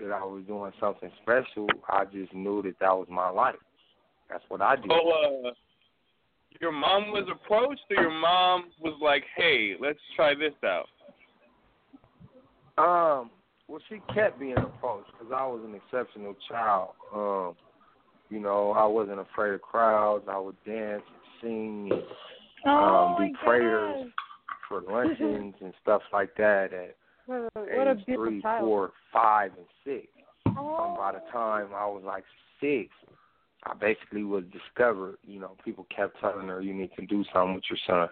[0.03, 1.67] that I was doing something special.
[1.90, 3.56] I just knew that that was my life.
[4.30, 4.85] That's what I did.
[4.90, 5.51] So, uh,
[6.61, 10.88] your mom was approached, or your mom was like, "Hey, let's try this out."
[12.77, 13.32] Um,
[13.67, 16.91] well, she kept being approached because I was an exceptional child.
[17.14, 17.56] Um,
[18.30, 20.25] you know, I wasn't afraid of crowds.
[20.27, 22.03] I would dance and sing and
[22.65, 24.11] Oh um, my do prayers God.
[24.67, 26.95] for luncheons and stuff like that at
[27.26, 28.66] What a, what a age three, child.
[28.66, 30.08] four, five, and six.
[30.58, 30.76] Oh.
[30.76, 32.24] Um, by the time I was like
[32.60, 32.90] six,
[33.64, 35.18] I basically was discovered.
[35.24, 38.10] You know, people kept telling her, "You need to do something with your son."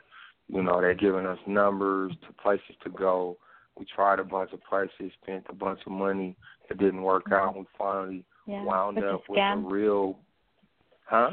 [0.48, 3.38] You know, they're giving us numbers to places to go.
[3.78, 6.36] We tried a bunch of places, spent a bunch of money.
[6.70, 7.58] It didn't work out.
[7.58, 10.20] We finally Yeah, wound up with a real,
[11.06, 11.32] huh?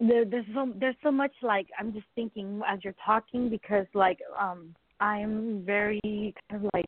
[0.00, 4.18] there, there's so there's so much like I'm just thinking as you're talking because like
[4.38, 6.86] um I'm very kind of like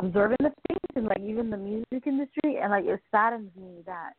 [0.00, 4.12] observant of things and like even the music industry and like it saddens me that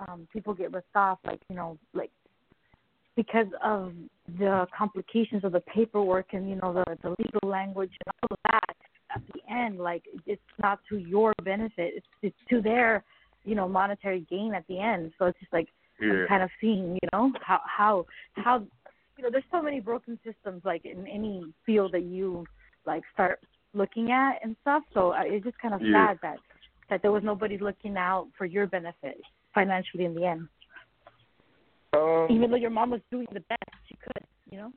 [0.00, 2.10] um people get ripped off like you know like
[3.16, 3.92] because of
[4.38, 8.38] the complications of the paperwork and you know the the legal language and all of
[8.50, 8.76] that
[9.14, 11.92] at the end like it's not to your benefit.
[11.96, 13.04] It's it's to their
[13.44, 15.12] you know monetary gain at the end.
[15.18, 15.68] So it's just like
[16.02, 18.62] I'm kind of seeing, you know, how how how
[19.16, 22.46] you know, there's so many broken systems like in any field that you
[22.86, 23.40] like start
[23.74, 24.82] looking at and stuff.
[24.94, 26.08] So uh, it's just kind of Yeah.
[26.08, 26.38] sad that
[26.88, 29.20] that there was nobody looking out for your benefit
[29.54, 30.48] financially in the end.
[31.92, 34.72] Um, Even though your mom was doing the best she could, you know.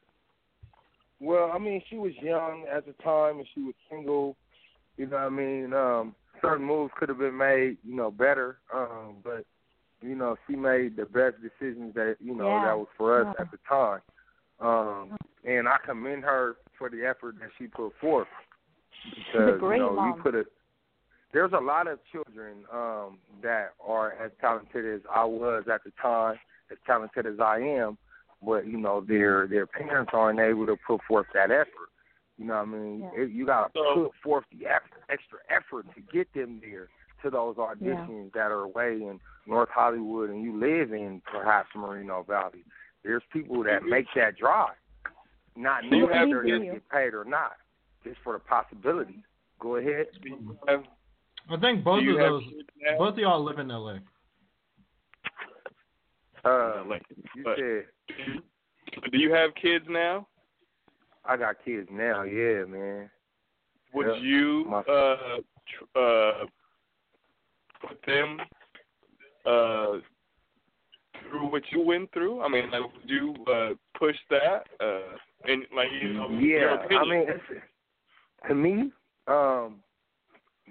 [1.19, 4.35] Well, I mean, she was young at the time, and she was single.
[4.97, 5.73] You know what I mean?
[5.73, 8.59] Um, certain moves could have been made, you know, better.
[8.73, 9.45] Um, but
[10.01, 12.65] you know, she made the best decisions that you know Yeah.
[12.65, 13.41] that was for us Yeah.
[13.41, 14.01] at the time.
[14.59, 18.27] Um, and I commend her for the effort that she put forth
[19.33, 20.07] because you know mom.
[20.17, 20.43] you put a
[21.33, 25.91] there's a lot of children um, that are as talented as I was at the
[25.99, 26.35] time,
[26.71, 27.97] as talented as I am,
[28.45, 31.89] but you know their their parents aren't able to put forth that effort.
[32.37, 32.99] You know what I mean?
[33.15, 33.23] Yeah.
[33.23, 36.87] It, you got to So- put forth the eff- extra effort to get them there
[37.23, 42.23] to those auditions that are away in North Hollywood, and you live in perhaps Moreno
[42.27, 42.63] Valley.
[43.03, 44.75] There's people that make that drive,
[45.55, 47.53] not Do you knowing have if they're going to get paid or not,
[48.03, 49.23] just for the possibility.
[49.59, 50.07] Go ahead.
[50.21, 50.83] Do you have,
[51.49, 52.43] I think both of those,
[52.97, 53.97] both of y'all live in LA.
[56.45, 57.03] Uh, Like,
[57.35, 58.41] you but said do you,
[59.11, 60.27] do you have kids now?
[61.25, 62.23] I got kids now.
[62.23, 63.09] Yeah, man.
[63.93, 64.15] Would Yeah.
[64.15, 66.45] you My- uh tr- uh
[67.79, 68.39] put them
[69.45, 69.99] uh
[71.21, 72.41] through what you went through?
[72.41, 74.67] I mean, like, would you uh push that?
[74.81, 75.15] Uh,
[75.47, 77.63] and like, you know, Yeah, I mean, it's,
[78.47, 78.91] to me,
[79.27, 79.77] um,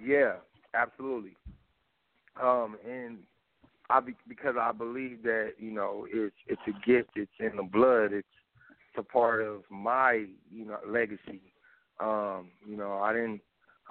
[0.01, 0.35] yeah,
[0.75, 1.37] absolutely.
[2.41, 3.19] Um, and
[3.91, 7.11] I be, because I believe that you know it's it's a gift.
[7.17, 8.13] It's in the blood.
[8.13, 8.27] It's
[8.89, 11.43] it's a part of my you know legacy.
[12.01, 13.41] Um, you know, I didn't.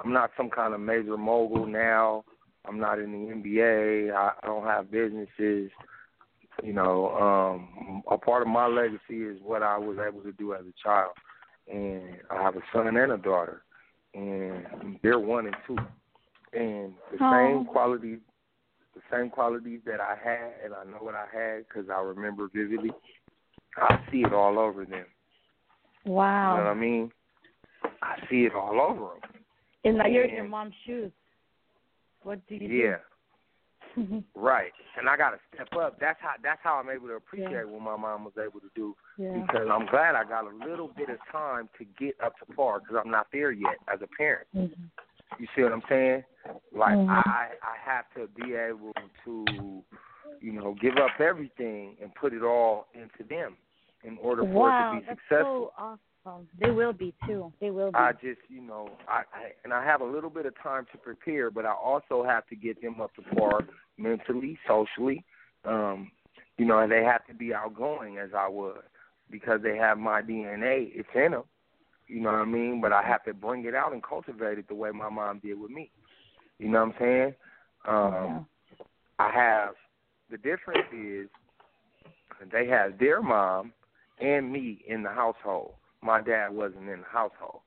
[0.03, 2.23] I'm not some kind of major mogul now.
[2.67, 4.13] I'm not in the NBA.
[4.13, 5.69] I, I don't have businesses.
[6.63, 10.53] You know, um, a part of my legacy is what I was able to do
[10.53, 11.13] as a child,
[11.71, 13.63] and I have a son and a daughter,
[14.13, 15.77] and they're one and two,
[16.53, 17.31] and the Aw.
[17.31, 18.19] same qualities,
[18.93, 22.47] the same qualities that I had, and I know what I had because I remember
[22.53, 22.91] vividly.
[23.77, 25.05] I see it all over them.
[26.05, 26.51] Wow.
[26.51, 27.11] You know what I mean?
[28.01, 29.41] I see it all over them.
[29.83, 31.11] And like you're in your mom's shoes.
[32.23, 32.97] What do you Yeah.
[32.97, 33.10] do?
[34.33, 35.99] Right, and I got to step up.
[35.99, 37.63] That's how that's how I'm able to appreciate Yeah.
[37.65, 38.95] what my mom was able to do.
[39.17, 39.33] yeah.
[39.33, 42.79] Because I'm glad I got a little bit of time to get up to par
[42.79, 44.47] because I'm not there yet as a parent.
[44.55, 44.89] Mhm.
[45.37, 46.23] You see what I'm saying?
[46.71, 47.09] Like Mhm.
[47.09, 48.95] I I have to be able
[49.25, 49.83] to,
[50.39, 53.57] you know, give up everything and put it all into them
[54.03, 55.73] in order for Wow, it to be that's successful.
[55.77, 55.99] so awesome.
[56.59, 57.51] They will be too.
[57.59, 57.97] They will be.
[57.97, 60.97] I just, you know, I, I and I have a little bit of time to
[60.97, 63.61] prepare, but I also have to get them up to par
[63.97, 65.25] mentally, socially.
[65.65, 66.11] Um,
[66.57, 68.81] you know, and they have to be outgoing as I was
[69.29, 70.91] because they have my DNA.
[70.93, 71.43] It's in them.
[72.07, 72.81] You know what I mean?
[72.81, 75.59] But I have to bring it out and cultivate it the way my mom did
[75.59, 75.89] with me.
[76.59, 77.35] You know what I'm saying?
[77.87, 78.45] Um,
[79.17, 79.73] I have
[80.29, 81.27] the difference is
[82.51, 83.73] they have their mom
[84.19, 85.73] and me in the household.
[86.01, 87.61] My dad wasn't in the household.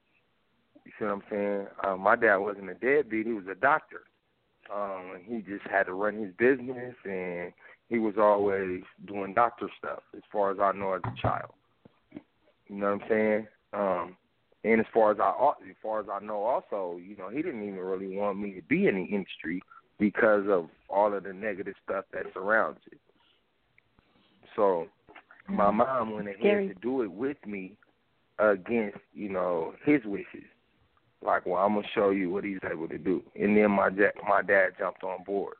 [0.85, 1.67] You see what I'm saying?
[1.85, 3.27] Um, my dad wasn't a deadbeat.
[3.27, 4.03] He was a doctor.
[4.75, 7.53] Um, and he just had to run his business, and
[7.89, 11.51] he was always doing doctor stuff, as far as I know as a child.
[12.69, 13.47] You know what I'm saying?
[13.73, 14.17] Um,
[14.65, 15.31] and as far as I
[15.69, 18.63] as far as I know, also, you know, he didn't even really want me to
[18.63, 19.63] be in the industry
[19.99, 22.99] because of all of the negative stuff that surrounds it.
[24.57, 24.87] So,
[25.49, 26.69] my mom went ahead Scary.
[26.69, 27.77] to do it with me
[28.39, 30.45] against, you know, his wishes.
[31.23, 34.13] Like, well, I'm gonna show you what he's able to do, and then my dad,
[34.29, 35.55] my dad jumped on board.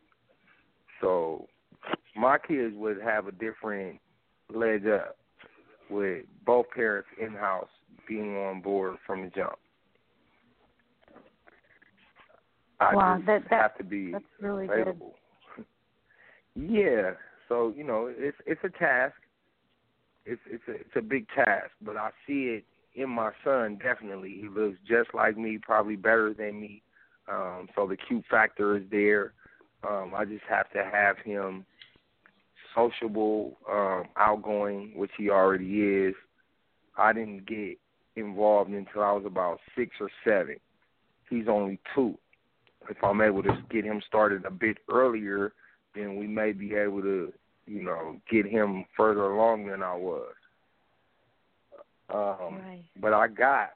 [1.01, 1.49] So,
[2.15, 3.99] my kids would have a different
[4.53, 5.17] leg up
[5.89, 7.69] with both parents in house
[8.07, 9.59] being on board from the jump.
[12.81, 15.01] I Wow, just that- that- have to be That's really good.
[16.55, 17.15] yeah,
[17.49, 19.17] so you know, it's it's a task.
[20.27, 23.79] It's it's a it's a big task, but I see it in my son.
[23.83, 26.83] Definitely, he looks just like me, probably better than me.
[27.31, 29.33] Um, so the cute factor is there.
[29.87, 31.67] Um, I just have to have him
[32.75, 36.15] sociable, um, outgoing, which he already is.
[36.97, 37.79] I didn't get
[38.17, 40.57] involved until I was about six or seven.
[41.29, 42.19] He's only two.
[42.89, 45.53] If I'm able to get him started a bit earlier,
[45.95, 47.33] then we may be able to,
[47.67, 50.35] you know, get him further along than I was.
[52.13, 52.85] Um, Right.
[53.01, 53.71] But I got,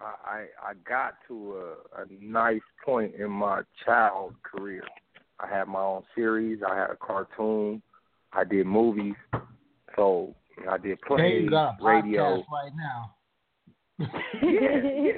[0.00, 1.56] I, I I got to
[1.96, 4.84] a, a nice point in my child career.
[5.38, 6.60] I had my own series.
[6.68, 7.82] I had a cartoon.
[8.32, 9.14] I did movies.
[9.96, 10.34] So
[10.70, 12.44] I did Then plays, you got a radio.
[12.52, 13.14] right now.
[14.42, 15.12] yeah.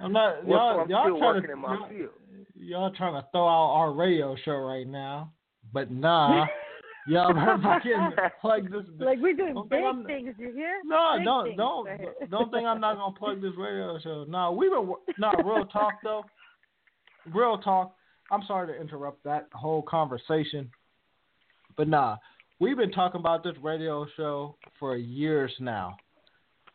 [0.00, 0.80] I'm not Well, y'all.
[0.80, 2.10] I'm y'all trying to y'all,
[2.56, 5.32] y'all trying to throw out our radio show right now,
[5.72, 6.46] but nah,
[7.08, 8.10] y'all better fucking
[8.40, 8.82] plug this.
[8.98, 10.80] like we're doing Don't big I'm- things, you hear?
[10.84, 14.24] No, Big don't things don't right don't think I'm not gonna plug this radio show.
[14.28, 16.24] No, we were not real talk though.
[17.34, 17.94] Real talk.
[18.30, 20.70] I'm sorry to interrupt that whole conversation,
[21.76, 22.16] but nah,
[22.58, 25.96] we've been talking about this radio show for years now.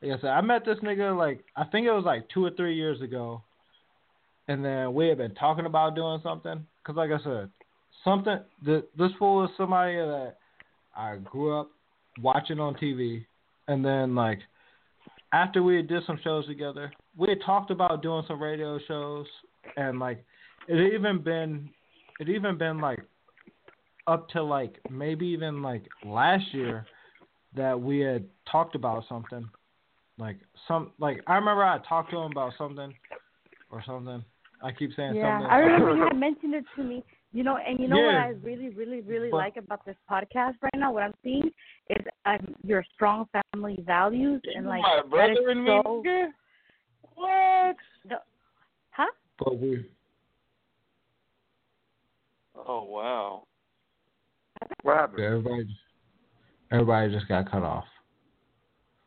[0.02, 2.52] Like I said, I met this nigga like I think it was like two or
[2.52, 3.44] three years ago,
[4.48, 6.66] and then we had been talking about doing something.
[6.86, 7.50] Cause like I said,
[8.04, 10.36] something th- this fool is somebody that
[10.96, 11.72] I grew up
[12.22, 13.26] watching on TV,
[13.68, 14.40] and then like
[15.34, 19.26] after we did some shows together, we had talked about doing some radio shows,
[19.78, 20.24] and like
[20.68, 21.70] it even been
[22.20, 23.00] it even been like
[24.08, 26.86] up to like maybe even like last year
[27.56, 29.48] that we had talked about something
[30.18, 32.94] like some like I remember I talked to him about something
[33.72, 34.24] or something.
[34.64, 35.52] I keep saying yeah, something.
[35.52, 37.04] I remember you had mentioned it to me.
[37.34, 40.56] You know, and you know what I really, really, really But- like about this podcast
[40.62, 40.92] right now.
[40.92, 41.50] What I'm seeing
[41.90, 45.82] is um, your strong family values and like My brother is and me.
[45.84, 46.04] so.
[46.06, 46.28] nigga?
[47.16, 47.76] What?
[48.10, 48.16] The,
[48.92, 49.06] huh?
[49.40, 49.86] But we
[52.68, 53.44] Oh wow.
[54.84, 55.24] What happened?
[55.24, 55.78] everybody just,
[56.72, 57.86] everybody just got cut off.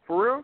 [0.07, 0.43] For real?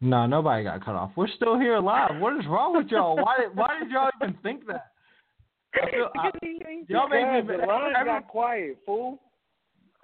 [0.00, 1.12] No, nobody got cut off.
[1.16, 2.20] We're still here live.
[2.20, 3.16] What is wrong with y'all?
[3.16, 4.91] Why did why did y'all even think that?
[5.74, 6.30] I feel, I,
[6.88, 7.40] y'all make me.
[7.42, 9.18] Because the line every- got quiet, fool.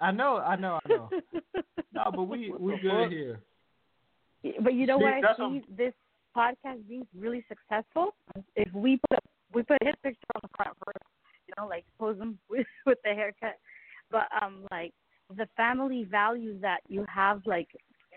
[0.01, 1.09] I know, I know, I know.
[1.93, 3.39] No, but we we good here.
[4.61, 5.93] But you know See, what I that's see this
[6.37, 8.13] podcast being really successful
[8.55, 9.19] if we put
[9.53, 11.03] we put his picture on the front first,
[11.47, 13.57] you know, like pose him with with the haircut.
[14.11, 14.93] But um like
[15.35, 17.67] the family values that you have like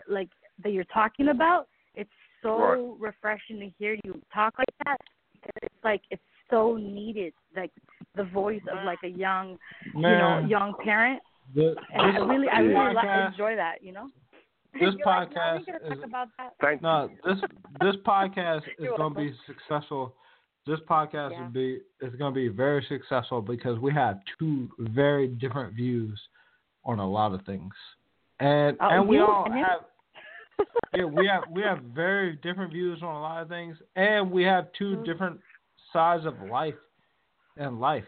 [0.07, 0.29] like
[0.63, 2.11] that you're talking about, it's
[2.43, 3.01] so Right.
[3.01, 4.99] refreshing to hear you talk like that.
[5.33, 6.23] because It's like it's
[6.53, 7.73] so needed, like
[8.15, 9.59] the voice of like a young
[9.95, 11.21] you know, young parent.
[11.55, 14.09] the, And I this really I really li- podcast, enjoy that, you know?
[14.75, 16.53] this You're like, no, podcast we gotta is about that.
[16.61, 17.39] Thank no this
[17.81, 20.15] this podcast is going to be successful.
[20.67, 21.43] This podcast Yeah.
[21.43, 26.19] will be is going to be very successful because we have two very different views
[26.85, 27.73] on a lot of things,
[28.41, 29.81] and Oh, and we you all and have
[30.95, 34.43] yeah, we have we have very different views on a lot of things, and we
[34.45, 35.05] have two Mhm.
[35.05, 35.41] different
[35.93, 36.75] sides of life
[37.57, 38.05] and life,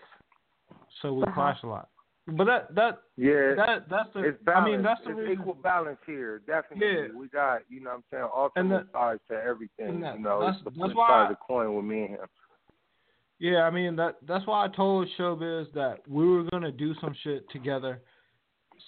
[1.03, 1.33] so we Uh-huh.
[1.35, 1.89] clash a lot.
[2.27, 4.67] But that that Yeah, that that's the it's balance.
[4.67, 5.41] I mean that's the it's reason.
[5.43, 6.39] equal balance here.
[6.47, 7.19] Definitely, Yeah.
[7.19, 10.01] we got you know what I'm saying alternate And that- sides to everything.
[10.01, 12.05] that- you know, that's- it's the that's flip why side of the coin with me
[12.05, 12.29] and him.
[13.39, 17.13] Yeah, I mean that that's why I told Showbizz that we were gonna do some
[17.13, 18.01] shit together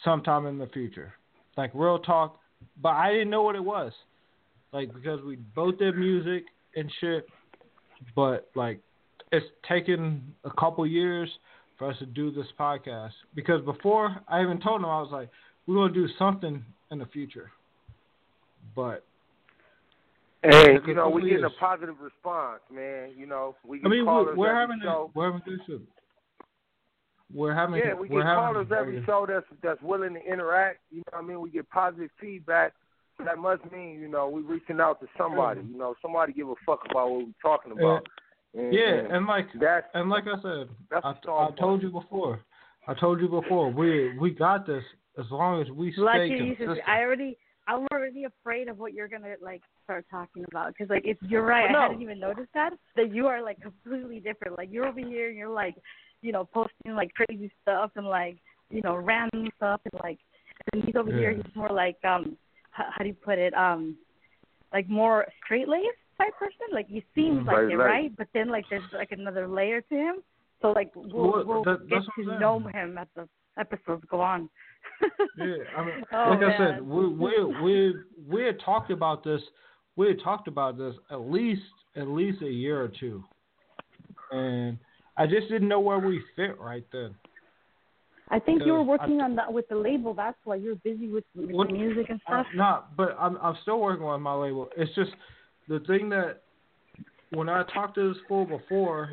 [0.03, 1.13] sometime in the future.
[1.57, 2.41] Like real talk.
[2.79, 3.93] But I didn't know what it was.
[4.73, 7.29] Like because we both did music and shit,
[8.15, 8.81] but like
[9.33, 11.29] it's taken a couple years
[11.79, 13.13] for us to do this podcast.
[13.35, 15.31] Because before I even told him I was like,
[15.67, 17.51] we're gonna do something in the future.
[18.75, 19.05] But
[20.43, 23.11] Hey, you know, we get a positive response, man.
[23.17, 25.11] You know, we I get mean we're, we're having show.
[25.15, 25.81] a, we're having a good show.
[27.35, 30.79] We're having yeah, we we're get having callers every show that's that's willing to interact.
[30.91, 31.41] You know what I mean?
[31.41, 32.75] We get positive feedback.
[33.25, 35.63] That must mean, you know, we reaching out to somebody.
[35.63, 38.07] You know, somebody give a fuck about what we're talking about.
[38.55, 41.91] And, Yeah, and and like that's and like I said, that's I, I told you
[41.91, 42.41] before.
[42.87, 43.71] I told you before.
[43.71, 44.85] We we got this
[45.19, 46.79] as long as we stay Lucky you consistent.
[46.87, 50.69] I already, I'm already afraid of what you're gonna like start talking about.
[50.69, 51.79] Because like, if you're right, No.
[51.79, 52.75] I hadn't even noticed that.
[52.97, 54.57] That you are like completely different.
[54.59, 55.75] Like you're over here and you're like,
[56.23, 58.37] you know, posting like crazy stuff and like,
[58.71, 60.19] you know, random stuff and like,
[60.73, 61.33] and he's over here.
[61.33, 62.37] He's more like, um,
[62.77, 63.55] how, how do you put it?
[63.55, 63.97] Um,
[64.73, 65.87] like more straight laced
[66.19, 66.67] type person.
[66.73, 67.47] Like he seems Mhm.
[67.47, 67.87] like Right, it, right.
[67.87, 68.17] right?
[68.17, 70.17] But then like there's like another layer to him.
[70.63, 74.49] So like we'll, Well, we'll that- get to know him as the episodes go on.
[75.37, 77.95] Yeah, I mean, Oh, like I said, we we we
[78.27, 79.43] we had talked about this.
[79.97, 81.63] We had talked about this at least
[81.97, 83.23] at least a year or two,
[84.31, 84.79] and
[85.17, 87.15] I just didn't know where we fit right then.
[88.29, 90.13] I think you were Because I- working on that with the label.
[90.15, 92.47] That's why you're busy with, with What- the music and Uh, stuff.
[92.55, 94.69] no, but I'm I'm still working on my label.
[94.77, 95.13] It's just
[95.69, 96.43] the thing that
[97.31, 99.11] when I talked to this fool before,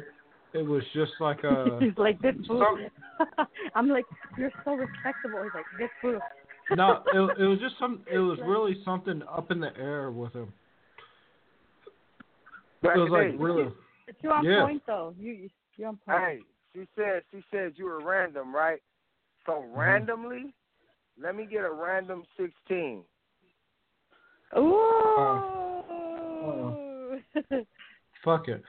[0.54, 2.66] it was just like a He's like this fool.
[3.20, 4.06] some- I'm like,
[4.38, 5.44] you're so respectable.
[5.44, 6.20] He's like this fool.
[6.76, 8.04] no, it, it was just some.
[8.12, 10.52] It was really something up in the air with him.
[12.82, 13.40] Back It was like days.
[13.40, 13.72] really.
[14.06, 14.66] But you're on Yeah.
[14.66, 15.14] point though.
[15.20, 16.20] You you're on point.
[16.20, 16.40] Hey,
[16.74, 18.82] she said she said you were random, right?
[19.46, 19.78] So Mm-hmm.
[19.78, 20.54] randomly,
[21.22, 23.04] let me get a random sixteen.
[24.58, 25.42] Ooh.
[28.24, 28.64] Fuck it.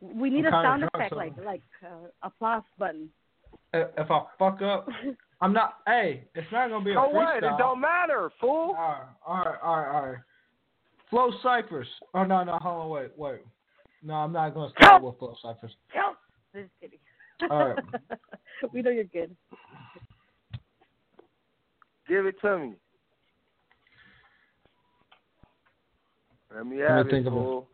[0.00, 3.10] we need I'm a sound effect so- like like uh, applause button.
[3.72, 4.88] If if I fuck up,
[5.40, 5.78] I'm not.
[5.86, 7.42] Hey, it's not gonna be a So what?
[7.42, 7.54] freestyle.
[7.54, 8.74] It don't matter, fool.
[8.76, 10.18] All right, all right, all right, all right.
[11.10, 11.88] Flow ciphers.
[12.14, 13.40] Oh no, no, hold on, wait, wait.
[14.02, 15.76] No, I'm not gonna start with flow ciphers.
[16.54, 16.98] Just kidding.
[17.50, 17.78] All right.
[18.72, 19.34] we know you're good.
[22.08, 22.72] Give it to me.
[26.54, 27.36] Let me Let me think it, of it.
[27.36, 27.68] fool.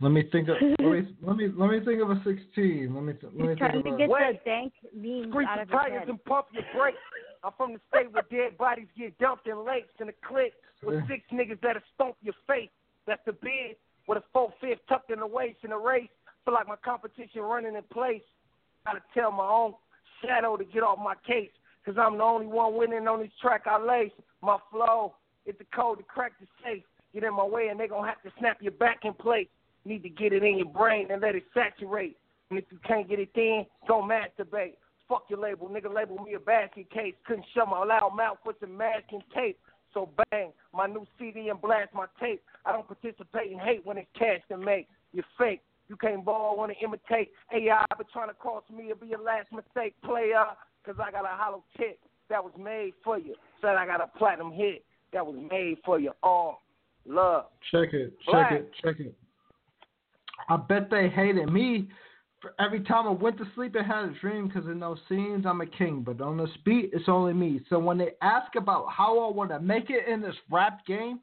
[0.00, 2.94] Let me think of let me let me let me think of a sixteen.
[2.94, 4.40] Let me th- let me He's trying think to of a get Wait.
[4.44, 6.08] the dank memes Screech out of his tires head.
[6.08, 6.98] and pump your brakes.
[7.44, 11.02] I'm from the state where dead bodies get dumped in lakes in a clique with
[11.08, 12.70] six niggas that'll stomp your face.
[13.06, 13.76] That's the bid
[14.08, 16.08] with a four fifth tucked in the waist in a race.
[16.44, 18.22] Feel like my competition running in place.
[18.84, 19.74] Gotta tell my own
[20.24, 21.50] shadow to get off my case.
[21.86, 24.10] Cause I'm the only one winning on this track I lace.
[24.42, 25.14] My flow
[25.46, 26.82] is the code to crack the safe.
[27.14, 29.46] Get in my way and they gonna have to snap your back in place.
[29.84, 32.16] Need to get it in your brain and let it saturate.
[32.50, 34.74] And if you can't get it in, go masturbate.
[35.08, 35.94] Fuck your label, nigga.
[35.94, 37.14] Label me a basket case.
[37.24, 39.58] Couldn't shut my loud mouth with some masking tape.
[39.94, 42.42] So bang, my new CD and blast my tape.
[42.64, 44.88] I don't participate in hate when it's cash to make.
[45.12, 45.62] You're fake.
[45.88, 49.22] You can't ball, want to imitate AI, but trying to cross me will be your
[49.22, 50.44] last mistake, player.
[50.86, 51.98] Cause I got a hollow tip
[52.30, 53.34] that was made for you.
[53.60, 56.12] Said I got a platinum hit that was made for you.
[56.22, 56.62] All
[57.04, 57.46] love.
[57.72, 58.52] Check it, check Black.
[58.52, 59.14] it, check it.
[60.48, 61.88] I bet they hated me.
[62.40, 65.44] For every time I went to sleep and had a dream, because in those scenes
[65.44, 67.62] I'm a king, but on this beat it's only me.
[67.68, 71.20] So when they ask about how I want to make it in this rap game,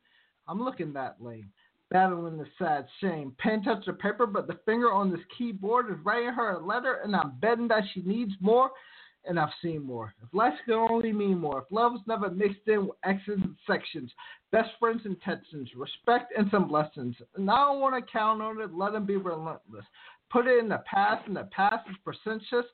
[0.48, 1.50] I'm looking that lame.
[1.90, 3.34] Battling the sad shame.
[3.38, 7.00] Pen touched the paper, but the finger on this keyboard is writing her a letter,
[7.04, 8.72] and I'm betting that she needs more,
[9.26, 10.14] and I've seen more.
[10.22, 14.12] If life can only mean more, if love's never mixed in with X's and sections,
[14.52, 17.16] best friends intentions, respect and some lessons.
[17.36, 19.86] And I don't want to count on it, let them be relentless.
[20.32, 22.66] Put it in the past, and the past is pretentious.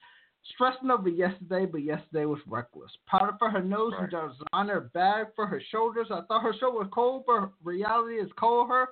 [0.53, 2.89] Stressing over yesterday, but yesterday was reckless.
[3.07, 6.07] Powder for her nose and designer bag for her shoulders.
[6.09, 8.87] I thought her show was cold, but reality is cold her.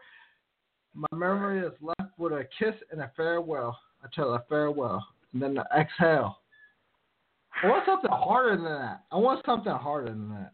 [0.93, 3.79] My memory is left with a kiss and a farewell.
[4.03, 6.39] I tell her farewell, and then the exhale.
[7.63, 9.03] I want something harder than that.
[9.11, 10.51] I want something harder than that.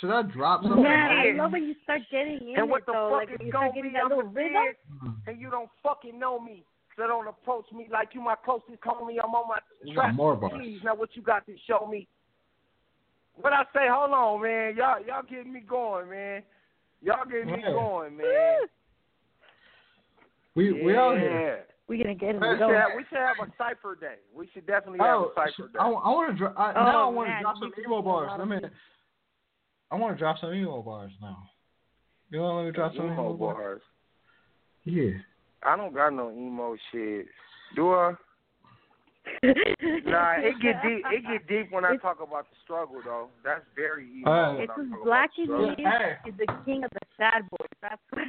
[0.00, 0.82] Should I drop something?
[0.82, 3.18] Man, I love when you start getting in And it the though.
[3.20, 3.94] fuck Like is you gonna start getting be?
[3.94, 5.22] that I'm little the rhythm.
[5.26, 6.64] and you don't fucking know me.
[6.96, 9.16] So don't approach me like you my closest homie.
[9.22, 10.14] I'm on my You track.
[10.14, 10.52] more bars.
[10.56, 12.06] Please, now what you got to show me?
[13.36, 13.88] What I say?
[13.88, 14.76] Hold on, man.
[14.76, 16.42] Y'all, y'all getting me going, man.
[17.02, 18.58] Y'all getting me going, man.
[20.54, 21.64] We we out here.
[21.88, 21.96] Yeah.
[21.96, 24.16] We're gonna get it We should, have, we should have a cipher day.
[24.34, 25.78] We should definitely Oh, have a cipher day.
[25.78, 26.54] I, want to drop.
[26.56, 28.28] Oh, now I want to drop some emo bars.
[28.30, 28.60] lot Let of me.
[28.60, 28.72] things.
[29.90, 31.38] I want to drop some emo bars now.
[32.30, 33.56] You want to let me drop some emo emo bars?
[33.56, 33.82] bars.
[34.84, 35.10] Yeah.
[35.62, 37.26] I don't got no emo shit.
[37.76, 38.14] Do I?
[39.42, 41.02] Nah, it get deep.
[41.10, 43.28] It get deep when I talk about the struggle, though.
[43.44, 44.30] That's very emo.
[44.30, 44.54] Alright.
[44.54, 45.74] when It's I just talk about Black the and struggle.
[45.78, 46.28] Hey.
[46.30, 47.68] is the king of the sad boys.
[47.82, 48.24] That's what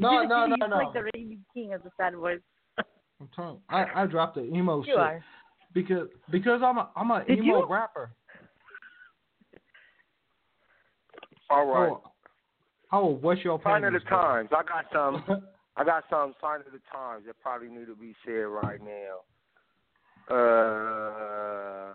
[0.00, 0.76] No, no, no, He's no.
[0.76, 2.40] like the reigning king of the sad boys.
[3.20, 3.58] I'm telling.
[3.68, 5.24] I I dropped the emo You shit are.
[5.74, 7.66] because because I'm a I'm a Did emo you?
[7.68, 8.10] rapper.
[11.50, 11.90] All right.
[11.90, 12.02] Oh,
[12.92, 14.02] oh, what's your Sign of opinion?
[14.04, 14.48] the times.
[14.52, 15.24] I got some.
[15.76, 19.20] I got some sign of the times that probably need to be said right now.
[20.34, 21.94] Uh,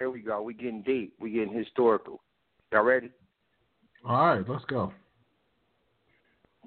[0.00, 0.42] here we go.
[0.42, 1.14] We getting deep.
[1.20, 2.20] We getting historical.
[2.72, 3.10] Y'all ready?
[4.04, 4.92] All right, let's go.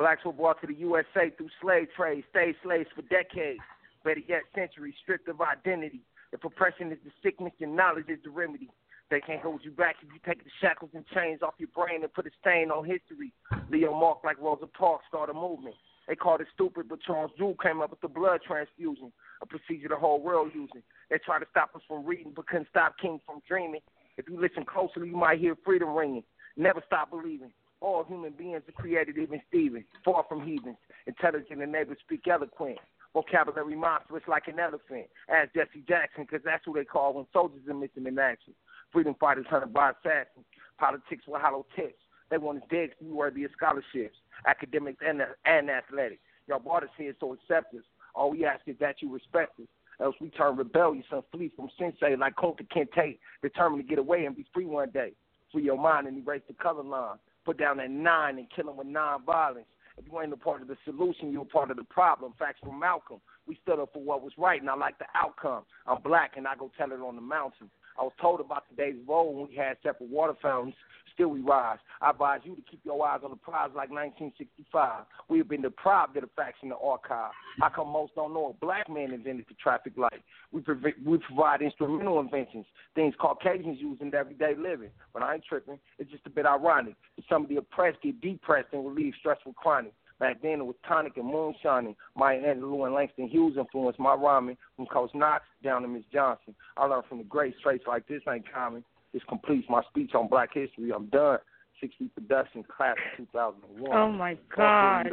[0.02, 3.60] Blacks were brought to the USA through slave trade, stayed slaves for decades,
[4.04, 6.02] better yet centuries, stripped of identity.
[6.34, 8.72] If oppression is the sickness, then knowledge is the remedy.
[9.12, 12.02] They can't hold you back if you take the shackles and chains off your brain
[12.02, 13.32] and put a stain on history.
[13.70, 15.76] Leo Mark, like Rosa Parks, start a movement.
[16.08, 19.12] They called it stupid, but Charles Drew came up with the blood transfusion,
[19.44, 20.82] a procedure the whole world using.
[21.12, 23.82] They tried to stop us from reading, but couldn't stop King from dreaming.
[24.18, 26.24] If you listen closely, you might hear freedom ringing.
[26.58, 27.52] Never stop believing.
[27.82, 30.77] All human beings are created, even Stephen, far from heathens.
[31.08, 32.77] Intelligent and able to speak eloquent.
[33.14, 35.08] Vocabulary monstrous like an elephant.
[35.27, 38.53] Ask Jesse Jackson, because that's who they call when soldiers are missing in action.
[38.93, 40.45] Freedom fighters hunted by assassins.
[40.77, 42.00] Politics with hollow tips.
[42.30, 44.18] They want us dead worthy of scholarships.
[44.45, 46.22] Academics and, and athletics.
[46.48, 47.84] Y'all brought us here, so accept us.
[48.14, 49.68] All we ask is that you respect us.
[50.00, 54.26] Else we turn rebellious and flee from sensei like Kunta Kinte, determined to get away
[54.26, 55.11] and be free one day.
[55.51, 57.18] Free your mind and erase the color line.
[57.45, 59.66] Put down that nine and kill them with non-violence.
[59.98, 62.34] If you ain't a part of the solution, you're a part of the problem.
[62.40, 63.20] Facts from Malcolm.
[63.48, 65.64] We stood up for what was right, and I like the outcome.
[65.86, 67.70] I'm black, and I go tell it on the mountain.
[68.00, 70.76] I was told about today's road when we had separate water fountains.
[71.22, 71.77] Still we rise.
[72.01, 75.03] I advise you to keep your eyes on the prize like 1965.
[75.30, 77.30] We have been deprived of the facts in the archive.
[77.59, 80.24] How come most don't know a black man invented the traffic light?
[80.51, 84.90] We, prov- we provide instrumental inventions, things Caucasians use in everyday living.
[85.14, 85.77] But I ain't tripping.
[86.00, 86.95] It's just a bit ironic.
[87.30, 89.93] Some of the oppressed get depressed and relieve stressful chronic.
[90.19, 91.95] Back then it was tonic and moonshining.
[92.16, 96.56] Maya Angelou and Langston Hughes influenced my rhyming from Coach Knox down to Miss Johnson.
[96.77, 97.58] I learned from the greats.
[97.61, 98.83] Traits like this ain't common.
[99.14, 100.91] This completes my speech on Black History.
[100.93, 101.40] I'm done.
[101.80, 103.98] Six Feet Production, class of 2001.
[103.98, 105.07] Oh my to God.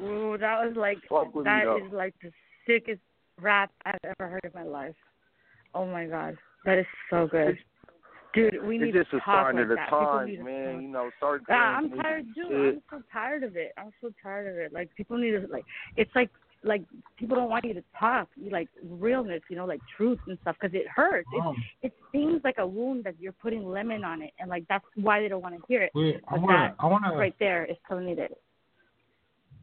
[0.00, 0.98] Ooh, that was like
[1.44, 2.30] that is like the
[2.66, 3.00] sickest
[3.40, 4.94] rap I've ever heard in my life.
[5.74, 7.56] Oh my god, that is so good,
[8.34, 8.62] dude.
[8.64, 9.76] We need it's just to a talk like.
[9.88, 10.72] People times, to man.
[10.74, 10.82] talk.
[10.82, 12.48] You know, certain Ah, things I'm tired, dude.
[12.48, 13.72] be I'm so tired of it.
[13.78, 14.72] I'm so tired of it.
[14.72, 15.64] Like people need to like.
[15.96, 16.30] It's like
[16.64, 16.82] like
[17.16, 20.56] people don't want you to talk, you like realness, you know, like truth and stuff,
[20.60, 21.28] because it hurts.
[21.40, 24.64] Um, It it seems like a wound that you're putting lemon on it, and like
[24.68, 25.90] that's why they don't want to hear it.
[25.94, 28.30] we, I But wanna, that I wanna, right there is telling me that.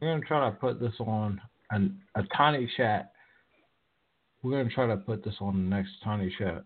[0.00, 1.40] we're gonna try to put this on
[1.70, 3.08] an, a Tinychat.
[4.42, 6.62] We're gonna try to put this on the next Tinychat.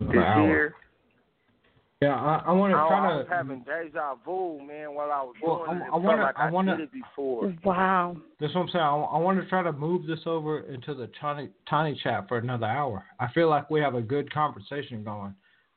[0.00, 0.46] This For an hour.
[0.46, 0.74] year,
[2.02, 5.10] Yeah, I, I want to oh, I, try I was having deja vu, man, while
[5.10, 5.76] I was Well, doing I- it.
[5.76, 7.54] It I felt wanna- like I wanna- did it before.
[7.64, 8.16] Wow.
[8.38, 8.84] That's what I'm saying.
[8.84, 12.66] I, I want to try to move this over into the tiny Tinychat for another
[12.66, 13.02] hour.
[13.18, 15.34] I feel like we have a good conversation going.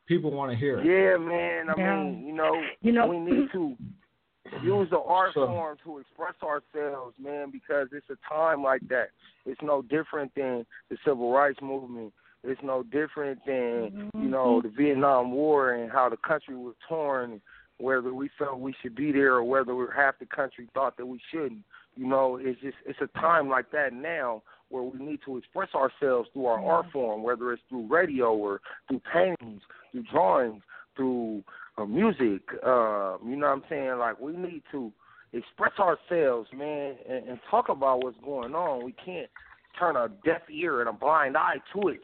[0.07, 0.85] People want to hear it.
[0.85, 1.69] Yeah, man.
[1.69, 2.03] I Yeah.
[2.03, 3.77] mean, you know, You know- we need to
[4.61, 9.11] use the art So- form to express ourselves, man, because it's a time like that.
[9.45, 12.13] It's no different than the civil rights movement.
[12.43, 17.41] It's no different than, you know, the Vietnam War and how the country was torn,
[17.79, 21.19] whether we felt we should be there or whether half the country thought that we
[21.31, 21.63] shouldn't.
[21.97, 25.69] You know, it's just it's a time like that now where we need to express
[25.75, 29.61] ourselves through our art form, whether it's through radio or through paintings,
[29.91, 30.61] through drawings,
[30.95, 31.43] through
[31.77, 32.41] uh, music.
[32.65, 33.97] Uh, you know what I'm saying?
[33.97, 34.93] Like we need to
[35.33, 38.85] express ourselves, man, and, and talk about what's going on.
[38.85, 39.29] We can't
[39.77, 41.99] turn a deaf ear and a blind eye to it.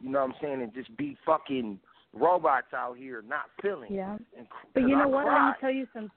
[0.00, 0.62] You know what I'm saying?
[0.62, 1.78] And just be fucking
[2.12, 3.92] robots out here not feeling.
[3.92, 4.16] Yeah.
[4.36, 5.26] And, But you know I what?
[5.26, 6.10] Let me tell you something.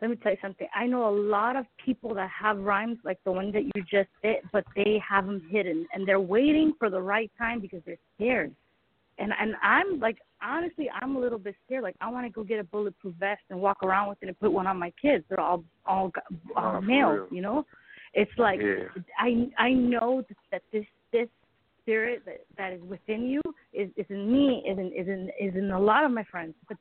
[0.00, 0.66] Let me tell you something.
[0.74, 4.08] I know a lot of people that have rhymes like the one that you just
[4.22, 7.98] did, but they have them hidden, and they're waiting for the right time because they're
[8.16, 8.54] scared.
[9.18, 11.82] And and I'm like, honestly, I'm a little bit scared.
[11.82, 14.40] Like, I want to go get a bulletproof vest and walk around with it and
[14.40, 15.22] put one on my kids.
[15.28, 16.10] They're all all,
[16.56, 17.66] all for males, you know.
[18.14, 18.84] It's like Yeah.
[19.18, 21.28] I I know that this this
[21.82, 23.40] spirit that that is within you
[23.72, 26.54] is is in me is in is in is in a lot of my friends,
[26.68, 26.76] but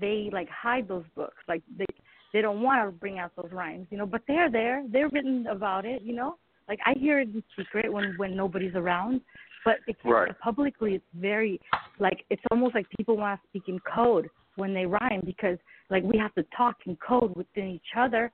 [0.00, 1.36] they like hide those books.
[1.48, 1.86] Like they
[2.32, 4.06] they don't want to bring out those rhymes, you know.
[4.06, 4.84] But they're there.
[4.90, 6.36] They're written about it, you know.
[6.68, 9.20] Like I hear it in secret when when nobody's around,
[9.64, 10.30] but it's Right.
[10.30, 11.60] Uh, publicly it's very
[11.98, 15.58] like it's almost like people want to speak in code when they rhyme because
[15.90, 18.30] like we have to talk in code within each other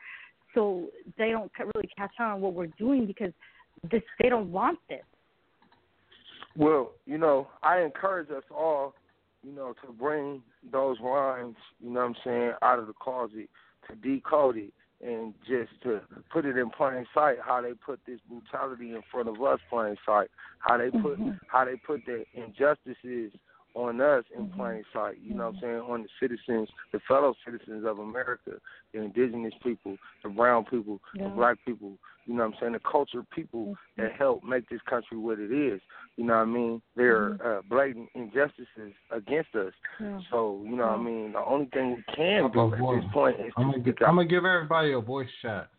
[0.55, 3.33] so they don't really catch on on what we're doing because
[3.91, 5.05] this they don't want this
[6.59, 8.95] Well, you know, I encourage us all,
[9.45, 13.49] you know, to bring those lines, you know what I'm saying, out of the closet,
[13.89, 16.01] to decode it, and just to
[16.33, 19.97] put it in plain sight how they put this brutality in front of us plain
[20.05, 20.28] sight,
[20.59, 21.39] how they put Mhm.
[21.47, 23.33] how they put the injustices
[23.75, 24.57] on us in Mhm.
[24.57, 28.61] plain sight, you know what I'm saying, on the citizens, the fellow citizens of America,
[28.93, 31.25] the indigenous people, the brown people, Yeah.
[31.25, 34.83] the black people, you know what I'm saying, the cultured people that help make this
[34.83, 35.81] country what it is.
[36.17, 36.83] You know what I mean?
[36.97, 39.73] There are uh, blatant injustices against us.
[40.01, 40.21] Yeah.
[40.31, 41.33] So, you know what I mean?
[41.33, 44.05] The only thing we can do about at this point is I'm to gonna, gi-
[44.05, 45.71] I'm gonna give everybody a voice chat.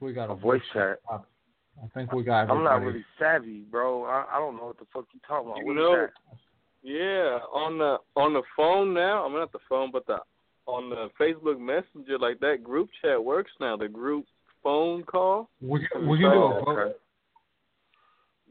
[0.00, 1.00] We got a, A voice chat.
[1.82, 4.04] I think we got I'm not really savvy, bro.
[4.04, 5.58] I, I don't know what the fuck you talking about.
[5.58, 6.08] You What is know.
[6.82, 9.24] Yeah, on the on the phone now.
[9.24, 10.18] I mean, not the phone, but the
[10.66, 13.76] on the Facebook Messenger, like that group chat works now.
[13.76, 14.26] The group
[14.62, 15.48] phone call.
[15.60, 16.96] We can, we can do a vote.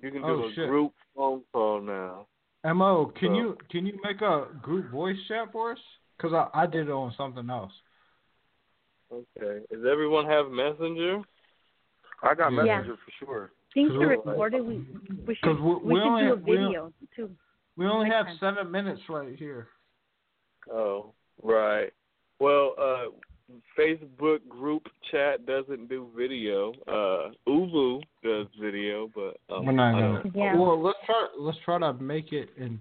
[0.01, 0.67] You can do Oh, a shit.
[0.67, 2.27] group phone call now.
[2.73, 5.79] Mo, can So- you can you make a group voice chat for us?
[6.19, 7.71] Cause I I did it on something else.
[9.11, 9.63] Okay.
[9.71, 11.21] Does everyone have Messenger?
[12.23, 12.63] I got Yeah.
[12.79, 13.51] Messenger for sure.
[13.73, 14.65] things are recorded.
[14.65, 16.93] we- record we we should we, we, we should only do a have, we, video
[17.15, 17.35] too
[17.75, 18.37] we only have time.
[18.39, 19.67] seven minutes right here.
[20.71, 21.91] Oh, right.
[22.39, 23.05] Well, uh,
[23.77, 26.71] Facebook group chat doesn't do video.
[26.87, 30.23] Uh, ooVoo does video, but um, We're not gonna.
[30.35, 30.55] Yeah.
[30.55, 32.79] Well, let's try let's try to make it and.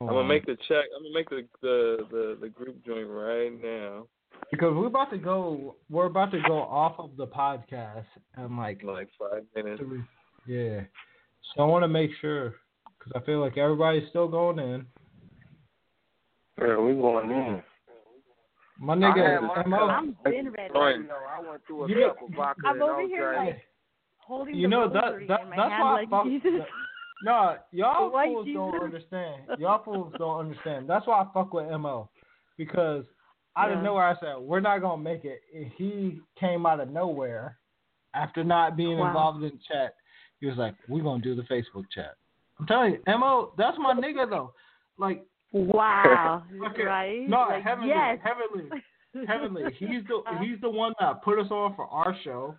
[0.00, 0.84] I'm gonna make the check.
[0.96, 4.06] I'm gonna make the the the, the group join right now.
[4.50, 5.76] Because we're about to go.
[5.90, 8.04] We're about to go off of the podcast
[8.36, 9.80] and like Like five minutes.
[9.82, 10.02] three-
[10.46, 10.80] yeah.
[11.54, 12.54] So I want to make sure
[12.98, 14.86] because I feel like everybody's still going in.
[16.60, 17.62] Yeah, we going in.
[18.80, 22.00] My nigga, had my Mo, I'm been ready You know, I went through a You
[22.00, 23.62] know- cup of vodka I'm over here like
[24.18, 26.24] holding you the know that, that in my that's hand why like fuck.
[26.24, 26.52] Jesus.
[27.24, 29.42] No, y'all White fools don't understand.
[29.58, 30.88] Y'all fools don't understand.
[30.88, 32.08] That's why I fuck with Mo,
[32.56, 33.04] because
[33.58, 35.40] out of nowhere I said we're not gonna make it.
[35.54, 37.58] And he came out of nowhere
[38.14, 39.08] after not being Wow.
[39.08, 39.94] involved in chat.
[40.40, 42.14] He was like, "We're gonna do the Facebook chat."
[42.58, 44.52] I'm telling you, Mo, that's my nigga though.
[44.98, 46.42] Like, Wow.
[46.70, 47.28] okay, right?
[47.28, 48.18] no, like, heavenly, yes.
[48.22, 48.82] heavenly.
[49.26, 50.38] Heavenly, he's the uh-huh.
[50.40, 52.54] he's the one that put us on for our show.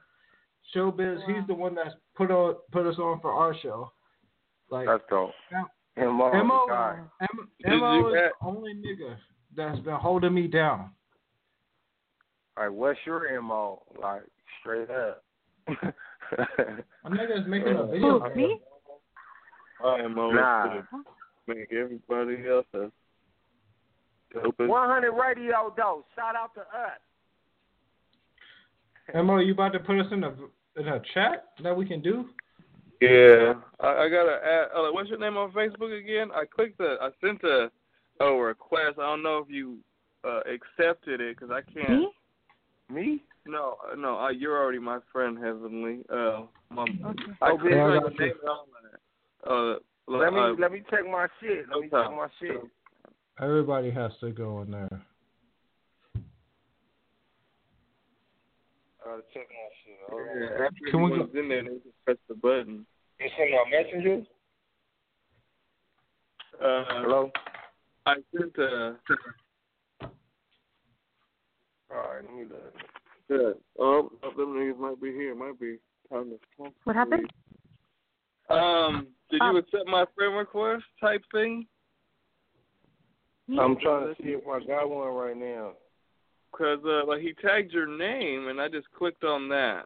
[0.76, 3.92] Showbizz, he's the one that's put on put us on for our show.
[4.70, 5.32] Like That's dope.
[5.98, 7.00] Mo, Mo, Mo, the guy.
[7.22, 9.16] M- Did Mo is the only nigga
[9.60, 10.92] that's been holding me down.
[12.58, 13.84] All right, what's your mo?
[14.02, 14.24] Like
[14.60, 15.24] straight up.
[17.04, 18.20] My nigga is making a video.
[18.20, 18.60] Who, me?
[19.84, 20.68] I am always Nah.
[20.68, 21.04] gonna
[21.48, 22.90] make everybody else a
[24.66, 26.06] 100 Radio though.
[26.16, 27.00] Shout out to us.
[29.26, 30.34] Mo, you about to put us in a
[30.80, 32.26] in a chat that we can do?
[33.02, 34.68] Yeah, I, I gotta add.
[34.76, 36.30] Uh, what's your name on Facebook again?
[36.34, 36.96] I clicked the.
[37.02, 37.72] I sent a
[38.20, 38.98] a request.
[39.00, 39.78] I don't know if you
[40.24, 42.00] uh, accepted it because I can't.
[42.00, 42.12] Me?
[42.90, 43.24] Me?
[43.46, 44.18] No, uh, no.
[44.20, 46.00] Uh, you're already my friend, Heavenly.
[46.12, 47.24] Uh, my, Okay.
[47.42, 48.30] I Oh, clicked yeah, I like got the you.
[48.30, 48.68] name and all.
[49.46, 51.66] Uh, Let me uh, let me check my shit.
[51.72, 52.62] Let me no check my shit.
[53.42, 54.90] Everybody has to go in there.
[59.06, 59.98] Uh, check my shit.
[60.60, 62.86] yeah, after Can we everyone's in there, they just press the button.
[63.20, 64.26] You send my messenger?
[66.62, 67.32] Uh, Hello.
[68.06, 68.96] I sent a.
[71.92, 72.74] All right, let me look.
[73.30, 73.52] Yeah.
[73.80, 75.36] Oh, oh, them niggas might be here.
[75.36, 75.78] Might be
[76.12, 76.74] time to talk.
[76.84, 77.30] What happened?
[78.50, 81.68] Um, did Um, you accept my friend request type thing?
[83.58, 85.74] I'm trying to see if I got one right now.
[86.52, 89.86] Cause uh, like he tagged your name and I just clicked on that.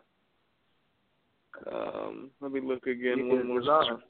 [1.71, 4.03] Um, let me look again Yeah, one more 'cause I- time.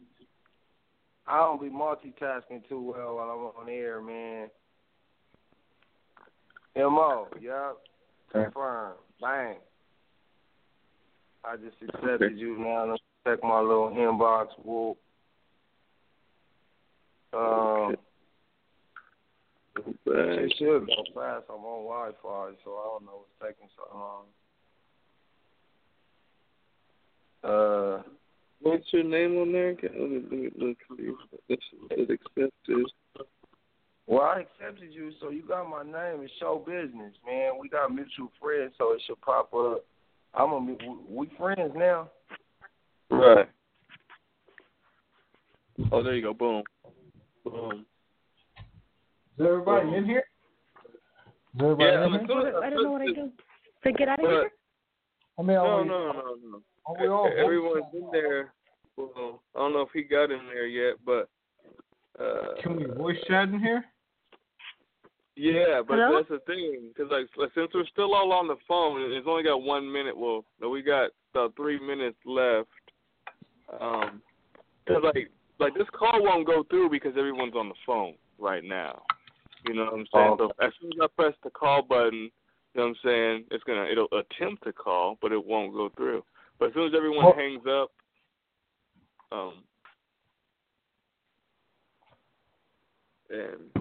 [1.26, 4.50] I don't be multitasking too well while I'm on air, man.
[6.76, 7.78] Mo, yep.
[8.32, 8.94] Confirm.
[9.22, 9.58] Bang.
[11.46, 12.36] I just accepted Okay.
[12.36, 12.86] you now.
[12.90, 14.48] Let's check my little inbox.
[14.64, 14.98] Whoop.
[17.34, 17.96] Um,
[19.76, 21.46] it should go fast.
[21.50, 24.26] I'm on Wi-Fi, so I don't know what's taking so long.
[27.44, 28.04] Uh,
[28.64, 29.70] What's your name on there?
[29.72, 29.92] again?
[29.94, 31.12] Let me, let me look see
[31.50, 31.60] if
[31.92, 32.86] it's accepted.
[34.08, 36.24] well, I accepted you, so you got my name.
[36.24, 37.52] It's show business, man.
[37.60, 39.84] We got mutual friends, so it should pop up.
[40.34, 40.78] I'm a, we,
[41.10, 42.10] we friends now.
[43.10, 43.50] Right.
[45.92, 46.34] Oh, there you go.
[46.34, 46.64] Boom.
[47.44, 47.86] Boom.
[49.38, 50.24] Is everybody in here?
[51.56, 52.58] Is everybody Yeah, in I'm here?
[52.64, 53.30] I don't know what I do.
[53.84, 54.52] To get out of But- here?
[55.38, 56.96] I mean, No, are no, we, no, no, no.
[56.96, 58.54] are we all Everyone's in there.
[58.98, 61.30] Well, I don't know if he got in there yet, but
[62.20, 63.84] uh, Can we voice chat in here?
[65.36, 66.18] Yeah, but Hello?
[66.18, 69.44] that's the thing, because like, like since we're still all on the phone, it's only
[69.44, 70.16] got one minute.
[70.16, 72.70] Well, no, we got about three minutes left.
[73.82, 74.22] Um,
[74.88, 79.02] cause like like this call won't go through because everyone's on the phone right now.
[79.66, 80.38] You know what I'm saying?
[80.40, 80.50] Oh.
[80.60, 82.30] So as soon as I press the call button,
[82.74, 85.90] you know what I'm saying, it's gonna it'll attempt to call, but it won't go
[85.96, 86.24] through.
[86.64, 87.92] But as soon as everyone Well- hangs up,
[89.34, 89.66] um,
[93.30, 93.72] and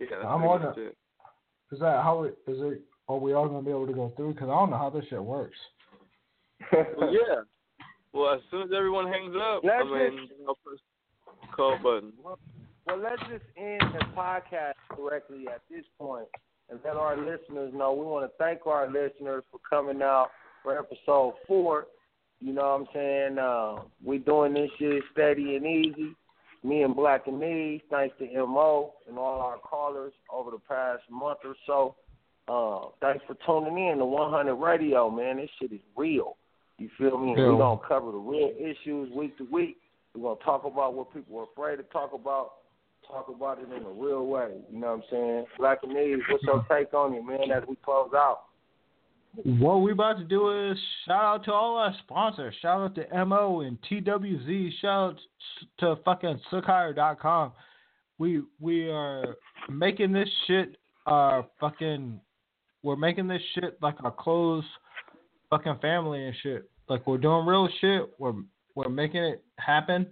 [0.00, 0.86] yeah, that's I'm pretty on much it.
[0.88, 0.98] it.
[1.70, 2.82] Is that how it is it?
[3.08, 4.32] Are we all gonna be able to go through?
[4.34, 5.56] Because I don't know how this shit works.
[6.72, 7.42] Well, yeah.
[8.12, 10.80] Well, as soon as everyone hangs up, I Let's mean, I'll press
[11.42, 12.12] the call button.
[12.24, 12.38] Well,
[12.98, 16.26] let's just end the podcast correctly at this point
[16.70, 17.92] and let our listeners know.
[17.92, 20.30] We want to thank our listeners for coming out
[20.66, 21.86] for episode four.
[22.40, 23.38] You know what I'm saying?
[23.38, 26.14] Uh, we doing this shit steady and easy.
[26.64, 31.54] Me and Blackanese, thanks to MO and all our callers over the past month or
[31.66, 31.94] so.
[32.48, 35.36] Uh, thanks for tuning in to 100 Radio, man.
[35.36, 36.36] This shit is real.
[36.78, 37.30] You feel me?
[37.30, 37.52] And Yeah.
[37.52, 39.78] we gonna cover the real issues week to week.
[40.14, 42.54] We're gonna talk about what people are afraid to talk about.
[43.06, 44.60] Talk about it in a real way.
[44.68, 45.46] You know what I'm saying?
[45.58, 47.52] Blackanese, what's your take on it, man?
[47.52, 48.45] As we close out.
[49.44, 52.54] What we about to do is shout out to all our sponsors.
[52.62, 54.70] Shout out to Mo and TWZ.
[54.80, 55.18] Shout out
[55.80, 57.52] to fucking Sukhire.com.
[58.18, 59.36] We we are
[59.70, 62.20] making this shit our fucking.
[62.82, 64.64] We're making this shit like our close
[65.50, 66.70] fucking family and shit.
[66.88, 68.10] Like we're doing real shit.
[68.18, 68.34] We're
[68.74, 70.06] we're making it happen.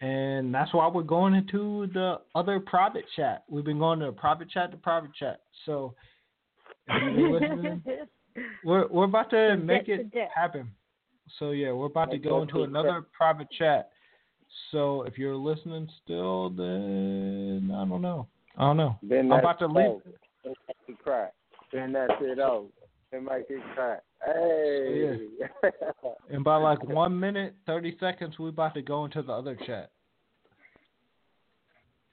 [0.00, 3.44] And that's why we're going into the other private chat.
[3.50, 5.42] We've been going to private chat to private chat.
[5.66, 5.94] So
[6.88, 7.82] if been listening,
[8.64, 10.70] we're we're about to From make it happen.
[11.38, 13.90] So yeah, we're about to go into shit another private chat.
[14.72, 18.26] So if you're listening still, then I don't know.
[18.56, 18.96] I don't know.
[19.02, 19.86] Then I'm about to leave.
[19.86, 20.02] over.
[20.44, 20.54] Then
[20.88, 21.32] make crack.
[21.72, 22.68] Then that shit over.
[23.12, 24.02] it might it crack.
[24.24, 25.28] Hey.
[26.30, 29.92] And by like one minute, thirty seconds, we're about to go into the other chat.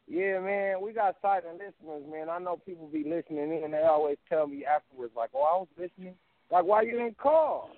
[0.07, 2.29] Yeah, man, we got silent listeners, man.
[2.29, 5.57] I know people be listening in, and they always tell me afterwards, like, "Oh, I
[5.57, 6.15] was listening."
[6.49, 7.71] Like, why you didn't call?